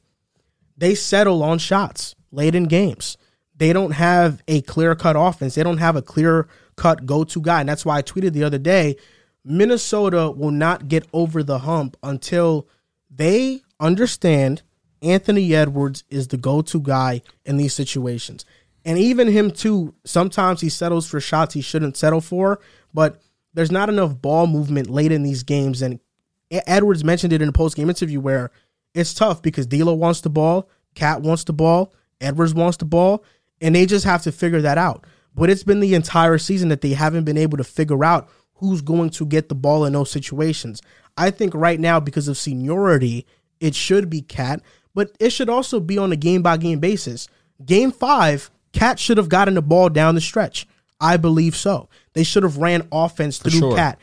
[0.77, 3.17] they settle on shots late in games.
[3.55, 5.55] They don't have a clear cut offense.
[5.55, 7.61] They don't have a clear cut go to guy.
[7.61, 8.97] And that's why I tweeted the other day
[9.43, 12.67] Minnesota will not get over the hump until
[13.09, 14.63] they understand
[15.01, 18.43] Anthony Edwards is the go to guy in these situations.
[18.85, 22.59] And even him, too, sometimes he settles for shots he shouldn't settle for,
[22.93, 23.19] but
[23.53, 25.81] there's not enough ball movement late in these games.
[25.81, 25.99] And
[26.51, 28.51] Edwards mentioned it in a post game interview where
[28.93, 33.23] it's tough because D'Lo wants the ball, KAT wants the ball, Edwards wants the ball,
[33.59, 35.05] and they just have to figure that out.
[35.33, 38.81] But it's been the entire season that they haven't been able to figure out who's
[38.81, 40.81] going to get the ball in those situations.
[41.17, 43.25] I think right now, because of seniority,
[43.59, 44.61] it should be KAT,
[44.93, 47.27] but it should also be on a game by game basis.
[47.65, 50.67] Game five, KAT should have gotten the ball down the stretch.
[50.99, 51.89] I believe so.
[52.13, 53.75] They should have ran offense through sure.
[53.75, 53.99] KAT.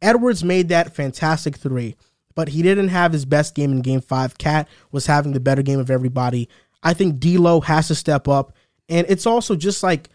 [0.00, 1.96] Edwards made that fantastic three,
[2.34, 4.38] but he didn't have his best game in game five.
[4.38, 6.48] KAT was having the better game of everybody.
[6.82, 8.52] I think D'Lo has to step up,
[8.88, 10.08] and it's also just like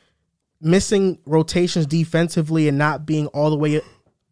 [0.61, 3.81] missing rotations defensively and not being all the way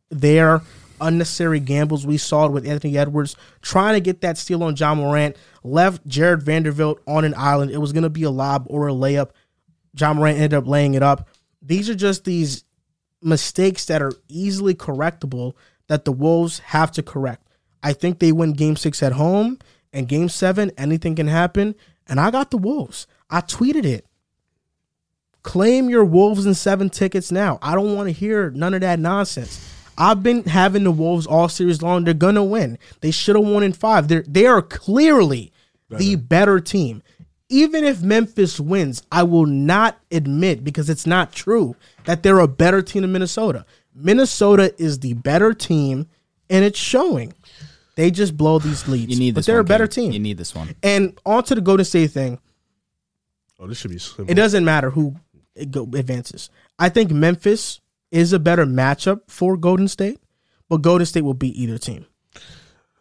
[0.09, 0.61] there.
[1.01, 5.35] Unnecessary gambles we saw with Anthony Edwards trying to get that steal on Ja Morant
[5.63, 7.71] left Jarred Vanderbilt on an island.
[7.71, 9.31] It was going to be a lob or a layup.
[9.97, 11.27] Ja Morant ended up laying it up.
[11.61, 12.63] These are just these
[13.21, 15.53] mistakes that are easily correctable
[15.87, 17.47] that the Wolves have to correct.
[17.83, 19.59] I think they win game six at home
[19.93, 21.75] and game seven, anything can happen.
[22.07, 23.07] And I got the Wolves.
[23.29, 24.05] I tweeted it.
[25.43, 27.57] Claim your Wolves and seven tickets now.
[27.61, 29.67] I don't want to hear none of that nonsense.
[29.97, 32.03] I've been having the Wolves all series long.
[32.03, 32.77] They're gonna win.
[33.01, 34.07] They should have won in five.
[34.07, 35.51] They're they are clearly
[35.89, 37.03] the better team.
[37.51, 42.47] Even if Memphis wins, I will not admit because it's not true that they're a
[42.47, 43.65] better team than Minnesota.
[43.93, 46.07] Minnesota is the better team,
[46.49, 47.33] and it's showing.
[47.95, 49.11] They just blow these leads.
[49.11, 49.47] You need but this.
[49.47, 50.05] they're one, a better King.
[50.05, 50.13] team.
[50.13, 50.73] You need this one.
[50.81, 52.39] and on to the Golden State thing.
[53.59, 54.31] Oh, this should be simple.
[54.31, 55.15] It doesn't matter who
[55.53, 56.49] it go, advances.
[56.79, 57.81] I think Memphis
[58.11, 60.19] is a better matchup for Golden State,
[60.69, 62.05] but Golden State will beat either team,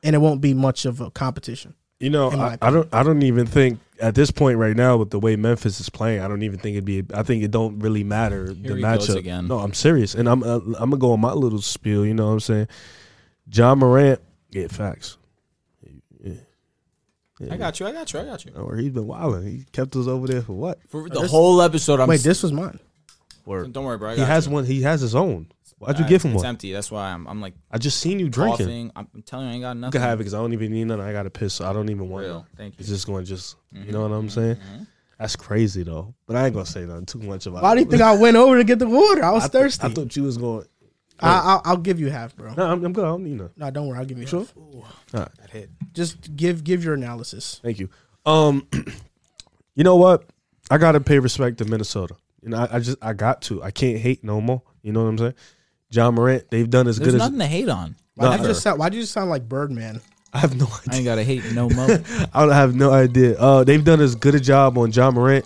[0.03, 1.75] and it won't be much of a competition.
[2.01, 2.93] You know, I, I don't.
[2.93, 6.21] I don't even think at this point right now with the way Memphis is playing,
[6.21, 7.05] I don't even think it'd be.
[7.15, 9.17] I think it don't really matter the Here he goes matchup.
[9.17, 9.49] again.
[9.49, 10.43] No, I'm serious, and I'm.
[10.43, 12.05] Uh, I'm gonna go on my little spiel.
[12.07, 12.69] You know what I'm saying?
[13.53, 14.21] Ja Morant,
[14.51, 15.17] yeah, facts.
[16.23, 16.35] Yeah.
[17.53, 17.87] I got you.
[17.87, 18.21] I got you.
[18.21, 18.53] I got you.
[18.53, 19.47] Or he's been wilding.
[19.47, 20.79] He kept us over there for what?
[20.89, 22.09] For the whole episode, I'm.
[22.09, 22.79] Wait, s- this was mine.
[23.47, 24.11] Or don't worry, bro.
[24.11, 24.53] I he got has you.
[24.53, 24.65] one.
[24.65, 25.49] He has his own.
[25.79, 26.37] Why'd you Uh, give him one?
[26.37, 26.49] It's one?
[26.51, 26.73] empty.
[26.73, 27.27] That's why I'm.
[27.27, 28.67] I'm like I just seen you drinking.
[28.67, 28.93] coughing.
[28.95, 29.93] I'm, I'm telling you, I ain't got You nothing.
[29.93, 31.05] can have it because I don't even need nothing.
[31.05, 31.55] I got to piss.
[31.55, 32.25] So I don't even want.
[32.27, 32.35] Real.
[32.35, 32.47] none.
[32.57, 32.81] Thank you.
[32.81, 33.57] It's just going to just.
[33.73, 34.59] You know what I'm saying?
[35.19, 36.15] That's crazy though.
[36.27, 37.59] But I ain't gonna say nothing too much about.
[37.59, 37.63] It.
[37.63, 39.23] Why do you think I went over to get the water?
[39.23, 39.87] I was I thought- thirsty.
[39.87, 40.65] I thought you was going.
[41.23, 42.55] I, I'll, I'll give you half, bro.
[42.55, 43.05] No, I'm, I'm good.
[43.05, 43.51] I don't need none.
[43.55, 43.99] No, don't worry.
[43.99, 44.41] I'll give you Sure.
[44.41, 44.55] half.
[44.57, 45.29] All right.
[45.39, 45.69] That hit.
[45.93, 47.61] Just give give your analysis.
[47.63, 47.91] Thank you.
[48.25, 48.67] Um,
[49.75, 50.25] you know what?
[50.71, 52.15] I gotta pay respect to Minnesota.
[52.43, 53.63] You know, I, I just I got to.
[53.63, 54.63] I can't hate no more.
[54.83, 55.35] You know what I'm saying?
[55.91, 57.97] Ja Morant, they've done as There's good as nothing to hate on.
[58.15, 58.79] Why No, did you just sound?
[58.79, 60.01] Why did you just sound like Birdman?
[60.33, 61.91] I have no I ain't got to hate no more.
[62.33, 63.37] I don't have no idea.
[63.39, 65.45] Uh, they've done as good a job on Ja Morant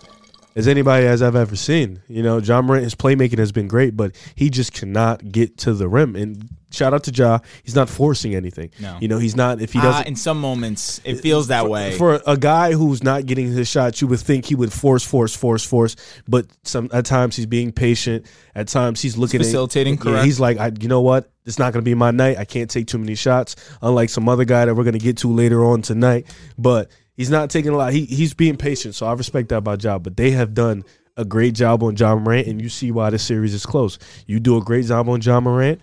[0.57, 2.01] as anybody as I've ever seen.
[2.09, 5.75] You know, Ja Morant, his playmaking has been great, but he just cannot get to
[5.75, 6.15] the rim.
[6.17, 8.71] And shout out to Ja, he's not forcing anything.
[8.81, 8.99] No.
[9.01, 10.07] You know, he's not if he doesn't.
[10.07, 11.97] in some moments, it feels that way.
[11.97, 15.35] For a guy who's not getting his shots, you would think he would force, force,
[15.35, 15.97] force, force.
[16.29, 18.27] But some at times he's being patient.
[18.55, 20.25] At times he's looking at- facilitating, yeah, correct.
[20.25, 21.31] he's like, I, you know what?
[21.47, 22.39] It's not going to be my night.
[22.39, 23.55] I can't take too many shots.
[23.83, 26.27] Unlike some other guy that we're going to get to later on tonight,
[26.57, 27.93] but he's not taking a lot.
[27.93, 30.05] He he's being patient, so I respect that about job.
[30.05, 30.85] But they have done
[31.17, 33.99] a great job on Ja Morant, and you see why this series is close.
[34.27, 35.81] You do a great job on Ja Morant,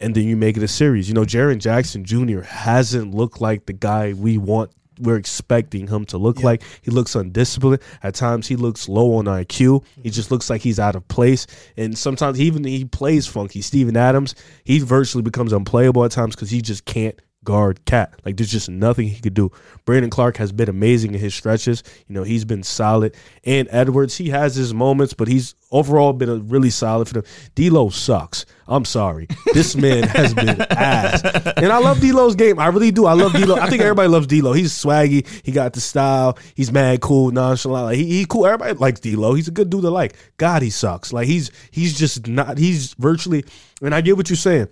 [0.00, 1.08] and then you make it a series.
[1.08, 2.40] You know, Jaren Jackson Jr.
[2.40, 4.70] hasn't looked like the guy we want.
[5.00, 6.62] We're expecting him to look like.
[6.82, 7.82] He looks undisciplined.
[8.02, 9.58] At times, he looks low on IQ.
[9.58, 10.08] He mm-hmm.
[10.10, 11.46] just looks like he's out of place.
[11.76, 13.62] And sometimes, even he plays funky.
[13.62, 14.34] Steven Adams,
[14.64, 18.14] he virtually becomes unplayable at times because he just can't guard KAT.
[18.24, 19.50] Like there's just nothing he could do.
[19.84, 21.82] Brandon Clarke has been amazing in his stretches.
[22.06, 23.16] You know, he's been solid.
[23.44, 27.24] And Edwards, he has his moments, but he's overall been a really solid for them.
[27.54, 28.46] D'Lo sucks.
[28.68, 29.26] I'm sorry.
[29.54, 31.22] This man has been ass.
[31.56, 32.58] And I love D'Lo's game.
[32.58, 33.06] I really do.
[33.06, 33.56] I love D'Lo.
[33.56, 34.52] I think everybody loves D'Lo.
[34.52, 35.26] He's swaggy.
[35.44, 36.38] He got the style.
[36.54, 37.86] He's mad cool, nonchalant.
[37.86, 38.46] Like he, he cool.
[38.46, 39.34] Everybody likes D'Lo.
[39.34, 40.16] He's a good dude to like.
[40.36, 41.12] God, he sucks.
[41.12, 42.56] Like he's he's just not.
[42.56, 43.44] He's virtually.
[43.82, 44.68] And I get what you're saying.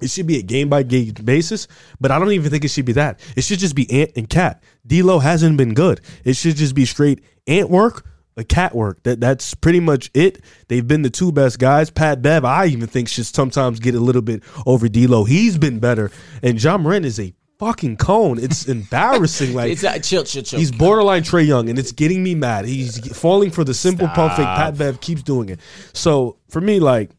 [0.00, 1.68] It should be a game by game basis,
[2.00, 3.20] but I don't even think it should be that.
[3.36, 4.62] It should just be Ant and KAT.
[4.86, 6.00] D'Lo hasn't been good.
[6.24, 9.02] It should just be straight Ant work, a KAT work.
[9.02, 10.42] That that's pretty much it.
[10.68, 11.90] They've been the two best guys.
[11.90, 15.24] Pat Bev, I even think should sometimes get a little bit over D'Lo.
[15.24, 16.10] He's been better,
[16.42, 18.38] and Ja Morant is a fucking cone.
[18.38, 19.54] It's embarrassing.
[19.54, 20.58] Like it's uh, chill, chill, chill.
[20.58, 22.64] He's borderline Trae Young, and it's getting me mad.
[22.64, 24.46] He's falling for the simple pump fake.
[24.46, 25.60] Pat Bev keeps doing it.
[25.92, 27.10] So for me, like,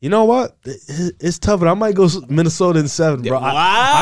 [0.00, 0.56] you know what?
[0.64, 3.38] It's tough, but I might go Minnesota in seven, bro.
[3.38, 3.50] I,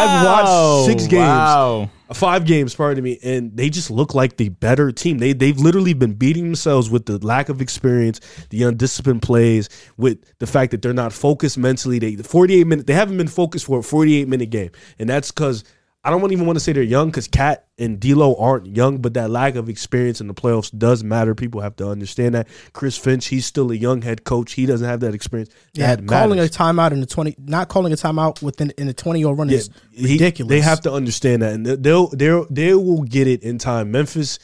[0.05, 1.91] I've watched six games, Wow.
[2.13, 5.19] five games, pardon me, and they just look like the better team.
[5.19, 10.19] They they've literally been beating themselves with the lack of experience, the undisciplined plays, with
[10.39, 11.99] the fact that they're not focused mentally.
[11.99, 15.31] They the 48 minute they haven't been focused for a 48 minute game, and that's
[15.31, 15.65] because
[16.07, 19.15] I don't even want to say they're young because KAT and D'Lo aren't young, but
[19.15, 21.35] that lack of experience in the playoffs does matter.
[21.35, 22.47] People have to understand that.
[22.73, 24.53] Chris Finch, he's still a young head coach.
[24.53, 25.51] He doesn't have that experience.
[25.73, 28.95] Yeah, that calling a timeout in the twenty, not calling a timeout within in the
[28.95, 30.49] twenty year run is he- ridiculous.
[30.49, 33.91] they have to understand that, and they'll they they will get it in time.
[33.91, 34.39] Memphis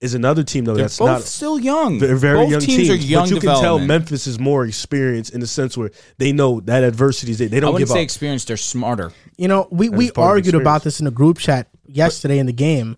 [0.00, 1.98] is another team though They're that's both not still young.
[1.98, 3.78] they're very both young teams, teams, are young but you can tell.
[3.80, 7.58] Memphis is more experienced in the sense where they know that adversity is they, they
[7.60, 8.04] don't wouldn't give say up.
[8.04, 8.44] experience.
[8.44, 9.12] They're smarter.
[9.36, 10.62] You know, we, we is part of argued experience.
[10.62, 12.96] about this in a group chat yesterday in the game.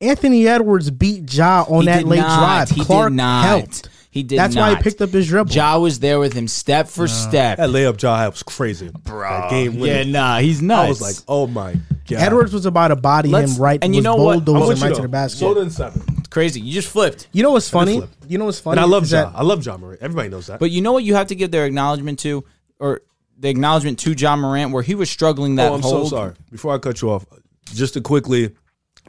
[0.00, 2.38] Anthony Edwards beat Ja on He that did late not.
[2.38, 2.70] drive.
[2.70, 3.44] He Clark did not.
[3.44, 3.88] helped.
[4.16, 5.52] He did That's why he picked up his dribble.
[5.52, 7.58] Ja was there with him step for step.
[7.58, 9.28] that layup Ja was crazy, bro.
[9.28, 9.92] That game winner.
[9.98, 10.86] Yeah, nah, he's nuts.
[10.86, 11.74] I was like, oh my
[12.08, 12.18] god.
[12.22, 14.38] Edwards was about to body Let's- him right, and you was know what?
[14.38, 15.12] I'm bulldozing with right you, to the though.
[15.12, 15.40] basket.
[15.42, 16.02] Minnesota in seven.
[16.16, 16.60] It's crazy.
[16.60, 17.28] You just flipped.
[17.32, 17.98] You know what's funny?
[17.98, 18.10] flip.
[18.26, 18.78] You know what's funny?
[18.78, 19.24] And I love is Ja.
[19.26, 19.98] that- I love John Murray.
[20.00, 20.60] Everybody knows that.
[20.60, 21.04] But you know what?
[21.04, 22.42] You have to give their acknowledgement to,
[22.78, 23.02] or
[23.38, 26.06] the acknowledgement to Ja Morant, where he was struggling that oh, I'm whole.
[26.06, 26.32] so sorry.
[26.50, 27.26] Before I cut you off,
[27.74, 28.52] just to quickly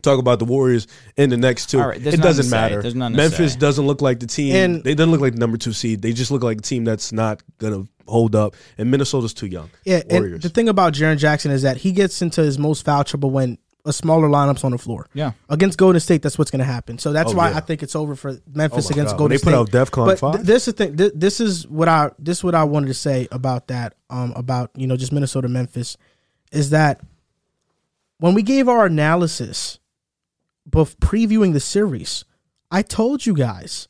[0.01, 1.80] talk about the Warriors in the next two.
[1.80, 2.56] All right, it doesn't to say.
[2.56, 2.82] matter.
[2.82, 3.59] There's nothing to Memphis say.
[3.59, 4.56] doesn't look like the team.
[4.56, 6.01] And- they doesn't look like the number two seed.
[6.01, 8.56] They just look like a team that's not gonna hold up.
[8.77, 9.69] And Minnesota's too young.
[9.85, 13.03] Yeah, and the thing about Jaren Jackson is that he gets into his most foul
[13.03, 15.08] trouble when a smaller lineup's on the floor.
[15.14, 15.32] Yeah.
[15.50, 16.98] Against Golden State, that's what's going to happen.
[16.98, 17.58] So that's Oh, why yeah.
[17.58, 19.11] I think it's over for Memphis Oh against God.
[19.14, 19.45] When Golden they State.
[19.45, 20.34] put out DEFCON but 5?
[20.35, 20.98] th- this is the thing.
[20.98, 23.95] Th- this is what I this is what I wanted to say about that.
[24.09, 25.95] Um, about you know just Minnesota Memphis,
[26.51, 27.00] is that
[28.19, 29.80] when we gave our analysis,
[30.69, 32.25] bef- previewing the series,
[32.71, 33.87] I told you guys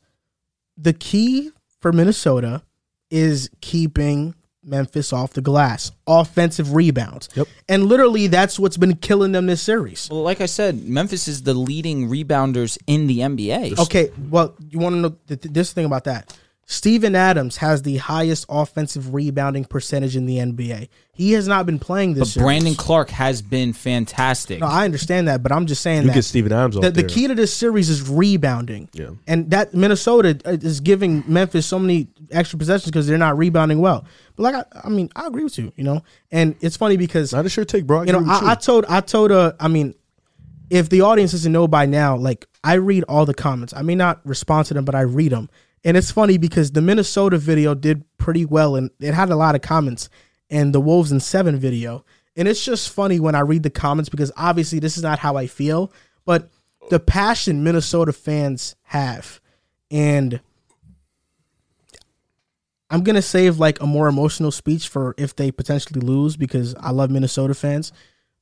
[0.76, 1.50] the key
[1.80, 2.62] for Minnesota
[3.10, 7.28] is keeping Memphis off the glass, offensive rebounds.
[7.34, 7.48] Yep.
[7.68, 10.08] And literally, that's what's been killing them this series.
[10.10, 13.78] Well, like I said, Memphis is the leading rebounders in the NBA.
[13.78, 16.36] Okay, well, you want to know th- th- this thing about that?
[16.70, 20.90] Steven Adams has the highest offensive rebounding percentage in the NBA.
[21.14, 22.20] He has not been playing this.
[22.20, 22.44] But series.
[22.44, 24.60] Brandon Clarke has been fantastic.
[24.60, 27.04] No, I understand that, but I'm just saying you that get Steven Adams the, the
[27.04, 28.90] key to this series is rebounding.
[28.92, 29.12] Yeah.
[29.26, 33.78] And that Minnesota uh, is giving Memphis so many extra possessions because they're not rebounding
[33.78, 34.04] well.
[34.36, 36.02] But like, I, I mean, I agree with you, you know.
[36.30, 38.02] And it's funny because Not a sure take, bro.
[38.02, 39.94] you know, I, I told, I told, uh, I mean,
[40.68, 43.72] if the audience doesn't know by now, like I read all the comments.
[43.72, 45.48] I may not respond to them, but I read them.
[45.84, 49.54] And it's funny because the Minnesota video did pretty well, and it had a lot
[49.54, 50.08] of comments.
[50.50, 52.04] And the Wolves in Seven video,
[52.36, 55.36] and it's just funny when I read the comments because obviously this is not how
[55.36, 55.92] I feel,
[56.24, 56.48] but
[56.88, 59.40] the passion Minnesota fans have,
[59.90, 60.40] and
[62.90, 66.90] I'm gonna save like a more emotional speech for if they potentially lose because I
[66.90, 67.92] love Minnesota fans.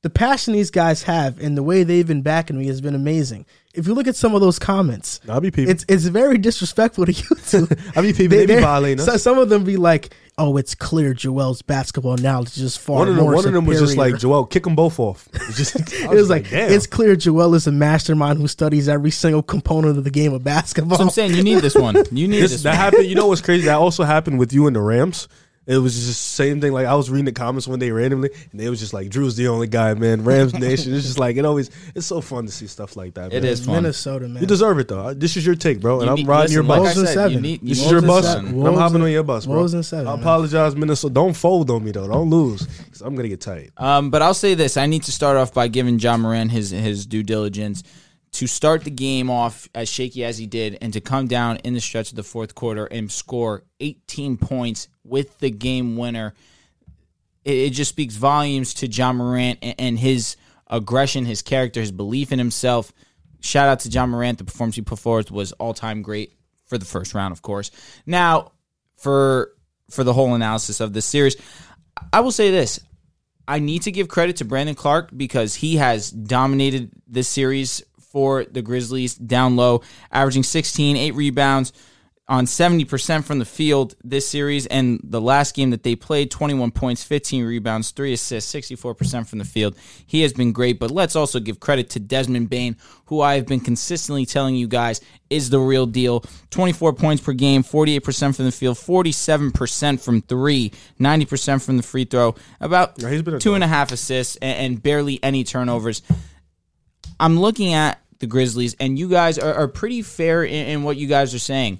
[0.03, 3.45] The passion these guys have and the way they've been backing me has been amazing.
[3.73, 5.69] If you look at some of those comments, I'll be peeping.
[5.71, 7.67] it's it's very disrespectful to you two.
[7.95, 8.29] I be peeping.
[8.29, 12.49] They, they're- violating so- some of them be like, "Oh, it's clear Joel's basketball knowledge
[12.49, 14.63] is just far one of them, more one of them was just like Joel, kick
[14.63, 15.27] them both off.
[15.33, 16.71] It's just, It was like, damn.
[16.71, 20.43] it's clear Joel is a mastermind who studies every single component of the game of
[20.43, 20.97] basketball.
[20.97, 21.95] So I'm saying you need this one.
[22.11, 22.63] You need This- this.
[22.63, 22.77] that one.
[22.79, 23.05] happened.
[23.05, 23.65] You know what's crazy?
[23.65, 25.27] That also happened with you and the Rams.
[25.67, 26.71] It was just the same thing.
[26.71, 29.35] Like I was reading the comments one day randomly, and they was just like, "Drew's
[29.35, 30.93] the only guy, man." Rams Nation.
[30.95, 31.69] It's just like it always.
[31.93, 33.33] It's so fun to see stuff like that.
[33.33, 33.51] It man.
[33.51, 33.75] is fun.
[33.75, 34.41] Minnesota, man.
[34.41, 35.13] You deserve it though.
[35.13, 36.95] This is your take, bro, and You I'm need- riding your listen, like bus.
[36.95, 37.41] Wolves I and said, you seven.
[37.43, 38.33] need- you this is your bus.
[38.35, 38.53] and I'm.
[38.55, 39.61] Wolves hopping on your bus, bro.
[39.65, 40.19] And seven, I man.
[40.21, 41.13] apologize, Minnesota.
[41.13, 42.07] Don't fold on me though.
[42.07, 42.65] Don't lose.
[42.65, 43.71] 'cause I'm gonna get tight.
[43.75, 46.69] Um, but I'll say this: I need to start off by giving Ja Morant his
[46.71, 47.83] his due diligence
[48.33, 51.73] to start the game off as shaky as he did, and to come down in
[51.73, 56.33] the stretch of the fourth quarter and score 18 points with the game winner.
[57.43, 60.35] It, it just speaks volumes to Ja Morant and, and his
[60.67, 62.91] aggression, his character, his belief in himself.
[63.39, 64.37] Shout out to Ja Morant.
[64.37, 66.33] The performance he put forth was all time great
[66.65, 67.71] for the first round, of course.
[68.05, 68.51] Now,
[68.97, 69.53] for
[69.89, 71.37] for the whole analysis of this series,
[72.11, 72.79] I will say this:
[73.47, 77.83] I need to give credit to Brandon Clarke because he has dominated this series
[78.17, 81.71] for the Grizzlies down low, averaging 16, 8 rebounds
[82.27, 84.65] on 70% from the field this series.
[84.65, 89.37] And the last game that they played, 21 points, 15 rebounds, 3 assists, 64% from
[89.37, 89.75] the field.
[90.07, 90.79] He has been great.
[90.79, 94.67] But let's also give credit to Desmond Bane, who I have been consistently telling you
[94.67, 96.25] guys is the real deal.
[96.49, 102.05] 24 points per game, 48% from the field, 47% from three, 90% from the free
[102.05, 106.01] throw, about a two and a half assists, and, and barely any turnovers.
[107.19, 110.97] I'm looking at the Grizzlies, and you guys are, are pretty fair in, in what
[110.97, 111.79] you guys are saying.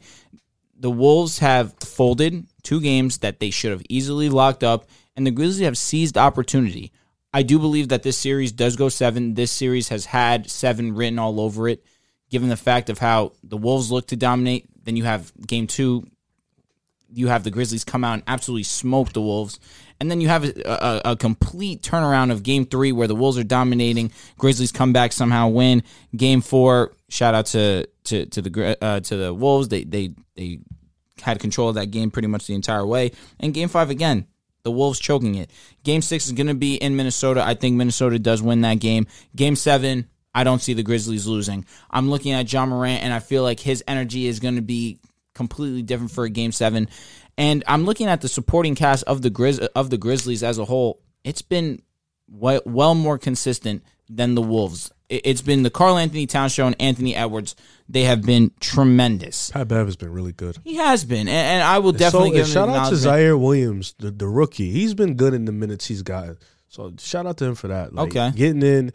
[0.80, 5.32] The Wolves have folded two games that they should have easily locked up, and the
[5.32, 6.92] Grizzlies have seized opportunity.
[7.34, 9.34] I do believe that this series does go seven.
[9.34, 11.84] This series has had seven written all over it,
[12.30, 14.68] given the fact of how the Wolves look to dominate.
[14.84, 16.08] Then you have game two,
[17.12, 19.60] you have the Grizzlies come out and absolutely smoke the Wolves.
[20.00, 23.38] And then you have a, a, a complete turnaround of game three where the Wolves
[23.38, 24.12] are dominating.
[24.38, 25.84] Grizzlies come back somehow win.
[26.16, 29.70] Game four, shout out to to, to the uh, to the Wolves.
[29.70, 30.60] They they they
[31.22, 33.12] had control of that game pretty much the entire way.
[33.40, 34.28] And game five again,
[34.64, 35.50] the Wolves choking it.
[35.84, 37.44] Game six is going to be in Minnesota.
[37.44, 39.08] I think Minnesota does win that game.
[39.36, 41.66] Game seven, I don't see the Grizzlies losing.
[41.90, 45.00] I'm looking at Ja Morant, and I feel like his energy is going to be
[45.34, 46.90] completely different for a game seven.
[47.38, 50.66] And I'm looking at the supporting cast of the Grizz of the Grizzlies as a
[50.66, 51.02] whole.
[51.24, 51.82] It's been
[52.30, 54.92] well, well more consistent than the Wolves.
[55.10, 57.56] It- It's been the Karl-Anthony Towns show and Anthony Edwards.
[57.88, 59.52] They have been tremendous.
[59.52, 60.58] Pat Bev has been really good.
[60.64, 62.96] He has been, and, and I will definitely so, give him shout out to.
[62.96, 64.72] Ziaire Williams, the, the rookie.
[64.72, 66.38] He's been good in the minutes he's gotten.
[66.70, 67.94] So shout out to him for that.
[67.94, 68.32] Like, Okay.
[68.36, 68.92] getting in,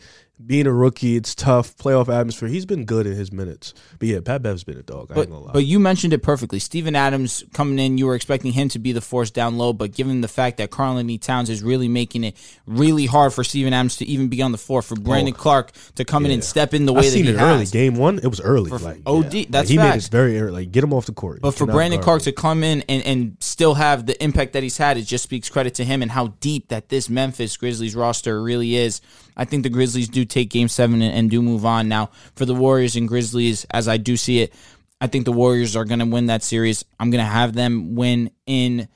[0.47, 1.77] being a rookie, it's tough.
[1.77, 2.49] Playoff atmosphere.
[2.49, 3.75] He's been good in his minutes.
[3.99, 5.11] But yeah, Pat Bev's been a dog.
[5.11, 5.47] I ain't gonna lie.
[5.49, 6.59] But, but you mentioned it perfectly.
[6.59, 9.93] Steven Adams coming in, you were expecting him to be the force down low, but
[9.93, 13.97] given the fact that Karl-Anthony Towns is really making it really hard for Steven Adams
[13.99, 16.75] to even be on the floor, for oh, Brandon Clarke to come in and step
[16.75, 17.67] in the way I that seen he it early.
[17.67, 18.71] Game one, it was early.
[18.71, 19.45] like OD, yeah.
[19.51, 20.53] that's like, he made it very early.
[20.53, 21.41] Like get him off the court.
[21.41, 22.25] But You for Brandon Clarke him.
[22.25, 25.49] to come in and, and still have the impact that he's had, it just speaks
[25.49, 29.01] credit to him and how deep that this Memphis Grizzlies roster really is.
[29.37, 31.89] I think the Grizzlies do take game seven and, and do move on.
[31.89, 34.53] Now, for the Warriors and Grizzlies, as I do see it,
[35.01, 36.85] I think the Warriors are going to win that series.
[37.01, 38.89] I'm going to have them win in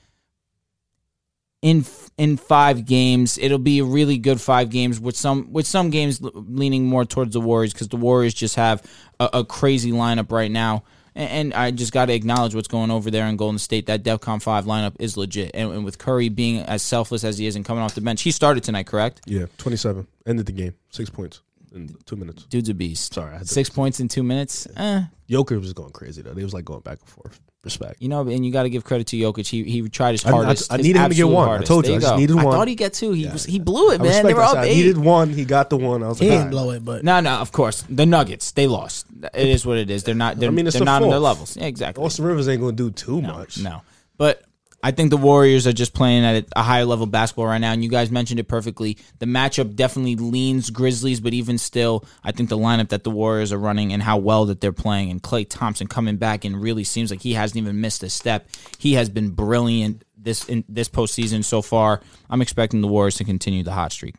[1.63, 1.85] in
[2.17, 3.39] in five games.
[3.39, 7.33] It'll be a really good five games with some with some games leaning more towards
[7.33, 8.83] the Warriors because the Warriors just have
[9.19, 10.85] a, a crazy lineup right now.
[11.17, 13.87] And, I just got to acknowledge what's going over there in Golden State.
[13.87, 17.47] That DEFCON five lineup is legit, and, and with Curry being as selfless as he
[17.47, 19.23] is and coming off the bench, he started tonight, correct?
[19.25, 20.07] Yeah, twenty seven.
[20.27, 20.75] Ended the game.
[20.91, 21.41] Six points
[21.77, 22.45] in two minutes.
[22.45, 23.15] Dude's a beast.
[23.15, 24.67] Sorry, I had to- six points in two minutes.
[24.77, 26.35] Eh, Joker was going crazy though.
[26.35, 27.41] They was like going back and forth.
[27.65, 28.01] Respect.
[28.01, 29.49] you know, and you got to give credit to Jokic.
[29.49, 30.73] He he tried his I- I- hardest.
[30.73, 31.45] I his needed him to get absolute one.
[31.45, 31.69] I hardest.
[31.69, 32.17] told you, There I just go.
[32.19, 32.55] needed I one.
[32.55, 33.11] thought he'd get two.
[33.11, 34.07] He was he blew it, I man.
[34.07, 34.51] respect They were that.
[34.51, 34.77] up I eight.
[34.77, 35.31] needed one.
[35.31, 36.05] He got the one.
[36.05, 36.51] I was He like, didn't all right.
[36.53, 37.83] blow it, but No, no, of course.
[37.91, 39.07] The Nuggets, they lost.
[39.35, 40.05] It is what it is.
[40.05, 41.25] They're not they're, I mean, it's they're the not on their fourth.
[41.25, 41.57] levels.
[41.57, 42.05] Yeah, exactly.
[42.05, 43.59] Austin Rivers ain't going to do too no, much.
[43.59, 43.83] no.
[44.17, 44.43] But
[44.87, 47.83] I think the Warriors are just playing at a higher level basketball right now, and
[47.83, 48.97] you guys mentioned it perfectly.
[49.19, 53.53] The matchup definitely leans Grizzlies, but even still, I think the lineup that the Warriors
[53.53, 56.85] are running and how well that they're playing, and Klay Thompson coming back and really
[56.85, 58.49] seems like he hasn't even missed a step.
[58.79, 62.01] He has been brilliant this in this postseason so far.
[62.31, 64.15] I'm expecting the Warriors to continue the hot streak.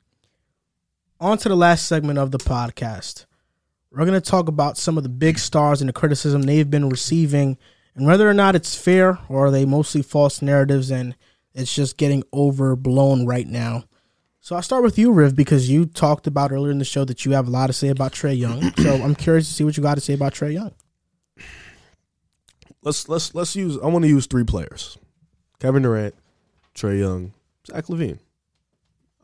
[1.22, 3.26] on to the last segment of the podcast.
[3.90, 6.90] We're going to talk about some of the big stars and the criticism they've been
[6.90, 7.58] receiving
[7.98, 11.16] and whether or not it's fair or are they mostly false narratives and
[11.54, 13.86] it's just getting overblown right now.
[14.40, 17.26] So I'll start with you, Riv, because you talked about earlier in the show that
[17.26, 18.72] you have a lot to say about Trae Young.
[18.78, 20.74] so I'm curious to see what you got to say about Trae Young.
[22.84, 23.78] Let's let's let's use.
[23.84, 24.98] I want to use three players:
[25.60, 26.16] Kevin Durant,
[26.76, 27.34] Trae Young,
[27.66, 28.20] Zach LaVine.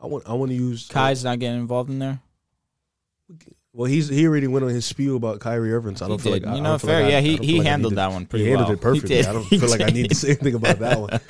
[0.02, 2.20] I want I want to use Kai's not getting involved in there.
[3.74, 5.96] Well, he's he already went on his spiel about Kyrie Irving.
[5.96, 7.02] So I don't feel like you I know, fair.
[7.02, 8.78] like yeah, I he he like handled that one pretty he handled well.
[8.78, 9.26] it perfectly.
[9.26, 11.20] I don't feel like I need to say anything about that one.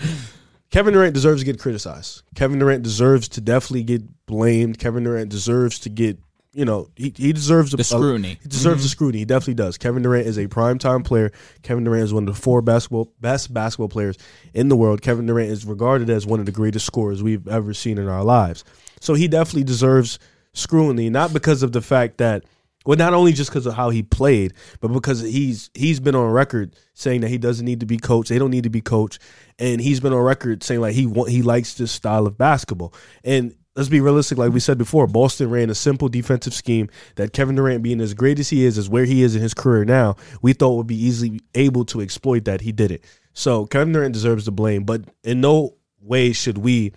[0.70, 2.22] Kevin Durant deserves to get criticized.
[2.34, 4.78] Kevin Durant deserves to definitely get blamed.
[4.78, 6.18] Kevin Durant deserves to get,
[6.52, 8.38] you know, he, he deserves a, The scrutiny.
[8.42, 8.90] he deserves the mm-hmm.
[8.90, 9.18] scrutiny.
[9.20, 9.78] He definitely does.
[9.78, 11.30] Kevin Durant is a primetime player.
[11.62, 14.18] Kevin Durant is one of the four basketball best basketball players
[14.52, 15.00] in the world.
[15.00, 18.24] Kevin Durant is regarded as one of the greatest scorers we've ever seen in our
[18.24, 18.64] lives.
[19.00, 20.18] So he definitely deserves
[20.54, 22.44] scrutiny, not because of the fact that
[22.84, 26.30] well, not only just because of how he played, but because he's he's been on
[26.30, 28.28] record saying that he doesn't need to be coached.
[28.28, 29.20] They don't need to be coached,
[29.58, 32.92] and he's been on record saying like he want, he likes this style of basketball.
[33.22, 37.32] And let's be realistic, like we said before, Boston ran a simple defensive scheme that
[37.32, 39.84] Kevin Durant, being as great as he is, as where he is in his career
[39.84, 42.60] now, we thought would be easily able to exploit that.
[42.60, 43.02] He did it.
[43.32, 46.92] So Kevin Durant deserves the blame, but in no way should we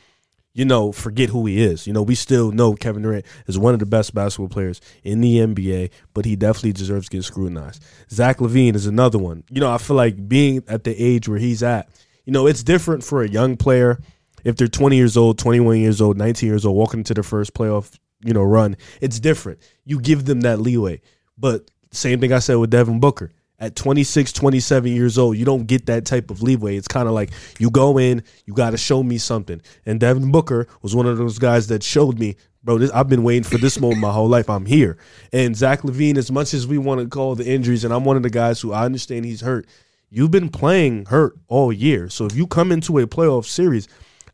[0.57, 1.85] you know, forget who he is.
[1.85, 5.21] You know, we still know Kevin Durant is one of the best basketball players in
[5.21, 7.85] the NBA, but he definitely deserves to get scrutinized.
[8.09, 9.43] Zach LaVine is another one.
[9.51, 11.87] You know, I feel like being at the age where he's at,
[12.25, 13.99] you know, it's different for a young player
[14.43, 17.53] if they're 20 years old, 21 years old, 19 years old, walking into their first
[17.53, 17.95] playoff,
[18.25, 18.77] you know, run.
[18.99, 19.59] It's different.
[19.85, 21.01] You give them that leeway.
[21.37, 25.65] But same thing I said with Devin Booker at 26, 27 years old, you don't
[25.65, 26.77] get that type of leeway.
[26.77, 29.61] It's kind of like you go in, you got to show me something.
[29.85, 33.23] And Devin Booker was one of those guys that showed me, bro, this, I've been
[33.23, 34.49] waiting for this moment my whole life.
[34.49, 34.97] I'm here.
[35.33, 38.17] And Zach LaVine, as much as we want to call the injuries, and I'm one
[38.17, 39.65] of the guys who I understand he's hurt,
[40.09, 42.09] you've been playing hurt all year.
[42.09, 43.87] So if you come into a playoff series,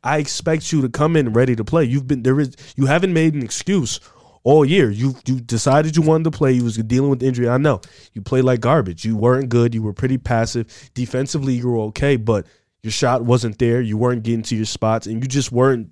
[0.04, 1.86] I expect you to come in ready to play.
[1.86, 4.02] You've been there is you haven't made an excuse
[4.44, 4.90] all year.
[4.90, 6.52] You you decided you wanted to play.
[6.54, 7.50] You was dealing with injury.
[7.50, 7.82] I know
[8.14, 9.06] you played like garbage.
[9.06, 9.74] You weren't good.
[9.74, 10.92] You were pretty passive.
[10.94, 12.46] Defensively, you were okay, but
[12.82, 13.82] your shot wasn't there.
[13.82, 15.90] You weren't getting to your spots, and you just weren't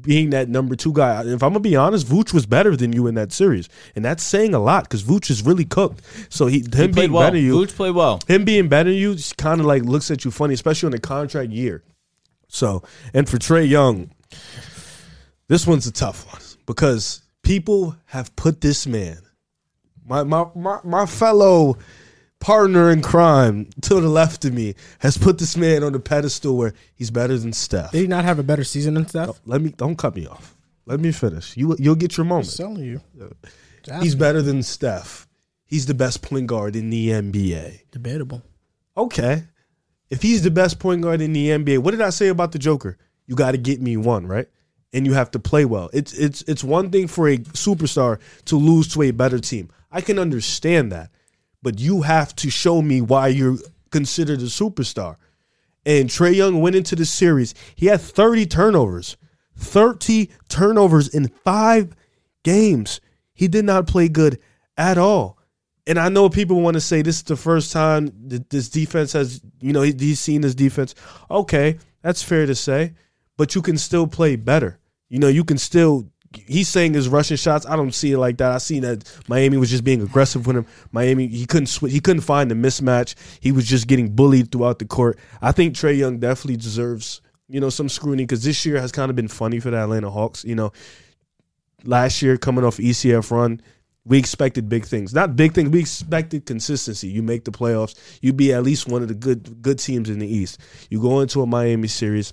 [0.00, 1.20] being that number two guy.
[1.22, 4.24] If I'm gonna be honest, Vooch was better than you in that series, and that's
[4.24, 6.02] saying a lot because Vooch is really cooked.
[6.28, 7.22] So he him He played being well.
[7.22, 8.20] better than you, Vooch played well.
[8.26, 10.98] him being better than you kind of like looks at you funny, especially on a
[10.98, 11.84] contract year.
[12.48, 12.82] So,
[13.14, 14.10] and for Trae Young,
[15.48, 19.18] this one's a tough one because people have put this man,
[20.04, 21.76] my my my, my fellow
[22.40, 26.56] partner in crime to the left of me, has put this man on the pedestal
[26.56, 27.92] where he's better than Steph.
[27.92, 29.40] Did he not have a better season than Steph?
[29.46, 30.56] Let me don't cut me off.
[30.86, 31.56] Let me finish.
[31.56, 32.56] You you'll get your I'm moment.
[32.56, 33.00] telling you.
[34.02, 35.28] He's better than Steph.
[35.64, 37.90] He's the best point guard in the NBA.
[37.90, 38.42] debatable.
[38.96, 39.44] Okay.
[40.10, 42.58] If he's the best point guard in the NBA, what did I say about the
[42.58, 42.98] Joker?
[43.26, 44.48] You got to get me one, right?
[44.96, 45.90] And you have to play well.
[45.92, 49.70] It's it's it's one thing for a superstar to lose to a better team.
[49.92, 51.10] I can understand that.
[51.62, 53.58] But you have to show me why you're
[53.90, 55.16] considered a superstar.
[55.84, 57.54] And Trae Young went into the series.
[57.74, 59.16] He had 30 turnovers.
[59.56, 61.94] 30 turnovers in 5
[62.42, 63.00] games.
[63.32, 64.38] He did not play good
[64.76, 65.38] at all.
[65.86, 68.10] And I know people want to say this is the first time
[68.48, 70.94] this defense has, you know, he's seen this defense.
[71.30, 72.94] Okay, that's fair to say,
[73.36, 74.78] but you can still play better.
[75.08, 76.08] You know, you can still.
[76.34, 77.64] He's saying his rushing shots.
[77.64, 78.52] I don't see it like that.
[78.52, 80.66] I seen that Miami was just being aggressive with him.
[80.92, 83.14] Miami, he couldn't sw- he couldn't find the mismatch.
[83.40, 85.18] He was just getting bullied throughout the court.
[85.40, 89.08] I think Trae Young definitely deserves, you know, some scrutiny because this year has kind
[89.08, 90.44] of been funny for the Atlanta Hawks.
[90.44, 90.72] You know,
[91.84, 93.62] last year coming off ECF run,
[94.04, 95.12] we expected big things.
[95.14, 95.70] Not big things.
[95.70, 97.08] We expected consistency.
[97.08, 97.94] You make the playoffs.
[98.22, 100.60] You be at least one of the good good teams in the East.
[100.90, 102.32] You go into a Miami series.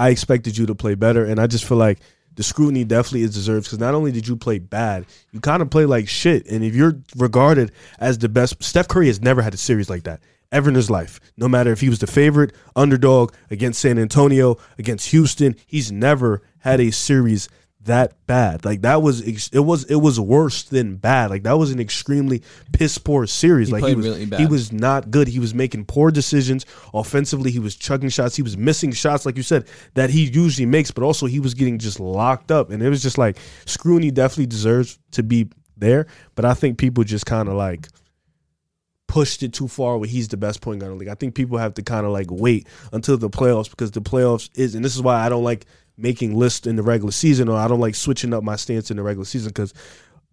[0.00, 1.98] I expected you to play better, and I just feel like
[2.34, 5.68] the scrutiny definitely is deserved because not only did you play bad, you kind of
[5.68, 6.46] play like shit.
[6.46, 10.04] And if you're regarded as the best, Steph Curry has never had a series like
[10.04, 11.20] that ever in his life.
[11.36, 16.40] No matter if he was the favorite underdog against San Antonio, against Houston, he's never
[16.60, 17.50] had a series
[17.84, 18.64] that bad.
[18.64, 21.30] Like that was ex- it was it was worse than bad.
[21.30, 22.42] Like that was an extremely
[22.72, 23.68] piss poor series.
[23.68, 25.28] He like he was really he was not good.
[25.28, 27.50] He was making poor decisions offensively.
[27.50, 28.36] He was chugging shots.
[28.36, 30.90] He was missing shots, like you said, that he usually makes.
[30.90, 34.46] But also he was getting just locked up, and it was just like Scrooney definitely
[34.46, 36.06] deserves to be there.
[36.34, 37.88] But I think people just kind of like
[39.10, 41.08] pushed it too far where he's the best point guard in the league.
[41.08, 44.50] I think people have to kind of like wait until the playoffs because the playoffs
[44.54, 45.66] is, and this is why I don't like
[46.00, 48.96] making lists in the regular season or I don't like switching up my stance in
[48.96, 49.74] the regular season because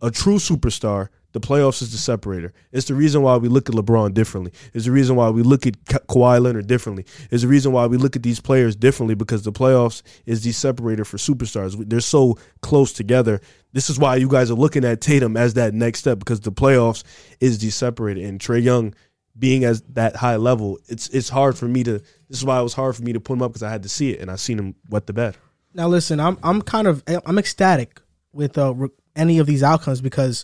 [0.01, 2.51] a true superstar The playoffs is the separator.
[2.71, 4.53] It's the reason why we look at LeBron differently.
[4.73, 7.05] It's the reason why we look at Ka- Kawhi Leonard differently.
[7.29, 10.51] It's the reason why we look at these players differently because the playoffs is the
[10.51, 11.75] separator for superstars.
[11.87, 13.39] They're so close together.
[13.73, 16.51] This is why you guys are looking at Tatum as that next step because the
[16.51, 17.03] playoffs
[17.39, 18.21] is the separator.
[18.21, 18.95] And Trae Young
[19.37, 21.99] being as that high level, it's it's hard for me to.
[22.29, 23.83] This is why it was hard for me to put him up because I had
[23.83, 25.37] to see it and I seen him wet the bed.
[25.77, 28.01] Now listen, I'm I'm kind of I'm ecstatic
[28.33, 28.73] with uh,
[29.15, 30.43] any of these outcomes because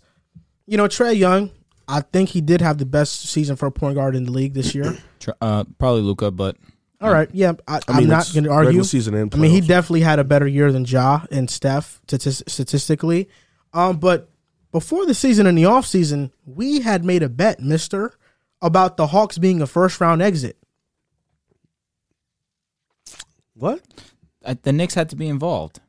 [0.68, 1.50] you know Trae Young,
[1.88, 4.54] I think he did have the best season for a point guard in the league
[4.54, 4.98] this year.
[5.40, 6.58] Uh, probably Luka, but
[7.00, 8.84] All right, yeah, I, I mean, I'm not going to argue.
[8.84, 13.30] season and I mean, he definitely had a better year than Ja and Steph statistically.
[13.72, 14.30] Um, but
[14.74, 18.18] before the season and the offseason, we had made a bet, Mister,
[18.62, 20.58] about the Hawks being a first round exit.
[23.54, 23.80] What?
[24.64, 25.80] The Knicks had to be involved.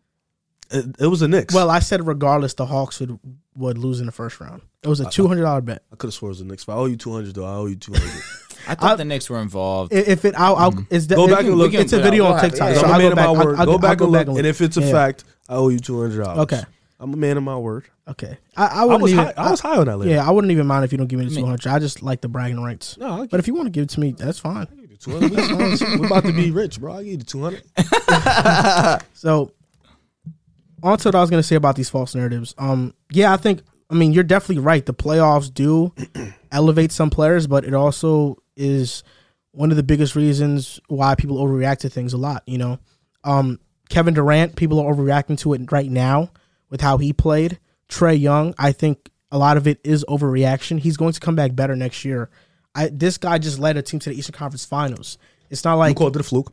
[0.71, 1.55] It, it was a Knicks.
[1.55, 3.19] Well, I said regardless, the Hawks would
[3.57, 4.63] would lose in the first round.
[4.83, 5.83] It was a two hundred dollar bet.
[5.93, 6.65] I could have swore it was the Knicks.
[6.65, 7.45] But I owe you two hundred though.
[7.45, 8.11] I owe you two hundred.
[8.67, 9.93] I thought I- the Knicks were involved.
[9.93, 10.95] If it, I'll, I'll mm-hmm.
[10.95, 11.75] it's Go back and look.
[11.75, 12.75] It's a video on TikTok.
[12.75, 13.25] yeah, so I'm I'll a man go of back.
[13.27, 13.59] my I'll- word.
[13.59, 14.27] I'll- go I'll back and look.
[14.29, 14.91] and And if it's a Yeah.
[14.91, 16.39] fact, I owe you two hundred dollars.
[16.41, 16.63] Okay.
[17.01, 17.85] I'm a man of my word.
[18.09, 19.25] Okay, I, I I wouldn't was even.
[19.27, 19.35] high.
[19.37, 19.97] I was high on that.
[19.99, 20.13] Later.
[20.13, 21.67] yeah, I wouldn't even mind if you don't give me the I mean- two hundred.
[21.67, 22.97] I just like the bragging rights.
[22.97, 24.67] No, I'll But if you want to give it to me, that's fine.
[25.07, 25.81] Give you 200.
[25.81, 26.95] We- We're about to be rich, bro.
[26.99, 27.63] I need you two hundred.
[29.15, 29.53] So,
[30.83, 32.55] on to what I was going to say about these false narratives.
[32.59, 33.63] Um, yeah, I think.
[33.91, 34.85] I mean, you're definitely right.
[34.85, 35.93] The playoffs do
[36.53, 39.03] elevate some players, but it also is
[39.53, 42.43] one of the biggest reasons why people overreact to things a lot.
[42.47, 42.79] You know,
[43.25, 43.61] um,
[43.91, 46.31] Kevin Durant, people are overreacting to it right now
[46.71, 47.59] with how he played.
[47.89, 50.79] Trae Young, I think a lot of it is overreaction.
[50.81, 52.31] He's going to come back better next year.
[52.75, 55.19] I this guy just led a team to the Eastern Conference Finals.
[55.51, 56.53] It's not You like called it a fluke.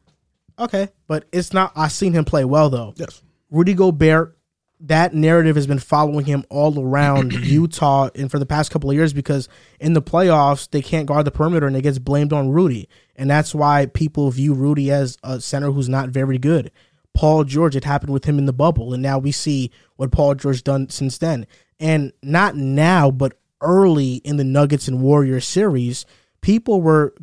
[0.59, 1.71] okay, but it's not.
[1.75, 2.93] I've seen him play well though.
[2.97, 3.21] Yes.
[3.49, 4.37] Rudy Gobert,
[4.81, 8.95] that narrative has been following him all around Utah and for the past couple of
[8.95, 12.49] years because in the playoffs they can't guard the perimeter and it gets blamed on
[12.49, 12.87] Rudy.
[13.15, 16.71] And that's why people view Rudy as a center who's not very good.
[17.13, 20.33] Paul George, it happened with him in the bubble, and now we see what Paul
[20.35, 21.45] George done since then.
[21.77, 26.05] And not now, but early in the Nuggets and Warriors series,
[26.41, 27.13] people were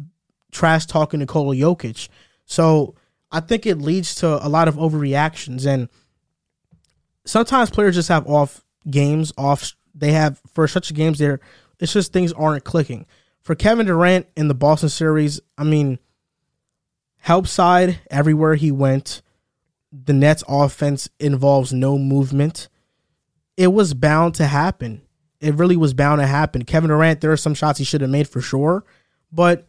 [0.53, 2.09] trash talking Nikola Jokic.
[2.47, 2.95] So
[3.31, 5.89] I think it leads to a lot of overreactions and
[7.25, 11.41] sometimes players just have off games, off they have for such games there
[11.79, 13.07] it's just things aren't clicking.
[13.41, 15.99] For Kevin Durant in the Boston series, I mean
[17.19, 19.23] help side everywhere he went.
[19.93, 22.69] The Nets offense involves no movement.
[23.57, 25.03] It was bound to happen.
[25.41, 26.65] It really was bound to happen.
[26.65, 28.85] Kevin Durant, there are some shots he should have made for sure,
[29.33, 29.67] but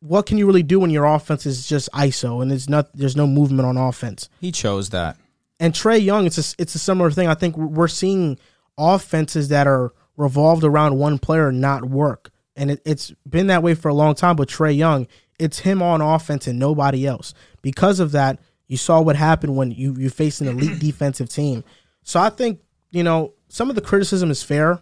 [0.00, 3.16] what can you really do when your offense is just ISO and there's not there's
[3.16, 4.28] no movement on offense?
[4.40, 5.16] He chose that.
[5.58, 7.28] And Trae Young, it's a, it's a similar thing.
[7.28, 8.38] I think we're seeing
[8.76, 13.74] offenses that are revolved around one player not work, and it, it's been that way
[13.74, 14.36] for a long time.
[14.36, 15.06] But Trae Young,
[15.38, 17.34] it's him on offense and nobody else.
[17.62, 21.64] Because of that, you saw what happened when you you face an elite defensive team.
[22.02, 24.80] So I think you know some of the criticism is fair,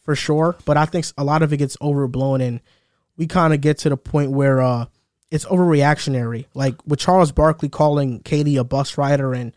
[0.00, 2.60] for sure, but I think a lot of it gets overblown, and
[3.16, 4.86] we kind of get to the point where uh,
[5.30, 6.46] it's overreactionary.
[6.54, 9.52] Like with Charles Barkley calling KD a bus rider and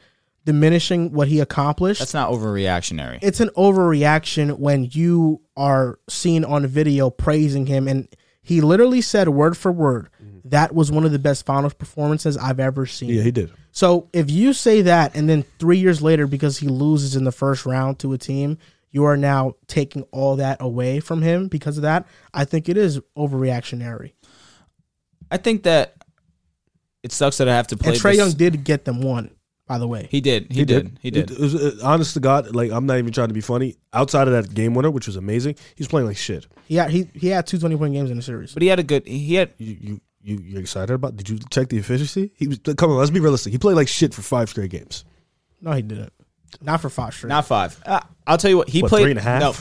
[0.46, 2.00] diminishing what he accomplished.
[2.00, 3.20] That's not overreactionary.
[3.22, 8.08] it's an overreaction when you are seen on video praising him and
[8.42, 10.10] he literally said word for word
[10.46, 13.10] that was one of the best finals performances I've ever seen.
[13.10, 13.52] Yeah, he did.
[13.72, 17.32] So if you say that and then 3 years later because he loses in the
[17.32, 18.58] first round to a team,
[18.92, 22.78] you are now taking all that away from him because of that, I think it
[22.78, 24.14] is overreactionary.
[25.32, 25.96] I think that
[27.02, 27.94] it sucks that I have to play.
[27.94, 29.32] And Trey this- Young did get them one,
[29.68, 30.08] by the way.
[30.12, 30.52] He did.
[30.52, 31.00] He, did.
[31.02, 31.32] He did.
[31.32, 33.76] It was, uh, honest to God, like I'm not even trying to be funny.
[33.94, 36.46] Outside of that game winner, which was amazing, he's playing like shit.
[36.66, 38.54] He had, he, he had two 20 point games in the series.
[38.54, 39.08] But he had a good.
[39.08, 39.54] He had.
[39.58, 41.16] You you you you excited about?
[41.16, 42.32] Did you check the efficiency?
[42.36, 42.98] He was come on.
[42.98, 43.52] Let's be realistic.
[43.52, 45.06] He played like shit for five straight games.
[45.62, 46.14] No, he didn't.
[46.62, 47.30] Not for five straight.
[47.30, 47.82] Not five.
[47.86, 48.70] Uh, I'll tell you what.
[48.70, 49.42] He What, played three and a half?
[49.42, 49.54] No,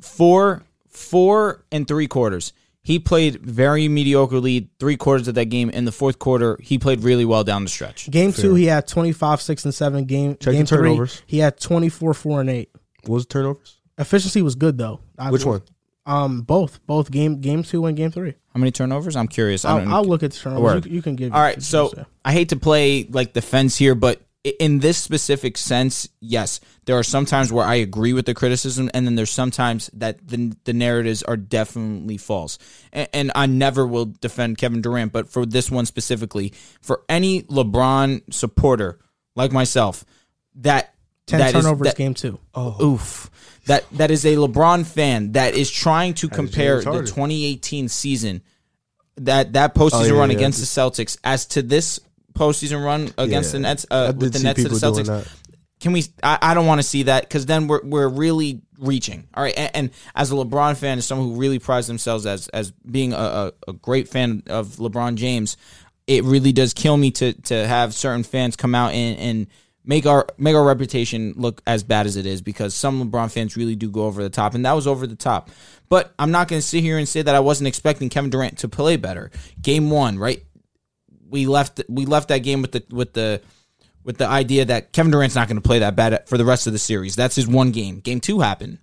[0.00, 2.52] four, four and three quarters.
[2.82, 5.68] He played very mediocrely three quarters of that game.
[5.70, 8.10] In the fourth quarter, he played really well down the stretch.
[8.10, 10.04] Game two, he had 25, 6, and 7.
[10.06, 11.16] Game, Check game the turnovers.
[11.16, 12.70] three, he had 24, 4, and 8.
[13.02, 13.76] What was the turnovers?
[13.98, 15.00] Efficiency was good, though.
[15.18, 15.60] I- Which one?
[16.06, 16.84] Um, Both.
[16.86, 18.34] Both game game two and game three.
[18.54, 19.16] How many turnovers?
[19.16, 19.64] I'm curious.
[19.64, 20.86] I I'll, don't I'll look at the turnovers.
[20.86, 21.92] You, you can give All right, so
[22.24, 24.20] I hate to play like the fence here, but
[24.58, 28.90] in this specific sense, yes, there are some times where I agree with the criticism,
[28.94, 32.58] and then there's sometimes that the the narratives are definitely false.
[32.92, 37.42] And, and I never will defend Kevin Durant, but for this one specifically, for any
[37.42, 38.98] LeBron supporter
[39.36, 40.04] like myself
[40.56, 40.94] that
[41.26, 42.40] Ten that is- turnovers that- game two.
[42.54, 43.30] Oh, Oof.
[43.70, 48.42] That that is a LeBron fan that is trying to compare the 2018 season
[49.18, 52.00] that that postseason Oh, yeah, run yeah, against the Celtics as to this
[52.34, 53.52] postseason run against Yeah.
[53.52, 55.28] the Nets uh, with the Nets to the Celtics.
[55.78, 56.04] Can we?
[56.22, 59.28] I, I don't want to see that because then we're we're really reaching.
[59.34, 62.48] All right, and, and as a LeBron fan, as someone who really prides themselves as
[62.48, 65.56] as being a, a, a great fan of LeBron James,
[66.06, 69.46] it really does kill me to to have certain fans come out and, and
[69.84, 73.56] make our make our reputation look as bad as it is because some LeBron fans
[73.56, 75.50] really do go over the top, and that was over the top.
[75.88, 78.58] But I'm not going to sit here and say that I wasn't expecting Kevin Durant
[78.58, 79.30] to play better.
[79.60, 80.44] Game one, right?
[81.28, 83.40] We left we left that game with the with the
[84.04, 86.66] with the idea that Kevin Durant's not going to play that bad for the rest
[86.66, 87.16] of the series.
[87.16, 88.00] That's his one game.
[88.00, 88.78] Game two happened,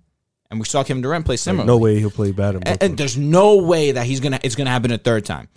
[0.50, 1.66] and we saw Kevin Durant play similar.
[1.66, 2.60] no way he'll play better.
[2.64, 5.48] And, and there's no way that he's gonna it's gonna happen a third time.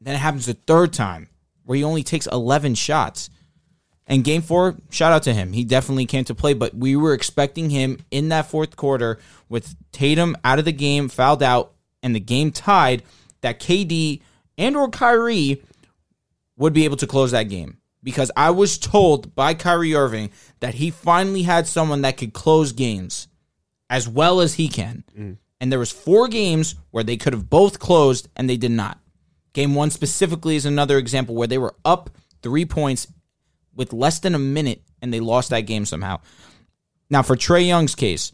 [0.00, 1.28] Then it happens a third time
[1.64, 3.30] where he only takes 11 shots.
[4.12, 5.54] And game four, shout out to him.
[5.54, 9.18] He definitely came to play, but we were expecting him in that fourth quarter
[9.48, 13.04] with Tatum out of the game, fouled out, and the game tied,
[13.40, 14.20] that KD
[14.58, 15.62] and or Kyrie
[16.58, 17.78] would be able to close that game.
[18.02, 22.72] Because I was told by Kyrie Irving that he finally had someone that could close
[22.72, 23.28] games
[23.88, 25.04] as well as he can.
[25.18, 25.38] Mm.
[25.58, 28.98] And there was four games where they could have both closed and they did not.
[29.54, 32.10] Game one specifically is another example where they were up
[32.42, 33.06] three points
[33.74, 36.20] with less than a minute and they lost that game somehow.
[37.10, 38.32] Now for Trae Young's case,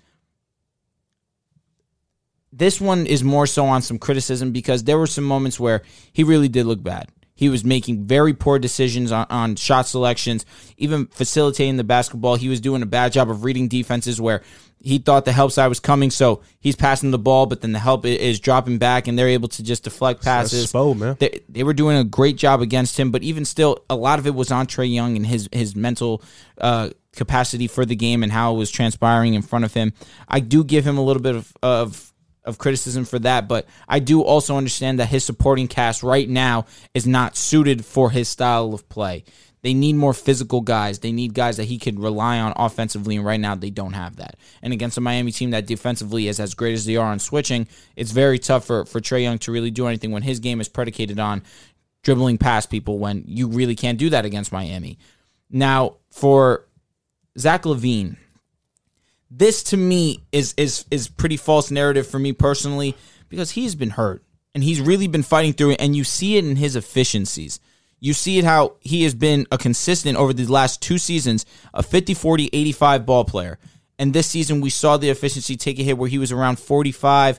[2.52, 6.24] this one is more so on some criticism because there were some moments where he
[6.24, 7.08] really did look bad.
[7.38, 10.44] He was making very poor decisions on, on shot selections,
[10.76, 12.34] even facilitating the basketball.
[12.34, 14.42] He was doing a bad job of reading defenses where
[14.80, 17.78] he thought the help side was coming, so he's passing the ball, but then the
[17.78, 20.72] help is dropping back, and they're able to just deflect passes.
[20.72, 21.16] Spo, man.
[21.20, 24.26] They, they were doing a great job against him, but even still, a lot of
[24.26, 26.24] it was on Trae Young and his his mental
[26.60, 29.92] uh, capacity for the game and how it was transpiring in front of him.
[30.26, 32.12] I do give him a little bit of, of
[32.44, 36.66] of criticism for that, but I do also understand that his supporting cast right now
[36.94, 39.24] is not suited for his style of play.
[39.62, 41.00] They need more physical guys.
[41.00, 44.16] They need guys that he can rely on offensively, and right now they don't have
[44.16, 44.36] that.
[44.62, 47.66] And against a Miami team that defensively is as great as they are on switching,
[47.96, 50.68] it's very tough for, for Trae Young to really do anything when his game is
[50.68, 51.42] predicated on
[52.02, 54.98] dribbling past people when you really can't do that against Miami.
[55.50, 56.66] Now, for
[57.36, 58.16] Zach LaVine,
[59.30, 62.96] this to me is is is pretty false narrative for me personally
[63.28, 64.22] because he's been hurt
[64.54, 67.60] and he's really been fighting through it and you see it in his efficiencies.
[68.00, 71.82] You see it how he has been a consistent over the last two seasons, a
[71.82, 73.58] 50 40 85 ball player.
[73.98, 77.38] And this season we saw the efficiency take a hit where he was around 45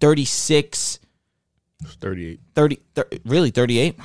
[0.00, 0.98] 36
[1.84, 2.40] 38.
[2.54, 3.98] 30, thir- really 38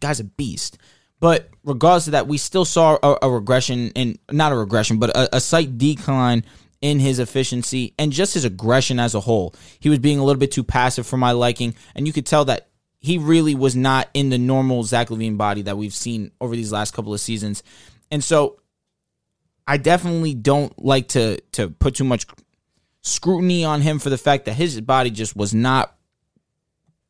[0.00, 0.78] guy's a beast
[1.20, 5.10] but regardless of that we still saw a, a regression and not a regression but
[5.10, 6.44] a, a slight decline
[6.80, 9.54] in his efficiency and just his aggression as a whole.
[9.80, 12.46] He was being a little bit too passive for my liking and you could tell
[12.46, 12.68] that
[12.98, 16.72] he really was not in the normal Zach LaVine body that we've seen over these
[16.72, 17.62] last couple of seasons.
[18.10, 18.60] And so
[19.66, 22.26] I definitely don't like to to put too much
[23.02, 25.96] scrutiny on him for the fact that his body just was not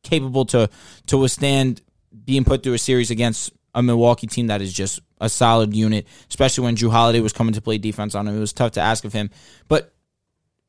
[0.03, 0.69] capable to
[1.07, 1.81] to withstand
[2.23, 6.07] being put through a series against a Milwaukee team that is just a solid unit,
[6.29, 8.35] especially when Jrue Holiday was coming to play defense on him.
[8.35, 9.29] It was tough to ask of him.
[9.67, 9.93] But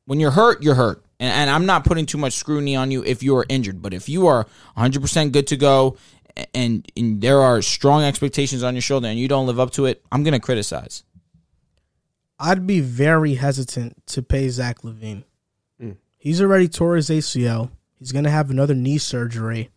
[0.05, 1.03] when you're hurt, you're hurt.
[1.19, 3.81] And, and I'm not putting too much scrutiny on you if you are injured.
[3.81, 5.97] But if you are 100% good to go
[6.53, 9.85] and, and there are strong expectations on your shoulder and you don't live up to
[9.85, 11.03] it, I'm going to criticize.
[12.39, 15.23] I'd be very hesitant to pay Zach LaVine.
[15.81, 15.97] Mm.
[16.17, 17.71] He's already tore his ACL.
[18.03, 19.69] He's gonna have another knee surgery.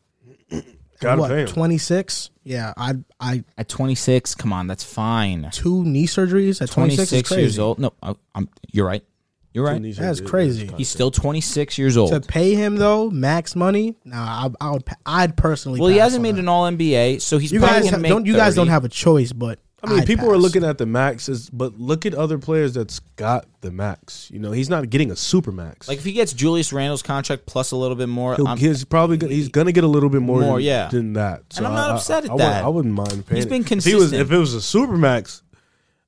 [1.01, 1.47] Gotta what, pay him.
[1.49, 2.31] Twenty six?
[2.45, 5.49] Yeah, I I At 26, come on, that's fine.
[5.53, 7.79] two knee surgeries at twenty six 26 years old.
[7.79, 9.05] No, I- I'm, you're right.
[9.53, 9.83] You're right.
[9.97, 10.71] That's crazy.
[10.77, 12.11] He's still 26 years old.
[12.11, 13.97] To pay him though, max money.
[14.05, 14.85] Nah, I, I would.
[14.85, 15.81] pa- I'd personally.
[15.81, 16.41] Well, he pass hasn't on made that.
[16.41, 18.27] an All NBA, so he's You probably guys gonna ha- make don't.
[18.27, 18.71] You guys don't 30.
[18.73, 22.05] have a choice, but I mean, I'd people are looking at the maxes, but look
[22.07, 24.31] at other players that's got the max.
[24.33, 25.89] You know, he's not getting a super max.
[25.89, 29.33] Like if he gets Julius Randle's contract plus a little bit more, he's probably gonna,
[29.33, 30.89] he's gonna get a little bit more, More, than, yeah.
[30.89, 31.45] than that.
[31.53, 32.65] So I'm not I- upset at I, I, that.
[32.65, 33.37] I wouldn't mind paying.
[33.37, 33.49] He's it.
[33.49, 34.21] been If he was, consistent.
[34.23, 35.43] if it was a super max,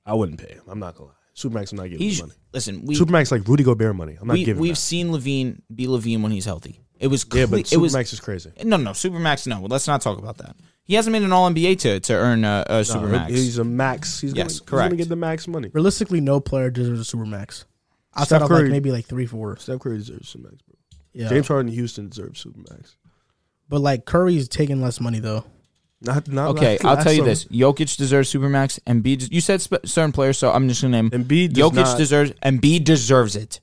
[0.04, 0.62] I wouldn't pay him.
[0.68, 1.14] I'm not gonna lie.
[1.34, 2.32] Super max, I'm not giving he's money.
[2.52, 2.84] listen.
[2.84, 4.16] We Super max like Rudy Gobert money.
[4.20, 4.60] I'm not we giving.
[4.60, 4.80] we've that.
[4.80, 6.80] seen LaVine be LaVine when he's healthy.
[7.00, 8.50] It was yeah, but it super was max is crazy.
[8.64, 9.60] no no Supermax no.
[9.60, 10.56] Well, let's not talk about that.
[10.84, 13.28] He hasn't made an All NBA to to earn uh, a, a No, Supermax.
[13.28, 14.20] He's a max.
[14.20, 14.90] He's Yes, gonna, He's correct.
[14.90, 15.70] gonna get the max money.
[15.72, 17.64] realistically, no player deserves a super max.
[18.16, 19.56] Outside Steph of like maybe like three, four.
[19.58, 20.74] Steph Curry deserves super max, bro.
[21.12, 22.96] Yeah, James Harden, Houston deserves super max.
[23.68, 25.44] but like Curry's taking less money though.
[26.00, 27.28] Not, not Okay, like I'll last tell you summer.
[27.30, 28.78] this: Jokic deserves supermax.
[28.86, 31.98] Embiid, you said sp- certain players, so I'm just gonna name Embiid does Jokic not-
[31.98, 32.30] deserves.
[32.44, 33.60] Embiid deserves it.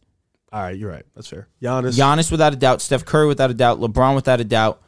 [0.55, 1.05] All right, you're right.
[1.15, 1.49] That's fair.
[1.61, 1.97] Giannis.
[1.99, 2.81] Giannis without a doubt.
[2.81, 3.81] Steph Curry without a doubt.
[3.81, 4.81] LeBron without a doubt.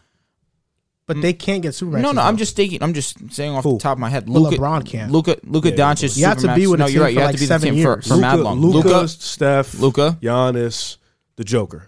[1.07, 1.99] But they can't get super.
[1.99, 2.81] No, no, I'm just thinking.
[2.81, 3.73] I'm just saying off Who?
[3.73, 4.29] the top of my head.
[4.29, 5.11] Well, Luka, LeBron can't.
[5.11, 6.17] Luka, Luka Yeah, Doncic.
[6.17, 6.71] You have to be supermax.
[6.71, 7.13] with a no, team you're right.
[7.13, 8.07] You for have like to be the seven team for, years.
[8.07, 8.59] for mad long.
[8.61, 10.17] Luka, Luka Steph, Luka?
[10.21, 10.97] Giannis,
[11.35, 11.87] the Joker.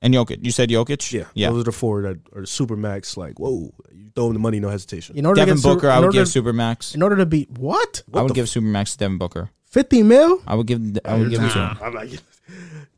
[0.00, 0.44] and Jokic.
[0.44, 1.12] You said Jokic.
[1.12, 1.50] Yeah, yeah.
[1.50, 3.16] Those are the four that are super max.
[3.16, 5.16] Like, whoa, you throw them the money, no hesitation.
[5.16, 5.80] In order Devin to get Booker.
[5.80, 6.94] super, I in would order, give supermax.
[6.96, 9.50] in order to beat what I would the give supermax to Devin Booker.
[9.66, 10.40] fifty mil.
[10.46, 10.80] I would give.
[11.04, 11.78] I would give it to him.
[11.82, 12.20] I'm not getting.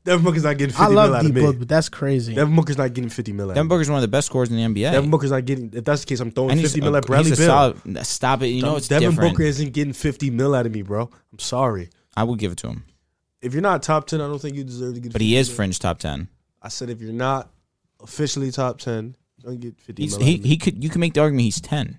[0.05, 1.41] Devin Booker's not getting 50 I mil love out D of me.
[1.41, 2.35] Book, but that's crazy.
[2.35, 3.69] Devin Booker's not getting 50 mil out Devin of me.
[3.71, 4.93] Booker's one of the best scorers in the NBA.
[4.93, 5.71] Devin Booker's not getting.
[5.73, 7.43] If that's the case, I'm throwing and he's 50 mil a- at Bradley he's a
[7.43, 7.47] Beal.
[7.83, 8.07] solid.
[8.07, 8.49] Stop it.
[8.49, 9.33] You know it's Devin different.
[9.33, 11.09] Booker isn't getting 50 mil out of me, bro.
[11.33, 11.89] I'm sorry.
[12.17, 12.85] I would give it to him,
[13.43, 15.13] If you're not top 10, I don't think you deserve to get.
[15.13, 15.57] but 50 he is mil.
[15.57, 16.29] fringe top ten.
[16.63, 17.51] I said if you're not
[18.03, 20.23] officially top 10, don't get 50 He's, mil.
[20.23, 20.49] out he of me.
[20.51, 20.85] he could.
[20.85, 21.99] You can make the argument he's ten.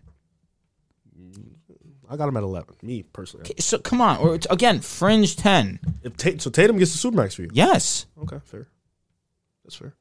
[2.09, 2.75] I got him at 11.
[2.82, 3.50] Me personally.
[3.59, 5.80] So come on, or it's- again, fringe ten.
[6.03, 7.50] If Ta- so Tatum gets the supermax for you.
[7.53, 8.06] Yes.
[8.24, 8.67] Okay, fair.
[9.64, 9.93] That's fair.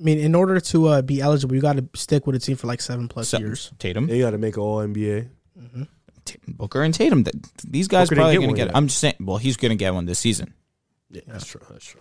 [0.00, 2.56] I mean, in order to uh, be eligible, you got to stick with a team
[2.56, 3.72] for like seven plus So- years.
[3.78, 5.28] Tatum, Then you got to make all NBA.
[6.24, 7.24] T- Booker, and Tatum.
[7.24, 7.34] Th-
[7.66, 8.62] These guys Booker didn't probably get going to one get.
[8.66, 8.70] yet.
[8.70, 8.76] it.
[8.76, 9.14] I'm just saying.
[9.20, 10.52] Well, he's going to get one this season.
[11.10, 11.60] Yeah, that's true.
[11.70, 12.00] That's true.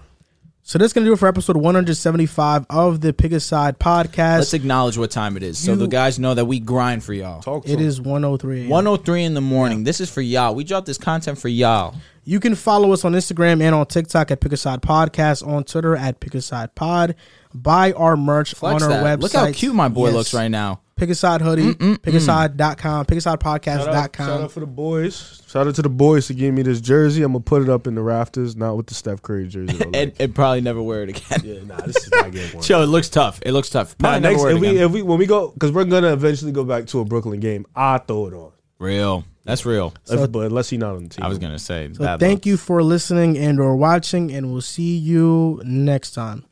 [0.70, 4.40] So that's gonna do it for episode 175 of the Pick a Side podcast.
[4.40, 7.14] Let's acknowledge what time it is, so You- the guys know that we grind for
[7.14, 7.42] y'all.
[7.42, 7.88] Talk to it him.
[7.88, 8.64] is 103.
[8.64, 8.70] a.m.
[8.70, 9.86] 103 in the morning.
[9.86, 10.54] This is for y'all.
[10.56, 11.96] We dropped this content for y'all.
[12.26, 15.64] You can follow us on Instagram and on TikTok at Pick a Side Podcast, on
[15.64, 17.16] Twitter at Pick a Side Pod.
[17.54, 19.20] Buy our merch Flex on our that.
[19.20, 19.22] website.
[19.22, 20.16] Look how cute my boy Yes.
[20.16, 20.82] looks right now.
[20.98, 24.44] Pick a Side hoodie, pickaside.com, Shout out, shout pickasidepodcast.com.
[24.44, 25.42] out for the boys.
[25.48, 27.24] Shout out to the boys to give me this jersey.
[27.24, 29.74] I'm gonna put it up in the rafters, not with the Steph Curry jersey.
[29.78, 29.86] though.
[29.86, 31.42] Like, And, and probably never wear it again.
[31.44, 32.64] yeah, nah, this is not getting one.
[32.64, 33.40] Joe, it looks tough.
[33.46, 33.96] It looks tough.
[34.00, 34.84] Nah, Probably never next wear it if we again.
[34.86, 37.66] if we when we go because we're gonna eventually go back to a Brooklyn game.
[37.76, 39.24] I throw it on, Real.
[39.44, 39.94] That's real.
[40.04, 41.24] So- If- but unless he's not on the team.
[41.24, 41.90] I was gonna say.
[41.94, 42.46] So thank luck.
[42.46, 46.44] you for listening and or watching, and we'll see you next time.